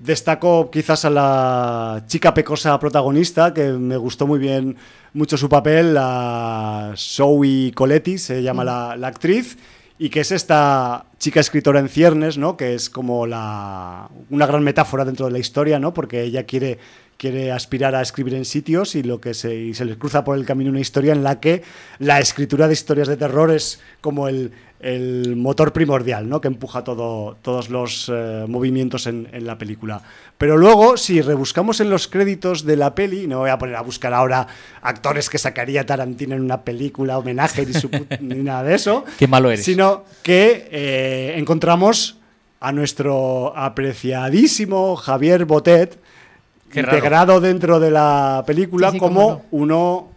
Destaco 0.00 0.70
quizás 0.70 1.04
a 1.04 1.10
la 1.10 2.04
chica 2.06 2.32
pecosa 2.32 2.78
protagonista, 2.80 3.52
que 3.52 3.72
me 3.72 3.98
gustó 3.98 4.26
muy 4.26 4.38
bien 4.38 4.76
mucho 5.12 5.36
su 5.36 5.48
papel, 5.48 5.92
la 5.92 6.94
Zoe 6.96 7.70
Coletti, 7.74 8.16
se 8.16 8.42
llama 8.42 8.64
la, 8.64 8.96
la 8.96 9.08
actriz, 9.08 9.58
y 9.98 10.08
que 10.08 10.20
es 10.20 10.32
esta 10.32 11.04
chica 11.18 11.40
escritora 11.40 11.80
en 11.80 11.90
ciernes, 11.90 12.38
¿no? 12.38 12.56
que 12.56 12.74
es 12.74 12.88
como 12.88 13.26
la, 13.26 14.08
una 14.30 14.46
gran 14.46 14.64
metáfora 14.64 15.04
dentro 15.04 15.26
de 15.26 15.32
la 15.32 15.38
historia, 15.38 15.78
¿no? 15.78 15.92
porque 15.92 16.22
ella 16.22 16.44
quiere, 16.44 16.78
quiere 17.20 17.52
aspirar 17.52 17.94
a 17.94 18.00
escribir 18.00 18.32
en 18.32 18.46
sitios 18.46 18.94
y, 18.94 19.02
lo 19.02 19.20
que 19.20 19.34
se, 19.34 19.54
y 19.54 19.74
se 19.74 19.84
le 19.84 19.98
cruza 19.98 20.24
por 20.24 20.38
el 20.38 20.46
camino 20.46 20.70
una 20.70 20.80
historia 20.80 21.12
en 21.12 21.22
la 21.22 21.38
que 21.38 21.62
la 21.98 22.18
escritura 22.18 22.66
de 22.66 22.72
historias 22.72 23.08
de 23.08 23.18
terror 23.18 23.50
es 23.50 23.78
como 24.00 24.26
el, 24.26 24.52
el 24.80 25.36
motor 25.36 25.74
primordial, 25.74 26.30
¿no? 26.30 26.40
Que 26.40 26.48
empuja 26.48 26.82
todo, 26.82 27.36
todos 27.42 27.68
los 27.68 28.10
eh, 28.10 28.46
movimientos 28.48 29.06
en, 29.06 29.28
en 29.32 29.44
la 29.46 29.58
película. 29.58 30.00
Pero 30.38 30.56
luego, 30.56 30.96
si 30.96 31.20
rebuscamos 31.20 31.80
en 31.80 31.90
los 31.90 32.08
créditos 32.08 32.64
de 32.64 32.76
la 32.78 32.94
peli, 32.94 33.26
no 33.26 33.40
voy 33.40 33.50
a 33.50 33.58
poner 33.58 33.76
a 33.76 33.82
buscar 33.82 34.14
ahora 34.14 34.46
actores 34.80 35.28
que 35.28 35.36
sacaría 35.36 35.84
Tarantino 35.84 36.34
en 36.36 36.40
una 36.40 36.62
película, 36.64 37.18
homenaje 37.18 37.66
ni, 37.66 37.74
su 37.74 37.90
put- 37.90 38.18
ni 38.20 38.36
nada 38.36 38.62
de 38.62 38.74
eso. 38.76 39.04
Qué 39.18 39.28
malo 39.28 39.50
eres. 39.50 39.66
Sino 39.66 40.04
que 40.22 40.68
eh, 40.72 41.34
encontramos 41.36 42.16
a 42.60 42.72
nuestro 42.72 43.52
apreciadísimo 43.54 44.96
Javier 44.96 45.44
Botet, 45.44 45.98
Qué 46.72 46.82
raro. 46.82 46.96
integrado 46.96 47.40
dentro 47.40 47.80
de 47.80 47.90
la 47.90 48.42
película 48.46 48.88
Sí, 48.88 48.94
sí, 48.94 48.98
como 48.98 49.20
no. 49.30 49.42
uno 49.50 50.08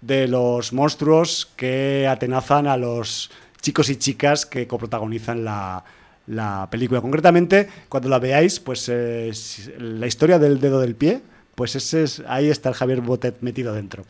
de 0.00 0.28
los 0.28 0.72
monstruos 0.72 1.48
que 1.56 2.06
atenazan 2.08 2.66
a 2.66 2.76
los 2.76 3.30
chicos 3.60 3.88
y 3.90 3.96
chicas 3.96 4.44
que 4.46 4.66
coprotagonizan 4.66 5.44
la, 5.44 5.84
la 6.26 6.68
película. 6.70 7.00
Concretamente, 7.00 7.68
cuando 7.88 8.08
la 8.08 8.18
veáis, 8.18 8.58
pues 8.60 8.88
eh, 8.92 9.30
la 9.78 10.06
historia 10.06 10.38
del 10.38 10.58
dedo 10.60 10.80
del 10.80 10.94
pie, 10.96 11.20
pues 11.54 11.76
ese 11.76 12.02
es, 12.02 12.22
ahí 12.26 12.48
está 12.50 12.68
el 12.70 12.74
Javier 12.74 13.00
Botet 13.00 13.36
metido 13.40 13.72
dentro. 13.74 14.04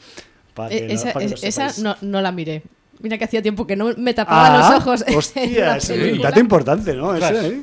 Para 0.55 0.71
que 0.71 0.79
Eh, 0.79 0.89
lo- 0.89 0.95
esa 0.95 1.13
para 1.13 1.25
que 1.27 1.29
lo 1.31 1.35
es- 1.37 1.45
esa 1.45 1.83
no, 1.83 1.97
no 2.01 2.21
la 2.23 2.33
miré. 2.33 2.63
Mira 3.01 3.19
que 3.19 3.25
hacía 3.25 3.43
tiempo 3.43 3.67
que 3.67 3.75
no 3.75 3.91
me 3.97 4.15
tapaba 4.15 4.69
Ah, 4.69 4.71
los 4.71 4.81
ojos. 4.81 5.05
Hostia, 5.17 5.77
es 5.77 5.91
un 5.91 6.21
dato 6.23 6.39
importante, 6.41 6.95
¿no? 6.95 7.15
Ese, 7.15 7.25
Ostras. 7.25 7.45
¿eh? 7.47 7.63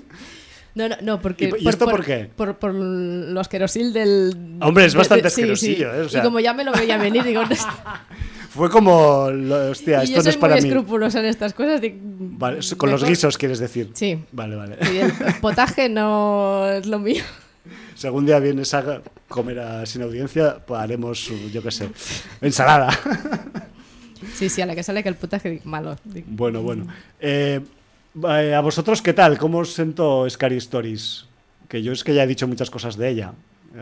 No, 0.76 0.88
no, 0.90 0.96
no, 1.02 1.22
porque. 1.22 1.52
¿Y- 1.60 1.64
y 1.64 1.68
esto 1.68 1.86
por 1.88 2.06
qué? 2.06 2.30
Por, 2.36 2.58
por 2.58 2.74
lo 2.74 3.40
asquerosil 3.40 3.92
del. 3.94 4.58
Hombre, 4.62 4.86
es 4.86 4.96
bastante 4.96 5.24
de- 5.24 5.28
asquerosillo, 5.28 5.92
sí. 5.94 5.98
¿eh? 6.00 6.02
O 6.02 6.10
sea- 6.10 6.22
Y 6.22 6.24
como 6.24 6.40
ya 6.40 6.54
me 6.54 6.64
lo 6.64 6.72
veía 6.72 6.98
venir, 6.98 7.24
digo. 7.24 7.42
Fue 8.50 8.70
como, 8.70 9.26
hostia, 9.70 10.02
y 10.02 10.06
esto 10.06 10.18
yo 10.18 10.24
no 10.24 10.30
es 10.30 10.38
para 10.38 10.56
muy 10.56 10.64
mí. 10.64 10.70
escrupulosa 10.70 11.20
en 11.20 11.26
estas 11.26 11.54
cosas. 11.54 11.82
Vale, 12.02 12.60
s- 12.60 12.76
con 12.76 12.90
los 12.92 13.04
guisos 13.04 13.38
quieres 13.38 13.60
decir. 13.60 13.92
Sí. 13.94 14.18
Vale, 14.32 14.56
vale. 14.56 14.78
Y 14.92 14.98
el 14.98 15.12
potaje 15.42 15.88
no 15.88 16.68
es 16.68 16.86
lo 16.88 16.98
mío. 17.00 17.24
Si 17.96 18.08
algún 18.08 18.26
día 18.26 18.40
vienes 18.40 18.74
a 18.74 19.02
comer 19.28 19.60
a- 19.60 19.86
sin 19.86 20.02
audiencia, 20.02 20.58
pues 20.66 20.80
haremos, 20.82 21.32
yo 21.54 21.62
qué 21.62 21.70
sé, 21.72 21.90
ensalada. 22.42 22.90
Sí, 24.34 24.50
sí, 24.50 24.62
a 24.62 24.66
la 24.66 24.76
que 24.76 24.84
sale 24.84 25.04
que 25.04 25.10
el 25.10 25.16
potaje 25.16 25.62
malo. 25.64 25.96
bueno, 26.26 26.62
bueno. 26.62 26.88
Eh, 27.20 27.62
eh, 28.30 28.54
¿A 28.56 28.62
vosotros 28.62 29.02
qué 29.02 29.14
tal? 29.14 29.38
¿Cómo 29.38 29.60
os 29.60 29.74
sentó 29.74 30.30
Scary 30.30 30.58
Stories? 30.58 31.26
Que 31.68 31.84
yo 31.84 31.92
es 31.92 32.04
que 32.04 32.14
ya 32.14 32.24
he 32.24 32.28
dicho 32.28 32.48
muchas 32.48 32.70
cosas 32.70 32.98
de 32.98 33.10
ella. 33.10 33.34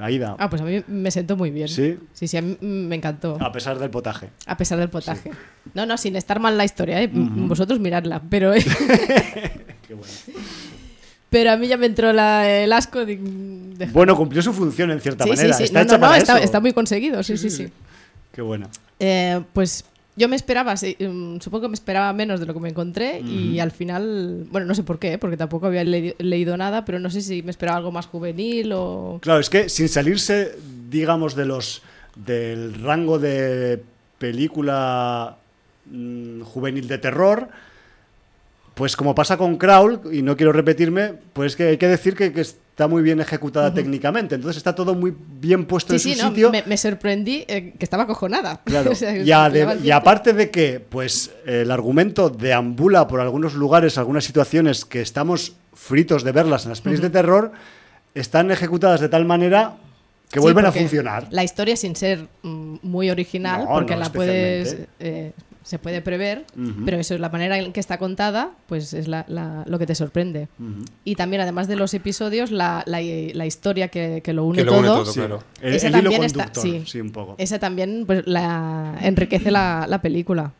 Aida, 0.01 0.35
Ah, 0.37 0.49
pues 0.49 0.61
a 0.61 0.65
mí 0.65 0.83
me 0.87 1.09
sentó 1.11 1.37
muy 1.37 1.49
bien. 1.49 1.69
¿Sí? 1.69 1.97
Sí, 2.13 2.27
sí, 2.27 2.35
a 2.35 2.41
mí 2.41 2.57
me 2.59 2.97
encantó. 2.97 3.37
a 3.39 3.51
pesar 3.53 3.79
del 3.79 3.89
potaje. 3.89 4.29
A 4.45 4.57
pesar 4.57 4.77
del 4.79 4.89
potaje. 4.89 5.31
No, 5.73 5.85
no, 5.85 5.97
sin 5.97 6.17
estar 6.17 6.41
mal 6.41 6.57
la 6.57 6.65
historia, 6.65 7.01
¿eh? 7.01 7.09
Vosotros 7.11 7.79
miradla. 7.79 8.21
Pero, 8.29 8.51
Qué 9.87 9.93
bueno. 9.93 10.11
pero 11.29 11.51
a 11.51 11.57
mí 11.57 11.67
ya 11.69 11.77
me 11.77 11.85
entró 11.85 12.11
la- 12.11 12.49
el 12.49 12.73
asco. 12.73 13.05
deja- 13.05 13.91
Bueno, 13.93 14.17
cumplió 14.17 14.41
su 14.41 14.51
función 14.51 14.91
en 14.91 14.99
cierta 14.99 15.23
sí, 15.23 15.29
manera. 15.29 15.53
sí. 15.53 15.63
Está 15.63 15.79
No, 15.79 15.83
hecha 15.85 15.93
no, 15.93 15.97
no, 15.99 16.07
para 16.07 16.17
está, 16.17 16.35
eso. 16.35 16.43
está 16.43 16.59
muy 16.59 16.73
conseguido. 16.73 17.23
Sí, 17.23 17.37
sí, 17.37 17.49
sí. 17.49 17.69
Qué 18.33 18.41
buena. 18.41 18.67
Eh, 18.99 19.41
pues 19.53 19.85
yo 20.17 20.27
me 20.27 20.35
esperaba, 20.35 20.75
sí, 20.75 20.97
mm, 20.99 21.39
supongo 21.39 21.61
que 21.63 21.67
me 21.69 21.73
esperaba 21.75 22.11
menos 22.11 22.39
de 22.41 22.45
lo 22.47 22.53
que 22.53 22.59
me 22.59 22.69
encontré 22.69 23.21
y 23.21 23.59
al 23.59 23.71
final, 23.71 24.45
bueno, 24.51 24.67
no 24.67 24.75
sé 24.75 24.83
por 24.83 24.97
qué, 24.99 25.17
porque 25.17 25.37
tampoco 25.37 25.67
había 25.67 25.83
le- 25.83 26.15
leído 26.19 26.57
nada, 26.57 26.83
pero 26.83 26.99
no 26.99 27.09
sé 27.09 27.21
si 27.21 27.43
me 27.43 27.51
esperaba 27.51 27.77
algo 27.77 27.91
más 27.91 28.07
juvenil 28.07 28.71
o... 28.73 29.19
Claro, 29.21 29.39
es 29.39 29.49
que 29.49 29.69
sin 29.69 29.87
salirse, 29.87 30.57
digamos, 30.89 31.35
de 31.35 31.45
los 31.45 31.83
del 32.15 32.73
rango 32.81 33.19
de 33.19 33.81
película 34.17 35.37
mm, 35.91 36.41
juvenil 36.41 36.87
de 36.87 36.97
terror, 36.97 37.49
pues 38.77 38.95
como 38.95 39.15
pasa 39.15 39.37
con 39.37 39.57
Crawl, 39.57 40.01
y 40.13 40.21
no 40.21 40.37
quiero 40.37 40.51
repetirme, 40.53 41.13
pues 41.33 41.55
que 41.55 41.63
hay 41.69 41.77
que 41.77 41.87
decir 41.87 42.15
que, 42.15 42.31
que 42.31 42.41
está 42.41 42.87
muy 42.87 43.01
bien 43.01 43.19
ejecutada 43.19 43.73
técnicamente. 43.73 44.35
Entonces 44.35 44.57
está 44.57 44.75
todo 44.75 44.93
muy 44.93 45.15
bien 45.41 45.65
puesto 45.65 45.97
Sí, 45.97 46.11
en 46.11 46.15
sí, 46.15 46.19
su 46.21 46.25
no, 46.27 46.29
sitio. 46.29 46.51
me, 46.51 46.61
me 46.67 46.77
sorprendí 46.77 47.43
eh, 47.47 47.73
que 47.77 47.83
estaba 47.83 48.03
acojonada. 48.03 48.61
Claro. 48.65 48.91
O 48.91 48.95
sea, 48.95 49.17
y, 49.17 49.89
aparte 49.91 50.33
de 50.33 50.51
que, 50.51 50.79
pues, 50.79 51.31
el 51.47 51.71
argumento 51.71 52.29
deambula 52.29 53.07
por 53.07 53.19
algunos 53.19 53.55
lugares, 53.55 53.97
algunas 53.97 54.25
situaciones 54.25 54.85
que 54.85 55.01
estamos 55.01 55.55
fritos 55.73 56.23
de 56.23 56.31
verlas 56.31 56.65
en 56.65 56.69
las 56.69 56.81
pelis 56.81 57.01
de 57.01 57.09
terror, 57.09 57.51
están 58.13 58.51
ejecutadas 58.51 59.01
de 59.01 59.09
tal 59.09 59.25
manera 59.25 59.73
que 60.29 60.39
Sí, 60.39 60.43
vuelven 60.43 60.67
a 60.67 60.71
funcionar. 60.71 61.27
La 61.31 61.43
historia 61.43 61.75
sin 61.75 61.95
ser 61.95 62.27
mm, 62.43 62.75
muy 62.83 63.09
original, 63.09 63.63
No, 63.63 63.69
porque 63.71 63.95
no, 63.95 64.01
la 64.01 64.11
puedes... 64.11 64.77
eh, 64.99 65.31
se 65.67 65.79
puede 65.79 66.01
prever, 66.01 66.45
pero 66.85 66.97
eso 66.97 67.13
es 67.13 67.19
la 67.19 67.27
manera 67.27 67.57
en 67.59 67.73
que 67.73 67.81
está 67.81 67.97
contada, 67.97 68.51
pues 68.67 68.93
es 68.93 69.09
la- 69.09 69.25
la- 69.27 69.65
lo 69.67 69.77
que 69.77 69.85
te 69.85 69.95
sorprende. 69.95 70.47
Y 71.03 71.15
también, 71.15 71.41
además 71.41 71.67
de 71.67 71.75
los 71.75 71.93
episodios, 71.93 72.51
la, 72.51 72.83
la- 72.85 73.01
la 73.01 73.45
historia 73.45 73.89
que, 73.89 74.21
que 74.23 74.31
lo 74.31 74.45
une 74.45 74.59
Que 74.59 74.63
lo 74.63 74.71
todo. 74.71 74.79
une 74.79 74.87
todo, 74.87 75.05
Sí. 75.05 75.19
claro. 75.19 75.43
El, 75.61 75.73
Esa 75.73 75.87
el 75.87 75.93
también 75.93 76.23
está- 76.23 76.45
conductor, 76.45 76.63
sí. 76.63 76.83
sí, 76.85 77.01
un 77.01 77.11
poco. 77.11 77.35
Esa 77.37 77.59
también 77.59 78.05
pues, 78.07 78.25
la 78.25 78.97
enriquece 79.01 79.51
la, 79.51 79.85
la 79.89 80.01
película. 80.01 80.53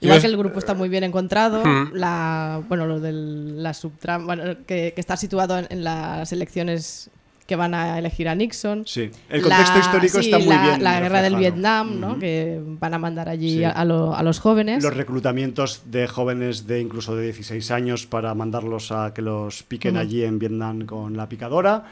Igual 0.00 0.18
es- 0.18 0.22
que 0.22 0.30
el 0.30 0.36
grupo 0.36 0.60
está 0.60 0.74
muy 0.74 0.88
bien 0.88 1.02
encontrado, 1.02 1.64
Mm. 1.64 1.92
la, 1.94 2.62
bueno, 2.68 2.86
lo 2.86 3.00
de 3.00 3.10
la 3.12 3.74
subtrama, 3.74 4.26
bueno, 4.26 4.44
que, 4.64 4.92
que 4.94 5.00
está 5.00 5.16
situado 5.16 5.58
en, 5.58 5.66
en 5.70 5.82
las 5.82 6.32
elecciones 6.32 7.10
que 7.50 7.56
van 7.56 7.74
a 7.74 7.98
elegir 7.98 8.28
a 8.28 8.34
Nixon. 8.36 8.84
Sí, 8.86 9.10
el 9.28 9.42
contexto 9.42 9.74
La- 9.74 9.80
histórico 9.84 10.18
sí, 10.22 10.26
está 10.30 10.38
muy 10.38 10.46
la, 10.54 10.62
bien. 10.62 10.82
La 10.84 11.00
guerra 11.00 11.20
del. 11.20 11.34
Vietnam, 11.34 11.98
¿no? 11.98 12.16
Que 12.16 12.60
van 12.64 12.94
a 12.94 12.98
mandar 12.98 13.28
allí 13.28 13.54
Sí. 13.56 13.64
a, 13.64 13.70
a 13.70 13.84
lo- 13.84 14.14
a 14.14 14.22
los 14.22 14.38
jóvenes. 14.38 14.84
Los 14.84 14.94
reclutamientos 14.96 15.82
de 15.86 16.06
jóvenes 16.06 16.68
de 16.68 16.80
incluso 16.80 17.16
de 17.16 17.24
16 17.24 17.72
años 17.72 18.06
para 18.06 18.32
mandarlos 18.34 18.92
a 18.92 19.12
que 19.12 19.22
los 19.22 19.64
piquen 19.64 19.94
Ujú. 19.96 20.00
allí 20.02 20.22
en 20.22 20.38
Vietnam 20.38 20.86
con 20.86 21.16
la 21.16 21.28
picadora. 21.28 21.84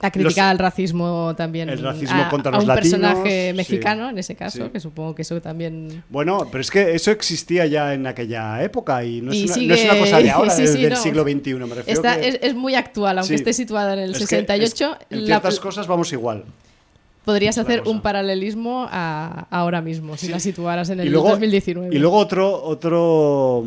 La 0.00 0.10
crítica 0.10 0.42
los- 0.42 0.50
al 0.50 0.58
racismo 0.58 1.34
también. 1.36 1.68
El 1.70 1.78
racismo 1.82 2.22
a, 2.22 2.28
contra 2.28 2.50
a 2.50 2.54
los 2.56 2.64
un 2.64 2.68
latinos, 2.68 3.00
personaje 3.00 3.50
sí. 3.50 3.56
mexicano, 3.56 4.10
en 4.10 4.18
ese 4.18 4.34
caso, 4.34 4.64
Sí. 4.64 4.70
que 4.70 4.80
supongo 4.80 5.14
que 5.14 5.22
eso 5.22 5.40
también... 5.40 6.02
Bueno, 6.10 6.46
pero 6.50 6.60
es 6.60 6.70
que 6.70 6.94
eso 6.94 7.10
existía 7.10 7.64
ya 7.66 7.94
en 7.94 8.06
aquella 8.06 8.62
época 8.62 9.02
y 9.04 9.22
no 9.22 9.32
es, 9.32 9.44
una, 9.44 9.54
sigue- 9.54 9.68
no 9.68 9.74
es 9.74 9.84
una 9.84 9.98
cosa 9.98 10.18
de 10.18 10.30
ahora, 10.30 10.50
sí, 10.50 10.62
del, 10.66 10.90
no. 10.90 10.96
siglo 10.96 11.22
XXI, 11.22 11.54
me 11.54 11.74
refiero. 11.74 11.84
Está, 11.86 12.20
que- 12.20 12.28
es, 12.28 12.38
es 12.42 12.54
muy 12.54 12.74
actual, 12.74 13.18
aunque 13.18 13.34
esté 13.34 13.52
situada 13.54 13.94
en 13.94 14.00
el 14.00 14.10
es 14.12 14.18
que 14.18 14.26
68. 14.26 14.96
es- 15.00 15.06
en 15.10 15.20
la- 15.22 15.26
ciertas 15.26 15.58
cosas 15.60 15.86
vamos 15.86 16.12
igual. 16.12 16.44
podrías 17.24 17.56
hacer 17.56 17.82
un 17.86 18.02
paralelismo 18.02 18.86
a 18.90 19.46
ahora 19.50 19.80
mismo, 19.80 20.18
si 20.18 20.28
la 20.28 20.38
situaras 20.38 20.90
en 20.90 21.00
el 21.00 21.06
y 21.06 21.10
luego, 21.10 21.30
2019. 21.30 21.94
Y 21.94 21.98
luego 21.98 22.18
otro, 22.18 22.62
otro 22.62 23.64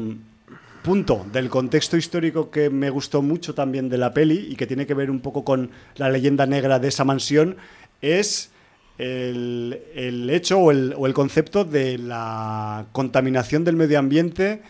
punto 0.88 1.25
del 1.33 1.49
contexto 1.49 1.97
histórico 1.97 2.49
que 2.49 2.69
me 2.69 2.89
gustó 2.89 3.21
mucho 3.21 3.53
también 3.53 3.89
de 3.89 3.97
la 3.97 4.13
peli 4.13 4.47
y 4.51 4.55
que 4.55 4.65
tiene 4.65 4.88
que 4.88 4.93
ver 4.93 5.11
un 5.11 5.19
poco 5.19 5.43
con 5.43 5.69
la 5.97 6.09
leyenda 6.09 6.45
negra 6.45 6.79
de 6.79 6.88
esa 6.88 7.03
mansión 7.03 7.57
es 8.01 8.51
el, 8.97 9.81
el 9.93 10.29
hecho 10.29 10.59
o 10.59 10.71
el, 10.71 10.93
o 10.97 11.05
el 11.05 11.13
concepto 11.13 11.65
de 11.65 11.97
la 11.97 12.85
contaminación 12.93 13.65
del 13.65 13.75
medio 13.75 13.99
ambiente 13.99 14.61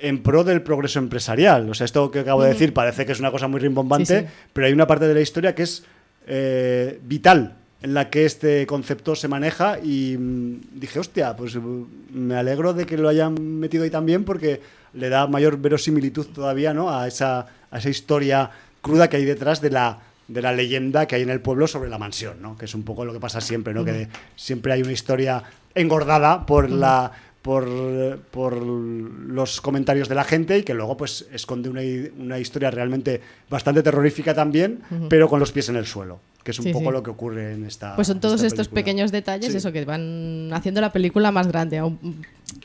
en 0.00 0.24
pro 0.24 0.42
del 0.42 0.62
progreso 0.62 0.98
empresarial. 0.98 1.70
O 1.70 1.74
sea, 1.74 1.84
esto 1.84 2.10
que 2.10 2.18
acabo 2.18 2.42
de 2.42 2.48
decir 2.48 2.74
parece 2.74 3.06
que 3.06 3.12
es 3.12 3.20
una 3.20 3.30
cosa 3.30 3.46
muy 3.46 3.60
rimbombante, 3.60 4.18
Sí, 4.22 4.26
sí. 4.26 4.32
pero 4.52 4.66
hay 4.66 4.72
una 4.72 4.88
parte 4.88 5.06
de 5.06 5.14
la 5.14 5.20
historia 5.20 5.54
que 5.54 5.62
es 5.62 5.84
eh, 6.26 6.98
vital 7.04 7.54
en 7.82 7.94
la 7.94 8.10
que 8.10 8.24
este 8.24 8.66
concepto 8.66 9.14
se 9.14 9.28
maneja 9.28 9.78
y 9.78 10.16
mm, 10.18 10.60
dije, 10.80 10.98
hostia, 10.98 11.36
pues 11.36 11.54
mm, 11.54 11.82
me 12.14 12.34
alegro 12.34 12.72
de 12.74 12.84
que 12.84 12.96
lo 12.98 13.08
hayan 13.08 13.60
metido 13.60 13.84
ahí 13.84 13.90
también 13.90 14.24
porque 14.24 14.60
le 14.94 15.08
da 15.08 15.26
mayor 15.26 15.58
verosimilitud 15.58 16.26
todavía 16.26 16.74
¿no? 16.74 16.90
a, 16.90 17.08
esa, 17.08 17.46
a 17.70 17.78
esa 17.78 17.88
historia 17.90 18.50
cruda 18.80 19.08
que 19.08 19.16
hay 19.16 19.24
detrás 19.24 19.60
de 19.60 19.70
la, 19.70 19.98
de 20.28 20.42
la 20.42 20.52
leyenda 20.52 21.06
que 21.06 21.16
hay 21.16 21.22
en 21.22 21.30
el 21.30 21.40
pueblo 21.40 21.66
sobre 21.66 21.90
la 21.90 21.98
mansión, 21.98 22.42
¿no? 22.42 22.56
que 22.56 22.66
es 22.66 22.74
un 22.74 22.82
poco 22.82 23.04
lo 23.04 23.12
que 23.12 23.20
pasa 23.20 23.40
siempre, 23.40 23.74
¿no? 23.74 23.84
que 23.84 24.08
siempre 24.36 24.72
hay 24.72 24.82
una 24.82 24.92
historia 24.92 25.42
engordada 25.74 26.44
por 26.46 26.70
la 26.70 27.12
por, 27.42 28.18
por 28.30 28.56
los 28.56 29.60
comentarios 29.60 30.08
de 30.08 30.14
la 30.14 30.24
gente 30.24 30.58
y 30.58 30.62
que 30.62 30.74
luego 30.74 30.96
pues 30.96 31.26
esconde 31.32 31.68
una, 31.68 31.80
una 32.18 32.38
historia 32.38 32.70
realmente 32.70 33.20
bastante 33.50 33.82
terrorífica 33.82 34.32
también, 34.34 34.78
pero 35.08 35.28
con 35.28 35.40
los 35.40 35.50
pies 35.52 35.68
en 35.68 35.76
el 35.76 35.84
suelo, 35.86 36.20
que 36.44 36.52
es 36.52 36.58
un 36.60 36.66
Sí, 36.66 36.72
poco 36.72 36.86
sí. 36.86 36.92
lo 36.92 37.02
que 37.02 37.10
ocurre 37.10 37.52
en 37.54 37.64
esta 37.64 37.96
Pues 37.96 38.06
son 38.06 38.20
todos 38.20 38.42
estos 38.42 38.68
pequeños 38.68 39.10
detalles, 39.10 39.50
Sí. 39.50 39.58
eso 39.58 39.72
que 39.72 39.84
van 39.84 40.50
haciendo 40.52 40.80
la 40.80 40.92
película 40.92 41.32
más 41.32 41.48
grande. 41.48 41.82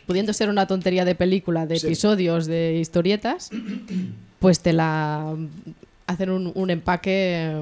pudiendo 0.05 0.31
ser 0.33 0.49
una 0.49 0.67
tontería 0.67 1.05
de 1.05 1.15
película, 1.15 1.65
de 1.65 1.77
episodios, 1.77 2.45
de 2.45 2.75
historietas, 2.77 3.49
pues 4.39 4.59
te 4.59 4.73
la 4.73 5.35
hacen 6.07 6.29
un, 6.29 6.51
un 6.55 6.69
empaque 6.69 7.53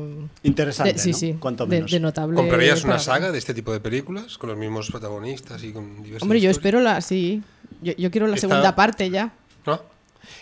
Interesante, 0.43 0.93
de, 0.93 0.99
sí, 0.99 1.11
¿no? 1.11 1.17
sí, 1.17 1.33
Cuanto 1.39 1.65
de, 1.65 1.75
menos. 1.77 1.91
de 1.91 1.99
notable. 1.99 2.35
¿Comprarías 2.35 2.83
una 2.83 2.99
saga 2.99 3.31
de 3.31 3.37
este 3.37 3.53
tipo 3.53 3.73
de 3.73 3.79
películas 3.79 4.37
con 4.37 4.49
los 4.49 4.57
mismos 4.57 4.89
protagonistas 4.91 5.63
y 5.63 5.73
con 5.73 6.03
diversas 6.03 6.21
Hombre, 6.23 6.39
yo 6.39 6.49
historias? 6.51 6.57
espero 6.57 6.79
la, 6.81 7.01
sí. 7.01 7.41
Yo, 7.81 7.93
yo 7.97 8.11
quiero 8.11 8.27
la 8.27 8.35
Está- 8.35 8.47
segunda 8.47 8.75
parte 8.75 9.09
ya. 9.09 9.33
¿No? 9.65 9.81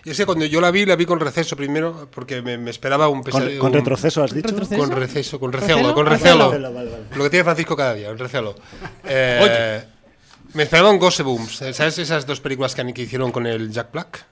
Y 0.05 0.11
es 0.11 0.17
que 0.17 0.25
cuando 0.25 0.45
yo 0.45 0.61
la 0.61 0.71
vi, 0.71 0.85
la 0.85 0.95
vi 0.95 1.05
con 1.05 1.19
receso 1.19 1.55
primero, 1.57 2.07
porque 2.13 2.41
me, 2.41 2.57
me 2.57 2.71
esperaba 2.71 3.07
un 3.09 3.21
Con, 3.23 3.31
pesadillo. 3.33 3.59
con 3.59 3.71
un- 3.71 3.77
retroceso 3.79 4.23
has 4.23 4.33
dicho. 4.33 4.47
Retroceso. 4.49 4.79
Con 4.81 4.91
receso, 4.91 5.39
con 5.39 5.51
¿Recelo? 5.53 5.75
recelo, 5.77 5.93
con 5.93 6.05
Recelo. 6.05 6.45
recelo. 6.51 6.73
Vale, 6.73 6.89
vale. 6.91 7.03
Lo 7.15 7.23
que 7.23 7.29
tiene 7.29 7.43
Francisco 7.43 7.75
cada 7.75 7.93
día, 7.93 8.11
un 8.11 8.17
recelo. 8.17 8.55
Eh, 9.05 9.83
Me 10.53 10.63
esperaba 10.63 10.89
un 10.91 10.99
Goosebumps. 10.99 11.63
¿Sabes 11.73 11.97
esas 11.97 12.25
dos 12.27 12.39
películas 12.39 12.75
que, 12.75 12.93
que 12.93 13.01
hicieron 13.01 13.31
con 13.31 13.45
el 13.47 13.71
Jack 13.71 13.91
Black? 13.91 14.25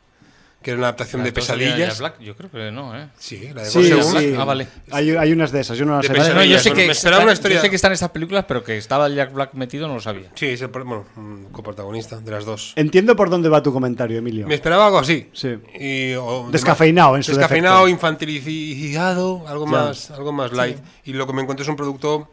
Que 0.62 0.72
era 0.72 0.78
una 0.78 0.88
adaptación 0.90 1.24
de 1.24 1.32
pesadillas. 1.34 1.78
Jack 1.78 1.98
Black, 1.98 2.20
Yo 2.20 2.36
creo 2.36 2.52
que 2.52 2.72
no, 2.72 2.96
¿eh? 2.96 3.08
Sí, 3.18 3.50
la 3.54 3.64
de 3.64 3.70
Sí, 3.70 3.84
sí. 3.92 4.36
Ah, 4.38 4.44
vale. 4.44 4.68
Hay, 4.92 5.10
hay 5.10 5.32
unas 5.32 5.52
de 5.52 5.62
esas, 5.62 5.76
yo 5.76 5.86
no 5.86 5.98
las 5.98 6.08
De 6.08 6.14
visto. 6.14 6.36
No, 6.36 6.44
yo 6.44 6.60
sé 6.60 6.72
que, 6.72 6.86
esperaba 6.92 7.24
una 7.24 7.32
está- 7.34 7.40
historia- 7.48 7.58
yo 7.58 7.62
sé 7.64 7.70
que 7.72 7.76
están 7.78 7.92
estas 7.94 8.12
películas, 8.12 8.46
pero 8.48 8.64
que 8.64 8.78
estaba 8.78 9.08
el 9.08 9.16
Jack 9.16 9.34
Black 9.34 9.54
metido 9.56 9.88
no 9.88 9.96
lo 9.96 10.00
sabía. 10.02 10.30
Sí, 10.36 10.46
es 10.46 10.62
el, 10.62 10.68
bueno, 10.68 11.06
un 11.18 11.46
coprotagonista 11.52 12.20
de 12.20 12.30
las 12.32 12.46
dos. 12.46 12.74
Entiendo 12.76 13.16
por 13.16 13.32
dónde 13.32 13.50
va 13.50 13.64
tu 13.64 13.74
comentario, 13.74 14.20
Emilio. 14.20 14.46
Me 14.48 14.54
esperaba 14.54 14.86
algo 14.86 15.00
así. 15.00 15.30
Sí. 15.34 15.58
Y, 15.80 16.14
o- 16.14 16.48
Descafeinado, 16.52 17.16
en 17.16 17.24
su 17.24 17.32
Descafeinado, 17.32 17.86
defecto. 17.86 17.90
infantilizado, 17.96 19.48
algo 19.48 19.66
más, 19.66 20.12
algo 20.12 20.32
más 20.32 20.52
light. 20.54 20.78
Y 21.06 21.14
lo 21.14 21.26
que 21.26 21.34
me 21.34 21.42
encuentro 21.42 21.64
es 21.64 21.70
un 21.70 21.76
producto 21.76 22.30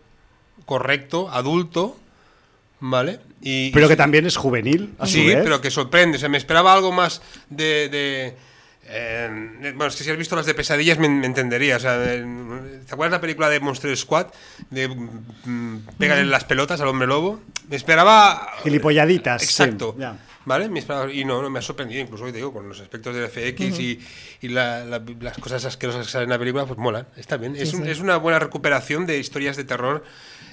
correcto, 0.66 1.30
adulto, 1.30 1.96
¿vale? 2.80 3.20
Y, 3.40 3.70
Pero 3.72 3.86
y- 3.86 3.88
que 3.90 3.96
también 3.96 4.26
es 4.26 4.36
juvenil, 4.36 4.94
a 4.98 5.06
su 5.06 5.12
Sí, 5.14 5.26
vez. 5.26 5.40
pero 5.42 5.60
que 5.60 5.70
sorprende. 5.70 6.16
O 6.16 6.20
sea, 6.20 6.28
me 6.28 6.38
esperaba 6.38 6.72
algo 6.72 6.92
más 6.92 7.22
de. 7.50 7.88
de, 7.88 8.36
eh, 8.90 9.72
bueno, 9.76 9.86
es 9.86 9.96
que 9.96 10.04
si 10.04 10.10
has 10.10 10.16
visto 10.16 10.34
las 10.34 10.46
de 10.46 10.54
pesadillas 10.54 10.98
me, 10.98 11.08
me 11.08 11.26
entenderías. 11.26 11.78
O 11.78 11.80
sea, 11.82 11.98
¿Te 12.02 12.94
acuerdas 12.94 13.12
la 13.12 13.20
película 13.20 13.48
de 13.50 13.60
Monster 13.60 13.94
Squad? 13.96 14.28
De 14.70 14.88
mm, 14.88 15.78
Pégale 15.98 16.24
las 16.24 16.44
pelotas 16.44 16.80
al 16.80 16.88
hombre 16.88 17.06
lobo. 17.06 17.40
Me 17.68 17.76
esperaba. 17.76 18.54
Gilipolladitas, 18.62 19.42
sí, 19.42 19.48
Exacto. 19.48 19.94
ya. 19.98 20.16
¿Vale? 20.46 20.70
Me 20.70 20.78
esperaba- 20.78 21.12
y 21.12 21.26
no, 21.26 21.42
no 21.42 21.50
me 21.50 21.58
ha 21.58 21.62
sorprendido, 21.62 22.00
incluso 22.00 22.24
te 22.24 22.32
digo, 22.32 22.50
con 22.54 22.66
los 22.66 22.80
aspectos 22.80 23.14
del 23.14 23.24
FX 23.28 23.78
y, 23.80 24.00
y 24.40 24.48
la- 24.48 24.82
la- 24.86 25.02
las 25.20 25.36
cosas 25.36 25.62
asquerosas 25.66 26.06
que 26.06 26.12
salen 26.12 26.28
en 26.28 26.30
la 26.30 26.38
película, 26.38 26.64
pues 26.64 26.78
molan, 26.78 27.06
está 27.18 27.36
bien. 27.36 27.54
es, 27.54 27.74
un- 27.74 27.84
sí. 27.84 27.90
es 27.90 28.00
una 28.00 28.16
buena 28.16 28.38
recuperación 28.38 29.04
de 29.04 29.18
historias 29.18 29.58
de 29.58 29.64
terror 29.64 30.02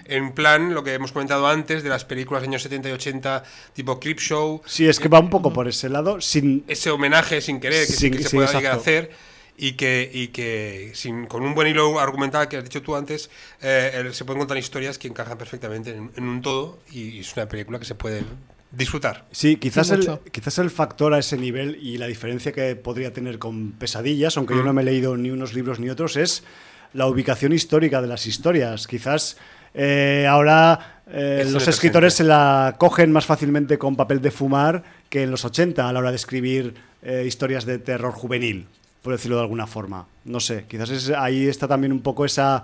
en 0.05 0.31
plan, 0.33 0.73
lo 0.73 0.83
que 0.83 0.93
hemos 0.93 1.11
comentado 1.11 1.47
antes, 1.47 1.83
de 1.83 1.89
las 1.89 2.05
películas 2.05 2.41
de 2.43 2.47
años 2.49 2.61
70 2.63 2.89
y 2.89 2.91
80, 2.93 3.43
tipo 3.73 3.99
Creepshow, 3.99 4.61
Sí, 4.65 4.87
es 4.87 4.99
que 4.99 5.07
va 5.09 5.19
un 5.19 5.29
poco 5.29 5.51
por 5.51 5.67
ese 5.67 5.89
lado, 5.89 6.21
sin... 6.21 6.63
ese 6.67 6.89
homenaje 6.91 7.41
sin 7.41 7.59
querer 7.59 7.85
que, 7.87 7.93
Sin- 7.93 8.11
que 8.13 8.23
se 8.23 8.29
sí, 8.29 8.35
pueda 8.37 8.47
llegar 8.47 8.73
a 8.73 8.75
exacto. 8.77 8.81
hacer 8.81 9.11
y 9.57 9.73
que, 9.73 10.09
y 10.13 10.27
que 10.29 10.91
sin, 10.95 11.27
con 11.27 11.43
un 11.43 11.55
buen 11.55 11.67
hilo 11.67 11.97
argumental 11.99 12.47
que 12.49 12.57
has 12.57 12.63
dicho 12.63 12.81
tú 12.81 12.95
antes, 12.95 13.29
eh, 13.61 14.09
se 14.11 14.25
pueden 14.25 14.39
contar 14.39 14.57
historias 14.57 14.97
que 14.97 15.07
encajan 15.07 15.37
perfectamente 15.37 15.91
en, 15.91 16.11
en 16.15 16.23
un 16.25 16.41
todo 16.41 16.79
y 16.91 17.19
es 17.19 17.33
una 17.35 17.47
película 17.47 17.79
que 17.79 17.85
se 17.85 17.95
puede 17.95 18.23
disfrutar. 18.71 19.25
Sí, 19.31 19.55
quizás, 19.55 19.87
Sí, 19.87 19.93
el, 19.93 20.19
quizás 20.31 20.57
el 20.59 20.69
factor 20.69 21.13
a 21.13 21.19
ese 21.19 21.37
nivel 21.37 21.77
y 21.81 21.97
la 21.97 22.07
diferencia 22.07 22.51
que 22.51 22.75
podría 22.75 23.13
tener 23.13 23.39
con 23.39 23.71
Pesadillas, 23.71 24.35
aunque 24.35 24.55
yo 24.55 24.63
no 24.63 24.73
me 24.73 24.81
he 24.81 24.85
leído 24.85 25.15
ni 25.15 25.29
unos 25.31 25.53
libros 25.53 25.79
ni 25.79 25.89
otros, 25.89 26.17
es 26.17 26.43
la 26.91 27.07
ubicación 27.07 27.53
histórica 27.53 28.01
de 28.01 28.07
las 28.07 28.25
historias. 28.27 28.87
Quizás 28.87 29.37
eh, 29.75 30.25
ahora 30.29 31.01
eh, 31.11 31.43
los 31.51 31.67
escritores 31.67 32.13
se 32.15 32.23
la 32.23 32.75
cogen 32.77 33.11
más 33.11 33.25
fácilmente 33.25 33.77
con 33.77 33.95
papel 33.95 34.21
de 34.21 34.31
fumar 34.31 34.83
que 35.09 35.23
en 35.23 35.31
los 35.31 35.45
80 35.45 35.87
a 35.87 35.93
la 35.93 35.99
hora 35.99 36.09
de 36.09 36.15
escribir 36.15 36.73
eh, 37.03 37.23
historias 37.27 37.65
de 37.65 37.77
terror 37.77 38.11
juvenil, 38.13 38.65
por 39.03 39.13
decirlo 39.13 39.35
de 39.37 39.43
alguna 39.43 39.67
forma. 39.67 40.07
No 40.23 40.39
sé, 40.39 40.65
quizás 40.67 40.89
es- 40.89 41.09
ahí 41.11 41.47
está 41.47 41.67
también 41.67 41.91
un 41.93 42.01
poco 42.01 42.25
esa 42.25 42.63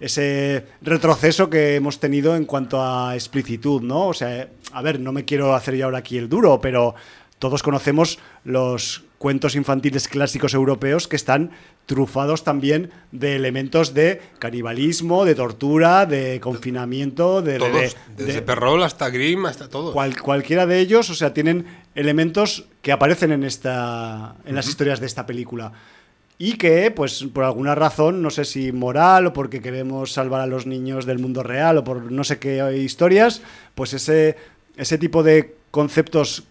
ese 0.00 0.66
retroceso 0.82 1.48
que 1.48 1.76
hemos 1.76 2.00
tenido 2.00 2.34
en 2.34 2.44
cuanto 2.46 2.82
a 2.82 3.14
explicitud, 3.14 3.80
¿no? 3.80 4.08
O 4.08 4.14
sea, 4.14 4.48
a 4.72 4.82
ver, 4.82 4.98
no 4.98 5.12
me 5.12 5.24
quiero 5.24 5.54
hacer 5.54 5.76
yo 5.76 5.84
ahora 5.84 5.98
aquí 5.98 6.18
el 6.18 6.28
duro, 6.28 6.60
pero 6.60 6.94
todos 7.38 7.62
conocemos 7.62 8.18
los 8.44 9.03
cuentos 9.24 9.54
infantiles 9.56 10.06
clásicos 10.06 10.52
europeos 10.52 11.08
que 11.08 11.16
están 11.16 11.50
trufados 11.86 12.44
también 12.44 12.90
de 13.10 13.36
elementos 13.36 13.94
de 13.94 14.20
canibalismo, 14.38 15.24
de 15.24 15.34
tortura, 15.34 16.04
de 16.04 16.40
confinamiento, 16.40 17.40
de, 17.40 17.52
de- 17.54 17.58
Todos, 17.58 17.96
de- 18.16 18.24
desde 18.26 18.42
Perrol 18.42 18.82
hasta 18.82 19.08
Grimm, 19.08 19.46
hasta 19.46 19.66
todo. 19.70 19.94
cual- 19.94 20.20
cualquiera 20.20 20.66
de 20.66 20.78
ellos, 20.78 21.08
o 21.08 21.14
sea, 21.14 21.32
tienen 21.32 21.64
elementos 21.94 22.66
que 22.82 22.92
aparecen 22.92 23.32
en 23.32 23.44
esta 23.44 24.36
en 24.44 24.54
las 24.54 24.68
historias 24.68 25.00
de 25.00 25.06
esta 25.06 25.24
película 25.24 25.72
y 26.36 26.58
que, 26.58 26.90
pues, 26.90 27.24
por 27.32 27.44
alguna 27.44 27.74
razón, 27.74 28.20
no 28.20 28.28
sé 28.28 28.44
si 28.44 28.72
moral 28.72 29.28
o 29.28 29.32
porque 29.32 29.62
queremos 29.62 30.12
salvar 30.12 30.42
a 30.42 30.46
los 30.46 30.66
niños 30.66 31.06
del 31.06 31.18
mundo 31.18 31.42
real 31.42 31.78
o 31.78 31.84
por 31.84 32.12
no 32.12 32.24
sé 32.24 32.38
qué 32.38 32.76
historias, 32.76 33.40
pues 33.74 33.94
ese 33.94 34.36
ese 34.76 34.98
tipo 34.98 35.22
de 35.22 35.54
conceptos 35.70 36.44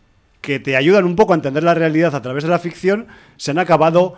que 0.43 0.59
te 0.59 0.75
ayudan 0.75 1.05
un 1.05 1.15
poco 1.15 1.31
a 1.31 1.37
entender 1.37 1.63
la 1.63 1.73
realidad 1.73 2.13
a 2.13 2.21
través 2.21 2.43
de 2.43 2.49
la 2.49 2.59
ficción 2.59 3.07
se 3.37 3.51
han 3.51 3.59
acabado 3.59 4.17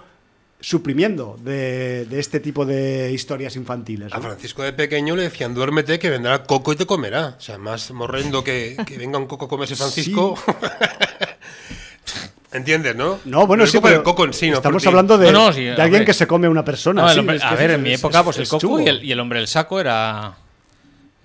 suprimiendo 0.60 1.38
de, 1.44 2.06
de 2.06 2.20
este 2.20 2.40
tipo 2.40 2.66
de 2.66 3.12
historias 3.14 3.56
infantiles. 3.56 4.12
A. 4.12 4.20
Francisco 4.20 4.64
de 4.64 4.74
pequeño 4.74 5.16
le 5.16 5.22
decían, 5.24 5.54
duérmete 5.54 6.00
que 6.00 6.10
vendrá 6.10 6.42
Coco 6.44 6.74
y 6.74 6.78
te 6.78 6.88
comerá. 6.88 7.36
O 7.38 7.42
sea, 7.42 7.60
más 7.60 7.92
morrendo 7.92 8.44
que, 8.44 8.76
que 8.88 8.98
venga 8.98 9.20
un 9.20 9.28
Coco 9.28 9.46
a 9.46 9.48
comerse 9.48 9.76
Francisco. 9.76 10.36
¿Entiendes, 12.52 12.96
no? 12.96 13.20
No, 13.26 13.46
bueno, 13.46 13.68
sí, 13.68 13.78
pero 13.80 13.98
el 13.98 14.04
Coco 14.04 14.26
en 14.26 14.34
sí, 14.34 14.50
no 14.50 14.56
estamos 14.56 14.86
hablando 14.88 15.20
de, 15.20 15.32
No, 15.32 15.48
no, 15.48 15.54
sí, 15.54 15.66
de 15.66 15.80
alguien 15.80 16.06
que 16.06 16.14
se 16.14 16.26
come 16.26 16.48
a 16.48 16.50
una 16.50 16.66
persona. 16.66 17.04
No, 17.04 17.10
sí, 17.10 17.20
a 17.20 17.54
es- 17.54 17.60
ver, 17.60 17.72
en 17.72 17.84
mi 17.84 17.94
época, 17.94 18.20
es- 18.20 18.24
pues 18.26 18.38
el 18.40 18.48
coco 18.48 18.80
y 18.80 18.88
el, 18.88 19.04
y 19.04 19.12
el 19.12 19.20
hombre 19.20 19.40
del 19.40 19.48
saco 19.48 19.80
era. 19.80 20.38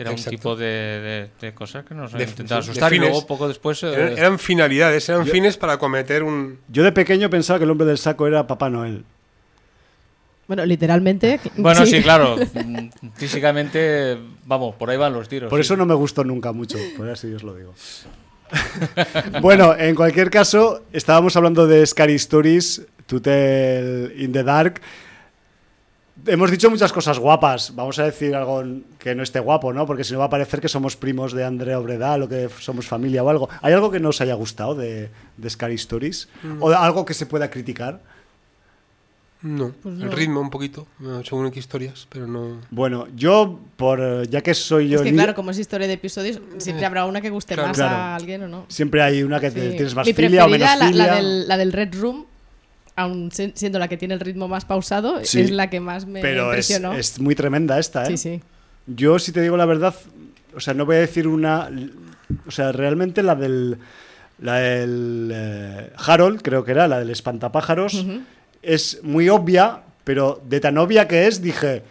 Era 0.01 0.11
un 0.13 0.17
tipo 0.17 0.57
de, 0.57 0.65
de- 0.67 1.29
de 1.41 1.55
cosas 1.55 1.85
que 1.85 1.95
nos 1.95 2.13
De- 2.13 2.25
intentaban 2.25 2.63
asustar 2.63 2.91
de 2.91 2.97
y 2.97 2.99
luego 3.01 3.27
poco 3.27 3.47
después. 3.49 3.83
eh, 3.83 3.93
Eran, 3.93 4.19
eran 4.19 4.39
finalidades, 4.39 5.09
eran 5.09 5.27
fines 5.27 5.57
para 5.57 5.77
cometer 5.79 6.23
un... 6.23 6.59
Yo 6.69 6.83
de 6.83 6.93
pequeño 6.93 7.29
pensaba 7.29 7.59
que 7.59 7.65
el 7.67 7.71
hombre 7.71 7.87
del 7.87 7.99
saco 7.99 8.27
era 8.27 8.47
Papá 8.47 8.71
Noel. 8.71 9.05
Bueno, 10.47 10.65
literalmente. 10.67 11.39
Bueno, 11.57 11.85
sí, 11.87 12.03
claro. 12.03 12.37
Físicamente, 13.17 14.17
vamos, 14.47 14.75
por 14.75 14.91
ahí 14.91 14.97
van 14.97 15.13
los 15.13 15.29
tiros. 15.29 15.51
Por 15.51 15.59
sí. 15.59 15.63
eso 15.63 15.77
no 15.77 15.87
me 15.87 15.95
gustó 15.95 16.25
nunca 16.25 16.53
mucho, 16.53 16.79
por 16.97 17.09
así 17.09 17.33
os 17.33 17.43
lo 17.43 17.55
digo. 17.55 17.75
bueno, 19.43 19.77
en 19.79 19.95
cualquier 19.95 20.31
caso, 20.31 20.83
estábamos 20.93 21.37
hablando 21.37 21.67
de 21.67 21.87
Scary 21.87 22.15
Stories, 22.15 22.83
To 23.07 23.21
Tell 23.21 24.13
in 24.17 24.33
the 24.33 24.43
Dark. 24.43 24.81
Hemos 26.27 26.51
dicho 26.51 26.71
muchas 26.71 26.93
cosas 26.93 27.19
guapas. 27.19 27.75
Vamos 27.75 27.99
a 27.99 28.05
decir 28.05 28.35
algo 28.35 28.63
que 28.99 29.15
no 29.15 29.23
esté 29.23 29.41
guapo, 29.41 29.73
¿no? 29.73 29.87
Porque 29.87 30.05
si 30.05 30.13
no 30.13 30.19
va 30.19 30.27
a 30.27 30.31
parecer 30.31 30.61
que 30.61 30.69
somos 30.69 30.97
primos 30.97 31.33
de 31.33 31.45
Andrea 31.45 31.79
Obredal 31.79 32.23
o 32.25 32.29
que 32.29 32.49
somos 32.61 32.87
familia 32.87 33.23
o 33.23 33.29
algo. 33.31 33.49
¿Hay 33.63 33.73
algo 33.73 33.91
que 33.91 34.01
no 34.01 34.11
os 34.11 34.21
haya 34.21 34.35
gustado 34.35 34.75
de, 34.75 35.09
de 35.37 35.51
Scary 35.51 35.75
Stories? 35.77 36.29
¿O 36.61 36.71
algo 36.71 37.05
que 37.05 37.15
se 37.15 37.27
pueda 37.27 37.49
criticar? 37.51 38.01
No, 39.43 39.73
Pues 39.83 39.99
el 40.03 40.13
ritmo 40.13 40.39
un 40.43 40.51
poquito, 40.51 40.87
según 41.25 41.51
qué 41.51 41.59
historias, 41.61 42.07
pero 42.11 42.27
no... 42.27 42.59
Bueno, 42.71 43.07
yo, 43.17 43.59
por 43.79 43.99
eh, 43.99 44.27
ya 44.29 44.43
que 44.43 44.53
soy 44.53 44.91
yo 44.91 44.97
Es 44.99 45.03
que 45.03 45.15
claro, 45.15 45.35
como 45.35 45.51
es 45.51 45.59
historia 45.59 45.87
de 45.87 45.95
episodios, 45.95 46.39
siempre 46.59 46.85
habrá 46.85 47.07
una 47.07 47.23
que 47.23 47.31
guste 47.31 47.55
Claro. 47.55 47.69
más 47.69 47.77
Claro. 47.79 47.95
a 47.97 48.17
alguien 48.17 48.43
o 48.43 48.49
no. 48.49 48.67
siempre 48.69 49.01
hay 49.01 49.23
una 49.23 49.41
que 49.41 49.51
te- 49.51 49.71
tienes 49.71 49.95
más 49.95 50.07
Mi 50.07 50.13
filia 50.13 50.45
o 50.45 50.49
menos 50.51 50.69
la, 50.79 50.89
filia. 50.89 51.07
la 51.07 51.15
del, 51.15 51.49
la 51.49 51.57
del 51.57 51.73
Red 51.73 51.95
Room, 51.99 52.27
se- 53.31 53.53
siendo 53.55 53.79
la 53.79 53.89
que 53.89 53.97
tiene 53.97 54.15
el 54.15 54.21
ritmo 54.21 54.49
más 54.49 54.65
pausado, 54.65 55.25
Sí. 55.25 55.41
es 55.41 55.51
la 55.51 55.71
que 55.71 55.81
más 55.81 56.07
me 56.07 56.21
Pero 56.21 56.53
es, 56.53 56.69
impresionó. 56.71 56.93
es 56.95 57.19
muy 57.21 57.35
tremenda 57.35 57.79
esta, 57.79 58.05
¿eh? 58.05 58.09
Sí, 58.09 58.17
sí. 58.17 58.43
Yo, 58.87 59.19
si 59.19 59.33
te 59.33 59.41
digo 59.43 59.57
la 59.57 59.67
verdad, 59.67 59.95
o 60.55 60.61
sea, 60.61 60.75
no 60.75 60.87
voy 60.87 60.97
a 60.97 61.01
decir 61.01 61.29
una. 61.29 61.71
O 62.47 62.51
sea, 62.51 62.73
realmente 62.73 63.23
la 63.23 63.35
del. 63.35 63.79
La 64.41 64.55
del. 64.57 65.31
eh, 65.33 65.91
Harold, 65.97 66.41
creo 66.43 66.65
que 66.65 66.71
era, 66.73 66.89
la 66.89 66.99
del 66.99 67.11
espantapájaros, 67.11 68.05
es 68.63 69.01
muy 69.03 69.29
obvia, 69.29 69.83
pero 70.05 70.41
de 70.49 70.61
tan 70.61 70.79
obvia 70.79 71.07
que 71.07 71.27
es, 71.27 71.43
dije. 71.43 71.83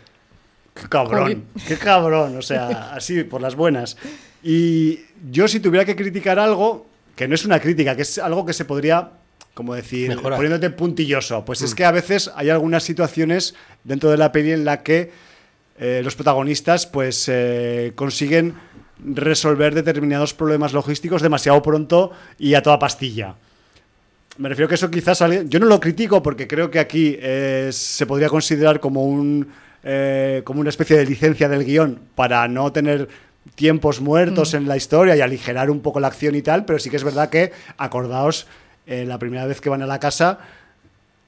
Qué 0.74 0.88
cabrón, 0.88 1.44
qué 1.68 1.78
cabrón, 1.78 2.38
o 2.38 2.42
sea, 2.42 2.94
así, 2.96 3.24
por 3.24 3.42
las 3.42 3.56
buenas. 3.56 3.98
Y 4.42 5.00
yo, 5.30 5.48
si 5.48 5.60
tuviera 5.60 5.84
que 5.86 5.96
criticar 5.96 6.40
algo, 6.40 6.88
que 7.16 7.28
no 7.28 7.36
es 7.36 7.44
una 7.46 7.60
crítica, 7.60 7.96
que 7.96 8.04
es 8.04 8.18
algo 8.18 8.46
que 8.46 8.54
se 8.54 8.64
podría, 8.66 9.10
como 9.60 9.76
decir, 9.76 10.08
Mejorar. 10.08 10.38
poniéndote 10.38 10.70
puntilloso, 10.70 11.44
pues 11.44 11.62
es 11.62 11.76
que 11.76 11.84
a 11.84 11.92
veces 11.92 12.32
hay 12.34 12.50
algunas 12.50 12.82
situaciones 12.82 13.56
dentro 13.84 14.10
de 14.10 14.16
la 14.16 14.32
peli 14.32 14.54
en 14.54 14.64
la 14.64 14.84
que 14.84 15.12
eh, 15.78 16.00
los 16.02 16.16
protagonistas 16.16 16.88
pues 16.88 17.26
eh, 17.28 17.92
consiguen 17.94 18.54
resolver 19.04 19.76
determinados 19.76 20.34
problemas 20.34 20.72
logísticos 20.72 21.22
demasiado 21.22 21.62
pronto 21.62 22.14
y 22.38 22.54
a 22.54 22.64
toda 22.64 22.80
pastilla. 22.80 23.36
Me 24.38 24.48
refiero 24.48 24.70
que 24.70 24.76
eso 24.76 24.90
quizás 24.90 25.22
yo 25.50 25.60
no 25.60 25.66
lo 25.66 25.82
critico 25.82 26.24
porque 26.24 26.48
creo 26.48 26.72
que 26.72 26.80
aquí 26.80 27.18
eh, 27.20 27.68
se 27.74 28.06
podría 28.06 28.30
considerar 28.30 28.80
como 28.80 29.04
un 29.04 29.46
como 30.44 30.60
una 30.60 30.70
especie 30.70 30.98
de 30.98 31.06
licencia 31.06 31.50
del 31.50 31.66
guion 31.66 32.00
para 32.14 32.48
no 32.48 32.72
tener 32.72 33.08
tiempos 33.56 34.00
muertos 34.00 34.54
en 34.54 34.68
la 34.68 34.78
historia 34.78 35.16
y 35.16 35.22
aligerar 35.22 35.70
un 35.70 35.82
poco 35.82 36.00
la 36.00 36.08
acción 36.08 36.36
y 36.36 36.42
tal, 36.42 36.66
pero 36.66 36.80
sí 36.80 36.90
que 36.90 36.98
es 36.98 37.04
verdad 37.04 37.30
que 37.30 37.52
acordaos 37.78 38.46
eh, 38.90 39.06
la 39.06 39.18
primera 39.20 39.46
vez 39.46 39.62
que 39.62 39.70
van 39.70 39.82
a 39.84 39.86
la 39.88 40.00
casa 40.00 40.40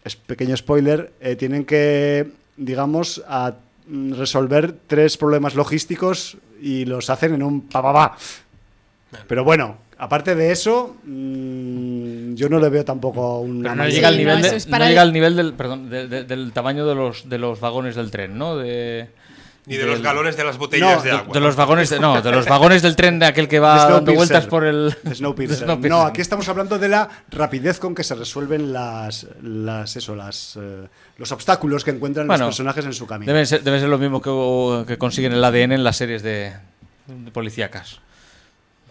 es 0.04 0.16
pequeño 0.16 0.58
spoiler, 0.58 1.14
eh, 1.22 1.36
tienen 1.36 1.64
que, 1.64 2.32
digamos, 2.58 3.24
a, 3.28 3.54
mm, 3.88 4.14
resolver 4.16 4.74
tres 4.88 5.16
problemas 5.16 5.54
logísticos 5.56 6.38
y 6.60 6.86
los 6.86 7.10
hacen 7.12 7.36
en 7.36 7.44
un 7.44 7.62
pa 7.70 7.82
pa 7.82 7.94
pa. 7.94 8.18
Pero 9.28 9.44
bueno, 9.44 9.78
aparte 9.98 10.34
de 10.36 10.52
eso, 10.52 10.96
mm, 11.04 12.34
yo 12.36 12.50
no 12.50 12.60
le 12.60 12.70
veo 12.70 12.84
tampoco 12.86 13.46
Pero 13.62 13.76
no 13.76 13.88
llega 13.88 14.08
al 14.08 14.14
Sí, 14.16 14.20
nivel, 14.20 14.42
no, 14.42 14.48
de- 14.50 14.56
es 14.58 14.68
no 14.68 14.78
llega 14.78 14.90
el- 14.90 14.98
al 14.98 15.14
nivel 15.14 15.36
del, 15.36 15.54
perdón, 15.54 15.90
de- 15.90 16.08
de- 16.08 16.24
del 16.24 16.52
tamaño 16.54 16.86
de 16.88 16.96
los, 16.96 17.30
de 17.30 17.38
los 17.38 17.60
vagones 17.60 17.96
del 17.96 18.10
tren, 18.10 18.38
¿no? 18.38 18.58
De, 18.58 19.10
Ni 19.68 19.76
de 19.76 19.82
del- 19.84 19.92
los 19.92 20.02
galones 20.02 20.36
de 20.38 20.44
las 20.44 20.58
botellas 20.58 20.98
No, 20.98 21.04
de 21.04 21.12
agua. 21.12 21.34
de 21.34 21.40
los 21.40 21.56
vagones, 21.56 21.90
de, 21.92 22.00
no, 22.00 22.20
de 22.22 22.32
los 22.32 22.48
vagones 22.48 22.82
del 22.82 22.96
tren 22.96 23.20
de 23.20 23.28
aquel 23.28 23.48
que 23.48 23.60
va 23.60 23.86
De 23.86 23.94
dando 23.94 24.14
vueltas 24.14 24.48
por 24.48 24.66
el 24.66 24.96
Snowpiercer. 25.14 25.68
No, 25.88 26.02
aquí 26.02 26.20
estamos 26.22 26.50
hablando 26.50 26.80
de 26.80 26.90
la 26.90 27.08
rapidez 27.30 27.80
con 27.80 27.94
que 27.94 28.04
se 28.04 28.16
resuelven 28.16 28.74
las, 28.74 29.28
las 29.44 29.96
eso, 29.96 30.16
las, 30.16 30.58
eh, 30.60 30.88
los 31.18 31.32
obstáculos 31.32 31.84
que 31.84 31.92
encuentran 31.92 32.26
Bueno, 32.28 32.46
los 32.46 32.56
personajes 32.56 32.86
en 32.86 32.94
su 32.94 33.06
camino. 33.06 33.32
Deben 33.32 33.46
ser, 33.46 33.62
debe 33.64 33.80
ser 33.80 33.90
lo 33.90 34.00
mismo 34.00 34.20
que, 34.20 34.86
que 34.88 34.98
consiguen 34.98 35.34
el 35.34 35.44
ADN 35.44 35.74
en 35.74 35.84
las 35.84 35.96
series 35.98 36.24
de, 36.24 36.54
de 37.06 37.32
policíacas. 37.32 38.00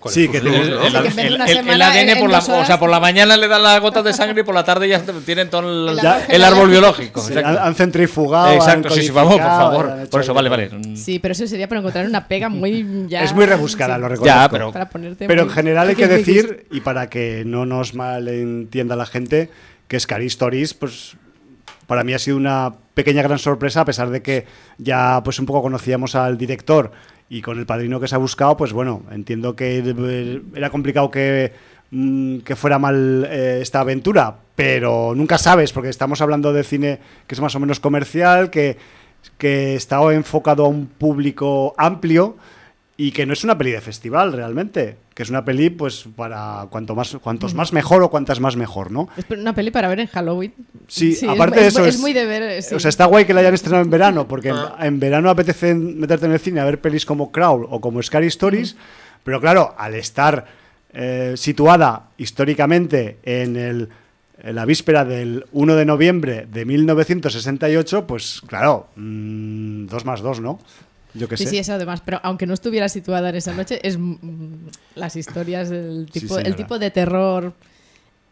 Sí, 0.09 0.29
que 0.29 0.41
¿no? 0.41 0.51
El, 0.55 0.73
el- 0.73 1.83
ADN 1.83 2.09
en- 2.09 2.19
por 2.19 2.27
en 2.27 2.33
la, 2.33 2.39
o 2.39 2.65
sea, 2.65 2.79
por 2.79 2.89
la 2.89 3.01
mañana 3.01 3.37
le 3.37 3.49
dan 3.49 3.63
las 3.63 3.81
gotas 3.81 4.03
de 4.03 4.13
sangre 4.15 4.41
y 4.41 4.45
por 4.45 4.55
la 4.55 4.65
tarde 4.65 4.89
ya 4.89 5.03
tienen 5.27 5.51
todo 5.51 5.91
el, 5.91 6.43
árbol 6.43 6.71
biológico. 6.71 7.21
Sí, 7.21 7.33
exacto. 7.35 7.49
han, 7.49 7.59
han 7.69 7.75
centrifugado. 7.75 8.55
Exacto, 8.55 8.89
han 8.89 8.95
sí, 8.95 9.03
sí, 9.03 9.11
vamos, 9.11 9.35
por 9.35 9.43
favor. 9.43 10.09
Por 10.09 10.21
eso, 10.23 10.33
vale, 10.33 10.49
vale. 10.49 10.71
Sí, 10.97 11.19
pero 11.19 11.33
eso 11.33 11.47
sería 11.47 11.69
para 11.69 11.81
encontrar 11.81 12.07
una 12.07 12.27
pega 12.27 12.49
muy 12.49 13.07
ya. 13.09 13.23
Es 13.23 13.35
muy 13.35 13.45
rebuscada, 13.45 13.97
sí, 13.97 14.01
lo 14.01 14.09
reconozco. 14.09 14.27
Ya, 14.27 14.49
pero 14.49 14.73
Para 14.73 14.89
ponerte 14.89 15.27
Pero 15.27 15.43
en 15.43 15.51
general 15.51 15.89
hay 15.89 15.97
que 15.97 16.09
decir, 16.09 16.67
y 16.71 16.81
para 16.81 17.11
que 17.11 17.43
no 17.45 17.67
nos 17.67 17.95
malentienda 17.95 18.97
la 18.97 19.07
gente, 19.07 19.51
que 19.87 20.01
Scary 20.01 20.27
Stories, 20.27 20.73
pues 20.73 21.17
para 21.87 22.05
mí 22.05 22.15
ha 22.15 22.19
sido 22.19 22.37
una 22.37 22.73
pequeña 22.95 23.23
gran 23.23 23.39
sorpresa, 23.39 23.81
a 23.81 23.85
pesar 23.85 24.11
de 24.11 24.23
que 24.23 24.47
ya 24.79 25.21
pues 25.25 25.39
un 25.39 25.47
poco 25.47 25.63
conocíamos 25.63 26.15
al 26.15 26.39
director 26.39 26.93
y 27.31 27.43
con 27.43 27.59
el 27.61 27.65
padrino 27.65 28.01
que 28.01 28.09
se 28.09 28.17
ha 28.17 28.19
buscado, 28.19 28.57
pues 28.57 28.73
bueno, 28.73 29.05
entiendo 29.13 29.55
que 29.55 29.79
era 30.53 30.69
complicado 30.69 31.13
que 31.13 31.53
mm, 31.93 32.39
que 32.41 32.57
fuera 32.57 32.81
mal 32.81 33.25
eh, 33.31 33.61
esta 33.63 33.81
aventura, 33.81 34.37
pero 34.57 35.15
nunca 35.15 35.39
sabes, 35.39 35.73
porque 35.73 35.91
estamos 35.91 36.21
hablando 36.21 36.53
de 36.53 36.65
cine 36.65 36.99
que 37.29 37.37
es 37.37 37.41
más 37.41 37.55
o 37.55 37.61
menos 37.61 37.79
comercial, 37.79 38.51
que, 38.51 38.77
que 39.39 39.77
está 39.77 40.03
enfocado 40.13 40.65
a 40.65 40.69
un 40.69 40.87
público 40.87 41.73
amplio 41.79 42.37
y 43.03 43.13
que 43.13 43.25
no 43.25 43.33
es 43.33 43.45
una 43.45 43.57
peli 43.57 43.71
de 43.71 43.81
festival 43.81 44.33
realmente, 44.33 44.97
que 45.15 45.23
es 45.23 45.31
una 45.31 45.43
peli 45.45 45.71
pues 45.71 46.05
para 46.17 46.67
cuanto 46.69 46.95
más 46.95 47.17
cuantos 47.23 47.55
más 47.55 47.73
mejor 47.73 48.03
o 48.03 48.11
cuantas 48.11 48.41
más 48.41 48.57
mejor, 48.57 48.91
¿no? 48.91 49.09
Es 49.17 49.25
una 49.31 49.55
peli 49.55 49.71
para 49.71 49.89
ver 49.89 50.01
en 50.01 50.07
Halloween. 50.09 50.53
Sí, 50.87 51.13
es- 51.13 51.23
aparte 51.23 51.57
es, 51.59 51.63
de 51.63 51.69
eso 51.69 51.85
es 51.87 51.95
es- 51.95 52.01
muy 52.01 52.13
de 52.13 52.27
ver. 52.27 52.63
sí. 52.63 52.75
O 52.75 52.81
sea, 52.81 52.89
está 52.91 53.07
guay 53.07 53.25
que 53.25 53.33
la 53.33 53.41
hayan 53.41 53.55
estrenado 53.55 53.83
en 53.85 53.91
verano, 53.91 54.29
porque 54.29 54.49
en- 54.51 54.57
Ah. 54.57 54.77
en, 54.83 55.01
verano 55.01 55.31
apetece 55.31 55.75
meterte 55.75 56.27
en 56.27 56.33
el 56.33 56.41
cine 56.41 56.61
a 56.61 56.65
ver 56.65 56.81
pelis 56.81 57.07
como 57.07 57.33
Crawl 57.33 57.67
o 57.71 57.81
como 57.81 58.03
Scary 58.03 58.27
Stories, 58.27 58.77
pero 59.25 59.41
claro, 59.41 59.75
al 59.79 59.95
estar 59.95 60.47
eh, 60.93 61.35
situada 61.37 62.09
históricamente 62.19 63.19
en, 63.23 63.57
el, 63.57 63.89
en 64.43 64.55
la 64.57 64.65
víspera 64.65 65.05
del 65.05 65.47
1 65.53 65.75
de 65.77 65.85
noviembre 65.87 66.47
de 66.53 66.65
1968, 66.65 68.07
pues 68.07 68.43
claro, 68.47 68.89
mm, 68.97 69.87
dos 69.87 70.05
más 70.05 70.21
dos, 70.21 70.41
¿no? 70.41 70.59
Yo 71.15 71.27
Sí, 71.29 71.37
sé. 71.39 71.47
sí, 71.47 71.59
eso 71.59 71.73
además. 71.75 72.03
Pero 72.05 72.21
aunque 72.23 72.47
no 72.47 72.55
estuviera 72.55 72.89
situada 72.89 73.31
en 73.31 73.37
esa 73.37 73.53
noche, 73.55 73.81
es 73.83 73.99
mm, 73.99 74.69
las 74.95 75.17
historias 75.17 75.69
del 75.71 76.09
Sí, 76.13 76.21
tipo, 76.21 76.39
el 76.39 76.55
tipo 76.57 76.79
de 76.79 76.91
terror 76.91 77.53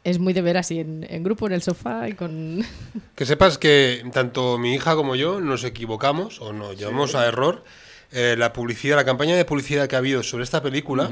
es 0.05 0.19
muy 0.19 0.33
de 0.33 0.43
ver 0.43 0.57
así 0.57 0.79
en, 0.79 1.05
en 1.11 1.23
grupo 1.25 1.47
en 1.49 1.53
el 1.55 1.63
sofá 1.63 2.09
y 2.09 2.13
con 2.15 2.65
Que 3.17 3.27
sepas 3.27 3.59
que 3.59 4.03
tanto 4.13 4.57
mi 4.59 4.75
hija 4.75 4.95
como 4.95 5.17
yo 5.17 5.41
nos 5.41 5.65
equivocamos 5.65 6.41
o 6.41 6.53
nos 6.53 6.77
llevamos 6.79 7.15
a 7.15 7.27
error. 7.27 7.65
Eh, 8.13 8.37
la 8.39 8.53
publicidad, 8.55 8.97
la 8.97 9.05
campaña 9.05 9.37
de 9.37 9.45
publicidad 9.45 9.87
que 9.89 9.97
ha 9.97 9.99
habido 9.99 10.23
sobre 10.23 10.45
esta 10.45 10.63
película 10.63 11.11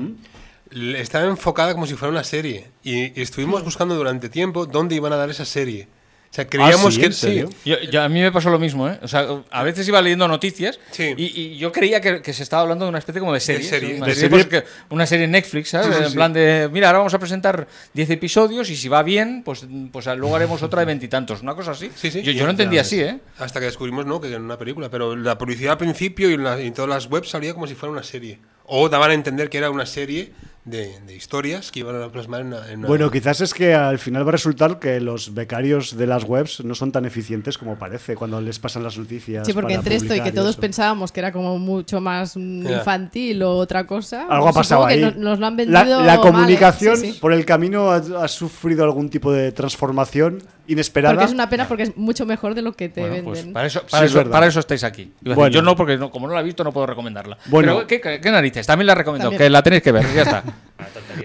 estaba 0.71 1.27
enfocada 1.27 1.75
como 1.75 1.87
si 1.87 1.95
fuera 1.95 2.11
una 2.11 2.25
serie. 2.25 2.69
Y, 2.83 3.19
y 3.19 3.23
estuvimos 3.23 3.63
buscando 3.65 3.95
durante 3.95 4.29
tiempo 4.29 4.67
dónde 4.67 4.95
iban 4.95 5.13
a 5.13 5.17
dar 5.17 5.31
esa 5.31 5.45
serie. 5.45 5.89
O 6.31 6.35
sea, 6.37 6.47
creíamos 6.47 6.95
sí? 6.95 7.01
que 7.01 7.07
¿En 7.07 7.13
serio? 7.15 7.49
Yo, 7.65 7.81
yo- 7.81 8.03
a 8.03 8.09
mí 8.11 8.21
me 8.21 8.31
pasó 8.31 8.51
lo 8.51 8.59
mismo, 8.59 8.89
¿eh? 8.91 8.99
O 9.03 9.09
sea, 9.09 9.27
a 9.51 9.63
veces 9.63 9.89
iba 9.89 10.03
leyendo 10.03 10.29
noticias 10.29 10.79
Sí. 10.91 11.15
y, 11.17 11.25
y 11.41 11.57
yo 11.57 11.73
creía 11.73 12.01
que, 12.01 12.21
que 12.21 12.33
se 12.35 12.43
estaba 12.43 12.61
hablando 12.63 12.85
de 12.85 12.91
una 12.91 12.99
especie 12.99 13.21
como 13.21 13.33
de 13.33 13.41
serie. 13.41 13.63
serie. 13.67 13.97
Una, 13.97 14.07
De 14.07 14.15
serie, 14.15 14.29
serie. 14.43 14.45
pues, 14.45 14.63
que- 14.65 14.69
una 14.95 15.07
serie 15.07 15.25
en 15.25 15.31
Netflix, 15.31 15.71
¿sabes? 15.71 15.87
Sí, 15.89 15.93
sí, 15.95 16.03
en 16.05 16.09
sí. 16.11 16.15
plan 16.15 16.33
de, 16.35 16.69
mira, 16.71 16.89
ahora 16.89 16.99
vamos 16.99 17.15
a 17.15 17.19
presentar 17.19 17.67
10 17.95 18.11
episodios 18.11 18.69
y 18.69 18.77
si 18.77 18.89
va 18.89 19.03
bien, 19.03 19.43
pues, 19.45 19.67
pues 19.91 20.07
luego 20.07 20.37
haremos 20.37 20.63
otra 20.63 20.81
de 20.81 20.87
veintitantos. 20.87 21.41
Una 21.41 21.55
cosa 21.55 21.71
así. 21.71 21.91
Sí, 21.95 22.11
sí. 22.11 22.21
Yo, 22.23 22.33
yo 22.33 22.45
lo 22.45 22.51
entendí 22.51 22.77
Ya 22.77 22.83
así, 22.83 23.01
¿eh? 23.01 23.19
Hasta 23.39 23.59
que 23.61 23.67
descubrimos 23.67 24.05
no, 24.05 24.21
que 24.21 24.29
era 24.29 24.37
una 24.39 24.59
película. 24.59 24.91
Pero 24.91 25.17
la 25.17 25.39
publicidad 25.39 25.73
al 25.73 25.79
principio 25.79 26.29
y 26.29 26.35
en, 26.35 26.45
la- 26.45 26.61
y 26.61 26.67
en 26.67 26.75
todas 26.75 26.91
las 26.91 27.11
webs 27.11 27.31
salía 27.31 27.55
como 27.55 27.67
si 27.67 27.75
fuera 27.75 27.93
una 27.93 28.03
serie. 28.03 28.39
O 28.67 28.89
daban 28.89 29.11
a 29.13 29.15
entender 29.15 29.49
que 29.49 29.59
era 29.59 29.71
una 29.71 29.87
serie 29.87 30.33
de, 30.67 30.99
de 31.07 31.15
historias 31.17 31.71
que 31.71 31.79
iban 31.81 32.03
a 32.03 32.09
plasmar 32.11 32.41
en 32.43 32.49
una. 32.49 32.69
en 32.71 32.81
una- 32.81 32.89
Bueno, 32.89 33.11
quizás 33.11 33.41
es 33.41 33.55
que 33.55 33.73
al 33.75 33.99
final 34.01 34.25
va 34.27 34.31
a 34.31 34.33
resultar 34.33 34.79
que 34.81 35.01
los 35.01 35.33
becarios 35.33 35.97
de 35.97 36.07
las 36.09 36.25
webs 36.25 36.63
no 36.65 36.75
son 36.75 36.91
tan 36.93 37.05
eficientes 37.07 37.57
como 37.57 37.79
parece 37.79 38.17
cuando 38.17 38.41
les 38.41 38.59
pasan 38.59 38.83
las 38.83 38.99
noticias. 38.99 39.47
Sí, 39.47 39.53
porque 39.53 39.69
para 39.75 39.79
entre 39.79 39.95
esto 39.95 40.15
y 40.15 40.21
que 40.21 40.33
todos 40.33 40.51
eso. 40.51 40.61
pensábamos 40.61 41.13
que 41.13 41.21
era 41.21 41.31
como 41.33 41.57
mucho 41.59 42.01
más 42.01 42.37
mm, 42.37 42.67
infantil 42.67 43.43
o 43.45 43.57
otra 43.57 43.87
cosa. 43.87 44.23
Algo 44.23 44.35
ha 44.49 44.53
supongo 44.53 44.55
pasado 44.55 44.87
ahí. 44.87 45.01
Nos, 45.01 45.17
nos 45.17 45.39
lo 45.39 45.47
han 45.47 45.57
la, 45.57 45.83
vendido. 45.85 46.01
la 46.03 46.17
mal, 46.17 46.21
comunicación 46.21 46.97
sí, 46.97 47.13
sí. 47.13 47.19
por 47.21 47.33
el 47.33 47.45
camino 47.47 47.91
ha, 47.93 47.97
ha 48.25 48.29
sufrido 48.29 48.83
algún 48.85 49.09
tipo 49.09 49.33
de 49.33 49.53
transformación 49.53 50.43
inesperada. 50.69 51.15
Porque 51.15 51.27
es 51.27 51.33
una 51.33 51.49
pena 51.49 51.67
porque 51.69 51.83
es 51.85 51.97
mucho 51.97 52.27
mejor 52.27 52.55
de 52.55 52.63
lo 52.63 52.73
que 52.73 52.89
te 52.89 53.01
Bueno, 53.01 53.15
venden. 53.17 53.25
pues 53.33 53.45
para 53.53 53.67
eso, 53.67 53.83
para, 53.91 54.05
es 54.05 54.11
eso, 54.11 54.19
verdad. 54.19 54.33
para 54.33 54.47
eso 54.47 54.61
estáis 54.61 54.85
aquí. 54.85 55.13
Decir. 55.21 55.49
Yo 55.51 55.63
no, 55.63 55.77
porque 55.77 55.97
no- 55.97 56.11
como 56.11 56.27
no 56.29 56.35
la 56.35 56.41
he 56.41 56.45
visto, 56.45 56.65
no 56.65 56.73
puedo 56.73 56.87
recomendarla. 56.87 57.39
Bueno. 57.47 57.75
Pero, 57.77 57.87
¿qué, 57.87 58.01
qué- 58.01 58.21
qué 58.21 58.31
narices? 58.31 58.67
También 58.67 58.87
la 58.87 58.95
recomiendo, 58.95 59.27
También. 59.31 59.43
que 59.43 59.51
la 59.51 59.63
tenéis 59.63 59.83
que 59.83 59.93
ver, 59.93 60.07
ya 60.15 60.23
está. 60.23 60.43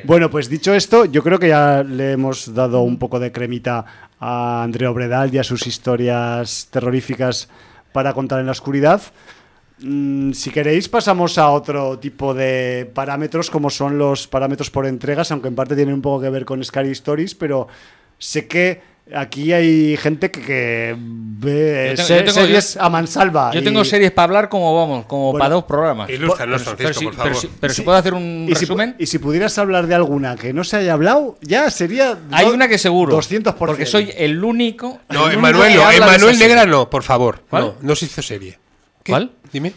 Bueno, 0.05 0.29
pues 0.29 0.47
dicho 0.49 0.73
esto, 0.73 1.03
yo 1.05 1.21
creo 1.23 1.37
que 1.37 1.49
ya 1.49 1.83
le 1.83 2.13
hemos 2.13 2.53
dado 2.53 2.81
un 2.81 2.97
poco 2.97 3.19
de 3.19 3.31
cremita 3.33 3.85
a 4.19 4.63
Andrea 4.63 4.89
Obredal 4.89 5.33
y 5.33 5.37
a 5.37 5.43
sus 5.43 5.67
historias 5.67 6.67
terroríficas 6.71 7.49
para 7.91 8.13
contar 8.13 8.39
en 8.39 8.45
la 8.45 8.53
oscuridad. 8.53 9.01
Mm, 9.79 10.31
si 10.33 10.51
queréis, 10.51 10.87
pasamos 10.87 11.37
a 11.37 11.49
otro 11.49 11.97
tipo 11.99 12.33
de 12.33 12.89
parámetros, 12.93 13.49
como 13.49 13.69
son 13.69 13.97
los 13.97 14.27
parámetros 14.27 14.69
por 14.69 14.85
entregas, 14.85 15.31
aunque 15.31 15.47
en 15.49 15.55
parte 15.55 15.75
tienen 15.75 15.95
un 15.95 16.01
poco 16.01 16.21
que 16.21 16.29
ver 16.29 16.45
con 16.45 16.63
Scary 16.63 16.91
Stories, 16.91 17.35
pero 17.35 17.67
sé 18.17 18.47
que 18.47 18.81
aquí 19.15 19.51
hay 19.53 19.97
gente 19.97 20.29
que, 20.31 20.41
que 20.41 20.95
ve 20.97 21.87
Yo 21.89 21.95
tengo- 21.95 22.07
se- 22.07 22.15
yo 22.17 22.23
tengo- 22.25 22.31
series 22.41 22.73
yo- 22.75 22.81
a 22.83 22.89
mansalva. 22.89 23.51
Yo 23.53 23.59
y- 23.59 23.63
tengo 23.63 23.83
series 23.83 24.11
para 24.11 24.23
hablar 24.25 24.49
como 24.49 24.75
vamos, 24.75 25.05
como 25.05 25.31
Bueno, 25.31 25.39
para 25.43 25.53
dos 25.55 25.63
programas. 25.65 26.09
Ilústranos, 26.09 26.61
Pero- 26.63 26.75
Francisco, 26.77 26.77
pero 26.87 26.93
si- 26.99 27.05
por 27.05 27.13
pero 27.15 27.23
favor. 27.35 27.41
si- 27.41 27.57
Pero 27.59 27.73
si 27.73 27.77
Sí. 27.77 27.81
puedo 27.83 27.97
hacer 27.97 28.13
un 28.13 28.45
y 28.49 28.55
si, 28.55 28.61
resumen. 28.61 28.95
y 28.99 29.05
si 29.07 29.19
pudieras 29.19 29.57
hablar 29.57 29.87
de 29.87 29.95
alguna 29.95 30.35
que 30.35 30.53
no 30.53 30.63
se 30.63 30.77
haya 30.77 30.93
hablado, 30.93 31.37
ya 31.41 31.69
sería. 31.71 32.17
Hay 32.31 32.45
do- 32.47 32.53
una 32.53 32.67
que 32.67 32.77
seguro. 32.77 33.11
200%. 33.15 33.55
Porque 33.57 33.85
soy 33.85 34.11
el 34.15 34.43
único. 34.43 34.99
No, 35.09 35.29
Emanuel 35.29 35.75
no, 35.75 35.91
Emanuel. 35.91 36.37
Negra 36.39 36.65
no, 36.65 36.89
por 36.89 37.03
favor. 37.03 37.43
¿Cuál? 37.49 37.63
No, 37.63 37.75
no 37.81 37.95
se 37.95 38.05
hizo 38.05 38.21
serie. 38.21 38.57
¿Qué? 39.03 39.11
¿Cuál? 39.11 39.31
Dime. 39.51 39.73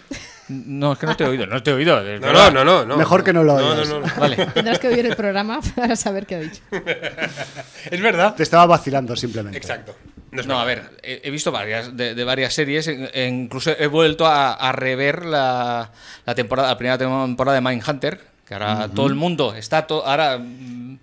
No, 0.48 0.92
es 0.92 0.98
que 0.98 1.06
no 1.06 1.16
te 1.16 1.24
he 1.24 1.26
oído, 1.26 1.46
no 1.46 1.62
te 1.62 1.70
he 1.70 1.74
oído. 1.74 2.00
No, 2.20 2.50
no, 2.50 2.64
no, 2.64 2.84
no. 2.84 2.96
Mejor 2.96 3.24
que 3.24 3.32
no 3.32 3.42
lo 3.42 3.58
no, 3.58 3.66
oigas. 3.70 3.88
no, 3.88 4.00
no. 4.00 4.06
Vale. 4.18 4.36
Tendrás 4.52 4.78
que 4.78 4.88
oír 4.88 5.06
el 5.06 5.16
programa 5.16 5.60
para 5.76 5.96
saber 5.96 6.26
qué 6.26 6.34
ha 6.34 6.40
dicho. 6.40 6.60
Es 7.90 8.00
verdad. 8.00 8.34
Te 8.34 8.42
estaba 8.42 8.66
vacilando 8.66 9.14
simplemente. 9.16 9.56
Exacto. 9.58 9.94
No, 10.46 10.58
a 10.58 10.64
ver, 10.64 10.90
he, 11.02 11.20
he 11.24 11.30
visto 11.30 11.52
varias 11.52 11.96
de, 11.96 12.14
de 12.14 12.24
varias 12.24 12.52
series, 12.52 12.88
e- 12.88 13.26
incluso 13.28 13.70
he 13.78 13.86
vuelto 13.86 14.26
a, 14.26 14.54
a 14.54 14.72
rever 14.72 15.24
la, 15.24 15.92
la 16.26 16.34
temporada, 16.34 16.68
la 16.70 16.76
primera 16.76 16.98
temporada 16.98 17.54
de 17.54 17.60
Mindhunter, 17.60 18.20
que 18.44 18.54
ahora 18.54 18.88
todo 18.88 19.06
el 19.06 19.14
mundo 19.14 19.54
está, 19.54 19.86
to- 19.86 20.04
ahora 20.04 20.40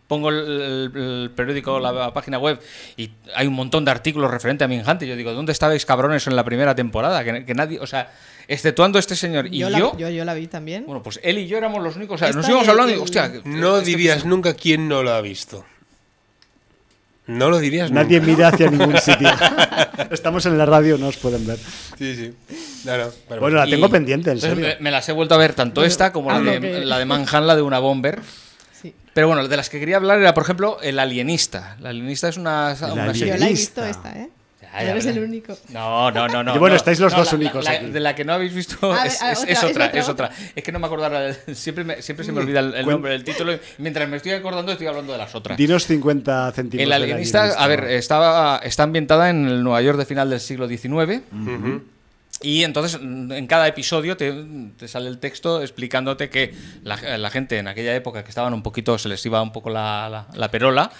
pongo 0.08 0.30
el, 0.30 0.36
el- 0.38 0.92
el 1.24 1.32
periódico, 1.34 1.80
la, 1.80 2.14
página 2.14 2.40
web 2.40 2.60
y 2.98 3.10
hay 3.34 3.48
un 3.48 3.54
montón 3.54 3.86
de 3.86 3.92
artículos 3.92 4.30
referente 4.30 4.66
a 4.66 4.68
Mindhunter. 4.68 5.08
Yo 5.08 5.16
digo, 5.16 5.32
¿dónde 5.34 5.54
estabais 5.54 5.86
cabrones 5.86 6.28
en 6.28 6.36
la 6.36 6.44
primera 6.44 6.76
temporada? 6.76 7.24
Que, 7.24 7.46
que 7.46 7.54
nadie, 7.54 7.80
o 7.80 7.88
sea, 7.88 8.12
exceptuando 8.48 9.00
este 9.00 9.16
señor 9.16 9.48
y 9.48 9.60
yo, 9.60 9.70
yo, 9.70 9.92
la, 9.94 9.98
yo, 9.98 10.10
yo 10.10 10.26
la 10.26 10.34
vi 10.34 10.48
también. 10.48 10.86
bueno, 10.86 11.02
pues 11.04 11.20
él 11.24 11.38
y 11.38 11.48
yo 11.48 11.58
éramos 11.58 11.82
los 11.84 11.96
únicos, 11.96 12.16
o 12.16 12.18
sea, 12.20 12.28
Esta 12.30 12.40
nos 12.42 12.50
íbamos 12.50 12.68
hablando 12.68 12.90
y 12.90 12.94
digo, 12.94 13.04
hostia, 13.04 13.32
No 13.46 13.78
este- 13.78 13.90
dirías 13.92 14.26
nunca 14.26 14.54
quién 14.54 14.88
no 14.88 15.04
lo 15.04 15.12
ha 15.12 15.22
visto. 15.22 15.66
No 17.28 17.50
lo 17.50 17.60
dirías 17.60 17.92
Nadie 17.92 18.20
nunca. 18.20 18.32
mira 18.32 18.48
hacia 18.50 18.70
ningún 18.70 18.98
sitio. 19.02 19.30
Estamos 20.10 20.46
en 20.48 20.58
la 20.58 20.66
radio, 20.66 20.98
no 20.98 21.08
os 21.08 21.18
pueden 21.18 21.46
ver. 21.46 21.58
Sí, 21.98 22.16
sí. 22.16 22.34
No, 22.84 22.98
no, 22.98 23.06
pero 23.30 23.42
Bueno, 23.42 23.58
la 23.58 23.68
tengo 23.68 23.90
pendiente, 23.90 24.32
en 24.32 24.40
serio. 24.42 24.56
Me, 24.66 24.78
me 24.80 24.92
las 24.92 25.08
he 25.08 25.12
vuelto 25.12 25.36
a 25.36 25.38
ver, 25.38 25.54
tanto 25.54 25.84
esta 25.86 26.12
como 26.12 26.32
la 26.32 26.40
de, 26.40 26.60
que- 26.60 26.86
la 26.86 26.98
de 26.98 27.06
Manhattan, 27.06 27.46
la 27.48 27.56
de 27.56 27.62
una 27.62 27.80
bomber. 27.80 28.20
Sí. 28.82 28.94
Pero 29.14 29.28
bueno, 29.28 29.48
de 29.48 29.56
las 29.56 29.70
que 29.70 29.80
quería 29.80 29.98
hablar 29.98 30.20
era, 30.20 30.34
por 30.34 30.44
ejemplo, 30.44 30.80
El 30.82 30.98
Alienista. 31.00 31.76
El 31.80 31.86
Alienista 31.86 32.28
es 32.28 32.38
una, 32.38 32.76
una 32.92 33.14
serie. 33.14 33.34
Yo 33.34 33.40
la 33.40 33.46
he 33.46 33.50
visto 33.50 33.86
esta, 33.86 34.18
¿eh? 34.18 34.30
Ya, 34.74 34.84
ya, 34.84 34.92
Eres 34.92 35.06
el 35.08 35.20
único. 35.20 35.58
No, 35.70 36.12
no, 36.12 36.28
no, 36.30 36.44
no. 36.44 36.56
Y 36.56 36.58
bueno, 36.58 36.74
no. 36.74 36.78
estáis 36.78 37.00
los 37.00 37.12
No, 37.12 37.20
dos 37.20 37.32
la- 37.34 37.38
únicos 37.38 37.66
la- 37.66 37.72
aquí. 37.72 37.86
De 37.88 38.00
la 38.00 38.16
que 38.16 38.24
no 38.24 38.34
habéis 38.34 38.54
visto 38.54 38.94
A 38.94 39.04
ver, 39.04 39.08
es, 39.08 39.16
otra, 39.18 39.32
es 39.32 39.44
es 39.50 39.64
otra, 39.64 39.86
es 39.88 40.10
otra. 40.10 40.26
otra. 40.28 40.38
Es 40.56 40.64
que 40.64 40.72
no 40.72 40.80
me 40.80 40.86
acordaba. 40.88 41.34
Siempre, 41.54 41.84
me- 41.84 42.02
siempre 42.02 42.26
se 42.26 42.32
me 42.32 42.40
olvida 42.40 42.62
el, 42.62 42.74
el 42.76 42.86
nombre 42.86 43.12
del 43.12 43.24
título. 43.24 43.54
mientras 43.80 44.08
me 44.08 44.18
estoy 44.18 44.32
acordando, 44.32 44.72
estoy 44.72 44.88
hablando 44.88 45.12
de 45.12 45.18
las 45.18 45.36
otras. 45.36 45.58
Dinos 45.58 45.86
50 45.86 46.52
centímetros. 46.54 46.86
El 46.86 46.92
alienista, 46.94 47.44
a 47.58 47.68
ver, 47.68 47.84
estaba, 47.86 48.58
está 48.64 48.84
ambientada 48.84 49.30
en 49.30 49.46
el 49.48 49.62
Nueva 49.64 49.82
York 49.82 49.98
de 49.98 50.06
final 50.06 50.30
del 50.30 50.40
siglo 50.40 50.68
XIX. 50.68 51.22
Y 52.44 52.64
entonces 52.64 53.00
en 53.02 53.46
cada 53.46 53.68
episodio 53.68 54.18
te, 54.18 54.34
te 54.78 54.88
sale 54.88 55.10
el 55.10 55.20
texto 55.20 55.62
explicándote 55.62 56.30
que 56.30 56.56
la, 56.84 56.96
la 57.20 57.30
gente 57.30 57.58
en 57.60 57.68
aquella 57.68 57.94
época 57.96 58.24
que 58.24 58.30
estaban 58.30 58.54
un 58.56 58.64
poquito, 58.64 58.98
se 58.98 59.10
les 59.10 59.24
iba 59.28 59.42
un 59.44 59.52
poco 59.52 59.70
la, 59.70 60.10
la- 60.10 60.28
la 60.34 60.50
perola, 60.50 60.92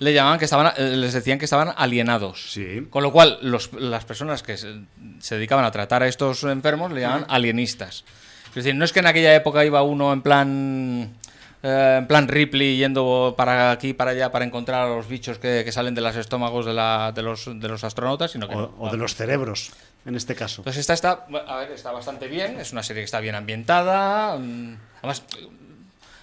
le 0.00 0.12
llamaban 0.12 0.38
que 0.38 0.44
estaban, 0.46 0.72
eh, 0.76 0.96
les 0.96 1.12
decían 1.12 1.38
que 1.38 1.44
estaban 1.44 1.72
alienados. 1.76 2.50
Sí. 2.52 2.86
Con 2.90 3.02
lo 3.04 3.12
cual, 3.12 3.38
los- 3.42 3.72
las 3.74 4.04
personas 4.04 4.42
que 4.42 4.56
se, 4.56 4.80
se 5.20 5.34
dedicaban 5.36 5.64
a 5.64 5.70
tratar 5.70 6.02
a 6.02 6.08
estos 6.08 6.42
enfermos 6.44 6.90
le 6.92 7.02
llamaban 7.02 7.26
alienistas. 7.28 8.04
Es 8.48 8.54
decir, 8.56 8.74
no 8.74 8.84
es 8.84 8.92
que 8.92 8.98
en 9.00 9.06
aquella 9.06 9.34
época 9.34 9.64
iba 9.64 9.82
uno 9.82 10.12
en 10.12 10.22
plan. 10.22 11.14
eh, 11.62 11.96
en 11.98 12.06
plan 12.06 12.26
Ripley 12.26 12.78
yendo 12.78 13.34
para 13.36 13.70
aquí 13.70 13.92
para 13.92 14.12
allá 14.12 14.32
para 14.32 14.46
encontrar 14.46 14.80
a 14.80 14.88
los 14.88 15.06
bichos 15.06 15.38
que, 15.38 15.60
que 15.62 15.70
salen 15.72 15.94
de 15.94 16.00
los 16.00 16.16
estómagos 16.16 16.64
de, 16.64 16.72
la- 16.72 17.12
de 17.14 17.20
los, 17.22 17.44
de 17.60 17.68
los 17.68 17.84
astronautas, 17.84 18.30
sino 18.30 18.48
que 18.48 18.54
O, 18.54 18.60
no. 18.62 18.74
o 18.78 18.90
de 18.90 18.96
los 18.96 19.14
cerebros, 19.14 19.70
en 20.06 20.14
este 20.16 20.34
caso. 20.34 20.62
Entonces 20.62 20.80
esta 20.80 20.94
está, 20.94 21.26
a 21.46 21.56
ver, 21.58 21.72
está 21.72 21.92
bastante 21.92 22.28
bien, 22.28 22.58
es 22.58 22.72
una 22.72 22.82
serie 22.82 23.02
que 23.02 23.04
está 23.04 23.20
bien 23.20 23.34
ambientada, 23.34 24.38
mm, 24.38 24.76
además 25.00 25.22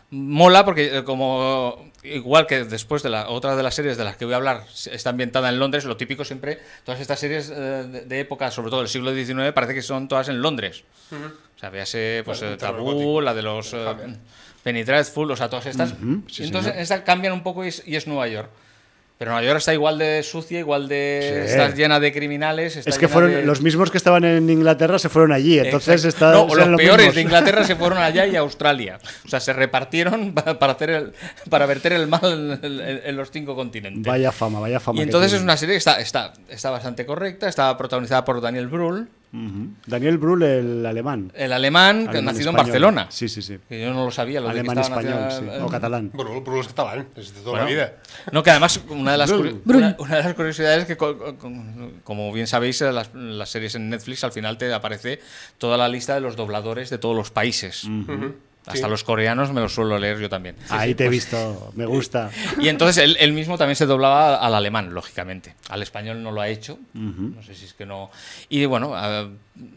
mola 0.09 0.63
porque 0.65 0.97
eh, 0.97 1.03
como 1.03 1.91
igual 2.03 2.47
que 2.47 2.63
después 2.63 3.03
de 3.03 3.09
la 3.09 3.29
otra 3.29 3.55
de 3.55 3.63
las 3.63 3.75
series 3.75 3.97
de 3.97 4.03
las 4.05 4.15
que 4.17 4.25
voy 4.25 4.33
a 4.33 4.37
hablar 4.37 4.63
está 4.91 5.09
ambientada 5.09 5.49
en 5.49 5.59
Londres, 5.59 5.83
lo 5.85 5.97
típico 5.97 6.23
siempre, 6.23 6.59
todas 6.85 7.01
estas 7.01 7.19
series 7.19 7.49
eh, 7.49 7.53
de, 7.55 8.01
de 8.05 8.19
época, 8.19 8.49
sobre 8.51 8.69
todo 8.69 8.79
del 8.79 8.89
siglo 8.89 9.13
XIX, 9.13 9.51
parece 9.53 9.73
que 9.73 9.81
son 9.81 10.07
todas 10.07 10.29
en 10.29 10.41
Londres. 10.41 10.83
O 11.11 11.59
sea, 11.59 11.69
véase 11.69 12.21
pues 12.25 12.39
Bueno, 12.39 12.55
eh, 12.55 12.57
Tabú, 12.57 12.83
gótico. 12.83 13.21
la 13.21 13.33
de 13.33 13.41
los. 13.41 13.75
Penny 14.63 14.83
Dreadful, 14.83 15.31
o 15.31 15.35
sea, 15.35 15.49
todas 15.49 15.65
estas. 15.65 15.91
Sí, 16.27 16.43
entonces 16.43 16.71
señor. 16.71 16.81
esta 16.83 17.03
cambian 17.03 17.33
un 17.33 17.41
poco 17.43 17.63
y 17.63 17.69
es, 17.69 17.83
y 17.85 17.95
es 17.95 18.05
Nueva 18.07 18.27
York. 18.27 18.49
Pero 19.17 19.31
Nueva 19.31 19.43
York 19.47 19.57
está 19.57 19.73
igual 19.73 19.97
de 19.97 20.21
sucia, 20.21 20.59
igual 20.59 20.87
de. 20.87 21.45
Sí. 21.47 21.51
Está 21.51 21.73
llena 21.73 21.99
de 21.99 22.13
criminales. 22.13 22.75
está 22.75 22.87
Es 22.89 22.99
que 22.99 23.07
fueron 23.07 23.31
de- 23.31 23.41
los 23.41 23.61
mismos 23.61 23.89
que 23.89 23.97
estaban 23.97 24.23
en 24.25 24.47
Inglaterra 24.47 24.99
se 24.99 25.09
fueron 25.09 25.31
allí, 25.31 25.57
entonces 25.57 26.05
está, 26.05 26.33
No, 26.33 26.47
serán 26.49 26.71
los 26.73 26.77
peores 26.77 26.97
mismos. 26.97 27.15
de 27.15 27.21
Inglaterra 27.21 27.63
se 27.63 27.75
fueron 27.75 27.97
allá 27.97 28.27
y 28.27 28.35
a 28.35 28.41
Australia. 28.41 28.99
O 29.25 29.27
sea, 29.27 29.39
se 29.39 29.53
repartieron 29.53 30.33
para, 30.59 30.71
hacer 30.73 30.89
el, 30.91 31.13
para 31.49 31.65
verter 31.65 31.93
el 31.93 32.05
mal 32.07 32.59
en, 32.61 32.79
en- 32.79 33.01
en 33.05 33.15
los 33.17 33.31
cinco 33.31 33.55
continentes. 33.55 34.03
Vaya 34.05 34.31
fama, 34.31 34.59
vaya 34.59 34.79
fama. 34.79 34.99
y 34.99 35.01
entonces 35.03 35.33
es 35.33 35.41
una 35.41 35.57
serie 35.57 35.73
que 35.73 35.79
está, 35.79 35.99
está, 35.99 36.33
está 36.49 36.69
bastante 36.69 37.05
correcta, 37.07 37.49
está 37.49 37.75
protagonizada 37.75 38.23
por 38.23 38.39
Daniel 38.39 38.67
Brühl, 38.67 39.07
Daniel 39.85 40.17
Brühl, 40.17 40.41
el 40.43 40.85
alemán. 40.85 41.31
el 41.35 41.53
alemán, 41.53 42.03
que 42.05 42.09
Alemán 42.17 42.25
nacido 42.33 42.49
en. 42.51 42.55
Barcelona. 42.55 43.07
Sí, 43.09 43.27
sí, 43.29 43.41
sí. 43.41 43.57
Que 43.67 43.81
yo 43.81 43.93
no 43.93 44.05
lo 44.05 44.11
sabía. 44.11 44.39
Lo 44.41 44.47
de 44.47 44.53
que 44.53 44.59
Alemán 44.61 44.77
español, 44.79 45.19
nacido- 45.19 45.53
sí. 45.57 45.63
O 45.63 45.67
catalán. 45.69 46.11
Bruno 46.13 46.61
es 46.61 46.67
catalán, 46.67 47.07
es 47.15 47.33
de 47.33 47.39
toda 47.41 47.51
Bueno, 47.51 47.65
la 47.65 47.71
vida. 47.71 47.93
No, 48.31 48.41
que 48.43 48.49
además 48.51 48.79
una 48.89 49.11
de 49.11 49.17
las, 49.17 49.29
Brul. 49.31 49.47
curi- 49.47 49.61
Brul. 49.63 49.77
una, 49.83 49.95
una 49.99 50.15
de 50.17 50.23
las 50.23 50.33
curiosidades 50.33 50.79
es 50.81 50.85
que, 50.85 50.97
co- 50.97 51.17
co- 51.37 51.51
como 52.03 52.31
bien 52.33 52.47
sabéis, 52.47 52.81
en 52.81 52.95
las, 52.95 53.13
las 53.13 53.49
series 53.49 53.75
en 53.75 53.89
Netflix 53.89 54.23
al 54.23 54.31
final 54.31 54.57
te 54.57 54.73
aparece 54.73 55.19
toda 55.57 55.77
la 55.77 55.87
lista 55.89 56.15
de 56.15 56.21
los 56.21 56.35
dobladores 56.35 56.89
de 56.89 56.97
todos 56.97 57.15
los 57.15 57.29
países. 57.31 57.83
Hasta 58.67 58.85
Sí. 58.85 58.89
los 58.91 59.03
coreanos 59.03 59.51
me 59.53 59.61
los 59.61 59.73
suelo 59.73 59.97
leer 59.97 60.19
yo 60.19 60.29
también. 60.29 60.55
Ahí 60.69 60.93
te 60.93 61.05
he 61.05 61.09
visto, 61.09 61.71
me 61.75 61.85
gusta. 61.85 62.29
Y 62.59 62.67
entonces 62.67 63.01
él, 63.03 63.15
él 63.19 63.31
mismo 63.33 63.57
también 63.57 63.75
se 63.77 63.85
doblaba 63.85 64.35
al 64.35 64.53
alemán, 64.53 64.93
lógicamente. 64.93 65.55
Al 65.69 65.81
español 65.81 66.21
no 66.21 66.31
lo 66.31 66.41
ha 66.41 66.49
hecho. 66.49 66.77
No 66.93 67.41
sé 67.43 67.55
si 67.55 67.65
es 67.65 67.73
que 67.73 67.85
no. 67.85 68.11
Y 68.49 68.65
bueno, 68.65 68.93
a- 68.93 69.27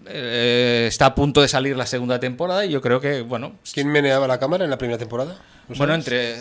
eh, 0.07 0.87
está 0.89 1.07
a 1.07 1.15
punto 1.15 1.41
de 1.41 1.49
salir 1.49 1.77
la 1.77 1.87
segunda 1.87 2.19
temporada 2.21 2.65
y 2.67 2.71
yo 2.71 2.81
creo 2.81 3.01
que, 3.01 3.23
bueno. 3.23 3.53
¿Quién 3.73 3.89
meneaba 3.89 4.27
la 4.27 4.39
cámara 4.39 4.65
en 4.65 4.71
la 4.71 4.77
primera 4.79 4.99
temporada? 4.99 5.37
¿Lo 5.69 5.77
Bueno, 5.77 5.95
sabes? 5.95 6.07
entre. 6.07 6.37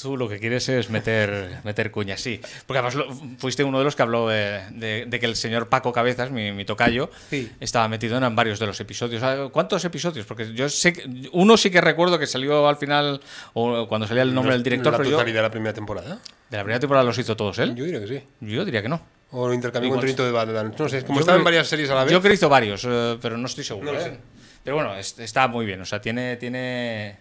Tú 0.00 0.16
lo 0.16 0.28
que 0.28 0.38
quieres 0.38 0.68
es 0.68 0.90
meter, 0.90 1.58
meter 1.64 1.90
cuñas, 1.90 2.20
sí. 2.20 2.40
Porque 2.66 2.78
además 2.78 2.94
lo- 2.96 3.12
fuiste 3.38 3.64
uno 3.64 3.78
de 3.78 3.84
los 3.84 3.96
que 3.96 4.02
habló 4.02 4.28
de, 4.28 4.60
de- 4.72 5.06
de 5.06 5.20
que 5.20 5.26
el 5.26 5.36
señor 5.36 5.68
Paco 5.68 5.92
Cabezas, 5.92 6.30
mi, 6.30 6.52
mi 6.52 6.64
tocayo, 6.66 7.10
Sí. 7.30 7.50
estaba 7.60 7.88
metido 7.88 8.18
en 8.18 8.36
varios 8.36 8.58
de 8.58 8.66
los 8.66 8.78
episodios. 8.80 9.22
Ah, 9.22 9.48
¿Cuántos 9.50 9.84
episodios? 9.86 10.26
Porque 10.26 10.52
yo 10.52 10.68
sé. 10.68 10.92
que- 10.92 11.28
uno 11.32 11.56
sí 11.56 11.70
que 11.70 11.80
recuerdo 11.80 12.18
que 12.18 12.26
salió 12.26 12.68
al 12.68 12.76
final, 12.76 13.20
o 13.54 13.88
cuando 13.88 14.06
salía 14.06 14.22
el 14.22 14.34
nombre 14.34 14.52
del 14.52 14.62
director, 14.62 14.92
¿La 14.92 14.98
pero 14.98 15.10
yo. 15.10 15.16
totalidad 15.16 15.38
de 15.38 15.42
la 15.42 15.50
primera 15.50 15.72
temporada? 15.72 16.18
De 16.50 16.56
la 16.56 16.62
primera 16.62 16.78
temporada 16.80 17.04
los 17.04 17.18
hizo 17.18 17.34
todos 17.36 17.58
él. 17.58 17.74
Yo 17.74 17.84
diría 17.84 18.00
que 18.00 18.06
sí. 18.06 18.22
Yo 18.40 18.64
diría 18.64 18.82
que 18.82 18.88
no. 18.90 19.00
O 19.30 19.48
lo 19.48 19.54
intercambió 19.54 19.90
con. 19.90 20.00
Trinito 20.00 20.24
de 20.24 20.30
Badland. 20.30 20.78
No 20.78 20.88
sé, 20.88 21.04
como 21.04 21.20
estaban 21.20 21.42
varias 21.42 21.66
series 21.66 21.90
a 21.90 21.94
la 21.94 22.04
vez. 22.04 22.12
Yo 22.12 22.20
creo 22.20 22.30
que 22.30 22.34
hizo 22.34 22.48
varios, 22.48 22.84
eh, 22.88 23.18
pero 23.20 23.36
no 23.38 23.46
estoy 23.46 23.64
seguro. 23.64 23.92
No 23.92 23.98
¿eh? 23.98 24.16
Pero 24.62 24.76
bueno, 24.76 24.94
es- 24.96 25.18
está 25.18 25.48
muy 25.48 25.64
bien. 25.66 25.80
O 25.80 25.84
sea, 25.84 26.00
tiene, 26.00 26.36
tiene, 26.36 27.16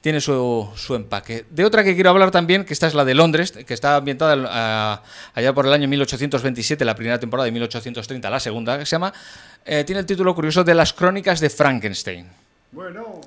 tiene 0.00 0.20
su, 0.20 0.68
su 0.76 0.94
empaque. 0.94 1.44
De 1.50 1.64
otra 1.64 1.84
que 1.84 1.94
quiero 1.94 2.10
hablar 2.10 2.30
también, 2.30 2.64
que 2.64 2.72
esta 2.72 2.86
es 2.86 2.94
la 2.94 3.04
de 3.04 3.14
Londres, 3.14 3.52
que 3.52 3.74
está 3.74 3.96
ambientada 3.96 4.36
ah, 4.48 5.02
allá 5.34 5.52
por 5.52 5.66
el 5.66 5.72
año 5.72 5.86
1827, 5.88 6.84
la 6.84 6.94
primera 6.94 7.18
temporada, 7.20 7.48
y 7.48 7.52
1830, 7.52 8.30
la 8.30 8.40
segunda, 8.40 8.78
que 8.78 8.86
se 8.86 8.92
llama. 8.92 9.12
eh, 9.66 9.84
tiene 9.84 10.00
el 10.00 10.06
título 10.06 10.34
curioso 10.34 10.64
de 10.64 10.74
Las 10.74 10.92
Crónicas 10.94 11.38
de 11.40 11.50
Frankenstein. 11.50 12.26
Bueno. 12.72 13.20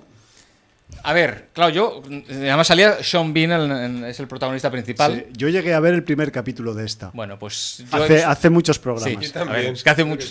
A 1.06 1.12
ver, 1.12 1.48
claro, 1.54 1.72
yo. 1.72 2.02
Además 2.30 2.68
salía 2.68 3.04
Sean 3.04 3.34
Bean, 3.34 3.52
el- 3.52 3.72
el- 3.72 4.04
es 4.06 4.20
el 4.20 4.28
protagonista 4.28 4.70
principal. 4.72 5.26
Sí, 5.28 5.34
yo 5.36 5.50
llegué 5.50 5.74
a 5.74 5.80
ver 5.80 5.94
el 5.96 6.04
primer 6.04 6.32
capítulo 6.32 6.74
de 6.74 6.86
esta. 6.86 7.10
Bueno, 7.14 7.38
pues. 7.38 7.84
yo- 7.92 8.04
Hace, 8.04 8.24
hace 8.24 8.50
muchos 8.50 8.78
Sí, 8.78 8.82
programas. 8.84 9.26
Yo 9.26 9.32
también. 9.32 9.56
a 9.56 9.62
ver, 9.64 9.74
es 9.74 9.84
que 9.84 9.90
hace 9.90 10.04
Creo 10.04 10.08
mucho. 10.16 10.28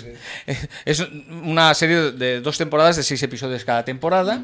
que 0.46 0.56
Es 0.84 1.00
una 1.44 1.74
serie 1.74 2.12
de 2.12 2.40
dos 2.40 2.56
temporadas, 2.58 2.96
de 2.96 3.02
seis 3.02 3.22
episodios 3.22 3.64
cada 3.64 3.84
temporada. 3.84 4.40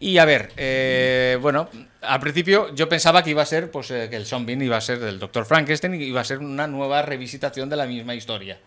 Y 0.00 0.18
a 0.18 0.24
ver, 0.24 0.52
eh, 0.56 1.38
bueno, 1.40 1.68
al 2.02 2.20
principio 2.20 2.74
yo 2.74 2.88
pensaba 2.88 3.22
que 3.22 3.30
iba 3.30 3.42
a 3.42 3.46
ser, 3.46 3.70
pues 3.70 3.90
eh, 3.90 4.08
que 4.10 4.16
el 4.16 4.26
Bean 4.44 4.60
iba 4.60 4.76
a 4.76 4.80
ser 4.80 4.98
del 4.98 5.18
Dr. 5.18 5.46
Frankenstein 5.46 5.94
y 5.94 6.04
iba 6.04 6.20
a 6.20 6.24
ser 6.24 6.38
una 6.38 6.66
nueva 6.66 7.02
revisitación 7.02 7.68
de 7.70 7.76
la 7.76 7.86
misma 7.86 8.14
historia. 8.14 8.58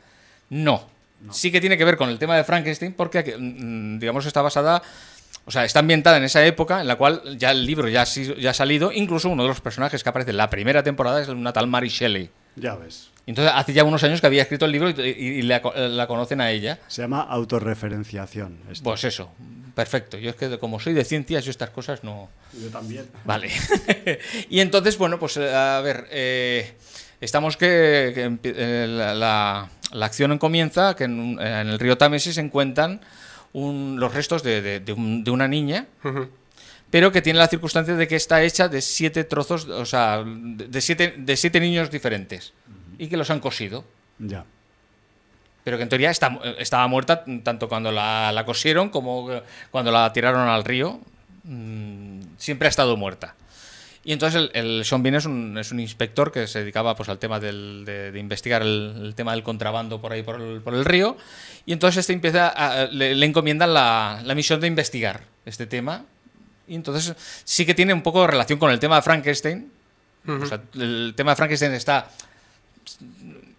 No. 0.50 0.90
Sí 1.32 1.52
que 1.52 1.60
tiene 1.60 1.78
que 1.78 1.86
ver 1.86 1.98
con 1.98 2.10
el 2.10 2.18
tema 2.20 2.38
de 2.38 2.44
Frankenstein 2.44 2.94
porque, 2.94 3.36
mm, 3.38 4.00
digamos, 4.00 4.26
está 4.26 4.42
basada, 4.42 4.82
o 5.46 5.52
sea, 5.52 5.66
está 5.66 5.80
ambientada 5.80 6.18
en 6.18 6.24
esa 6.24 6.46
época 6.46 6.80
en 6.80 6.88
la 6.88 6.96
cual 6.96 7.22
ya 7.38 7.52
el 7.52 7.66
libro 7.66 7.88
ya 7.90 8.04
ha, 8.04 8.06
sido- 8.06 8.36
ya 8.36 8.52
ha 8.52 8.54
salido, 8.54 8.92
incluso 8.92 9.28
uno 9.30 9.44
de 9.44 9.50
los 9.50 9.60
personajes 9.62 10.04
que 10.04 10.10
aparece 10.10 10.32
en 10.32 10.38
la 10.38 10.50
primera 10.50 10.84
temporada 10.84 11.22
es 11.22 11.28
una 11.28 11.54
tal 11.54 11.68
Mary 11.68 11.90
Shelley. 11.90 12.30
Ya 12.58 12.76
ves. 12.76 13.10
Entonces, 13.26 13.54
hace 13.56 13.74
ya 13.74 13.84
unos 13.84 14.04
años 14.04 14.22
que 14.22 14.28
había 14.28 14.42
escrito 14.42 14.66
el 14.66 14.72
libro 14.72 14.90
y, 14.90 14.94
y- 15.02 15.26
y 15.40 15.42
la, 15.42 15.62
la 15.90 16.08
conocen 16.08 16.40
a 16.42 16.50
ella. 16.52 16.80
Se 16.88 17.02
llama 17.02 17.22
autorreferenciación. 17.22 18.60
esto. 18.72 18.84
Pues 18.84 19.04
eso, 19.04 19.30
perfecto. 19.76 20.18
Yo 20.18 20.30
es 20.30 20.36
que 20.36 20.58
como 20.60 20.80
soy 20.80 20.94
de 20.94 21.04
ciencias, 21.04 21.44
yo 21.46 21.52
estas 21.52 21.70
cosas 21.72 22.04
no... 22.04 22.30
Yo 22.54 22.70
también. 22.70 23.06
Vale. 23.26 23.50
y 24.50 24.60
entonces, 24.62 24.98
bueno, 24.98 25.20
pues 25.20 25.38
eh, 25.38 25.54
a 25.54 25.82
ver, 25.82 26.08
eh, 26.12 26.74
estamos 27.20 27.58
que, 27.58 28.38
eh, 28.44 28.86
la, 28.90 29.14
la- 29.14 29.70
la 29.92 30.06
acción 30.06 30.38
comienza 30.38 30.96
que 30.96 31.04
en, 31.06 31.20
un- 31.20 31.42
en 31.42 31.68
el 31.68 31.80
río 31.80 31.98
Támesis 31.98 32.36
se 32.36 32.42
encuentran 32.42 33.02
un- 33.54 33.98
los 34.00 34.14
restos 34.14 34.42
de, 34.44 34.62
de- 34.62 34.80
de 34.80 34.94
un- 34.94 35.24
de 35.24 35.32
una 35.32 35.48
niña, 35.50 35.88
Ujú. 36.04 36.30
Pero 36.92 37.12
que 37.12 37.22
tiene 37.22 37.40
la 37.40 37.48
circunstancia 37.48 37.96
de 37.96 38.08
que 38.08 38.16
está 38.16 38.42
hecha 38.44 38.68
de 38.70 38.82
siete 38.82 39.24
trozos, 39.24 39.66
o 39.68 39.86
sea, 39.86 40.24
de 40.26 40.82
siete, 40.82 41.14
de 41.18 41.36
siete 41.38 41.60
niños 41.60 41.92
diferentes 41.92 42.54
y 42.98 43.08
que 43.08 43.18
los 43.18 43.30
han 43.30 43.40
cosido. 43.40 43.84
Ya. 44.20 44.46
Pero 45.64 45.78
que 45.78 45.84
en 45.84 45.90
teoría 45.90 46.10
está, 46.12 46.30
mu- 46.30 46.40
estaba 46.58 46.88
muerta 46.88 47.26
tanto 47.44 47.68
cuando 47.68 47.92
la, 47.92 48.32
la 48.32 48.46
cosieron 48.46 48.90
como 48.90 49.32
eh, 49.34 49.44
cuando 49.70 49.92
la 49.92 50.12
tiraron 50.14 50.48
al 50.48 50.64
río. 50.64 51.00
Mm, 51.44 52.22
siempre 52.38 52.68
ha 52.68 52.70
estado 52.70 52.96
muerta. 52.98 53.36
Y 54.06 54.14
entonces 54.14 54.40
el, 54.42 54.52
el 54.54 54.86
Sean 54.86 55.04
Bean 55.04 55.16
es 55.16 55.26
un, 55.26 55.58
es 55.58 55.72
un 55.74 55.82
inspector 55.82 56.32
que 56.32 56.48
se 56.48 56.60
dedicaba 56.60 56.96
pues, 56.96 57.10
al 57.10 57.20
tema 57.20 57.42
del- 57.42 57.84
de, 57.86 58.14
de 58.14 58.20
investigar 58.20 58.62
el, 58.62 58.94
el 59.04 59.16
tema 59.16 59.34
del 59.34 59.44
contrabando 59.44 60.00
por 60.00 60.14
ahí 60.14 60.24
por 60.24 60.40
el, 60.40 60.62
por 60.62 60.74
el 60.74 60.86
río. 60.86 61.18
Y 61.66 61.74
entonces 61.74 62.00
este 62.00 62.14
empieza 62.14 62.48
a- 62.48 62.86
le, 62.86 63.14
le 63.16 63.26
encomiendan 63.26 63.74
la, 63.74 64.22
la 64.24 64.36
misión 64.36 64.62
de 64.62 64.68
investigar 64.68 65.24
este 65.46 65.68
tema. 65.68 66.06
Y 66.68 66.76
entonces 66.76 67.14
sí 67.44 67.66
que 67.66 67.74
tiene 67.74 67.94
un 67.94 68.02
poco 68.02 68.22
de 68.22 68.28
relación 68.28 68.60
con 68.60 68.72
el 68.72 68.80
tema 68.80 68.98
de 68.98 69.02
Frankenstein. 69.02 69.72
O 70.28 70.46
sea, 70.46 70.62
el 70.76 71.14
tema 71.16 71.32
de 71.32 71.36
Frankenstein 71.38 71.74
está 71.74 72.10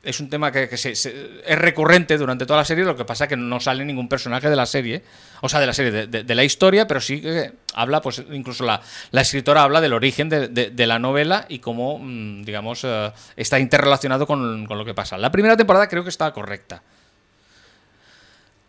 es 0.02 0.20
un 0.20 0.30
tema 0.30 0.50
que, 0.52 0.68
que 0.68 0.76
se- 0.78 0.94
se- 0.94 1.42
es 1.44 1.58
recurrente 1.58 2.16
durante 2.16 2.46
toda 2.46 2.58
la 2.60 2.64
serie, 2.64 2.84
lo 2.84 2.96
que 2.96 3.04
pasa 3.04 3.24
es 3.24 3.28
que 3.28 3.36
no 3.36 3.60
sale 3.60 3.84
ningún 3.84 4.08
personaje 4.08 4.48
de 4.48 4.56
la 4.56 4.64
serie, 4.64 5.02
o 5.42 5.48
sea, 5.50 5.60
de 5.60 5.66
la 5.66 5.74
serie, 5.74 5.90
de, 5.90 6.06
de- 6.06 6.22
de 6.24 6.34
la 6.34 6.44
historia, 6.44 6.86
pero 6.86 7.00
sí 7.00 7.20
que 7.20 7.52
habla, 7.74 8.00
pues 8.00 8.22
incluso 8.30 8.64
la, 8.64 8.80
la 9.10 9.20
escritora 9.20 9.62
habla 9.64 9.80
del 9.82 9.92
origen 9.92 10.28
de, 10.30 10.48
de- 10.48 10.70
de 10.70 10.86
la 10.86 10.98
novela 10.98 11.44
y 11.48 11.58
cómo, 11.58 11.98
mm, 11.98 12.42
digamos, 12.44 12.84
eh, 12.84 13.12
está 13.36 13.58
interrelacionado 13.58 14.26
con, 14.26 14.64
con 14.66 14.78
lo 14.78 14.84
que 14.84 14.94
pasa. 14.94 15.18
La 15.18 15.30
primera 15.32 15.56
temporada 15.58 15.88
creo 15.88 16.04
que 16.04 16.10
está 16.10 16.32
correcta. 16.32 16.82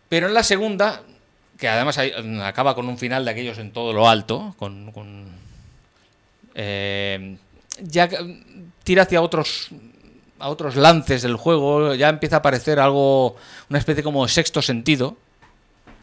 Pero 0.08 0.26
en 0.26 0.34
la 0.34 0.42
segunda, 0.42 1.02
que 1.60 1.68
además 1.68 1.98
hay- 1.98 2.12
acaba 2.42 2.74
con 2.74 2.88
un 2.88 2.98
final 2.98 3.24
de 3.24 3.30
aquellos 3.30 3.58
en 3.58 3.70
todo 3.72 3.92
lo 3.92 4.08
alto, 4.08 4.54
con... 4.58 4.90
eh, 6.54 7.36
ya 7.82 8.08
que- 8.08 8.42
tira 8.84 9.02
hacia 9.04 9.22
otros 9.22 9.68
a 10.38 10.48
otros 10.48 10.74
lances 10.74 11.20
del 11.20 11.36
juego, 11.36 11.94
ya 11.94 12.08
empieza 12.08 12.36
a 12.36 12.38
aparecer 12.38 12.80
algo, 12.80 13.36
una 13.68 13.78
especie 13.78 14.02
como 14.02 14.26
sexto 14.26 14.62
sentido. 14.62 15.18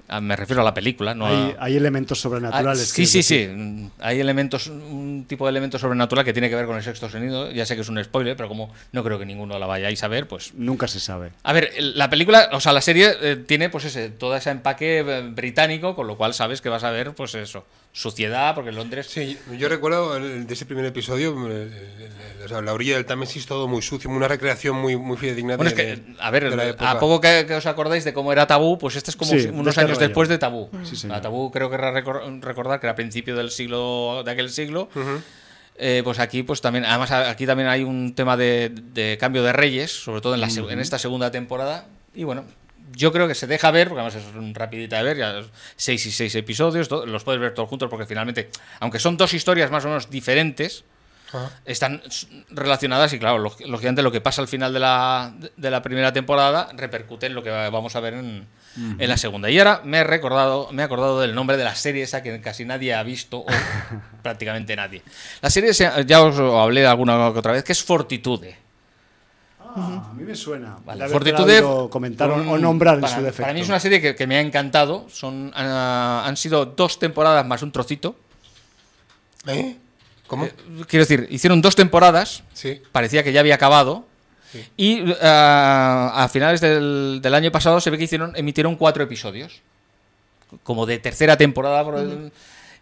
Ah, 0.09 0.21
Me 0.21 0.35
refiero 0.37 0.61
a 0.61 0.65
la 0.65 0.73
película, 0.73 1.13
no 1.13 1.25
a- 1.27 1.55
Hay, 1.59 1.75
elementos 1.75 2.19
Ah, 2.19 2.21
sobrenaturales. 2.21 2.87
sí, 2.89 2.95
quieres 2.95 3.11
sí, 3.11 3.17
decir. 3.17 3.49
sí. 3.49 3.53
Mm, 3.55 3.89
Hay 3.99 4.19
elementos, 4.21 4.67
un 4.67 5.25
tipo 5.27 5.45
de 5.45 5.49
elemento 5.51 5.77
sobrenatural 5.77 6.23
que 6.23 6.31
tiene 6.33 6.49
que 6.49 6.55
ver 6.55 6.65
con 6.65 6.77
el 6.77 6.83
sexto 6.83 7.09
sonido. 7.09 7.51
Ya 7.51 7.65
sé 7.65 7.75
que 7.75 7.81
es 7.81 7.89
un 7.89 8.01
spoiler, 8.03 8.37
pero 8.37 8.47
como 8.47 8.73
no 8.93 9.03
creo 9.03 9.19
que 9.19 9.25
ninguno 9.25 9.59
la 9.59 9.65
vayáis 9.65 10.01
a 10.03 10.07
ver, 10.07 10.27
pues. 10.27 10.53
Nunca 10.53 10.87
se 10.87 10.99
sabe. 11.01 11.31
A 11.43 11.51
ver, 11.51 11.73
la 11.79 12.09
película, 12.09 12.49
o 12.53 12.59
sea, 12.61 12.71
la 12.73 12.81
serie 12.81 13.13
eh, 13.21 13.35
tiene 13.35 13.69
pues 13.69 13.83
ese, 13.85 14.09
todo 14.09 14.35
ese 14.37 14.49
empaque 14.49 14.99
eh, 14.99 15.21
británico, 15.29 15.95
con 15.95 16.07
lo 16.07 16.15
cual 16.17 16.33
sabes 16.33 16.61
que 16.61 16.69
vas 16.69 16.83
a 16.85 16.91
ver, 16.91 17.13
pues 17.13 17.35
eso, 17.35 17.65
suciedad, 17.97 18.53
porque 18.53 18.69
en 18.69 18.75
Londres. 18.75 19.07
Sí, 19.09 19.37
yo 19.57 19.67
recuerdo 19.69 20.17
el- 20.17 20.45
de 20.45 20.53
ese 20.53 20.65
primer 20.65 20.85
episodio, 20.85 21.35
el- 21.47 21.51
el- 21.51 21.73
el- 21.73 22.45
o 22.45 22.47
sea, 22.47 22.61
la 22.61 22.73
orilla 22.73 22.95
del 22.95 23.05
Támesis, 23.05 23.47
todo 23.47 23.67
muy 23.67 23.81
sucio, 23.81 24.09
una 24.09 24.27
recreación 24.27 24.75
muy, 24.77 24.95
muy 24.95 25.17
fidedigna 25.17 25.57
Bueno, 25.57 25.71
de, 25.71 25.93
es 25.93 25.99
que, 25.99 26.13
a 26.19 26.29
ver, 26.29 26.55
de 26.55 26.75
a 26.77 26.99
poco 26.99 27.19
que, 27.19 27.45
que 27.47 27.55
os 27.55 27.65
acordáis 27.65 28.03
de 28.03 28.13
cómo 28.13 28.31
era 28.31 28.45
Tabú, 28.45 28.77
pues 28.77 28.95
este 28.95 29.09
es 29.09 29.15
como 29.17 29.31
Sí, 29.31 29.47
unos 29.47 29.69
este 29.69 29.81
años 29.81 29.97
rollo. 29.97 30.07
después 30.07 30.29
de 30.29 30.37
Tabú. 30.37 30.69
Sí, 30.83 31.07
A. 31.11 31.21
Tabú 31.21 31.51
creo 31.51 31.69
que 31.69 31.75
era 31.75 31.91
recor- 31.91 32.39
recordar 32.41 32.79
que 32.79 32.85
era 32.85 32.91
a 32.93 32.95
principio 32.95 33.35
del 33.35 33.49
siglo, 33.49 34.21
de 34.23 34.31
aquel 34.31 34.49
siglo. 34.51 34.89
Eh, 35.79 36.01
pues 36.03 36.19
aquí, 36.19 36.41
pues 36.43 36.61
también, 36.61 36.85
además 36.85 37.11
aquí 37.11 37.45
también 37.45 37.69
hay 37.69 37.83
un 37.83 38.15
tema 38.15 38.35
de, 38.37 38.71
de 38.93 39.17
cambio 39.19 39.43
de 39.43 39.53
reyes, 39.53 39.91
sobre 39.91 40.21
todo 40.21 40.33
en, 40.35 40.41
la, 40.41 40.47
en 40.47 40.79
esta 40.79 40.97
segunda 40.99 41.29
temporada. 41.31 41.85
Y 42.15 42.23
bueno, 42.23 42.45
yo 42.93 43.11
creo 43.11 43.27
que 43.27 43.35
se 43.35 43.47
deja 43.47 43.71
ver, 43.71 43.87
porque 43.89 44.01
además 44.01 44.15
es 44.23 44.35
un 44.35 44.53
rapidita 44.55 44.97
de 44.97 45.03
ver, 45.03 45.17
ya 45.17 45.41
seis 45.75 46.05
y 46.05 46.11
seis 46.11 46.33
episodios, 46.35 46.89
los 46.91 47.23
puedes 47.23 47.41
ver 47.41 47.53
todos 47.53 47.69
juntos 47.69 47.89
porque 47.89 48.05
finalmente, 48.05 48.49
aunque 48.79 48.99
son 48.99 49.17
dos 49.17 49.33
historias 49.33 49.71
más 49.71 49.85
o 49.85 49.87
menos 49.89 50.09
diferentes, 50.09 50.83
Ajá. 51.29 51.51
están 51.65 52.01
relacionadas 52.49 53.11
y 53.13 53.19
claro, 53.19 53.43
lóg- 53.43 53.65
lógicamente 53.65 54.01
lo 54.01 54.11
que 54.13 54.21
pasa 54.21 54.41
al 54.41 54.47
final 54.47 54.71
de 54.73 54.79
la, 54.79 55.33
de 55.57 55.71
la 55.71 55.81
primera 55.81 56.13
temporada 56.13 56.69
repercute 56.73 57.25
en 57.25 57.35
lo 57.35 57.43
que 57.43 57.49
vamos 57.49 57.95
a 57.97 57.99
ver 57.99 58.13
en, 58.13 58.47
en 58.77 59.09
la 59.09 59.17
segunda. 59.17 59.49
Y 59.49 59.57
ahora 59.59 59.81
me 59.83 59.97
he 59.97 60.03
recordado, 60.05 60.69
me 60.71 60.81
he 60.83 60.85
acordado 60.85 61.19
del 61.19 61.35
nombre 61.35 61.57
de 61.57 61.65
la 61.65 61.75
serie 61.75 62.03
esa 62.03 62.23
que 62.23 62.39
casi 62.39 62.63
nadie 62.63 62.93
ha 62.93 63.03
visto, 63.03 63.39
o 63.39 63.45
prácticamente 64.23 64.75
nadie. 64.75 65.01
La 65.41 65.49
serie, 65.49 65.73
se- 65.73 65.91
ya 66.05 66.21
os 66.21 66.39
hablé 66.39 66.85
alguna 66.87 67.27
otra 67.27 67.51
vez, 67.51 67.63
que 67.63 67.73
es 67.73 67.83
Fortitude. 67.83 68.55
Ah, 69.79 70.07
a 70.09 70.13
mí 70.15 70.23
me 70.23 70.35
suena. 70.35 70.77
Vale, 70.83 71.07
Fortitude 71.07 71.61
comentar 71.91 72.31
o- 72.31 72.35
un- 72.35 72.47
o 72.47 72.57
nombrar 72.57 72.95
en 72.95 73.01
para, 73.01 73.15
su 73.15 73.21
defecto. 73.21 73.43
para 73.43 73.53
mí 73.53 73.61
es 73.61 73.69
una 73.69 73.79
serie 73.79 74.01
que, 74.01 74.15
que 74.15 74.25
me 74.25 74.35
ha 74.37 74.41
encantado. 74.41 75.05
Son, 75.09 75.51
ah, 75.55 76.23
han 76.25 76.35
sido 76.35 76.65
dos 76.65 76.97
temporadas 76.97 77.45
más 77.45 77.61
un 77.61 77.71
trocito. 77.71 78.15
¿Eh? 79.45 79.77
¿Cómo? 80.27 80.45
Eh, 80.45 80.53
quiero 80.87 81.05
decir, 81.05 81.27
hicieron 81.29 81.61
dos 81.61 81.75
temporadas. 81.75 82.43
Sí. 82.53 82.81
Parecía 82.91 83.23
que 83.23 83.31
ya 83.31 83.39
había 83.39 83.55
acabado. 83.55 84.05
Sí. 84.51 84.65
Y 84.77 85.13
ah, 85.21 86.11
a 86.15 86.27
finales 86.29 86.59
del, 86.59 87.19
del 87.21 87.33
año 87.35 87.51
pasado 87.51 87.79
se 87.79 87.89
ve 87.89 87.97
que 87.97 88.05
hicieron, 88.05 88.33
emitieron 88.35 88.75
cuatro 88.77 89.03
episodios. 89.03 89.61
Como 90.63 90.85
de 90.85 90.97
tercera 90.99 91.37
temporada. 91.37 91.83
por 91.83 91.99
el- 91.99 92.31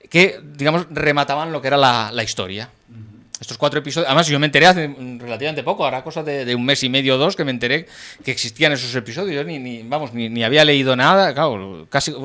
que, 0.09 0.39
digamos, 0.55 0.85
remataban 0.91 1.51
lo 1.51 1.61
que 1.61 1.67
era 1.67 1.77
la, 1.77 2.11
la 2.13 2.23
historia. 2.23 2.69
Estos 3.39 3.57
cuatro 3.57 3.79
episodios. 3.79 4.07
Además, 4.07 4.27
yo 4.27 4.39
me 4.39 4.45
enteré 4.45 4.65
hace 4.67 4.87
relativamente 5.19 5.61
poco, 5.63 5.83
ahora 5.83 6.03
cosa 6.03 6.23
de, 6.23 6.45
de 6.45 6.55
un 6.55 6.63
mes 6.63 6.81
y 6.83 6.89
medio 6.89 7.15
o 7.15 7.17
dos, 7.17 7.35
que 7.35 7.43
me 7.43 7.51
enteré 7.51 7.85
que 8.23 8.31
existían 8.31 8.71
esos 8.71 8.95
episodios. 8.95 9.35
Yo 9.35 9.43
ni, 9.43 9.59
ni- 9.59 9.83
vamos, 9.83 10.13
ni, 10.13 10.29
ni 10.29 10.43
había 10.43 10.63
leído 10.63 10.95
nada. 10.95 11.33
Claro, 11.33 11.85
casi. 11.89 12.11
eh, 12.11 12.15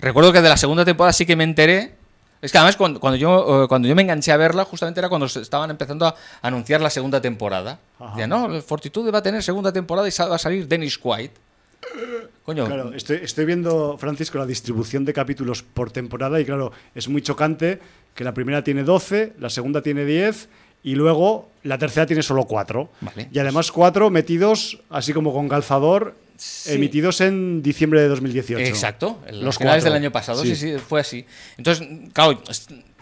recuerdo 0.00 0.32
que 0.32 0.40
de 0.40 0.48
la 0.48 0.56
segunda 0.56 0.84
temporada 0.84 1.12
sí 1.12 1.26
que 1.26 1.36
me 1.36 1.44
enteré. 1.44 1.92
Es 2.40 2.52
que 2.52 2.58
además 2.58 2.76
cuando, 2.76 3.00
cuando 3.00 3.16
yo, 3.16 3.64
eh, 3.64 3.68
cuando 3.68 3.88
yo 3.88 3.94
me 3.96 4.02
enganché 4.02 4.30
a 4.32 4.36
verla, 4.36 4.64
justamente 4.64 5.00
era 5.00 5.08
cuando 5.08 5.28
se 5.28 5.40
estaban 5.42 5.70
empezando 5.70 6.06
a 6.06 6.14
anunciar 6.40 6.80
la 6.80 6.88
segunda 6.90 7.20
temporada. 7.20 7.78
Ajá. 7.98 8.10
Decían, 8.10 8.30
no, 8.30 8.62
Fortitude 8.62 9.10
va 9.10 9.18
a 9.18 9.22
tener 9.22 9.42
segunda 9.42 9.72
temporada 9.72 10.08
y 10.08 10.12
va 10.18 10.36
a 10.36 10.38
salir 10.38 10.66
Dennis 10.68 10.96
Quaid. 10.98 11.30
Coño, 12.44 12.66
Claro, 12.66 12.92
estoy, 12.94 13.20
estoy 13.22 13.44
viendo, 13.44 13.96
Francisco, 13.98 14.38
la 14.38 14.46
distribución 14.46 15.04
de 15.04 15.12
capítulos 15.12 15.62
por 15.62 15.90
temporada 15.90 16.40
y 16.40 16.44
claro, 16.44 16.72
es 16.94 17.08
muy 17.08 17.22
chocante 17.22 17.78
que 18.18 18.24
la 18.24 18.34
primera 18.34 18.64
tiene 18.64 18.82
12, 18.82 19.34
la 19.38 19.48
segunda 19.48 19.80
tiene 19.80 20.04
10 20.04 20.48
y 20.82 20.96
luego 20.96 21.48
la 21.62 21.78
tercera 21.78 22.04
tiene 22.04 22.24
solo 22.24 22.46
4. 22.46 22.90
Vale. 23.00 23.28
Y 23.30 23.38
además 23.38 23.70
4 23.70 24.10
metidos, 24.10 24.80
así 24.90 25.12
como 25.12 25.32
con 25.32 25.48
calzador, 25.48 26.16
emitidos 26.66 27.20
en 27.20 27.62
diciembre 27.62 28.00
de 28.00 28.08
2018. 28.08 28.64
Exacto, 28.64 29.20
Los 29.30 29.56
finales 29.56 29.84
cuatro. 29.84 29.84
del 29.84 29.92
año 30.02 30.10
pasado, 30.10 30.42
sí. 30.42 30.56
Sí. 30.56 30.72
sí, 30.72 30.78
fue 30.84 31.00
así. 31.00 31.24
Entonces, 31.58 31.86
claro, 32.12 32.42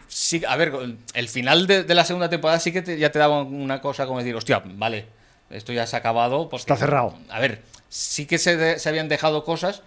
sí, 0.06 0.42
a 0.46 0.54
ver, 0.56 0.74
el 1.14 1.28
final 1.30 1.66
de, 1.66 1.84
de 1.84 1.94
la 1.94 2.04
segunda 2.04 2.28
temporada 2.28 2.60
sí 2.60 2.72
que 2.72 2.82
te- 2.82 2.98
ya 2.98 3.10
te 3.10 3.18
daba 3.18 3.42
una 3.42 3.80
cosa 3.80 4.04
como 4.06 4.18
decir, 4.18 4.34
hostia, 4.36 4.62
vale, 4.66 5.06
esto 5.48 5.72
ya 5.72 5.86
se 5.86 5.96
ha 5.96 6.00
acabado. 6.00 6.50
porque- 6.50 6.60
Está 6.60 6.76
cerrado. 6.76 7.14
A 7.30 7.40
ver, 7.40 7.62
sí 7.88 8.26
que 8.26 8.36
se, 8.36 8.58
de- 8.58 8.78
se 8.78 8.88
habían 8.90 9.08
dejado 9.08 9.44
cosas, 9.44 9.82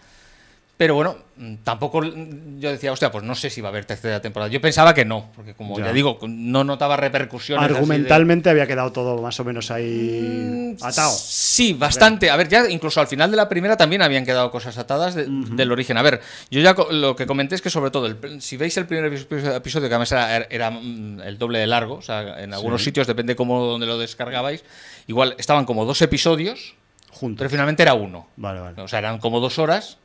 pero 0.80 0.96
bueno, 0.96 1.18
mm, 1.36 1.56
tampoco 1.66 2.02
mm, 2.02 2.60
yo 2.60 2.72
decía, 2.72 2.94
hostia, 2.94 3.12
pues 3.12 3.26
no 3.26 3.36
sé 3.36 3.50
si 3.50 3.60
va 3.60 3.68
a 3.68 3.72
haber 3.72 3.84
tercera 3.84 4.22
temporada. 4.22 4.50
Yo 4.50 4.62
pensaba 4.62 4.94
que 4.94 5.04
no, 5.04 5.30
porque 5.36 5.54
como 5.54 5.78
ya, 5.78 5.88
Ya. 5.88 5.92
digo, 5.92 6.18
no 6.26 6.64
notaba 6.64 6.96
repercusiones. 6.96 7.68
de- 7.68 7.76
Argumentalmente 7.76 8.50
había 8.50 8.66
quedado 8.66 8.94
todo 8.94 9.22
más 9.22 9.38
o 9.42 9.44
menos 9.44 9.72
ahí 9.72 10.78
atado. 10.82 11.12
Sí, 11.12 11.74
bastante. 11.74 12.30
A 12.30 12.38
ver, 12.38 12.48
ya 12.48 12.70
incluso 12.70 13.02
al 13.02 13.08
final 13.08 13.30
de 13.30 13.36
la 13.36 13.50
primera 13.50 13.76
también 13.76 14.02
habían 14.02 14.24
quedado 14.26 14.52
cosas 14.52 14.78
atadas 14.78 15.16
de- 15.16 15.26
del 15.28 15.70
origen. 15.74 15.98
A 15.98 16.02
ver, 16.02 16.22
yo 16.50 16.62
ya 16.62 16.74
lo 16.92 17.14
que 17.18 17.26
comenté 17.28 17.56
es 17.56 17.62
que 17.62 17.70
sobre 17.70 17.92
todo, 17.92 18.06
el- 18.08 18.42
si 18.42 18.56
veis 18.56 18.78
el 18.78 18.86
primer 18.86 19.12
episodio, 19.14 19.90
que 19.90 19.94
además 19.96 20.14
era, 20.14 20.38
era, 20.50 20.72
mm, 20.72 21.20
el 21.26 21.38
doble 21.38 21.60
de 21.60 21.68
largo, 21.68 21.96
o 21.96 22.02
sea, 22.02 22.42
en 22.42 22.54
algunos 22.54 22.82
sitios, 22.86 23.06
depende 23.06 23.36
cómo 23.36 23.66
donde 23.66 23.86
lo 23.86 23.98
descargabais, 23.98 24.64
igual 25.08 25.36
estaban 25.38 25.66
como 25.66 25.84
dos 25.84 26.02
episodios, 26.02 26.76
Juntos. 27.12 27.38
pero 27.40 27.50
finalmente 27.50 27.84
era 27.84 27.96
uno. 27.96 28.28
Vale, 28.38 28.62
vale. 28.62 28.82
O 28.82 28.88
sea, 28.88 29.00
eran 29.00 29.18
como 29.18 29.42
dos 29.42 29.60
horas, 29.60 29.98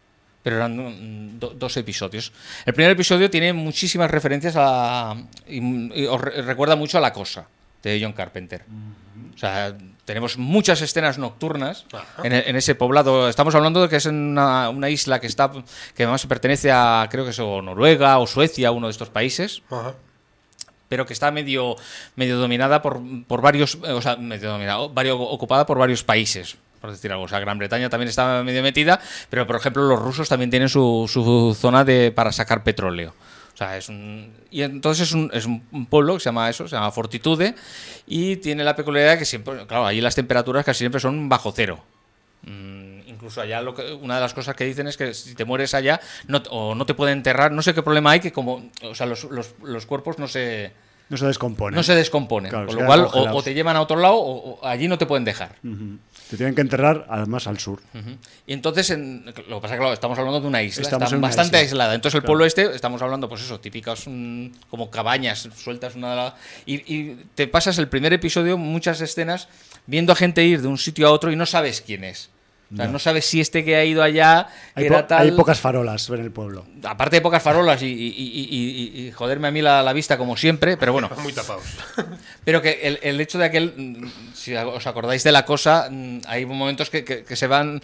pero 0.44 0.56
eran 0.56 1.40
do- 1.40 1.50
dos 1.50 1.76
episodios. 1.76 2.30
El 2.64 2.74
primer 2.74 2.92
episodio 2.92 3.28
tiene 3.28 3.52
muchísimas 3.52 4.08
referencias 4.10 4.54
a. 4.56 5.16
y, 5.48 5.58
y 6.02 6.06
os 6.06 6.20
re- 6.20 6.42
recuerda 6.42 6.76
mucho 6.76 6.98
a 6.98 7.00
La 7.00 7.12
Cosa, 7.12 7.48
de 7.82 7.98
John 8.00 8.12
Carpenter. 8.12 8.62
O 9.34 9.38
sea, 9.38 9.76
tenemos 10.04 10.38
muchas 10.38 10.80
escenas 10.80 11.18
nocturnas 11.18 11.86
en, 12.22 12.32
en 12.34 12.54
ese 12.56 12.74
poblado. 12.76 13.28
Estamos 13.28 13.54
hablando 13.56 13.82
de 13.82 13.88
que 13.88 13.96
es 13.96 14.06
una, 14.06 14.68
una 14.68 14.88
isla 14.90 15.18
que 15.20 15.26
está 15.26 15.50
que 15.96 16.04
además 16.04 16.24
pertenece 16.26 16.70
a, 16.70 17.08
creo 17.10 17.24
que 17.24 17.30
es 17.30 17.38
o 17.40 17.60
Noruega 17.62 18.18
o 18.18 18.26
Suecia, 18.28 18.70
uno 18.70 18.86
de 18.86 18.92
estos 18.92 19.08
países 19.10 19.62
Ajá. 19.70 19.94
pero 20.88 21.04
que 21.06 21.12
está 21.14 21.30
medio, 21.32 21.74
medio 22.14 22.38
dominada 22.38 22.80
por, 22.82 23.00
por 23.26 23.40
varios, 23.40 23.74
o 23.76 24.00
sea, 24.02 24.14
medio 24.16 24.50
dominada, 24.50 24.86
varios, 24.88 25.16
ocupada 25.18 25.66
por 25.66 25.78
varios 25.78 26.04
países, 26.04 26.56
por 26.84 26.92
decir 26.92 27.10
algo. 27.10 27.24
O 27.24 27.28
sea, 27.28 27.40
Gran 27.40 27.56
Bretaña 27.56 27.88
también 27.88 28.10
está 28.10 28.42
medio 28.42 28.62
metida, 28.62 29.00
pero 29.30 29.46
por 29.46 29.56
ejemplo 29.56 29.84
los 29.84 29.98
rusos 29.98 30.28
también 30.28 30.50
tienen 30.50 30.68
su, 30.68 31.08
su 31.10 31.56
zona 31.58 31.82
de, 31.82 32.12
para 32.12 32.30
sacar 32.30 32.62
petróleo. 32.62 33.14
O 33.54 33.56
sea, 33.56 33.78
es 33.78 33.88
un, 33.88 34.30
y 34.50 34.60
entonces 34.60 35.08
es 35.08 35.14
un, 35.14 35.30
es 35.32 35.46
un 35.46 35.86
pueblo 35.86 36.12
que 36.12 36.20
se 36.20 36.26
llama 36.26 36.50
eso, 36.50 36.68
se 36.68 36.76
llama 36.76 36.90
Fortitude, 36.90 37.54
y 38.06 38.36
tiene 38.36 38.64
la 38.64 38.76
peculiaridad 38.76 39.18
que 39.18 39.24
siempre, 39.24 39.66
claro, 39.66 39.86
allí 39.86 40.02
las 40.02 40.14
temperaturas 40.14 40.62
casi 40.62 40.80
siempre 40.80 41.00
son 41.00 41.26
bajo 41.26 41.52
cero. 41.52 41.82
Mm, 42.42 43.08
incluso 43.08 43.40
allá 43.40 43.62
lo 43.62 43.74
que, 43.74 43.94
una 43.94 44.16
de 44.16 44.20
las 44.20 44.34
cosas 44.34 44.54
que 44.54 44.66
dicen 44.66 44.86
es 44.86 44.98
que 44.98 45.14
si 45.14 45.34
te 45.34 45.46
mueres 45.46 45.72
allá 45.72 46.02
no, 46.26 46.42
o 46.50 46.74
no 46.74 46.84
te 46.84 46.92
pueden 46.92 47.16
enterrar, 47.16 47.50
no 47.50 47.62
sé 47.62 47.72
qué 47.72 47.82
problema 47.82 48.10
hay 48.10 48.20
que 48.20 48.30
como, 48.30 48.68
o 48.82 48.94
sea, 48.94 49.06
los, 49.06 49.24
los, 49.24 49.54
los 49.62 49.86
cuerpos 49.86 50.18
no 50.18 50.28
se, 50.28 50.72
No 51.08 51.16
se 51.16 51.24
descompone. 51.24 51.74
no 51.74 51.82
se 51.82 51.94
descomponen. 51.94 52.50
Claro, 52.50 52.66
con 52.66 52.76
lo 52.76 52.84
cual, 52.84 53.08
o, 53.10 53.42
te 53.42 53.54
llevan 53.54 53.76
a 53.76 53.80
otro 53.80 53.96
lado 53.96 54.16
o, 54.16 54.60
o 54.60 54.66
allí 54.66 54.86
no 54.86 54.98
te 54.98 55.06
pueden 55.06 55.24
dejar. 55.24 55.56
Ujú. 55.64 55.96
Te 56.30 56.36
tienen 56.38 56.54
que 56.54 56.62
enterrar 56.62 57.06
además 57.10 57.46
al 57.46 57.58
sur. 57.58 57.80
Y 58.46 58.52
entonces, 58.54 58.90
en- 58.90 59.24
lo 59.26 59.32
que 59.32 59.60
pasa 59.60 59.66
es 59.66 59.70
que 59.72 59.78
claro, 59.78 59.92
estamos 59.92 60.18
hablando 60.18 60.40
de 60.40 60.46
una 60.46 60.62
isla, 60.62 60.82
Estamos 60.82 61.12
está 61.12 61.18
bastante 61.20 61.56
isla. 61.58 61.58
aislada. 61.84 61.94
Entonces, 61.94 62.14
el 62.16 62.20
Claro. 62.22 62.26
pueblo 62.28 62.44
este, 62.46 62.74
estamos 62.74 63.02
hablando, 63.02 63.28
pues 63.28 63.42
eso, 63.42 63.60
típicas 63.60 64.04
mm, 64.06 64.46
como 64.70 64.90
cabañas 64.90 65.48
sueltas 65.56 65.94
una 65.96 66.10
de 66.10 66.16
la. 66.16 66.34
Y, 66.66 66.74
y 66.94 67.24
te 67.34 67.46
pasas 67.46 67.76
el 67.78 67.88
primer 67.88 68.12
episodio, 68.14 68.56
muchas 68.56 69.00
escenas, 69.00 69.48
viendo 69.86 70.12
a 70.12 70.16
gente 70.16 70.44
ir 70.44 70.62
de 70.62 70.68
un 70.68 70.78
sitio 70.78 71.06
a 71.08 71.12
otro 71.12 71.30
y 71.30 71.36
no 71.36 71.46
sabes 71.46 71.80
quién 71.82 72.04
es. 72.04 72.30
O 72.74 72.76
sea, 72.76 72.88
no 72.88 72.98
sabes 72.98 73.24
si 73.24 73.40
este 73.40 73.64
que 73.64 73.76
ha 73.76 73.84
ido 73.84 74.02
allá 74.02 74.48
Hay, 74.74 74.84
era 74.86 75.06
tal. 75.06 75.22
hay 75.22 75.30
pocas 75.32 75.60
farolas 75.60 76.08
en 76.10 76.20
el 76.20 76.30
pueblo. 76.32 76.66
Aparte 76.82 77.16
de 77.16 77.20
pocas 77.22 77.42
farolas 77.42 77.80
y, 77.82 77.86
y- 77.86 77.90
y- 77.90 78.48
y- 78.50 79.00
y- 79.04 79.06
y 79.06 79.12
joderme 79.12 79.48
a 79.48 79.50
mí 79.50 79.62
la, 79.62 79.82
la 79.82 79.92
vista 79.92 80.18
como 80.18 80.36
siempre, 80.36 80.76
pero 80.76 80.92
bueno. 80.92 81.08
Muy 81.22 81.32
tapados. 81.32 81.64
Pero 82.44 82.60
que 82.60 82.80
el, 82.82 82.98
el 83.02 83.20
hecho 83.20 83.38
de 83.38 83.44
aquel, 83.46 83.72
mm, 83.76 84.34
si 84.34 84.54
os 84.54 84.86
acordáis 84.86 85.22
de 85.24 85.32
la 85.32 85.44
cosa, 85.44 85.88
mm, 85.90 86.18
hay 86.26 86.44
momentos 86.46 86.90
que, 86.90 87.04
que- 87.04 87.24
que 87.24 87.36
se 87.36 87.46
van 87.46 87.80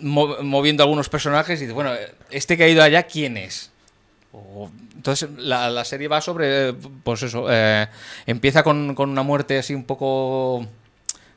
mo- 0.00 0.42
moviendo 0.42 0.82
algunos 0.82 1.08
personajes 1.08 1.58
y 1.60 1.62
dices, 1.62 1.74
bueno, 1.74 1.92
este 2.30 2.56
que 2.56 2.64
ha 2.64 2.68
ido 2.68 2.82
allá, 2.82 3.04
¿quién 3.04 3.36
es? 3.36 3.70
Entonces 4.94 5.30
la, 5.38 5.70
la 5.70 5.84
serie 5.84 6.08
va 6.08 6.20
sobre, 6.20 6.74
pues 6.74 7.22
eso, 7.22 7.46
eh, 7.50 7.86
empieza 8.26 8.62
con, 8.62 8.94
con 8.94 9.08
una 9.10 9.22
muerte 9.22 9.58
así 9.58 9.74
un 9.74 9.84
poco 9.84 10.66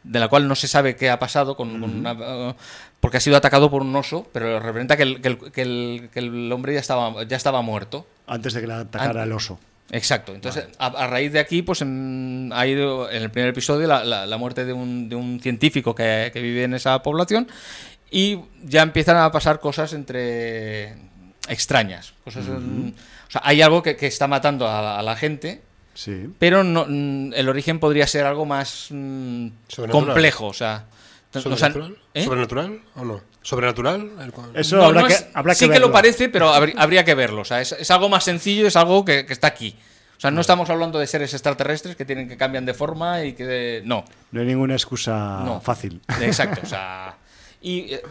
de 0.03 0.19
la 0.19 0.27
cual 0.27 0.47
no 0.47 0.55
se 0.55 0.67
sabe 0.67 0.95
qué 0.95 1.09
ha 1.09 1.19
pasado, 1.19 1.55
con, 1.55 1.79
con 1.79 1.83
una- 2.05 2.55
porque 2.99 3.17
ha 3.17 3.19
sido 3.19 3.37
atacado 3.37 3.69
por 3.69 3.81
un 3.81 3.95
oso, 3.95 4.27
pero 4.33 4.59
representa 4.59 4.97
que 4.97 5.03
el, 5.03 5.21
que 5.21 5.27
el- 5.29 5.51
que 5.51 5.61
el- 5.61 6.09
que 6.13 6.19
el 6.19 6.51
hombre 6.51 6.73
ya 6.73 6.79
estaba, 6.79 7.23
ya 7.23 7.37
estaba 7.37 7.61
muerto. 7.61 8.07
Antes 8.27 8.53
de 8.53 8.61
que 8.61 8.67
le 8.67 8.73
atacara 8.73 9.21
An- 9.21 9.27
el 9.27 9.33
oso. 9.33 9.59
Exacto. 9.91 10.33
Entonces, 10.33 10.67
a, 10.79 10.85
a 10.87 11.07
raíz 11.07 11.33
de 11.33 11.39
aquí, 11.39 11.61
pues 11.63 11.81
en- 11.81 12.51
ha 12.53 12.65
ido 12.65 13.11
en 13.11 13.23
el 13.23 13.29
primer 13.29 13.49
episodio 13.49 13.87
la, 13.87 14.03
la- 14.05 14.25
la 14.25 14.37
muerte 14.37 14.63
de 14.65 14.73
un, 14.73 15.09
de 15.09 15.15
un 15.15 15.39
científico 15.41 15.93
que, 15.93 16.29
que 16.33 16.41
vive 16.41 16.63
en 16.63 16.73
esa 16.73 17.01
población 17.03 17.47
y 18.09 18.39
ya 18.63 18.81
empiezan 18.83 19.17
a 19.17 19.31
pasar 19.31 19.59
cosas 19.59 19.93
entre 19.93 20.95
extrañas. 21.47 22.13
Cosas, 22.23 22.47
en- 22.47 22.95
o 23.27 23.31
sea, 23.31 23.41
hay 23.43 23.61
algo 23.61 23.81
que, 23.83 23.95
que 23.95 24.07
está 24.07 24.27
matando 24.27 24.67
a, 24.67 24.99
a 24.99 25.01
la 25.03 25.15
gente, 25.15 25.61
Sí. 25.93 26.27
pero 26.39 26.63
no, 26.63 26.85
mm, 26.87 27.33
el 27.33 27.49
origen 27.49 27.79
podría 27.79 28.07
ser 28.07 28.25
algo 28.25 28.45
más 28.45 28.87
mm, 28.91 29.47
complejo. 29.91 30.47
O 30.47 30.53
sea, 30.53 30.85
o 31.29 31.33
sea, 31.33 31.41
¿Sobrenatural? 31.41 31.97
¿eh? 32.13 32.23
¿Sobrenatural 32.23 32.81
o 32.95 33.05
no? 33.05 33.21
¿Sobrenatural? 33.41 34.11
Eso 34.53 34.77
No, 34.77 34.83
habrá, 34.85 35.01
no 35.01 35.07
que, 35.07 35.13
es- 35.13 35.27
habrá 35.33 35.53
que 35.53 35.59
sí 35.59 35.69
que 35.69 35.79
lo 35.79 35.91
parece, 35.91 36.29
pero 36.29 36.53
habrí- 36.53 36.75
habría 36.77 37.03
que 37.03 37.15
verlo. 37.15 37.41
O 37.41 37.45
sea, 37.45 37.61
es, 37.61 37.71
es 37.71 37.89
algo 37.91 38.07
más 38.09 38.23
sencillo, 38.23 38.67
es 38.67 38.75
algo 38.75 39.03
que, 39.05 39.25
que 39.25 39.33
está 39.33 39.47
aquí. 39.47 39.75
O 40.17 40.21
sea, 40.21 40.29
no 40.29 40.41
estamos 40.41 40.69
hablando 40.69 40.99
de 40.99 41.07
seres 41.07 41.33
extraterrestres 41.33 41.95
que 41.95 42.05
tienen 42.05 42.27
que 42.29 42.37
cambian 42.37 42.63
de 42.65 42.75
forma 42.75 43.23
y 43.23 43.33
que 43.33 43.81
no. 43.85 44.05
No 44.31 44.41
hay 44.41 44.45
ninguna 44.47 44.75
excusa 44.75 45.41
No. 45.43 45.59
fácil. 45.61 45.99
Exacto. 46.21 46.61
O 46.63 46.67
sea, 46.69 47.15
y 47.59 47.93
eh, 47.95 48.01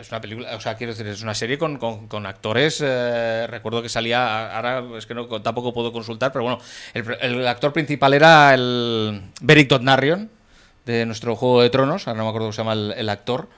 es 0.00 0.10
una 0.10 0.20
película, 0.20 0.54
o 0.56 0.60
sea, 0.60 0.76
quiero 0.76 0.92
decir, 0.92 1.06
es 1.06 1.22
una 1.22 1.34
serie 1.34 1.58
con, 1.58 1.78
con- 1.78 2.08
con 2.08 2.26
actores. 2.26 2.80
eh, 2.84 3.46
recuerdo 3.48 3.82
que 3.82 3.88
salía, 3.88 4.54
ahora 4.56 4.84
es 4.98 5.06
que 5.06 5.14
no, 5.14 5.26
tampoco 5.42 5.72
puedo 5.74 5.92
consultar, 5.92 6.32
pero 6.32 6.44
bueno, 6.44 6.58
el, 6.94 7.04
el 7.20 7.46
actor 7.48 7.72
principal 7.72 8.14
era 8.14 8.54
el 8.54 9.22
Beric 9.40 9.68
Dondarrion 9.68 10.30
de 10.84 11.04
nuestro 11.06 11.34
Juego 11.36 11.62
de 11.62 11.70
Tronos, 11.70 12.06
ahora 12.06 12.18
no 12.18 12.24
me 12.24 12.28
acuerdo 12.30 12.46
cómo 12.46 12.52
se 12.52 12.58
llama 12.62 12.72
el, 12.74 12.94
el 12.96 13.08
actor. 13.08 13.48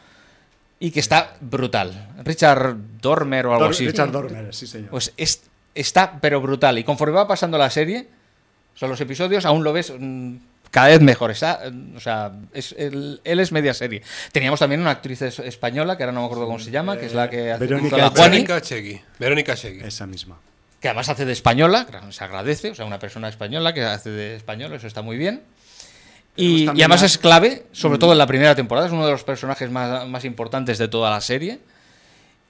Y 0.80 0.92
que 0.92 1.00
está 1.00 1.34
brutal. 1.40 2.08
Richard 2.24 2.76
Dormer 3.00 3.46
o 3.46 3.52
algo 3.52 3.64
Dor- 3.64 3.70
así. 3.72 3.86
Richard 3.86 4.12
Dormer, 4.12 4.54
sí 4.54 4.66
señor. 4.68 4.90
Pues 4.90 5.12
es- 5.16 5.42
está, 5.74 6.18
pero 6.20 6.40
brutal. 6.40 6.78
Y 6.78 6.84
conforme 6.84 7.14
va 7.14 7.26
pasando 7.26 7.58
la 7.58 7.68
serie, 7.68 8.06
o 8.08 8.74
O 8.74 8.78
sea, 8.78 8.88
los 8.88 9.00
episodios 9.00 9.44
aún 9.44 9.64
lo 9.64 9.72
ves 9.72 9.92
mm, 9.98 10.36
cada 10.70 10.88
vez 10.88 11.00
mejor. 11.00 11.30
Está, 11.30 11.60
mm, 11.70 11.96
o 11.96 12.00
sea, 12.00 12.32
es, 12.52 12.74
él, 12.78 13.20
él 13.24 13.40
es 13.40 13.52
media 13.52 13.74
serie. 13.74 14.02
Teníamos 14.32 14.60
también 14.60 14.80
una 14.80 14.90
actriz 14.90 15.22
es- 15.22 15.38
española, 15.38 15.96
que 15.96 16.02
ahora 16.04 16.12
no 16.12 16.20
me 16.20 16.26
acuerdo 16.26 16.46
cómo 16.46 16.58
se 16.58 16.70
llama, 16.70 16.98
que 16.98 17.06
es 17.06 17.14
la 17.14 17.28
que 17.30 17.52
hace 17.52 17.66
Verónica 17.66 17.96
la 17.96 18.10
Verónica 18.10 18.60
Chegui. 18.60 19.00
Verónica 19.18 19.54
Chegui. 19.54 19.80
Esa 19.80 20.06
misma. 20.06 20.36
que 20.80 20.86
además 20.88 21.08
hace 21.08 21.24
de 21.24 21.32
española, 21.32 21.86
se 22.10 22.22
agradece, 22.22 22.70
o 22.70 22.74
sea, 22.74 22.84
una 22.84 23.00
persona 23.00 23.28
española 23.28 23.74
que 23.74 23.82
hace 23.82 24.10
de 24.10 24.36
español, 24.36 24.72
eso 24.74 24.86
está 24.86 25.02
muy 25.02 25.16
bien. 25.16 25.42
Y, 26.36 26.68
además 26.68 27.02
es 27.02 27.18
clave, 27.18 27.64
sobre 27.72 27.98
todo 27.98 28.12
en 28.12 28.18
la 28.18 28.26
primera 28.28 28.54
temporada, 28.54 28.86
es 28.86 28.92
uno 28.92 29.04
de 29.04 29.10
los 29.10 29.24
personajes 29.24 29.68
más, 29.72 30.06
más 30.06 30.24
importantes 30.24 30.78
de 30.78 30.86
toda 30.86 31.10
la 31.10 31.20
serie. 31.20 31.58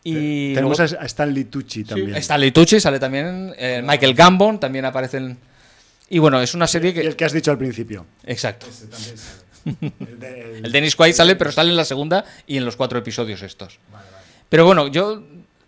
Y 0.05 0.53
Tenemos 0.55 0.79
luego- 0.79 1.01
a 1.01 1.07
Stanley 1.07 1.45
Tucci 1.45 1.85
también. 1.85 2.15
Stanley 2.17 2.51
Tucci 2.53 2.81
sale 2.81 2.99
también, 2.99 3.55
eh, 3.57 3.83
Michael 3.85 4.13
Gambon 4.15 4.61
también 4.61 4.85
aparecen. 4.85 5.39
Y 6.11 6.19
bueno, 6.19 6.41
es 6.41 6.55
una 6.55 6.67
serie 6.67 6.91
Y 6.91 6.95
que. 6.95 7.01
el 7.01 7.17
que 7.17 7.25
has 7.25 7.33
dicho 7.33 7.51
al 7.51 7.59
principio. 7.59 8.07
Exacto. 8.25 8.67
El 9.65 10.19
de- 10.19 10.59
El 10.65 10.73
Dennis 10.73 10.97
Quaid 10.97 11.13
sale, 11.15 11.37
pero 11.37 11.53
sale 11.53 11.71
en 11.71 11.77
la 11.77 11.85
segunda 11.85 12.25
y 12.47 12.57
en 12.57 12.65
los 12.65 12.77
cuatro 12.77 12.99
episodios 12.99 13.43
estos. 13.43 13.79
Pero 14.49 14.65
bueno, 14.65 14.89
yo. 14.89 15.23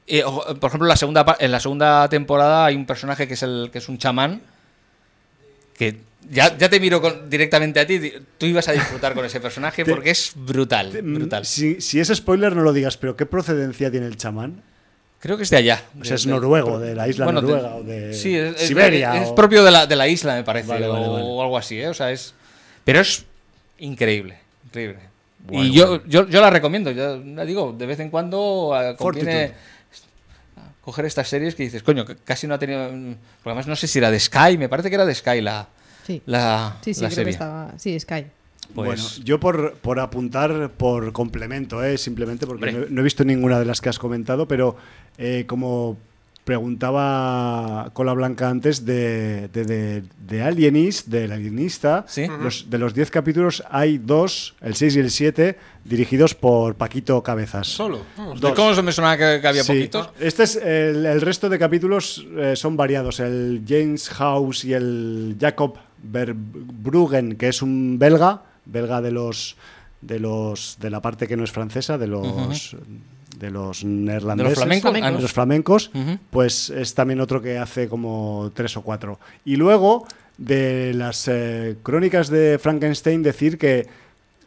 eh, 0.06 0.22
por 0.58 0.68
ejemplo, 0.68 0.86
en 0.86 0.88
la, 0.88 0.96
segunda, 0.96 1.36
en 1.38 1.52
la 1.52 1.60
segunda 1.60 2.08
temporada 2.08 2.64
hay 2.66 2.76
un 2.76 2.86
personaje 2.86 3.28
que 3.28 3.34
es, 3.34 3.42
el, 3.42 3.68
que 3.70 3.78
es 3.78 3.88
un 3.90 3.98
chamán. 3.98 4.40
Que 5.76 5.98
ya, 6.30 6.56
ya 6.56 6.70
te 6.70 6.80
miro 6.80 7.02
con- 7.02 7.28
directamente 7.28 7.78
a 7.80 7.86
ti. 7.86 8.12
Tú 8.38 8.46
ibas 8.46 8.68
a 8.68 8.72
disfrutar 8.72 9.12
con 9.14 9.24
ese 9.26 9.40
personaje 9.40 9.84
porque 9.86 10.10
es 10.10 10.32
brutal. 10.34 10.92
Brutal. 11.02 11.44
Si, 11.44 11.80
si 11.82 12.00
es 12.00 12.08
spoiler, 12.08 12.56
no 12.56 12.62
lo 12.62 12.72
digas, 12.72 12.96
pero 12.96 13.16
¿qué 13.16 13.26
procedencia 13.26 13.90
tiene 13.90 14.06
el 14.06 14.16
chamán? 14.16 14.62
Creo 15.20 15.36
que 15.36 15.42
es 15.42 15.50
de 15.50 15.58
allá. 15.58 15.82
O 16.00 16.04
sea, 16.04 16.16
es 16.16 16.24
de- 16.24 16.30
noruego, 16.30 16.78
de 16.78 16.94
la 16.94 17.06
isla 17.06 17.26
Bueno, 17.26 17.42
de- 17.42 17.48
noruega 17.48 17.74
o 17.76 17.82
de 17.82 18.14
Sí, 18.14 18.34
es, 18.36 18.54
es- 18.60 18.68
Siberia. 18.68 19.22
es 19.22 19.28
o- 19.28 19.34
propio 19.34 19.62
de 19.62 19.70
la, 19.70 19.86
de 19.86 19.94
la 19.96 20.08
isla, 20.08 20.34
me 20.34 20.44
parece, 20.44 20.68
Vale, 20.68 20.88
vale, 20.88 21.06
o, 21.06 21.12
vale. 21.12 21.24
o 21.26 21.42
algo 21.42 21.58
así, 21.58 21.78
¿eh? 21.80 21.88
O 21.88 21.94
sea, 21.94 22.10
es. 22.10 22.34
Pero 22.84 23.00
es 23.00 23.24
increíble, 23.78 24.38
increíble. 24.64 24.98
Guay, 25.46 25.68
y 25.68 25.72
yo, 25.72 25.86
guay. 25.88 26.00
yo, 26.06 26.26
yo 26.28 26.40
la 26.40 26.48
recomiendo, 26.50 26.90
yo 26.90 27.18
la 27.18 27.44
digo, 27.44 27.74
de 27.76 27.86
vez 27.86 28.00
en 28.00 28.08
cuando 28.10 28.72
eh, 28.80 28.96
conviene 28.96 29.52
coger 30.80 31.04
estas 31.04 31.28
series 31.28 31.54
que 31.54 31.62
dices, 31.64 31.82
coño, 31.82 32.04
que 32.06 32.16
casi 32.16 32.46
no 32.46 32.54
ha 32.54 32.58
tenido. 32.58 32.88
Porque 32.88 33.16
además 33.44 33.66
no 33.66 33.76
sé 33.76 33.86
si 33.86 33.98
era 33.98 34.10
de 34.10 34.18
Sky, 34.18 34.56
me 34.58 34.68
parece 34.68 34.88
que 34.88 34.94
era 34.94 35.04
de 35.06 35.14
Sky 35.14 35.40
la, 35.42 35.68
Sí, 36.06 36.22
la, 36.26 36.76
sí, 36.82 36.94
sí 36.94 37.00
la 37.02 37.08
creo 37.08 37.14
serie. 37.14 37.24
que 37.26 37.30
estaba. 37.32 37.72
Sí, 37.78 38.00
Sky. 38.00 38.26
Pues, 38.74 38.86
Bueno, 39.02 39.24
yo 39.24 39.40
por, 39.40 39.74
por 39.74 39.98
apuntar, 40.00 40.70
por 40.76 41.12
complemento, 41.12 41.82
¿eh? 41.84 41.98
simplemente 41.98 42.46
porque 42.46 42.72
no, 42.72 42.78
no 42.88 43.00
he 43.00 43.04
visto 43.04 43.24
ninguna 43.24 43.58
de 43.58 43.64
las 43.64 43.80
que 43.80 43.88
has 43.88 43.98
comentado, 43.98 44.46
pero 44.46 44.76
eh, 45.18 45.44
como 45.46 45.96
preguntaba 46.42 47.90
Cola 47.92 48.12
Blanca 48.12 48.48
antes 48.48 48.84
de, 48.84 49.48
de, 49.52 49.64
de, 49.64 50.02
de 50.26 50.42
Alienist, 50.42 51.06
del 51.08 51.32
Alienista, 51.32 52.04
Sí. 52.08 52.26
los, 52.42 52.70
de 52.70 52.78
los 52.78 52.94
10 52.94 53.10
capítulos 53.10 53.62
hay 53.70 53.98
dos, 53.98 54.54
el 54.60 54.74
6 54.74 54.96
y 54.96 54.98
el 55.00 55.10
7, 55.10 55.58
dirigidos 55.84 56.34
por 56.34 56.74
Paquito 56.76 57.22
Cabezas. 57.22 57.68
Solo. 57.68 58.00
Vamos. 58.16 58.40
Dos. 58.40 58.52
¿Cómo 58.54 58.74
se 58.74 58.82
me 58.82 58.92
sonaba 58.92 59.16
que, 59.16 59.38
que 59.40 59.46
había 59.48 59.62
Sí. 59.64 59.72
poquitos? 59.74 60.10
Este 60.18 60.42
es 60.44 60.56
el, 60.56 61.06
el 61.06 61.20
resto 61.20 61.48
de 61.48 61.58
capítulos 61.58 62.26
eh, 62.36 62.54
son 62.56 62.76
variados. 62.76 63.20
El 63.20 63.62
James 63.68 64.08
House 64.08 64.64
y 64.64 64.72
el 64.72 65.36
Jacob 65.40 65.74
Verbruggen, 66.02 67.36
que 67.36 67.48
es 67.48 67.62
un 67.62 67.98
belga, 67.98 68.42
belga 68.70 69.00
de 69.00 69.10
los 69.12 69.56
de 70.00 70.18
los 70.18 70.78
de 70.80 70.90
la 70.90 71.00
parte 71.00 71.28
que 71.28 71.36
no 71.36 71.44
es 71.44 71.52
francesa, 71.52 71.98
de 71.98 72.06
los 72.06 72.76
de 73.38 73.50
los 73.50 73.84
neerlandeses? 73.84 74.58
Ah, 74.58 75.10
de 75.10 75.20
los 75.20 75.32
flamencos, 75.32 75.90
Ujú. 75.94 76.18
pues 76.30 76.70
es 76.70 76.94
también 76.94 77.20
otro 77.20 77.40
que 77.40 77.58
hace 77.58 77.88
como 77.88 78.50
tres 78.54 78.76
o 78.76 78.82
cuatro. 78.82 79.18
Y 79.44 79.56
luego 79.56 80.06
de 80.36 80.92
las 80.94 81.28
eh, 81.28 81.76
crónicas 81.82 82.28
de 82.28 82.58
Frankenstein 82.58 83.22
decir 83.22 83.58
que 83.58 83.86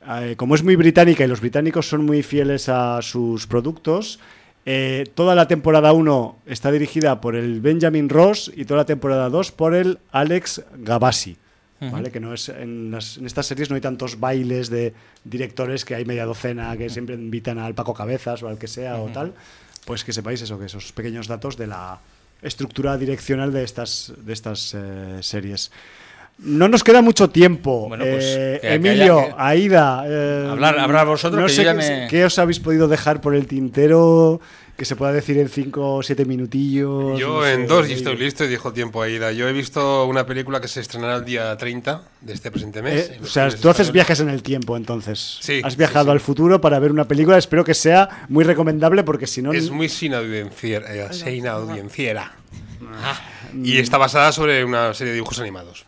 eh, 0.07 0.35
como 0.37 0.55
es 0.55 0.63
muy 0.63 0.75
británica 0.75 1.23
y 1.23 1.27
los 1.27 1.39
británicos 1.39 1.87
son 1.87 2.05
muy 2.05 2.23
fieles 2.23 2.67
a 2.69 3.01
sus 3.01 3.47
productos, 3.47 4.19
eh, 4.65 5.05
toda 5.15 5.35
la 5.35 5.47
temporada 5.47 5.93
1 5.93 6.37
está 6.45 6.71
dirigida 6.71 7.21
por 7.21 7.35
el 7.35 7.61
Benjamin 7.61 8.09
Ross 8.09 8.51
y 8.55 8.65
toda 8.65 8.79
la 8.79 8.85
temporada 8.85 9.29
2 9.29 9.51
por 9.51 9.75
el 9.75 9.99
Alex 10.11 10.63
Gabassi. 10.77 11.37
¿Vale? 11.91 12.11
Que 12.11 12.19
no 12.19 12.33
es 12.33 12.49
en, 12.49 12.91
las- 12.91 13.17
en 13.17 13.25
estas 13.25 13.45
series 13.45 13.69
no 13.69 13.75
hay 13.75 13.81
tantos 13.81 14.19
bailes 14.19 14.69
de 14.69 14.93
directores 15.23 15.85
que 15.85 15.95
hay 15.95 16.05
media 16.05 16.25
docena 16.25 16.75
que 16.77 16.89
siempre 16.89 17.15
invitan 17.15 17.57
al 17.59 17.73
Paco 17.73 17.93
Cabezas 17.93 18.41
o 18.43 18.47
al 18.47 18.57
que 18.57 18.67
sea 18.67 18.97
o 18.97 19.09
tal. 19.09 19.33
Pues 19.85 20.03
que 20.03 20.13
sepáis 20.13 20.41
eso, 20.41 20.57
que 20.59 20.65
esos 20.67 20.91
pequeños 20.93 21.27
datos 21.27 21.57
de 21.57 21.67
la 21.67 21.99
estructura 22.41 22.97
direccional 22.97 23.51
de 23.51 23.63
estas, 23.63 24.13
de 24.17 24.33
estas 24.33 24.73
eh, 24.77 25.17
series. 25.21 25.71
No 26.39 26.67
nos 26.67 26.83
queda 26.83 27.01
mucho 27.01 27.29
tiempo. 27.29 27.87
Bueno, 27.89 28.05
pues, 28.05 28.23
Eh, 28.25 28.59
que- 28.61 28.73
Emilio, 28.73 29.17
que- 29.27 29.33
Aida. 29.37 30.03
eh, 30.07 30.47
Hablar- 30.49 30.79
hablar 30.79 31.05
vosotros, 31.05 31.39
no 31.39 31.45
que 31.47 31.53
yo 31.53 31.55
sé 31.57 31.63
ya 31.63 31.71
qué, 31.73 31.77
me- 31.77 32.07
qué 32.09 32.25
os 32.25 32.39
habéis 32.39 32.59
podido 32.59 32.87
dejar 32.87 33.21
por 33.21 33.35
el 33.35 33.45
tintero 33.45 34.41
que 34.77 34.85
se 34.85 34.95
pueda 34.95 35.11
decir 35.13 35.37
en 35.37 35.49
5 35.49 35.95
o 35.97 36.03
7 36.03 36.25
minutillos. 36.25 37.19
Yo 37.19 37.41
no 37.41 37.47
en 37.47 37.61
sé, 37.61 37.67
dos 37.67 37.89
y 37.89 37.93
estoy 37.93 38.17
listo 38.17 38.43
y 38.43 38.47
dejo 38.47 38.73
tiempo 38.73 39.01
a 39.01 39.07
ida. 39.09 39.31
Yo 39.31 39.47
he 39.47 39.53
visto 39.53 40.05
una 40.05 40.25
película 40.25 40.59
que 40.59 40.67
se 40.67 40.81
estrenará 40.81 41.15
el 41.17 41.25
día 41.25 41.55
30 41.55 42.01
de 42.21 42.33
este 42.33 42.49
presente 42.49 42.81
mes. 42.81 43.09
Eh, 43.11 43.19
o 43.21 43.25
sea, 43.27 43.49
tú 43.49 43.69
haces 43.69 43.91
viajes 43.91 44.19
en 44.19 44.29
el 44.29 44.41
tiempo, 44.41 44.75
entonces. 44.75 45.37
Sí, 45.41 45.61
Has 45.63 45.73
sí, 45.73 45.77
viajado 45.77 46.05
sí. 46.05 46.11
al 46.11 46.19
futuro 46.19 46.59
para 46.59 46.79
ver 46.79 46.91
una 46.91 47.05
película. 47.07 47.37
Espero 47.37 47.63
que 47.63 47.75
sea 47.75 48.25
muy 48.29 48.43
recomendable 48.43 49.03
porque 49.03 49.27
si 49.27 49.41
no. 49.41 49.53
Es 49.53 49.69
muy 49.69 49.89
sin 49.89 50.13
audienciera. 50.15 50.93
eh, 50.93 51.13
sin 51.13 51.47
audienciera. 51.47 52.33
Ah, 53.03 53.19
Y 53.63 53.77
está 53.77 53.97
basada 53.97 54.31
sobre 54.31 54.65
una 54.65 54.93
serie 54.93 55.11
de 55.11 55.15
dibujos 55.15 55.39
animados. 55.39 55.85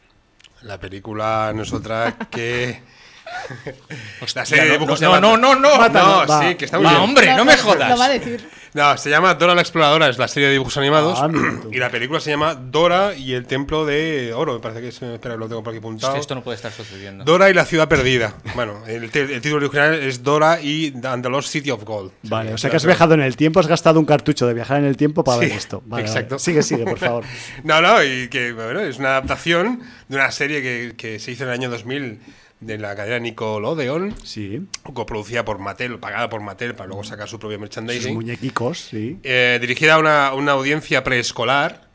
La 0.61 0.79
película 0.79 1.51
no 1.55 1.63
es 1.63 1.73
otra 1.73 2.15
que. 2.29 2.81
la 4.35 4.45
serie 4.45 4.63
de 4.65 4.69
no, 4.69 4.73
dibujos 4.75 4.89
no, 5.01 5.07
se 5.09 5.15
llama- 5.15 5.19
no, 5.19 5.37
no, 5.37 5.55
no. 5.55 5.89
No, 5.89 6.25
va. 6.27 6.47
sí, 6.49 6.55
que 6.55 6.65
está 6.65 6.77
muy 6.77 6.85
Va, 6.85 6.91
bien. 6.91 7.03
hombre, 7.03 7.35
no 7.35 7.45
me 7.45 7.57
jodas. 7.57 7.89
Lo 7.89 7.97
va 7.97 8.05
a 8.05 8.09
decir. 8.09 8.47
No, 8.76 8.97
se 8.97 9.10
llama 9.10 9.34
Dora 9.35 9.56
la 9.56 9.61
Exploradora, 9.61 10.10
es 10.10 10.18
la 10.18 10.27
serie 10.27 10.47
de 10.47 10.52
dibujos 10.52 10.76
animados. 10.76 11.18
Ah, 11.22 11.30
y 11.72 11.77
la 11.77 11.89
película 11.89 12.19
se 12.19 12.31
llama 12.31 12.56
Dora 12.56 13.15
y 13.15 13.31
el 13.31 13.47
Templo 13.47 13.85
de 13.85 14.34
Oro, 14.34 14.56
me 14.56 14.60
parece 14.60 14.81
que 14.81 14.89
es. 14.89 15.02
Espera, 15.02 15.38
lo 15.38 15.47
tengo 15.47 15.64
por 15.64 15.72
aquí 15.72 15.77
Es 15.77 15.81
apuntado. 15.81 16.14
que 16.14 16.19
esto 16.19 16.35
no 16.35 16.43
puede 16.43 16.57
estar 16.57 16.73
sucediendo. 16.73 17.23
Dora 17.23 17.49
y 17.49 17.53
la 17.53 17.64
ciudad 17.64 17.88
perdida. 17.88 18.34
Bueno, 18.53 18.85
el, 18.85 19.10
título 19.10 19.56
original 19.68 19.93
es 19.93 20.23
Dora 20.23 20.60
y 20.61 20.93
and 21.06 21.23
the 21.23 21.30
Lost 21.30 21.52
City 21.53 21.72
of 21.72 21.85
Gold. 21.85 22.11
Vale, 22.23 22.49
Sí, 22.49 22.53
o 22.56 22.57
sea 22.57 22.69
que 22.69 22.76
has 22.76 22.85
viajado 22.85 23.14
en 23.14 23.22
el 23.22 23.38
tiempo, 23.38 23.61
has 23.61 23.68
gastado 23.68 23.97
un 23.97 24.06
cartucho 24.06 24.45
de 24.45 24.53
viajar 24.53 24.80
en 24.80 24.85
el 24.88 24.97
tiempo 24.97 25.23
para 25.23 25.39
Sí, 25.39 25.45
ver 25.47 25.57
esto. 25.57 25.81
Vale, 25.85 26.03
vale. 26.03 26.07
exacto. 26.07 26.38
Sigue, 26.38 26.61
sigue, 26.61 26.84
por 26.84 26.99
favor. 26.99 27.23
No, 27.64 27.81
no, 27.81 28.03
y 28.03 28.27
que 28.27 28.52
bueno, 28.52 28.81
es 28.81 28.99
una 28.99 29.11
adaptación 29.11 29.80
de 30.10 30.18
una 30.18 30.31
serie 30.31 30.61
que, 30.61 30.95
que 30.97 31.19
se 31.19 31.31
hizo 31.31 31.43
en 31.43 31.49
el 31.49 31.56
año 31.56 31.69
2000 31.69 32.19
de 32.60 32.77
la 32.77 32.95
cadena 32.95 33.19
Nickelodeon, 33.19 34.14
Sí. 34.23 34.65
coproducida 34.94 35.44
por 35.45 35.60
Mattel, 35.60 35.99
pagada 35.99 36.30
por 36.30 36.41
Mattel 36.41 36.73
para 36.76 36.88
luego 36.88 37.03
sacar 37.03 37.27
su 37.27 37.38
propio 37.40 37.57
Sus 37.57 37.61
merchandising. 37.61 38.14
muñequicos, 38.14 38.80
sí. 38.80 39.19
Eh, 39.23 39.57
dirigida 39.61 39.95
a 39.95 39.99
una, 39.99 40.34
una 40.34 40.53
audiencia 40.53 41.03
preescolar 41.03 41.86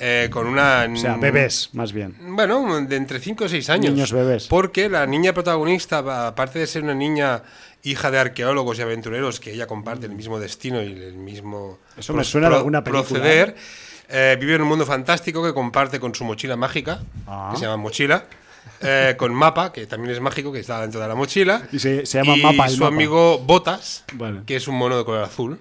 eh, 0.00 0.28
con 0.30 0.46
una... 0.46 0.86
O 0.92 0.96
sea, 0.96 1.16
bebés, 1.16 1.70
más 1.72 1.92
bien. 1.92 2.14
Bueno, 2.20 2.80
de 2.86 2.94
entre 2.96 3.18
5 3.18 3.46
y 3.46 3.48
6 3.48 3.70
años. 3.70 3.92
Niños 3.94 4.12
bebés. 4.12 4.46
Porque 4.46 4.88
la 4.88 5.06
niña 5.06 5.32
protagonista, 5.32 6.28
aparte 6.28 6.60
de 6.60 6.68
ser 6.68 6.84
una 6.84 6.94
niña 6.94 7.42
hija 7.82 8.10
de 8.12 8.18
arqueólogos 8.20 8.78
y 8.78 8.82
aventureros, 8.82 9.40
que 9.40 9.52
ella 9.54 9.66
comparte 9.66 10.06
el 10.06 10.12
mismo 10.12 10.38
destino 10.38 10.82
y 10.82 10.92
el 10.92 11.14
mismo 11.14 11.78
Eso 11.96 12.12
me 12.14 12.22
suena 12.22 12.48
de 12.48 12.56
alguna 12.56 12.84
película, 12.84 13.08
proceder, 13.08 13.56
eh, 14.08 14.36
vive 14.38 14.54
en 14.54 14.62
un 14.62 14.68
mundo 14.68 14.86
fantástico 14.86 15.42
que 15.44 15.52
comparte 15.52 15.98
con 15.98 16.14
su 16.14 16.24
mochila 16.24 16.56
mágica, 16.56 17.00
Ah. 17.26 17.50
que 17.52 17.58
se 17.58 17.64
llama 17.64 17.76
mochila, 17.78 18.24
eh, 18.80 19.14
con 19.18 19.34
mapa, 19.34 19.72
que 19.72 19.86
también 19.86 20.14
es 20.14 20.20
mágico, 20.20 20.52
que 20.52 20.60
está 20.60 20.80
dentro 20.80 21.00
de 21.00 21.08
la 21.08 21.14
mochila. 21.14 21.62
Y 21.72 21.78
se- 21.78 22.06
se 22.06 22.18
llama 22.18 22.36
y 22.36 22.42
Mapa, 22.42 22.66
el 22.66 22.72
su 22.72 22.80
mapa. 22.84 22.94
amigo 22.94 23.38
Botas, 23.38 24.04
Vale. 24.14 24.40
que 24.46 24.56
es 24.56 24.68
un 24.68 24.76
mono 24.76 24.96
de 24.98 25.04
color 25.04 25.24
azul, 25.24 25.58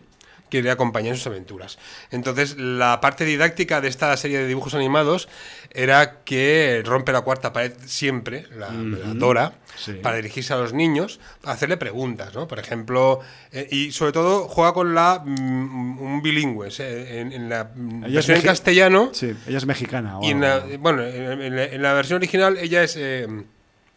que 0.50 0.62
le 0.62 0.72
acompaña 0.72 1.10
en 1.10 1.18
sus 1.18 1.28
aventuras. 1.28 1.78
Entonces, 2.12 2.58
la 2.58 3.02
parte 3.02 3.26
didáctica 3.26 3.82
de 3.82 3.88
esta 3.90 4.16
serie 4.18 4.40
de 4.40 4.48
dibujos 4.48 4.74
animados 4.74 5.28
era 5.72 6.20
que 6.24 6.82
rompe 6.86 7.12
la 7.12 7.22
cuarta 7.22 7.52
pared 7.54 7.74
siempre, 7.86 8.46
la, 8.58 8.70
la 8.72 9.14
Dora, 9.14 9.54
Sí. 9.78 9.94
para 10.02 10.16
dirigirse 10.16 10.54
a 10.54 10.58
los 10.58 10.74
niños, 10.74 11.20
hacerle 11.44 11.78
preguntas, 11.78 12.34
¿no? 12.34 12.48
Por 12.48 12.58
ejemplo, 12.58 13.20
eh, 13.52 13.68
y 13.70 13.92
sobre 13.92 14.12
todo 14.12 14.48
juega 14.48 14.74
con 14.74 14.96
la 14.96 15.22
mm, 15.24 16.00
un 16.02 16.22
bilingüe, 16.24 16.70
¿eh? 16.80 17.20
en, 17.20 17.32
en 17.32 17.48
la 17.48 17.70
Ella 18.04 18.08
versión 18.16 18.38
en 18.38 18.44
castellano 18.44 19.10
Sí, 19.14 19.36
ella 19.48 19.58
es 19.60 19.66
mexicana. 19.68 20.18
o 20.18 20.24
y 20.24 20.32
en 20.32 20.44
algo. 20.44 20.68
la, 20.68 20.78
bueno, 20.80 21.04
en, 21.04 21.42
en 21.44 21.56
la, 21.56 21.64
en 21.66 21.82
la 21.84 21.94
versión 21.94 22.18
original 22.18 22.58
ella 22.58 22.82
es 22.82 22.96
eh, 22.98 23.28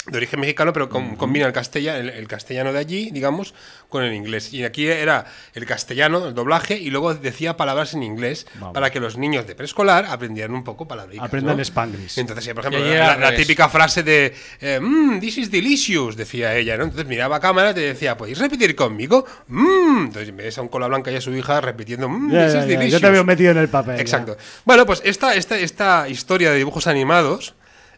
de 0.07 0.17
origen 0.17 0.41
mexicano, 0.41 0.73
pero 0.73 0.89
com- 0.89 1.15
combina 1.17 1.47
el, 1.47 1.53
castella, 1.53 1.99
el, 1.99 2.09
el 2.09 2.27
castellano 2.27 2.73
de 2.73 2.79
allí, 2.79 3.11
digamos, 3.11 3.53
con 3.91 4.03
el 4.03 4.15
inglés. 4.15 4.53
Y 4.55 4.65
aquí 4.65 4.87
era 4.89 5.27
el 5.55 5.67
castellano, 5.67 6.27
el 6.27 6.35
doblaje, 6.35 6.79
y 6.79 6.89
luego 6.91 7.15
decía 7.15 7.57
palabras 7.59 7.93
en 7.93 8.03
inglés 8.03 8.47
Vamos. 8.55 8.73
para 8.73 8.91
que 8.91 8.99
los 8.99 9.19
niños 9.19 9.47
de 9.47 9.55
preescolar 9.55 10.07
aprendieran 10.07 10.55
un 10.55 10.65
poco 10.65 10.89
palabritas. 10.89 11.27
Aprendan 11.27 11.59
¿no? 11.59 11.63
Spanglish. 11.63 12.19
Entonces, 12.19 12.53
por 12.55 12.65
ejemplo, 12.67 12.95
la, 12.95 13.17
la 13.19 13.37
típica 13.37 13.69
frase 13.69 14.03
de 14.03 14.35
eh, 14.63 14.81
"Mm, 14.81 15.21
This 15.21 15.37
is 15.37 15.51
delicious, 15.51 16.17
decía 16.17 16.57
ella, 16.57 16.79
¿no? 16.79 16.85
Entonces 16.85 17.07
miraba 17.07 17.37
a 17.37 17.41
cámara 17.41 17.73
y 17.73 17.75
te 17.75 17.81
decía, 17.81 18.17
¿podéis 18.17 18.39
repetir 18.39 18.75
conmigo? 18.75 19.27
Mm. 19.49 20.07
Entonces 20.07 20.35
ves 20.35 20.57
a 20.57 20.63
un 20.63 20.69
cola 20.69 20.87
blanca 20.89 21.11
y 21.13 21.17
a 21.17 21.21
su 21.21 21.31
hija 21.35 21.61
repitiendo, 21.61 22.09
"Mm, 22.09 22.33
Ya, 22.33 22.45
this 22.47 22.55
ya, 22.55 22.59
is 22.61 22.65
ya, 22.65 22.69
delicious. 22.69 22.93
Yo 23.03 23.07
te 23.07 23.11
veo 23.13 23.25
metido 23.25 23.51
en 23.51 23.59
el 23.59 23.69
papel. 23.69 23.97
ya. 23.97 24.01
Exacto. 24.03 24.37
Bueno, 24.65 24.87
pues 24.87 25.03
esta, 25.05 25.35
esta, 25.35 25.59
esta 25.59 26.09
historia 26.09 26.51
de 26.53 26.57
dibujos 26.57 26.87
animados 26.87 27.55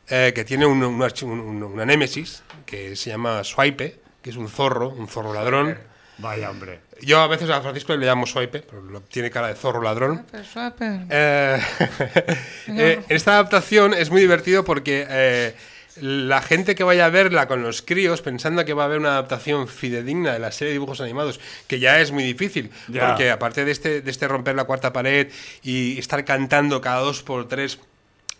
eh, 0.09 0.33
que 0.35 0.45
tiene 0.45 0.67
un- 0.67 0.83
un 0.83 1.63
una 1.63 1.85
némesis 1.87 2.43
que 2.67 2.97
se 2.97 3.11
llama 3.11 3.43
Swipe, 3.45 4.01
que 4.23 4.31
es 4.31 4.37
un 4.37 4.49
zorro, 4.49 4.89
un 4.91 5.09
zorro 5.09 5.33
ladrón. 5.35 5.79
Vaya, 6.19 6.51
hombre. 6.51 6.81
Yo 7.01 7.21
a 7.21 7.27
veces 7.27 7.51
a 7.51 7.61
Francisco 7.63 7.97
le 7.97 8.07
llamo 8.07 8.27
Swipe, 8.27 8.61
pero 8.61 8.83
lo- 8.83 9.01
tiene 9.01 9.31
cara 9.31 9.49
de 9.49 9.55
zorro 9.55 9.83
ladrón. 9.83 10.25
Eh, 11.11 11.59
eh, 12.69 13.01
esta 13.09 13.33
adaptación 13.33 13.95
es 13.95 14.11
muy 14.11 14.21
divertido 14.21 14.65
porque 14.65 15.07
eh, 15.09 15.55
la 16.01 16.41
gente 16.43 16.75
que 16.75 16.85
vaya 16.85 17.07
a 17.07 17.11
verla 17.11 17.49
con 17.49 17.63
los 17.63 17.83
críos 17.83 18.23
pensando 18.23 18.65
que 18.65 18.73
va 18.73 18.85
a 18.85 18.87
haber 18.87 18.99
una 18.99 19.11
adaptación 19.13 19.69
fidedigna 19.69 20.33
de 20.33 20.39
la 20.39 20.53
serie 20.53 20.69
de 20.69 20.75
dibujos 20.75 21.01
animados, 21.01 21.41
que 21.67 21.81
ya 21.81 22.01
es 22.01 22.13
muy 22.13 22.23
difícil, 22.25 22.71
Ya. 22.89 23.09
porque 23.09 23.31
aparte 23.31 23.65
de 23.65 23.73
este, 23.73 24.01
de 24.01 24.11
este 24.11 24.29
romper 24.29 24.55
la 24.55 24.65
cuarta 24.65 24.93
pared 24.93 25.29
y 25.63 25.99
estar 25.99 26.25
cantando 26.25 26.81
cada 26.81 27.01
dos 27.01 27.23
por 27.23 27.49
tres 27.49 27.79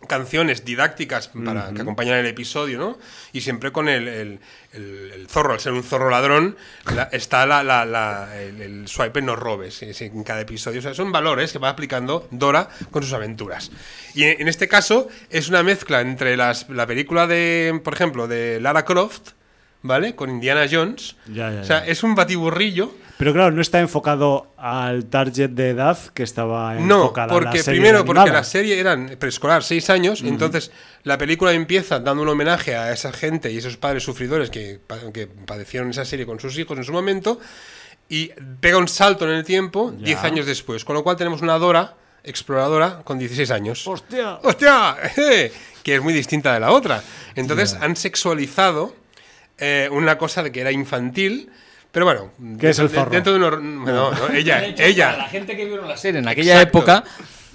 canciones 0.09 0.65
didácticas 0.65 1.29
para 1.29 1.73
que 1.73 1.83
acompañan 1.83 2.17
el 2.19 2.27
episodio, 2.27 2.79
¿no? 2.79 2.99
Y 3.33 3.41
siempre 3.41 3.71
con 3.73 3.89
el, 3.89 4.09
el- 4.09 4.41
el- 4.73 5.11
el 5.15 5.29
zorro, 5.29 5.53
al 5.53 5.61
ser 5.61 5.73
un 5.73 5.83
zorro 5.83 6.11
ladrón, 6.11 6.57
la- 6.95 7.09
está 7.13 7.47
la, 7.47 7.63
la- 7.63 7.85
la- 7.85 8.37
el, 8.41 8.87
swipe 8.89 9.23
no 9.23 9.37
robes 9.37 9.83
es 9.83 10.01
en 10.03 10.25
cada 10.25 10.41
episodio. 10.41 10.81
O 10.81 10.83
sea, 10.83 10.95
son 10.95 11.13
valores 11.13 11.53
que 11.53 11.59
va 11.59 11.69
aplicando 11.69 12.27
Dora 12.31 12.69
con 12.91 13.03
sus 13.03 13.13
aventuras. 13.13 13.71
Y 14.15 14.25
en, 14.25 14.41
en 14.43 14.49
este 14.49 14.69
caso 14.69 15.09
es 15.31 15.49
una 15.49 15.63
mezcla 15.63 16.01
entre 16.01 16.37
las, 16.37 16.69
la 16.69 16.87
película 16.87 17.27
de, 17.27 17.81
por 17.85 17.95
ejemplo, 17.95 18.27
de 18.29 18.61
Lara 18.61 18.85
Croft, 18.85 19.31
¿vale? 19.83 20.15
Con 20.15 20.31
Indiana 20.31 20.67
Jones. 20.71 21.17
Ya, 21.27 21.51
ya, 21.53 21.61
o 21.61 21.65
sea, 21.65 21.87
es 21.87 22.03
un 22.03 22.15
batiburrillo. 22.15 22.95
Pero 23.23 23.35
claro, 23.35 23.53
no 23.53 23.63
está 23.63 23.79
enfocado 23.79 24.53
al 24.57 25.05
target 25.05 25.51
de 25.51 25.71
edad 25.71 25.97
que 26.13 26.25
estaba 26.25 26.75
No, 26.75 27.03
enfocada 27.03 27.29
en 27.29 27.35
la 27.37 27.41
porque 27.51 27.63
serie 27.63 27.81
primero 27.81 28.05
porque 28.05 28.19
animada. 28.21 28.41
la 28.41 28.45
serie 28.45 28.81
eran 28.81 29.15
preescolar, 29.17 29.63
seis 29.63 29.91
años, 29.91 30.23
entonces 30.23 30.73
la 31.05 31.19
película 31.19 31.53
empieza 31.53 32.01
dando 32.01 32.25
un 32.25 32.29
homenaje 32.31 32.75
a 32.75 32.91
esa 32.93 33.13
gente 33.13 33.53
y 33.53 33.59
esos 33.59 33.77
padres 33.77 34.03
sufridores 34.03 34.51
que, 34.51 34.81
que 35.15 35.29
padecieron 35.29 35.91
esa 35.91 36.05
serie 36.05 36.27
con 36.27 36.41
sus 36.41 36.59
hijos 36.59 36.77
en 36.77 36.83
su 36.83 36.93
momento 36.93 37.39
y 38.09 38.33
pega 38.61 38.77
un 38.77 38.89
salto 38.89 39.25
en 39.25 39.37
el 39.37 39.45
tiempo 39.45 39.93
Ya. 39.99 40.07
10 40.07 40.25
años 40.25 40.47
después, 40.47 40.85
con 40.85 40.97
lo 40.97 41.05
cual 41.05 41.15
tenemos 41.17 41.43
una 41.43 41.59
Dora 41.59 41.95
exploradora 42.25 43.03
con 43.05 43.21
16 43.21 43.53
años. 43.53 43.87
¡Hostia! 43.87 44.41
¡Hostia! 44.43 44.97
que 45.85 45.95
es 45.95 46.03
muy 46.03 46.13
distinta 46.13 46.53
de 46.55 46.59
la 46.59 46.73
otra. 46.73 47.01
Entonces 47.37 47.75
han 47.81 47.95
sexualizado 47.95 48.97
eh, 49.59 49.89
una 49.93 50.19
cosa 50.19 50.43
de 50.43 50.51
que 50.51 50.61
era 50.61 50.73
infantil, 50.73 51.51
pero 51.93 52.07
bueno, 52.07 52.33
¿Qué 52.59 52.71
es 52.71 52.79
el 52.81 52.89
de- 52.89 52.95
zorro? 52.97 53.11
dentro 53.11 53.33
de 53.33 53.39
unos- 53.39 53.63
no, 53.63 54.11
no, 54.11 54.29
ella, 54.35 54.65
ella. 54.79 55.17
la 55.17 55.29
gente 55.29 55.57
que 55.57 55.65
vieron 55.67 55.87
la 55.89 55.97
serie 55.97 56.19
en 56.21 56.27
aquella 56.29 56.55
Exacto. 56.55 56.79
época, 56.79 57.05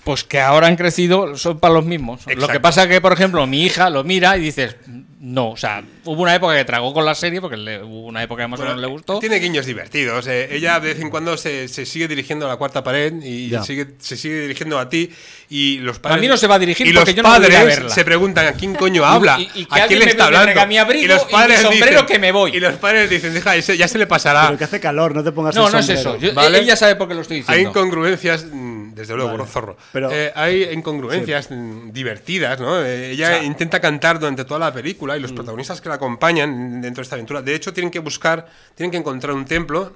pues 0.07 0.23
que 0.23 0.39
ahora 0.39 0.67
han 0.67 0.77
crecido, 0.77 1.35
son 1.35 1.59
para 1.59 1.73
los 1.73 1.83
mismos. 1.85 2.21
Lo 2.35 2.47
que 2.47 2.61
pasa 2.61 2.87
que, 2.87 3.01
por 3.01 3.11
ejemplo, 3.11 3.45
mi 3.45 3.65
hija 3.65 3.89
lo 3.89 4.05
mira 4.05 4.37
y 4.37 4.39
dices, 4.39 4.77
no, 5.19 5.49
o 5.49 5.57
sea, 5.57 5.83
hubo 6.05 6.21
una 6.21 6.33
época 6.33 6.55
que 6.55 6.63
tragó 6.63 6.93
con 6.93 7.03
la 7.03 7.13
serie, 7.13 7.41
porque 7.41 7.57
le- 7.57 7.83
hubo 7.83 8.05
una 8.05 8.23
época 8.23 8.43
que 8.43 8.47
más 8.47 8.59
o 8.61 8.63
menos 8.63 8.77
le 8.79 8.87
gustó. 8.87 9.19
Tiene 9.19 9.35
guiños 9.39 9.65
divertidos. 9.65 10.25
eh. 10.27 10.47
Ella 10.55 10.79
de 10.79 10.93
vez 10.93 11.01
en 11.01 11.09
cuando 11.09 11.35
se, 11.35 11.67
se 11.67 11.85
sigue 11.85 12.07
dirigiendo 12.07 12.45
a 12.45 12.49
la 12.49 12.55
cuarta 12.55 12.83
pared 12.85 13.13
y 13.21 13.49
Ya. 13.49 13.63
sigue, 13.63 13.87
se 13.99 14.15
sigue 14.15 14.39
dirigiendo 14.41 14.79
a 14.79 14.87
ti. 14.87 15.11
Y 15.49 15.79
los 15.79 15.99
padres, 15.99 16.19
A 16.19 16.21
mí 16.21 16.27
no 16.29 16.37
se 16.37 16.47
va 16.47 16.55
a 16.55 16.59
dirigir 16.59 16.87
y 16.87 16.93
porque 16.93 17.11
los 17.11 17.15
yo 17.17 17.23
no 17.23 17.29
voy 17.29 17.37
a 17.37 17.41
padres 17.41 17.65
verla. 17.65 17.89
se 17.89 18.05
preguntan 18.05 18.47
a 18.47 18.53
quién 18.53 18.75
coño 18.75 19.03
habla. 19.05 19.37
y- 19.41 19.49
y 19.61 19.65
que 19.65 19.81
¿A 19.81 19.87
quién 19.87 19.99
le 19.99 20.05
está 20.05 20.25
hablando? 20.27 20.67
mi 20.67 20.77
abrigo 20.77 21.03
y 21.03 21.07
los 21.09 21.23
y 21.23 21.25
mi 21.25 21.31
padres 21.33 21.59
sombrero 21.61 22.01
dicen- 22.01 22.05
que 22.05 22.19
me 22.19 22.31
voy. 22.31 22.55
Y 22.55 22.59
los 22.61 22.75
padres 22.75 23.09
dicen, 23.09 23.33
deja, 23.33 23.55
ese 23.57 23.75
ya 23.75 23.89
se 23.89 23.97
le 23.97 24.07
pasará. 24.07 24.45
Pero 24.45 24.57
que 24.57 24.63
hace 24.63 24.79
calor, 24.79 25.13
no 25.13 25.21
te 25.23 25.33
pongas 25.33 25.53
No, 25.55 25.67
el 25.67 25.73
no 25.73 25.79
es 25.79 25.89
eso. 25.89 26.17
Yo- 26.17 26.33
¿vale? 26.33 26.59
Ella 26.59 26.77
sabe 26.77 26.95
por 26.95 27.09
qué 27.09 27.15
lo 27.15 27.21
estoy 27.21 27.37
Hay 27.37 27.41
diciendo. 27.43 27.69
incongruencias, 27.71 28.45
mm, 28.45 28.76
desde 28.97 29.15
luego, 29.15 29.37
Vale. 29.37 29.45
zorro. 29.49 29.77
Pero- 29.93 30.09
Eh, 30.11 30.31
hay 30.35 30.63
incongruencias 30.73 31.49
mm, 31.51 31.91
divertidas, 31.91 32.59
¿no? 32.59 32.81
Eh, 32.83 33.11
ella 33.11 33.27
O 33.27 33.29
sea- 33.35 33.43
intenta 33.43 33.79
cantar 33.79 34.19
durante 34.19 34.43
toda 34.43 34.59
la 34.59 34.73
película 34.73 35.15
y 35.15 35.19
los 35.21 35.31
protagonistas 35.31 35.79
que 35.79 35.87
la 35.89 35.95
acompañan 35.95 36.81
dentro 36.81 37.01
de 37.01 37.03
esta 37.03 37.15
aventura, 37.15 37.41
de 37.41 37.55
hecho, 37.55 37.71
tienen 37.73 37.91
que 37.91 37.99
buscar, 37.99 38.47
tienen 38.75 38.91
que 38.91 38.97
encontrar 38.97 39.33
un 39.33 39.45
templo 39.45 39.95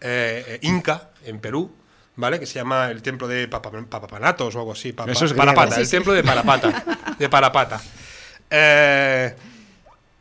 eh, 0.00 0.44
eh, 0.48 0.58
inca 0.62 1.10
en 1.24 1.38
Perú. 1.38 1.70
¿Vale? 2.14 2.38
Que 2.38 2.44
se 2.44 2.54
llama 2.56 2.90
el 2.90 3.00
templo 3.00 3.26
de 3.26 3.48
Papa- 3.48 3.70
Papapanatos 3.88 4.54
o 4.54 4.58
algo 4.58 4.72
así. 4.72 4.92
Papa- 4.92 5.12
Eso 5.12 5.24
es. 5.24 5.32
Parapata, 5.32 5.76
Sí, 5.76 5.80
el 5.80 5.88
templo 5.88 6.12
de 6.12 6.22
Parapata. 6.22 6.84
de 7.18 7.28
Parapata. 7.30 7.80
Eh, 8.54 9.34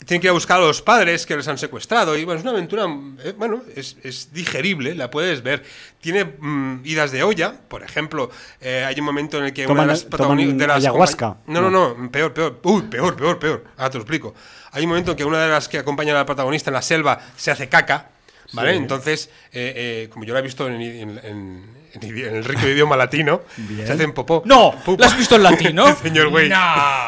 tienen 0.06 0.22
que 0.22 0.28
ir 0.28 0.30
a 0.30 0.34
buscar 0.34 0.58
a 0.58 0.62
los 0.66 0.82
padres 0.82 1.26
que 1.26 1.36
les 1.38 1.48
han 1.48 1.58
secuestrado. 1.58 2.18
Y 2.18 2.26
bueno, 2.26 2.40
es 2.40 2.44
una 2.44 2.52
aventura, 2.54 2.86
eh, 3.24 3.34
bueno, 3.38 3.62
es, 3.76 3.98
es 4.04 4.34
digerible, 4.34 4.96
la 4.96 5.12
puedes 5.12 5.44
ver. 5.44 5.64
Tiene 6.00 6.26
mm, 6.26 6.82
idas 6.86 7.12
de 7.12 7.24
olla, 7.24 7.54
por 7.68 7.84
ejemplo, 7.84 8.30
eh, 8.60 8.84
hay 8.88 9.00
un 9.00 9.06
momento 9.06 9.38
en 9.38 9.46
el 9.46 9.54
que 9.54 9.66
Toman- 9.68 9.72
una 9.72 9.82
de 9.84 9.88
las 9.88 10.10
toman 10.10 10.38
protagoni- 10.38 10.56
de 10.58 10.68
las 10.68 10.78
ayahuasca. 10.78 11.38
No, 11.48 11.62
no, 11.62 11.70
no, 11.70 12.12
peor, 12.12 12.34
peor. 12.34 12.60
Uy, 12.64 12.82
peor, 12.84 13.16
peor, 13.16 13.38
peor. 13.40 13.64
Ahora 13.78 13.90
te 13.90 13.98
lo 13.98 14.02
explico. 14.04 14.34
Hay 14.72 14.84
un 14.84 14.90
momento 14.90 15.12
en 15.12 15.18
que 15.18 15.26
una 15.26 15.42
de 15.44 15.50
las 15.50 15.68
que 15.68 15.78
acompañan 15.78 16.16
al 16.16 16.26
protagonista 16.26 16.70
en 16.70 16.74
la 16.76 16.82
selva 16.82 17.20
se 17.36 17.52
hace 17.52 17.70
caca. 17.70 18.10
¿Vale? 18.54 18.72
Entonces, 18.76 19.30
eh, 19.54 19.74
eh, 20.04 20.10
como 20.12 20.26
yo 20.26 20.34
lo 20.34 20.40
he 20.40 20.42
visto 20.42 20.68
en, 20.68 20.82
en- 20.82 21.20
en- 21.24 21.81
en 22.02 22.36
el 22.36 22.44
rico 22.44 22.68
idioma 22.68 22.96
latino, 22.96 23.42
Bien. 23.58 23.86
se 23.86 23.94
hacen 23.94 24.14
popó. 24.14 24.42
No, 24.46 24.72
Pupa. 24.86 25.02
¿la 25.06 25.12
has 25.12 25.18
visto 25.18 25.36
en 25.36 25.44
latino? 25.44 25.86
Sí, 25.96 26.04
señor 26.04 26.30
güey. 26.30 26.50
No. 26.50 26.58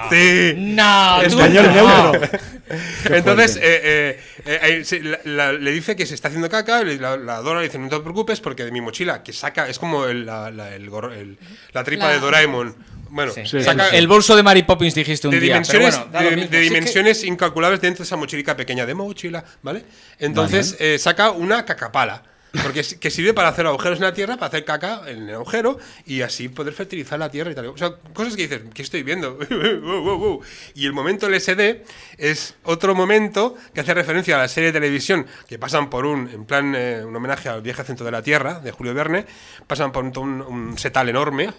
Sí. 0.10 0.54
No, 0.58 1.22
Español 1.22 1.68
no. 1.74 2.12
neutro. 2.12 2.30
Entonces, 3.10 3.58
eh, 3.58 4.20
eh, 4.46 4.60
eh, 4.80 4.86
se- 4.86 5.02
la- 5.02 5.20
la- 5.26 5.52
le 5.54 5.72
dice 5.72 5.96
que 5.96 6.06
se 6.06 6.16
está 6.16 6.28
haciendo 6.30 6.50
caca, 6.50 6.82
y 6.82 6.98
la, 6.98 7.18
la 7.18 7.38
Dora 7.42 7.60
le 7.60 7.66
dice, 7.68 7.78
no 7.80 7.90
te 7.90 8.00
preocupes, 8.00 8.40
porque 8.40 8.64
de 8.66 8.72
mi 8.72 8.82
mochila, 8.82 9.24
que 9.24 9.34
saca, 9.34 9.68
es 9.68 9.80
como 9.80 10.06
el- 10.06 10.26
la, 10.26 10.50
la- 10.52 10.74
el 10.76 10.90
gorro- 10.90 11.14
el- 11.14 11.38
la 11.74 11.84
tripa 11.84 12.08
La- 12.08 12.14
de 12.14 12.20
Doraemon. 12.20 12.76
Bueno, 13.10 13.32
Sí. 13.32 13.42
Sí, 13.46 13.62
saca 13.62 13.90
El 13.90 14.08
bolso 14.08 14.36
de 14.36 14.42
Mary 14.42 14.64
Poppins 14.64 14.96
dijiste 14.96 15.28
un 15.28 15.36
de 15.36 15.40
día. 15.40 15.62
pero 15.62 15.80
dimensiones, 15.80 16.12
bueno, 16.12 16.30
de, 16.42 16.50
que- 16.50 16.60
dimensiones 16.62 17.24
incalculables 17.24 17.80
dentro 17.80 18.04
de 18.04 18.08
esa 18.08 18.16
mochilica 18.16 18.56
pequeña 18.58 18.88
de 18.88 18.96
mochila, 18.96 19.44
¿vale? 19.62 19.86
Entonces 20.20 20.76
eh, 20.80 20.98
saca 20.98 21.30
una 21.32 21.64
cacapala. 21.64 22.24
Porque 22.62 22.82
es- 22.82 22.94
que 22.96 23.10
sirve 23.10 23.34
para 23.34 23.50
hacer 23.50 23.66
agujeros 23.66 23.98
en 23.98 24.04
la 24.06 24.14
tierra, 24.14 24.36
para 24.36 24.48
hacer 24.48 24.64
caca 24.64 25.02
en 25.08 25.28
el 25.30 25.36
agujero 25.36 25.80
y 26.06 26.22
así 26.22 26.50
poder 26.50 26.74
fertilizar 26.74 27.18
la 27.18 27.30
tierra 27.30 27.52
y 27.52 27.56
tal. 27.56 27.66
O 27.68 27.78
sea, 27.78 27.96
cosas 28.14 28.36
que 28.36 28.44
dices, 28.44 28.62
¿qué 28.74 28.82
estoy 28.84 29.02
viendo? 29.04 29.40
Y 30.76 30.86
el 30.86 30.94
momento 30.94 31.28
LSD 31.30 31.84
es 32.18 32.56
otro 32.64 32.96
momento 32.96 33.56
que 33.74 33.82
hace 33.82 33.94
referencia 33.94 34.36
a 34.36 34.40
la 34.40 34.48
serie 34.48 34.72
de 34.72 34.80
televisión 34.80 35.26
que 35.48 35.58
pasan 35.60 35.90
por 35.90 36.06
un, 36.06 36.30
en 36.30 36.46
plan, 36.46 36.74
eh, 36.76 37.04
un 37.06 37.16
homenaje 37.16 37.50
al 37.50 37.62
viaje 37.62 37.84
centro 37.84 38.06
de 38.06 38.12
la 38.12 38.22
Tierra, 38.22 38.60
de 38.60 38.72
Julio 38.72 38.94
Verne, 38.94 39.26
pasan 39.68 39.92
por 39.92 40.04
un, 40.04 40.42
un- 40.42 40.78
setal 40.78 41.10
enorme. 41.10 41.50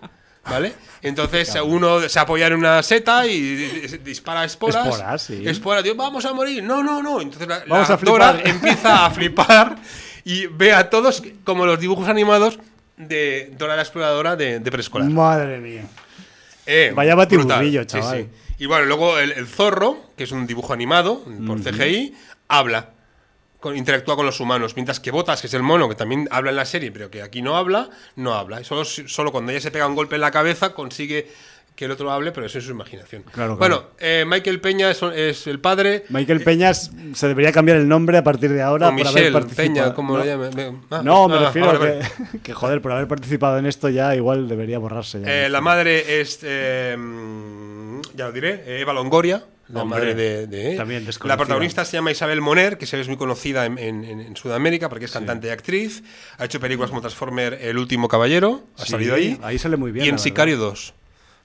¿Vale? 0.46 0.74
Entonces 1.00 1.54
uno 1.64 2.06
se 2.06 2.18
apoya 2.18 2.48
en 2.48 2.52
una 2.54 2.82
seta 2.82 3.26
y 3.26 3.40
di- 3.40 3.98
dispara 4.04 4.44
esporas. 4.44 4.86
Esporas, 4.86 5.22
sí. 5.22 5.42
Esporas, 5.48 5.82
digo, 5.82 5.96
vamos 5.96 6.22
a 6.26 6.34
morir. 6.34 6.62
No, 6.62 6.82
no, 6.82 7.02
no. 7.02 7.22
Entonces 7.22 7.48
la, 7.48 7.64
la 7.64 7.82
a. 7.82 7.96
Dora 7.96 8.38
empieza 8.44 9.06
a 9.06 9.10
flipar 9.10 9.74
y 10.24 10.46
ve 10.46 10.72
a 10.72 10.90
todos 10.90 11.22
como 11.44 11.66
los 11.66 11.78
dibujos 11.80 12.08
animados 12.08 12.58
de 12.96 13.52
Dora 13.58 13.76
la 13.76 13.82
exploradora 13.82 14.36
de, 14.36 14.60
de 14.60 14.70
preescolar. 14.70 15.08
Madre 15.10 15.58
mía. 15.58 15.84
Eh, 16.66 16.92
Vaya 16.94 17.14
batiburrillo, 17.14 17.80
brutal. 17.80 18.02
Sí, 18.02 18.08
chaval. 18.08 18.22
sí. 18.22 18.28
Y 18.58 18.66
bueno, 18.66 18.86
luego 18.86 19.18
el, 19.18 19.32
el 19.32 19.46
zorro, 19.46 19.98
que 20.16 20.24
es 20.24 20.32
un 20.32 20.46
dibujo 20.46 20.72
animado 20.72 21.22
por 21.46 21.60
CGI, 21.60 22.14
habla. 22.48 22.90
con- 23.60 23.76
interactúa 23.76 24.14
con 24.16 24.24
los 24.26 24.38
humanos. 24.40 24.76
Mientras 24.76 25.00
que 25.00 25.10
Botas, 25.10 25.40
que 25.40 25.48
es 25.48 25.54
el 25.54 25.62
mono, 25.62 25.88
que 25.88 25.94
también 25.96 26.28
habla 26.30 26.50
en 26.50 26.56
la 26.56 26.64
serie, 26.64 26.92
pero 26.92 27.10
que 27.10 27.20
aquí 27.22 27.42
no 27.42 27.56
habla, 27.56 27.90
no 28.16 28.34
habla. 28.34 28.60
Y 28.60 28.64
solo, 28.64 28.84
solo 28.84 29.32
cuando 29.32 29.50
ella 29.52 29.60
se 29.60 29.70
pega 29.72 29.86
un 29.86 29.94
golpe 29.96 30.14
en 30.14 30.20
la 30.20 30.30
cabeza 30.30 30.72
consigue 30.74 31.28
que 31.74 31.86
el 31.86 31.90
otro 31.90 32.10
hable, 32.12 32.30
pero 32.30 32.46
eso 32.46 32.58
es 32.58 32.64
su 32.64 32.70
imaginación. 32.70 33.22
Claro, 33.32 33.56
claro. 33.56 33.58
Bueno, 33.58 33.90
eh, 33.98 34.24
Michael 34.26 34.60
Peña 34.60 34.90
es, 34.92 35.02
es 35.02 35.46
el 35.48 35.58
padre. 35.58 36.04
Michael 36.08 36.40
Peñas 36.42 36.92
se 37.14 37.26
debería 37.28 37.50
cambiar 37.50 37.78
el 37.78 37.88
nombre 37.88 38.16
a 38.16 38.22
partir 38.22 38.52
de 38.52 38.62
ahora 38.62 38.86
por 38.90 39.00
haber 39.00 39.06
Michelle 39.14 39.32
participado. 39.32 39.68
Peña, 39.68 39.94
como 39.94 40.12
no, 40.16 40.18
lo 40.20 40.24
llame. 40.24 40.76
Ah, 40.90 41.02
no, 41.04 41.28
me 41.28 41.36
ah, 41.36 41.46
refiero 41.46 41.70
a 41.70 41.80
que, 41.80 42.00
que, 42.44 42.52
joder, 42.54 42.80
por 42.80 42.92
haber 42.92 43.08
participado 43.08 43.58
en 43.58 43.66
esto 43.66 43.88
ya 43.88 44.14
igual 44.14 44.48
debería 44.48 44.78
borrarse. 44.78 45.20
ya. 45.20 45.46
Eh, 45.46 45.48
la 45.48 45.60
madre 45.60 46.20
es, 46.20 46.38
eh, 46.42 46.96
ya 48.14 48.26
lo 48.26 48.32
diré, 48.32 48.80
Eva 48.80 48.92
Longoria, 48.92 49.44
la 49.68 49.82
Hombre, 49.82 49.98
madre 50.00 50.14
de... 50.14 50.46
de- 50.46 50.76
también 50.76 51.06
la 51.24 51.36
protagonista 51.36 51.84
se 51.84 51.96
llama 51.96 52.10
Isabel 52.12 52.40
Moner, 52.40 52.76
que 52.78 52.86
se 52.86 52.96
ve 52.98 53.04
muy 53.06 53.16
conocida 53.16 53.64
en, 53.66 53.78
en- 53.78 54.04
en- 54.04 54.20
en 54.20 54.36
Sudamérica 54.36 54.88
porque 54.88 55.06
es 55.06 55.10
cantante 55.10 55.48
y 55.48 55.50
actriz. 55.50 56.02
Ha 56.38 56.44
hecho 56.44 56.60
películas 56.60 56.90
como 56.90 57.00
Transformer 57.00 57.58
El 57.60 57.78
Último 57.78 58.06
Caballero, 58.06 58.62
ha 58.78 58.84
Sí, 58.84 58.90
salido 58.92 59.14
ahí. 59.14 59.38
ahí 59.42 59.58
sale 59.58 59.76
muy 59.76 59.90
bien, 59.90 60.06
Y 60.06 60.08
en 60.10 60.18
Sicario 60.18 60.58
2. 60.58 60.94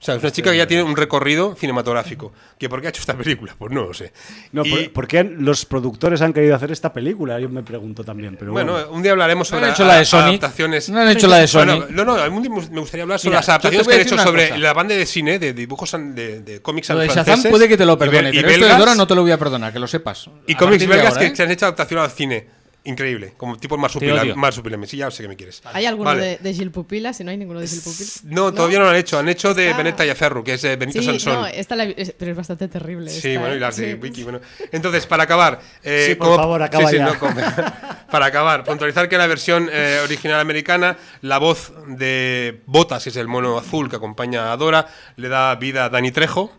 O 0.00 0.02
sea, 0.02 0.14
es 0.14 0.22
una 0.22 0.32
chica 0.32 0.50
que 0.50 0.56
ya 0.56 0.66
tiene 0.66 0.82
un 0.82 0.96
recorrido 0.96 1.54
cinematográfico. 1.54 2.32
¿Que 2.58 2.70
¿Por 2.70 2.80
qué 2.80 2.86
ha 2.86 2.90
hecho 2.90 3.00
esta 3.02 3.14
película? 3.18 3.54
Pues 3.58 3.70
no 3.70 3.82
lo 3.82 3.92
sé. 3.92 4.14
No, 4.50 4.64
Y, 4.64 4.88
¿por, 4.88 5.06
qué 5.06 5.22
los 5.24 5.66
productores 5.66 6.22
han 6.22 6.32
querido 6.32 6.56
hacer 6.56 6.72
esta 6.72 6.90
película? 6.90 7.38
Yo 7.38 7.50
me 7.50 7.62
pregunto 7.62 8.02
también. 8.02 8.36
Pero 8.38 8.52
bueno, 8.52 8.72
bueno, 8.72 8.90
un 8.92 9.02
día 9.02 9.12
hablaremos 9.12 9.48
sobre 9.48 9.66
han 9.66 9.72
hecho 9.72 9.84
la 9.84 9.96
de 9.96 10.00
a- 10.00 10.04
Sonic. 10.06 10.28
adaptaciones. 10.42 10.88
No 10.88 11.00
han 11.00 11.08
hecho 11.10 11.26
la 11.28 11.36
de 11.36 11.48
Bueno, 11.52 11.72
Sonic. 11.80 11.90
no, 11.90 12.04
no, 12.06 12.14
algún 12.14 12.42
día 12.42 12.50
me 12.70 12.80
gustaría 12.80 13.02
hablar 13.02 13.18
sobre 13.18 13.32
Mira, 13.32 13.40
las 13.40 13.48
adaptaciones 13.50 13.86
que 13.88 13.94
han 13.94 14.00
hecho 14.00 14.18
sobre 14.18 14.48
cosa. 14.48 14.58
la 14.58 14.72
banda 14.72 14.94
de 14.94 15.04
cine, 15.04 15.38
de 15.38 15.52
dibujos 15.52 15.92
de, 15.92 16.40
de 16.40 16.62
cómics 16.62 16.88
Lo 16.88 16.98
de 16.98 17.04
franceses. 17.10 17.36
Shazam 17.38 17.50
puede 17.50 17.68
que 17.68 17.76
te 17.76 17.84
lo 17.84 17.92
y 17.92 17.96
perdone, 17.96 18.30
y 18.30 18.32
pero 18.36 18.48
esto 18.48 18.52
de 18.52 18.58
belgas, 18.60 18.78
Dora 18.78 18.94
no 18.94 19.06
te 19.06 19.14
lo 19.14 19.20
voy 19.20 19.32
a 19.32 19.38
perdonar, 19.38 19.70
que 19.70 19.78
lo 19.80 19.86
sepas. 19.86 20.30
Y 20.46 20.54
cómics 20.54 20.86
belgas 20.86 21.08
ahora, 21.08 21.20
que 21.20 21.26
¿eh? 21.26 21.36
se 21.36 21.42
han 21.42 21.50
hecho 21.50 21.66
adaptación 21.66 22.00
al 22.00 22.10
cine. 22.10 22.46
Increíble. 22.84 23.34
Como 23.36 23.56
tipo 23.58 23.74
odio. 23.74 23.82
marsupilami. 23.82 24.34
marsupilami. 24.34 24.86
Sí, 24.86 24.96
ya 24.96 25.10
sé 25.10 25.22
que 25.22 25.28
me 25.28 25.36
quieres. 25.36 25.60
¿Hay 25.72 25.86
alguno 25.86 26.10
Vale. 26.10 26.22
de, 26.22 26.38
de 26.38 26.54
Gil 26.54 26.70
Pupila? 26.70 27.12
Si 27.12 27.22
no 27.24 27.30
hay 27.30 27.36
ninguno 27.36 27.60
de 27.60 27.66
Gil 27.68 27.80
Pupila. 27.80 28.10
No, 28.24 28.52
todavía 28.54 28.78
no 28.78 28.84
lo 28.84 28.90
han 28.90 28.96
hecho. 28.96 29.18
Han 29.18 29.28
hecho 29.28 29.54
de 29.54 29.70
Ah. 29.70 29.76
Benetta 29.76 30.04
y 30.06 30.10
que 30.44 30.54
es 30.54 30.64
eh, 30.64 30.76
Benito 30.76 31.00
Sí, 31.00 31.06
Sansón. 31.06 31.34
no, 31.34 31.46
esta 31.46 31.76
la- 31.76 31.84
es- 31.84 32.14
pero 32.18 32.30
es 32.32 32.36
bastante 32.36 32.68
terrible. 32.68 33.10
Sí, 33.10 33.28
esta, 33.28 33.40
bueno, 33.40 33.54
¿eh? 33.54 33.56
y 33.56 33.60
las 33.60 33.76
de 33.76 33.92
Sí. 33.92 33.98
Wiki, 34.00 34.22
bueno. 34.24 34.40
Entonces, 34.72 35.06
para 35.06 35.24
acabar. 35.24 35.60
eh, 35.82 36.06
Sí, 36.08 36.14
por 36.14 36.36
favor, 36.36 36.62
acaba 36.62 36.90
ya. 36.92 37.18
como- 37.18 37.34
para 38.10 38.26
acabar, 38.26 38.64
puntualizar 38.64 39.08
que 39.08 39.14
en 39.16 39.20
la 39.20 39.26
versión 39.26 39.68
eh, 39.72 40.00
original 40.04 40.40
americana, 40.40 40.96
la 41.22 41.38
voz 41.38 41.72
de 41.86 42.60
Botas, 42.66 43.04
que 43.04 43.10
es 43.10 43.16
el 43.16 43.28
mono 43.28 43.58
azul 43.58 43.88
que 43.90 43.96
acompaña 43.96 44.52
a 44.52 44.56
Dora, 44.56 44.88
le 45.16 45.28
da 45.28 45.54
vida 45.56 45.84
a 45.84 45.88
Dani 45.90 46.10
Trejo. 46.10 46.52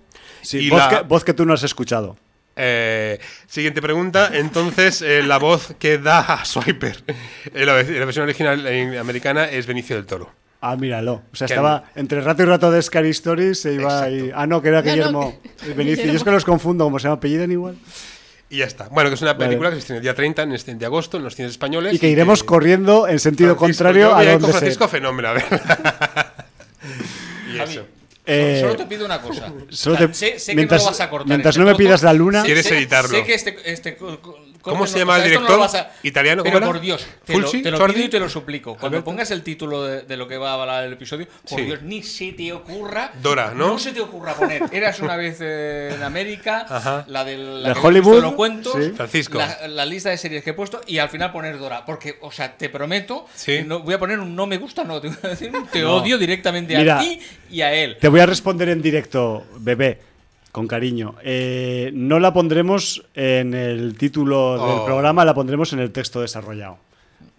Sí, 0.43 0.57
y 0.59 0.69
voz, 0.69 0.79
la- 0.79 0.89
que, 0.89 1.01
voz 1.07 1.23
que 1.23 1.33
tú 1.33 1.45
no 1.45 1.53
has 1.53 1.63
escuchado. 1.63 2.17
Eh, 2.55 3.19
siguiente 3.47 3.81
pregunta. 3.81 4.31
Entonces, 4.33 5.01
eh, 5.01 5.23
la 5.23 5.37
voz 5.37 5.73
que 5.79 5.97
da 5.97 6.19
a 6.19 6.45
Swiper 6.45 7.03
en 7.53 7.65
la, 7.65 7.79
en 7.79 7.99
la 7.99 8.05
versión 8.05 8.23
original 8.23 8.65
eh, 8.67 8.99
americana 8.99 9.45
es 9.45 9.67
Benicio 9.67 9.95
del 9.95 10.05
Toro. 10.05 10.31
Ah, 10.63 10.75
míralo. 10.75 11.23
O 11.31 11.35
sea, 11.35 11.47
Que- 11.47 11.53
estaba 11.53 11.85
entre 11.95 12.21
rato 12.21 12.43
y 12.43 12.45
rato 12.45 12.71
de 12.71 12.81
Scary 12.81 13.09
Stories 13.09 13.61
se 13.61 13.73
iba 13.73 13.83
Exacto. 14.05 14.05
ahí. 14.05 14.31
Ah, 14.35 14.45
no, 14.45 14.61
que 14.61 14.67
era 14.69 14.81
No, 14.81 14.85
no, 14.87 14.91
Guillermo 14.93 15.39
que- 15.63 15.73
Benicio. 15.73 16.05
Yo 16.05 16.13
es 16.13 16.23
que 16.23 16.31
los 16.31 16.45
confundo, 16.45 16.83
como 16.83 16.99
se 16.99 17.03
llama 17.05 17.15
apellidan 17.15 17.51
igual. 17.51 17.75
Y 18.49 18.57
ya 18.57 18.65
está. 18.65 18.89
Bueno, 18.89 19.09
que 19.09 19.15
es 19.15 19.21
una 19.21 19.33
Vale. 19.33 19.45
película 19.45 19.69
que 19.69 19.75
se 19.77 19.79
estrena 19.79 19.97
el 19.97 20.03
día 20.03 20.13
30 20.13 20.43
en 20.43 20.51
este- 20.51 20.75
de 20.75 20.85
agosto 20.85 21.17
en 21.17 21.23
los 21.23 21.35
cines 21.35 21.51
españoles. 21.51 21.93
Y 21.93 21.99
que 21.99 22.09
iremos 22.09 22.43
corriendo 22.43 23.07
en 23.07 23.19
sentido 23.19 23.55
Francisco, 23.55 23.83
contrario 23.85 24.09
yo 24.09 24.15
a 24.15 24.23
donde 24.25 24.47
se. 24.51 24.57
Francisco 24.59 24.87
Fenómeno, 24.87 25.29
a 25.29 25.33
ver. 25.33 25.45
y 27.53 27.57
Javi, 27.57 27.71
eso. 27.71 27.85
Eh, 28.33 28.61
Solo 28.61 28.75
te 28.77 28.85
pido 28.85 29.05
una 29.05 29.21
cosa. 29.21 29.51
solo 29.69 29.95
O 29.95 29.97
sea, 29.97 30.07
te- 30.07 30.13
sé, 30.13 30.39
sé 30.39 30.55
mientras- 30.55 30.81
que 30.81 30.85
no 30.85 30.91
lo 30.91 30.97
vas 30.97 31.01
a 31.01 31.09
cortar. 31.09 31.27
mientras 31.27 31.53
este 31.55 31.59
no 31.65 31.65
me 31.71 31.75
pidas 31.75 32.01
la 32.03 32.13
luna- 32.13 32.43
¿Quieres 32.43 32.65
sé- 32.65 32.77
editarlo? 32.77 33.09
Sé 33.09 33.23
que 33.25 33.33
este. 33.33 33.57
este 33.65 33.97
¿Cómo 34.61 34.85
se 34.87 34.99
llama 34.99 35.13
o 35.13 35.15
el 35.17 35.21
no 35.23 35.27
director? 35.29 35.57
lo 35.57 35.63
a- 35.65 35.91
¿Italiano? 36.03 36.43
Pero 36.43 36.59
por 36.61 36.79
Dios, 36.79 37.05
te 37.25 37.33
Fulci, 37.33 37.57
lo, 37.57 37.63
te 37.63 37.71
lo 37.71 37.77
Jordi? 37.77 37.93
pido 37.95 38.05
y 38.05 38.09
te 38.09 38.19
lo 38.19 38.29
suplico. 38.29 38.71
Cuando 38.73 38.87
Alberto. 38.97 39.05
pongas 39.05 39.31
el 39.31 39.41
título 39.43 39.83
de, 39.83 40.01
de 40.03 40.17
lo 40.17 40.27
que 40.27 40.37
va 40.37 40.51
a 40.51 40.53
hablar 40.61 40.83
el 40.83 40.93
episodio, 40.93 41.27
por 41.49 41.59
Sí. 41.59 41.65
Dios, 41.65 41.81
ni 41.81 42.03
se 42.03 42.31
te 42.33 42.51
ocurra. 42.53 43.11
Dora, 43.21 43.53
¿no? 43.55 43.67
No 43.69 43.79
se 43.79 43.91
te 43.91 44.01
ocurra 44.01 44.33
poner. 44.33 44.63
Eras 44.71 44.99
una 44.99 45.15
vez 45.15 45.37
eh, 45.41 45.93
en 45.95 46.03
América, 46.03 46.65
Ajá. 46.69 47.05
la 47.07 47.23
del. 47.23 47.63
De 47.63 47.69
La 47.69 47.73
Hollywood, 47.81 48.17
en 48.17 48.21
los 48.21 48.33
cuentos, 48.33 48.73
sí. 48.75 48.91
Francisco. 48.95 49.37
La, 49.37 49.67
la 49.67 49.85
lista 49.85 50.09
de 50.09 50.17
series 50.17 50.43
que 50.43 50.51
he 50.51 50.53
puesto 50.53 50.81
y 50.87 50.97
al 50.99 51.09
final 51.09 51.31
poner 51.31 51.57
Dora. 51.57 51.85
Porque, 51.85 52.17
o 52.21 52.31
sea, 52.31 52.55
te 52.57 52.69
prometo, 52.69 53.25
Sí. 53.35 53.61
no, 53.65 53.79
voy 53.79 53.93
a 53.95 53.99
poner 53.99 54.19
un 54.19 54.35
no 54.35 54.45
me 54.47 54.57
gusta, 54.57 54.83
no, 54.83 55.01
te, 55.01 55.07
voy 55.07 55.17
a 55.23 55.27
decir 55.29 55.55
un 55.55 55.67
te 55.67 55.81
No. 55.81 55.95
odio 55.97 56.17
directamente 56.17 56.77
Mira. 56.77 56.97
a 56.97 57.01
ti 57.01 57.19
y 57.49 57.61
a 57.61 57.73
él. 57.73 57.97
Te 57.99 58.07
voy 58.07 58.19
a 58.19 58.25
responder 58.25 58.69
en 58.69 58.81
directo, 58.81 59.45
bebé, 59.59 59.99
con 60.51 60.67
cariño. 60.67 61.15
Eh, 61.23 61.91
no 61.93 62.19
la 62.19 62.33
pondremos 62.33 63.03
en 63.15 63.53
el 63.53 63.97
título 63.97 64.53
del 64.53 64.79
Oh. 64.81 64.85
programa, 64.85 65.23
la 65.25 65.33
pondremos 65.33 65.73
en 65.73 65.79
el 65.79 65.91
texto 65.91 66.21
desarrollado. 66.21 66.77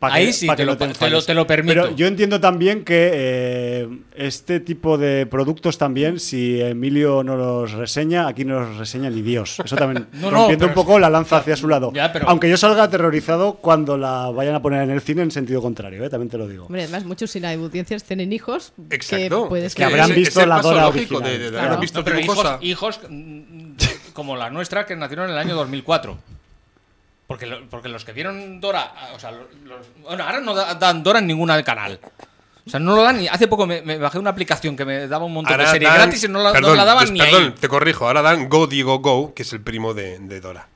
Ahí 0.05 0.33
sí, 0.33 0.49
te 0.57 0.65
lo- 0.65 0.77
te 0.77 1.09
lo- 1.11 1.23
te 1.23 1.33
lo 1.33 1.47
permito. 1.47 1.83
Pero 1.83 1.95
yo 1.95 2.09
entiendo 2.09 2.41
también 2.41 2.83
que 2.85 3.11
eh, 3.15 3.89
este 4.17 4.59
tipo 4.59 4.99
de 4.99 5.27
productos 5.27 5.79
también, 5.79 6.19
si 6.19 6.61
Emilio 6.61 7.23
no 7.23 7.37
los 7.37 7.71
reseña, 7.71 8.27
aquí 8.27 8.45
no 8.45 8.59
los 8.61 8.79
reseña 8.79 9.11
ni 9.11 9.23
Dios. 9.23 9.61
Eso 9.65 9.77
también 9.77 10.09
No, 10.15 10.23
no, 10.23 10.31
rompiendo 10.39 10.67
pero 10.67 10.69
un 10.71 10.75
poco 10.75 10.99
la 10.99 11.09
lanza 11.09 11.37
hacia 11.37 11.55
su 11.57 11.69
lado. 11.69 11.93
Ya, 11.95 12.13
pero- 12.13 12.29
Aunque 12.29 12.51
yo 12.51 12.57
salga 12.57 12.83
aterrorizado 12.83 13.55
cuando 13.55 13.97
la 13.97 14.29
vayan 14.31 14.57
a 14.57 14.61
poner 14.63 14.83
en 14.83 14.91
el 14.91 15.01
cine 15.03 15.23
en 15.23 15.31
sentido 15.31 15.63
contrario, 15.63 16.05
¿eh? 16.05 16.11
también 16.11 16.29
te 16.31 16.37
lo 16.37 16.49
digo. 16.49 16.65
Hombre, 16.67 16.83
además, 16.83 17.05
muchos 17.05 17.31
sin 17.31 17.45
audiencias 17.45 18.03
tienen 18.03 18.33
hijos. 18.33 18.73
Exacto. 18.91 19.49
Que 19.51 19.67
Es 19.67 19.75
que 19.77 19.85
habrán 19.85 20.11
es- 20.11 20.17
visto 20.17 20.45
la 20.45 20.61
Dora 20.61 20.89
original. 20.89 21.23
de, 21.23 21.31
de- 21.31 21.45
de 21.45 21.51
Claro. 21.51 21.67
haber 21.69 21.79
visto 21.81 22.01
No, 22.01 22.05
pero 22.05 22.19
hijos, 22.19 22.35
cosa. 22.35 22.59
hijos 22.61 23.01
mm, 23.09 23.75
como 24.15 24.35
la 24.37 24.51
nuestra 24.51 24.85
que 24.85 24.97
nacieron 24.97 25.27
en 25.27 25.33
el 25.35 25.39
año 25.39 25.55
2004. 25.55 26.19
Porque, 27.33 27.47
lo- 27.47 27.67
porque 27.71 27.89
los 27.89 28.05
que 28.05 28.13
vieron 28.13 28.61
Dora, 28.61 28.93
o 29.15 29.19
sea, 29.19 29.31
los, 29.31 29.47
bueno, 30.03 30.23
ahora 30.23 30.39
no 30.41 30.55
da- 30.55 30.75
dan 30.75 31.03
Dora 31.03 31.19
en 31.19 31.27
ningún 31.29 31.49
canal. 31.65 31.99
O 32.67 32.69
sea, 32.69 32.79
no 32.79 32.95
lo 32.95 33.03
dan 33.03 33.17
ni. 33.19 33.27
Hace 33.27 33.49
poco 33.49 33.67
me, 33.67 33.81
me 33.81 33.97
bajé 33.97 34.19
una 34.19 34.29
aplicación 34.29 34.77
que 34.77 34.85
me 34.85 35.09
daba 35.09 35.25
un 35.25 35.33
montón 35.33 35.53
Ahora 35.55 35.65
de 35.65 35.71
series 35.71 35.91
dan- 35.91 35.99
gratis 36.03 36.25
y 36.25 36.29
no 36.29 36.41
la, 36.41 36.51
no 36.51 36.53
perdón, 36.53 36.77
la 36.77 36.85
daban 36.85 37.11
ni 37.11 37.19
Perdón, 37.19 37.43
ahí. 37.45 37.51
te 37.59 37.69
corrijo. 37.69 38.07
Ahora 38.07 38.21
dan 38.21 38.51
Go 38.51 38.67
Diego 38.67 38.99
Go, 38.99 39.33
que 39.35 39.45
es 39.45 39.53
el 39.55 39.63
primo 39.63 39.95
de, 39.95 40.19
de 40.19 40.41
Dora. 40.43 40.69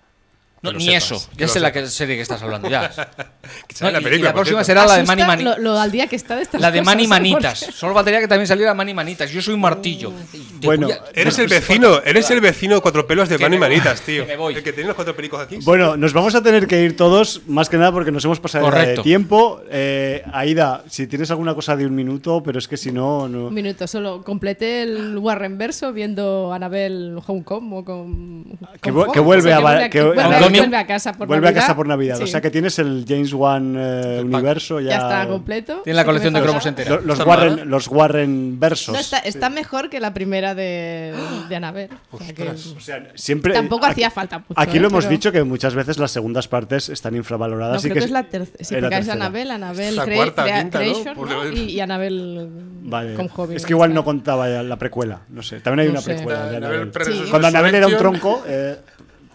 No, 0.62 0.72
ni 0.72 0.86
sepas, 0.86 1.04
eso. 1.12 1.28
Ya 1.36 1.46
sé 1.48 1.60
la 1.60 1.70
que, 1.72 1.86
serie 1.86 2.16
que 2.16 2.22
estás 2.22 2.42
hablando. 2.42 2.68
Ya. 2.68 2.90
No, 3.80 3.90
la 3.90 3.98
y- 3.98 4.00
y 4.00 4.04
película, 4.04 4.30
la 4.30 4.34
próxima 4.34 4.64
será 4.64 4.86
la 4.86 4.96
de 4.96 5.04
Manny 5.04 5.22
Manny. 5.22 5.44
Lo, 5.44 5.58
lo 5.58 5.78
al 5.78 5.92
día 5.92 6.06
que 6.08 6.16
está 6.16 6.34
de 6.34 6.42
estas 6.42 6.60
La 6.60 6.70
de 6.72 6.78
¿eh? 6.78 6.82
Manitas. 6.82 7.58
Solo 7.72 7.92
faltaría 7.94 8.18
que 8.20 8.26
también 8.26 8.46
saliera 8.48 8.74
Manny 8.74 8.92
Manitas. 8.94 9.30
Yo 9.30 9.40
soy 9.42 9.54
un 9.54 9.60
martillo. 9.60 10.12
Te 10.60 10.66
Bueno, 10.66 10.88
a- 10.88 10.98
Eres 11.14 11.38
el 11.38 11.46
vecino, 11.46 12.00
eres 12.02 12.28
el 12.30 12.40
vecino 12.40 12.80
cuatro 12.80 13.06
pelos 13.06 13.28
de 13.28 13.36
Que 13.36 13.44
Manny 13.44 13.56
me 13.58 13.66
voy, 13.66 13.76
Manitas, 13.76 14.00
tío. 14.00 14.24
que 14.24 14.32
me 14.32 14.36
voy. 14.36 14.54
El 14.54 14.62
que 14.64 14.72
tiene 14.72 14.88
los 14.88 14.96
cuatro 14.96 15.14
pelicos 15.14 15.40
aquí. 15.40 15.58
Bueno, 15.62 15.96
nos 15.96 16.12
vamos 16.12 16.34
a 16.34 16.42
tener 16.42 16.66
que 16.66 16.82
ir 16.82 16.96
todos, 16.96 17.42
más 17.46 17.68
que 17.68 17.76
nada 17.76 17.92
porque 17.92 18.10
nos 18.10 18.24
hemos 18.24 18.40
pasado 18.40 18.64
ya 18.64 18.70
de 18.70 18.76
Correcto. 18.80 19.02
tiempo. 19.02 19.60
Eh, 19.70 20.24
Aida, 20.32 20.82
si 20.88 21.06
tienes 21.06 21.30
alguna 21.30 21.54
cosa 21.54 21.76
de 21.76 21.86
un 21.86 21.94
minuto, 21.94 22.42
pero 22.42 22.58
es 22.58 22.66
que 22.66 22.76
si 22.78 22.90
no, 22.90 23.28
no. 23.28 23.46
Un 23.48 23.54
minuto, 23.54 23.86
solo 23.86 24.24
completé 24.24 24.82
el 24.82 25.18
Warren 25.18 25.58
verso 25.58 25.92
viendo 25.92 26.52
Anabel 26.52 27.18
Home 27.26 27.42
Home 27.46 27.76
o 27.76 27.84
con. 27.84 28.44
Que, 28.80 28.90
con 28.90 28.94
vu- 28.94 29.12
que 29.12 29.20
Home, 29.20 29.26
vuelve, 29.26 29.42
o 29.50 29.52
sea, 29.52 29.56
a, 29.58 29.60
va- 29.60 29.72
vuelve 29.74 29.90
que 29.90 30.02
vuelve, 30.02 30.22
a- 30.22 30.26
Vuelve 30.50 30.76
a 30.76 30.86
casa 30.86 31.12
por 31.12 31.26
vuelve 31.26 31.46
a 31.46 31.50
Navidad. 31.50 31.62
casa 31.62 31.76
por 31.76 31.86
Navidad. 31.86 32.20
O 32.22 32.26
sea 32.26 32.40
que 32.40 32.50
tienes 32.50 32.78
el 32.78 33.04
James 33.08 33.32
Wan 33.32 33.74
eh, 33.78 34.20
universo 34.24 34.80
ya. 34.80 34.90
ya 34.90 34.96
está 34.96 35.26
completo. 35.28 35.80
Tiene 35.84 35.96
la 35.96 36.04
colección 36.04 36.34
de 36.34 36.42
cromos 36.42 36.66
entera. 36.66 36.90
Lo- 36.96 37.00
Los, 37.02 37.20
Warren, 37.26 37.56
mal. 37.56 37.68
los 37.68 37.88
Warren 37.88 38.60
versos. 38.60 38.94
No, 38.94 39.00
está, 39.00 39.18
está 39.18 39.50
mejor 39.50 39.90
que 39.90 40.00
la 40.00 40.12
primera 40.14 40.54
de, 40.54 41.14
de 41.48 41.56
Anabel. 41.56 41.90
O 42.10 42.18
sea 42.18 42.34
que- 42.34 42.42
Ostras. 42.48 42.66
O 42.76 42.80
sea, 42.80 43.06
siempre, 43.14 43.54
Tampoco 43.54 43.86
aquí- 43.86 43.92
hacía 44.04 44.10
falta 44.10 44.38
mucho, 44.40 44.54
Aquí 44.56 44.76
¿eh? 44.76 44.80
lo 44.80 44.88
hemos 44.88 45.04
Pero- 45.04 45.10
dicho 45.16 45.32
que 45.32 45.42
muchas 45.44 45.74
veces 45.74 45.98
las 45.98 46.10
segundas 46.10 46.48
partes 46.48 46.88
están 46.88 47.12
No, 47.12 47.18
infravaloradas. 47.18 47.84
y 47.84 47.88
creo 47.88 47.94
que 47.94 48.00
que 48.00 48.04
es 48.06 48.10
la 48.10 48.24
tercera. 48.24 48.58
Sí, 48.64 48.74
es 48.74 48.82
la 48.82 48.90
tercera. 48.90 49.14
Anabel, 49.14 49.50
Anabel 49.50 49.94
cuarta, 50.14 50.44
quinta, 50.44 50.78
¿no? 50.78 50.84
Creation 50.84 51.16
¿no? 51.28 51.48
y, 51.52 51.58
y 51.72 51.80
Anabel 51.80 52.48
Vale. 52.82 53.14
con 53.14 53.28
Hobbit. 53.34 53.56
Es 53.56 53.66
que 53.66 53.72
igual 53.72 53.92
no 53.94 54.04
contaba 54.04 54.48
ya 54.48 54.62
la 54.62 54.76
precuela. 54.76 55.20
No 55.28 55.42
sé. 55.42 55.60
También 55.60 55.80
hay 55.80 55.86
No 55.86 55.92
una 55.92 56.00
sé. 56.02 56.14
precuela. 56.14 56.46
de 56.46 56.56
Anabel 56.56 56.76
Anabel. 56.76 56.90
Pre- 56.90 57.04
Sí. 57.06 57.22
Cuando 57.30 57.48
Anabel 57.48 57.74
era 57.74 57.86
un 57.86 57.96
tronco, 57.96 58.42
eh, 58.46 58.76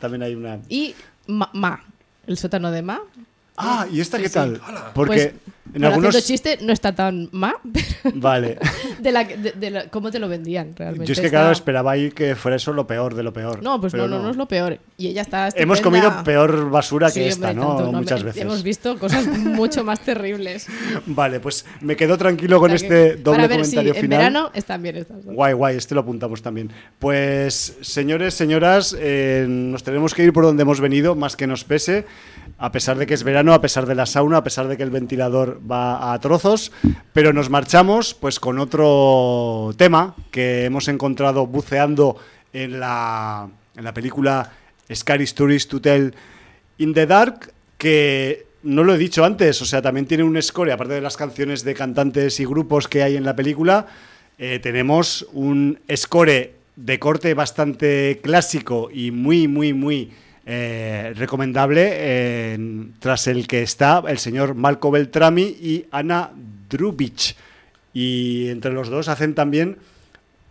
también 0.02 0.24
hay 0.24 0.36
una. 0.36 0.60
Y 0.68 0.94
Ma, 1.28 1.50
Ma, 1.54 1.82
el 2.28 2.38
sótano 2.38 2.72
de 2.72 2.82
Ma. 2.82 3.00
Ah, 3.56 3.88
¿y 3.90 4.02
esta 4.02 4.18
Sí, 4.18 4.24
qué 4.24 4.30
sí. 4.30 4.34
tal? 4.34 4.62
Porque 4.94 5.36
Pues, 5.46 5.56
en 5.74 5.82
bueno, 5.82 5.88
algunos. 5.88 6.16
haciendo 6.16 6.28
chiste 6.28 6.58
no 6.66 6.74
está 6.74 6.94
tan 6.94 7.30
Ma, 7.32 7.54
pero 8.04 8.16
Vale. 8.16 8.58
de 9.00 9.12
la, 9.12 9.24
de, 9.24 9.52
de 9.52 9.70
la- 9.72 9.88
cómo 9.90 10.12
te 10.12 10.20
lo 10.20 10.28
vendían 10.28 10.74
realmente. 10.76 11.06
Yo 11.08 11.14
es 11.14 11.20
que, 11.20 11.28
Está- 11.28 11.40
claro, 11.40 11.52
esperaba 11.52 11.92
ahí 11.92 12.12
que 12.12 12.36
fuera 12.36 12.58
eso 12.58 12.74
lo 12.74 12.86
peor 12.88 13.16
de 13.16 13.24
lo 13.24 13.34
peor. 13.34 13.62
No, 13.64 13.80
pues 13.80 13.94
no, 13.94 14.08
no, 14.08 14.20
no 14.22 14.30
es 14.30 14.38
lo 14.38 14.48
peor. 14.48 14.80
Y 14.98 15.08
ella 15.08 15.22
está 15.22 15.50
Hemos 15.56 15.80
estupenda. 15.80 16.10
comido 16.10 16.24
peor 16.24 16.70
basura 16.70 17.12
que 17.12 17.28
esta, 17.28 17.52
hombre, 17.52 17.64
¿no? 17.66 17.76
tanto, 17.78 17.92
Muchas 17.94 18.20
me- 18.22 18.26
veces. 18.28 18.42
Hemos 18.44 18.64
visto 18.64 18.98
cosas 19.00 19.26
mucho 19.38 19.84
más 19.84 20.00
terribles. 20.02 20.68
Vale, 21.06 21.40
pues 21.40 21.66
me 21.82 21.96
quedo 21.96 22.18
tranquilo 22.18 22.60
con 22.60 22.72
este 22.72 22.88
que- 22.88 23.16
doble 23.16 23.44
para 23.44 23.48
ver, 23.48 23.66
sí, 23.66 23.72
comentario 23.76 23.94
en 23.96 24.02
final. 24.02 24.18
verano 24.20 24.52
están 24.54 24.82
bien 24.84 24.98
estas 24.98 25.26
dos. 25.26 25.34
Guay, 25.34 25.54
guay, 25.54 25.78
este 25.78 25.96
lo 25.96 26.02
apuntamos 26.02 26.42
también. 26.42 26.70
Pues, 27.00 27.78
señores, 27.82 28.34
señoras, 28.34 28.96
eh, 29.00 29.46
nos 29.48 29.84
tenemos 29.84 30.14
que 30.14 30.24
ir 30.24 30.34
por 30.34 30.44
donde 30.44 30.62
hemos 30.64 30.80
venido, 30.80 31.16
más 31.16 31.36
que 31.36 31.48
nos 31.48 31.64
pese, 31.64 32.06
a 32.58 32.72
pesar 32.72 32.98
de 32.98 33.08
que 33.08 33.14
es 33.14 33.24
verano, 33.24 33.54
a 33.54 33.62
pesar 33.62 33.86
de 33.86 33.96
la 33.96 34.06
sauna, 34.06 34.38
a 34.38 34.44
pesar 34.44 34.68
de 34.68 34.78
que 34.78 34.84
el 34.84 34.90
ventilador 34.92 35.60
va 35.70 36.14
a 36.14 36.20
trozos, 36.20 36.72
pero 37.14 37.34
nos 37.34 37.50
marchamos 37.50 38.14
pues 38.14 38.40
con 38.40 38.60
otro 38.60 39.72
tema 39.78 40.16
que 40.32 40.66
hemos 40.66 40.88
encontrado 40.88 41.48
buceando 41.48 42.18
en 42.54 42.80
la, 42.80 43.50
en 43.76 43.84
la 43.84 43.94
película 43.94 44.52
Scary 44.94 45.24
Stories 45.24 45.68
to 45.68 45.82
Tell 45.82 46.14
in 46.78 46.94
the 46.94 47.06
Dark, 47.06 47.54
que 47.78 48.46
no 48.64 48.84
lo 48.84 48.94
he 48.94 48.98
dicho 48.98 49.26
antes, 49.26 49.62
o 49.62 49.66
sea, 49.66 49.82
también 49.82 50.06
tiene 50.06 50.24
un 50.24 50.40
score, 50.42 50.72
aparte 50.72 50.94
de 50.94 51.02
las 51.02 51.18
canciones 51.18 51.64
de 51.64 51.74
cantantes 51.74 52.40
y 52.40 52.46
grupos 52.46 52.88
que 52.88 53.04
hay 53.04 53.16
en 53.16 53.26
la 53.26 53.36
película, 53.36 53.88
eh, 54.38 54.60
tenemos 54.60 55.28
un 55.34 55.80
score 55.96 56.56
de 56.76 57.00
corte 57.00 57.34
bastante 57.34 58.20
clásico 58.24 58.90
y 58.92 59.12
muy, 59.12 59.48
muy, 59.48 59.74
muy 59.74 60.12
eh, 60.46 61.14
recomendable, 61.16 62.58
tras 63.00 63.28
el 63.28 63.48
que 63.48 63.62
está 63.62 64.04
el 64.08 64.18
señor 64.18 64.56
Malco 64.56 64.92
Beltrami 64.92 65.44
y 65.44 65.86
Ana 65.92 66.32
Drubic. 66.70 67.36
Y 67.94 68.50
entre 68.50 68.72
los 68.72 68.90
dos 68.90 69.08
hacen 69.08 69.36
también 69.36 69.78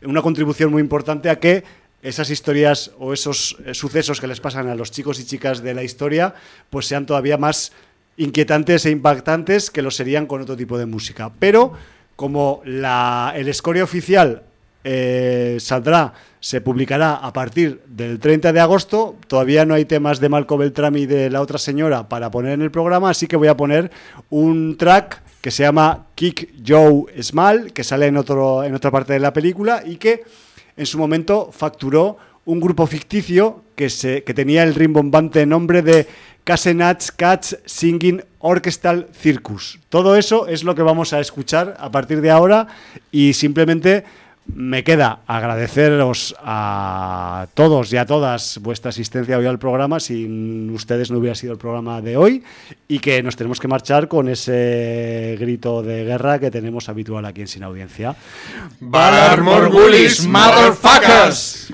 una 0.03 0.23
contribución 0.23 0.71
muy 0.71 0.81
importante 0.81 1.31
a 1.31 1.39
que 1.39 1.65
esas 2.03 2.31
historias 2.31 2.93
o 2.99 3.13
esos 3.13 3.57
eh, 3.67 3.75
sucesos 3.75 4.21
que 4.21 4.27
les 4.27 4.41
pasan 4.41 4.69
a 4.69 4.75
los 4.75 4.91
chicos 4.91 5.21
y 5.21 5.27
chicas 5.27 5.63
de 5.63 5.75
la 5.75 5.83
historia 5.83 6.35
pues 6.71 6.87
sean 6.87 7.05
todavía 7.05 7.37
más 7.37 7.73
inquietantes 8.17 8.87
e 8.87 8.91
impactantes 8.91 9.71
que 9.71 9.83
lo 9.83 9.91
serían 9.91 10.27
con 10.27 10.41
otro 10.41 10.57
tipo 10.57 10.79
de 10.79 10.87
música. 10.87 11.31
Pero 11.39 11.75
como 12.17 12.63
el 12.65 13.55
score 13.55 13.83
oficial 13.83 14.43
eh, 14.85 15.57
saldrá, 15.61 16.15
se 16.41 16.61
publicará 16.61 17.15
a 17.17 17.33
partir 17.33 17.83
del 17.87 18.19
30 18.19 18.53
de 18.53 18.61
agosto, 18.61 19.17
todavía 19.27 19.65
no 19.65 19.75
hay 19.75 19.85
temas 19.85 20.21
de 20.21 20.29
Malco 20.29 20.57
Beltrami 20.57 21.03
y 21.03 21.07
de 21.07 21.31
la 21.31 21.43
otra 21.43 21.59
señora 21.59 22.09
para 22.09 22.31
poner 22.31 22.53
en 22.53 22.63
el 22.63 22.71
programa, 22.71 23.11
así 23.11 23.27
que 23.27 23.37
voy 23.37 23.49
a 23.49 23.57
poner 23.57 23.91
un 24.31 24.77
track 24.79 25.23
que 25.41 25.51
se 25.51 25.63
llama 25.63 26.07
Kick 26.15 26.55
Joe 26.67 27.05
Small, 27.23 27.73
que 27.73 27.85
sale 27.85 28.07
en, 28.07 28.17
otro, 28.17 28.65
en 28.65 28.75
otra 28.75 28.91
parte 28.91 29.13
de 29.13 29.21
la 29.21 29.33
película 29.33 29.83
y 29.85 29.97
que 29.97 30.25
en 30.77 30.87
su 30.87 30.99
momento 30.99 31.51
facturó 31.53 32.17
un 32.45 32.61
grupo 32.61 32.87
ficticio 32.87 33.65
que, 33.75 33.91
se, 33.91 34.25
que 34.25 34.35
tenía 34.35 34.63
el 34.63 34.75
rimbombante 34.75 35.45
nombre 35.47 35.83
de 35.83 36.07
Casenats 36.45 37.13
Cats 37.13 37.59
Singing 37.65 38.23
Orchestral 38.39 39.09
Circus. 39.13 39.79
Todo 39.89 40.17
eso 40.17 40.47
es 40.47 40.65
lo 40.65 40.75
que 40.75 40.83
vamos 40.83 41.13
a 41.13 41.21
escuchar 41.21 41.77
a 41.79 41.91
partir 41.91 42.21
de 42.21 42.31
ahora 42.31 42.67
y 43.13 43.35
simplemente 43.35 44.05
me 44.55 44.85
queda 44.85 45.21
agradeceros 45.27 46.35
a 46.43 47.47
todos 47.55 47.93
y 47.93 47.97
a 47.97 48.07
todas 48.07 48.59
vuestra 48.63 48.91
asistencia 48.91 49.39
hoy 49.39 49.47
al 49.47 49.59
programa. 49.59 50.01
Sin 50.01 50.71
ustedes 50.71 51.11
no 51.11 51.19
hubiera 51.19 51.35
sido 51.35 51.53
el 51.53 51.59
programa 51.59 52.01
de 52.01 52.17
hoy 52.17 52.43
y 52.89 52.99
que 52.99 53.23
nos 53.23 53.37
tenemos 53.37 53.61
que 53.61 53.69
marchar 53.69 54.09
con 54.09 54.29
ese 54.29 55.37
grito 55.39 55.83
de 55.83 56.05
guerra 56.05 56.39
que 56.39 56.51
tenemos 56.51 56.89
habitual 56.89 57.25
aquí 57.25 57.43
en 57.43 57.49
Sin 57.49 57.63
Audiencia. 57.63 58.17
Valar 58.81 59.43
Morgulis, 59.43 60.27
motherfuckers! 60.27 61.73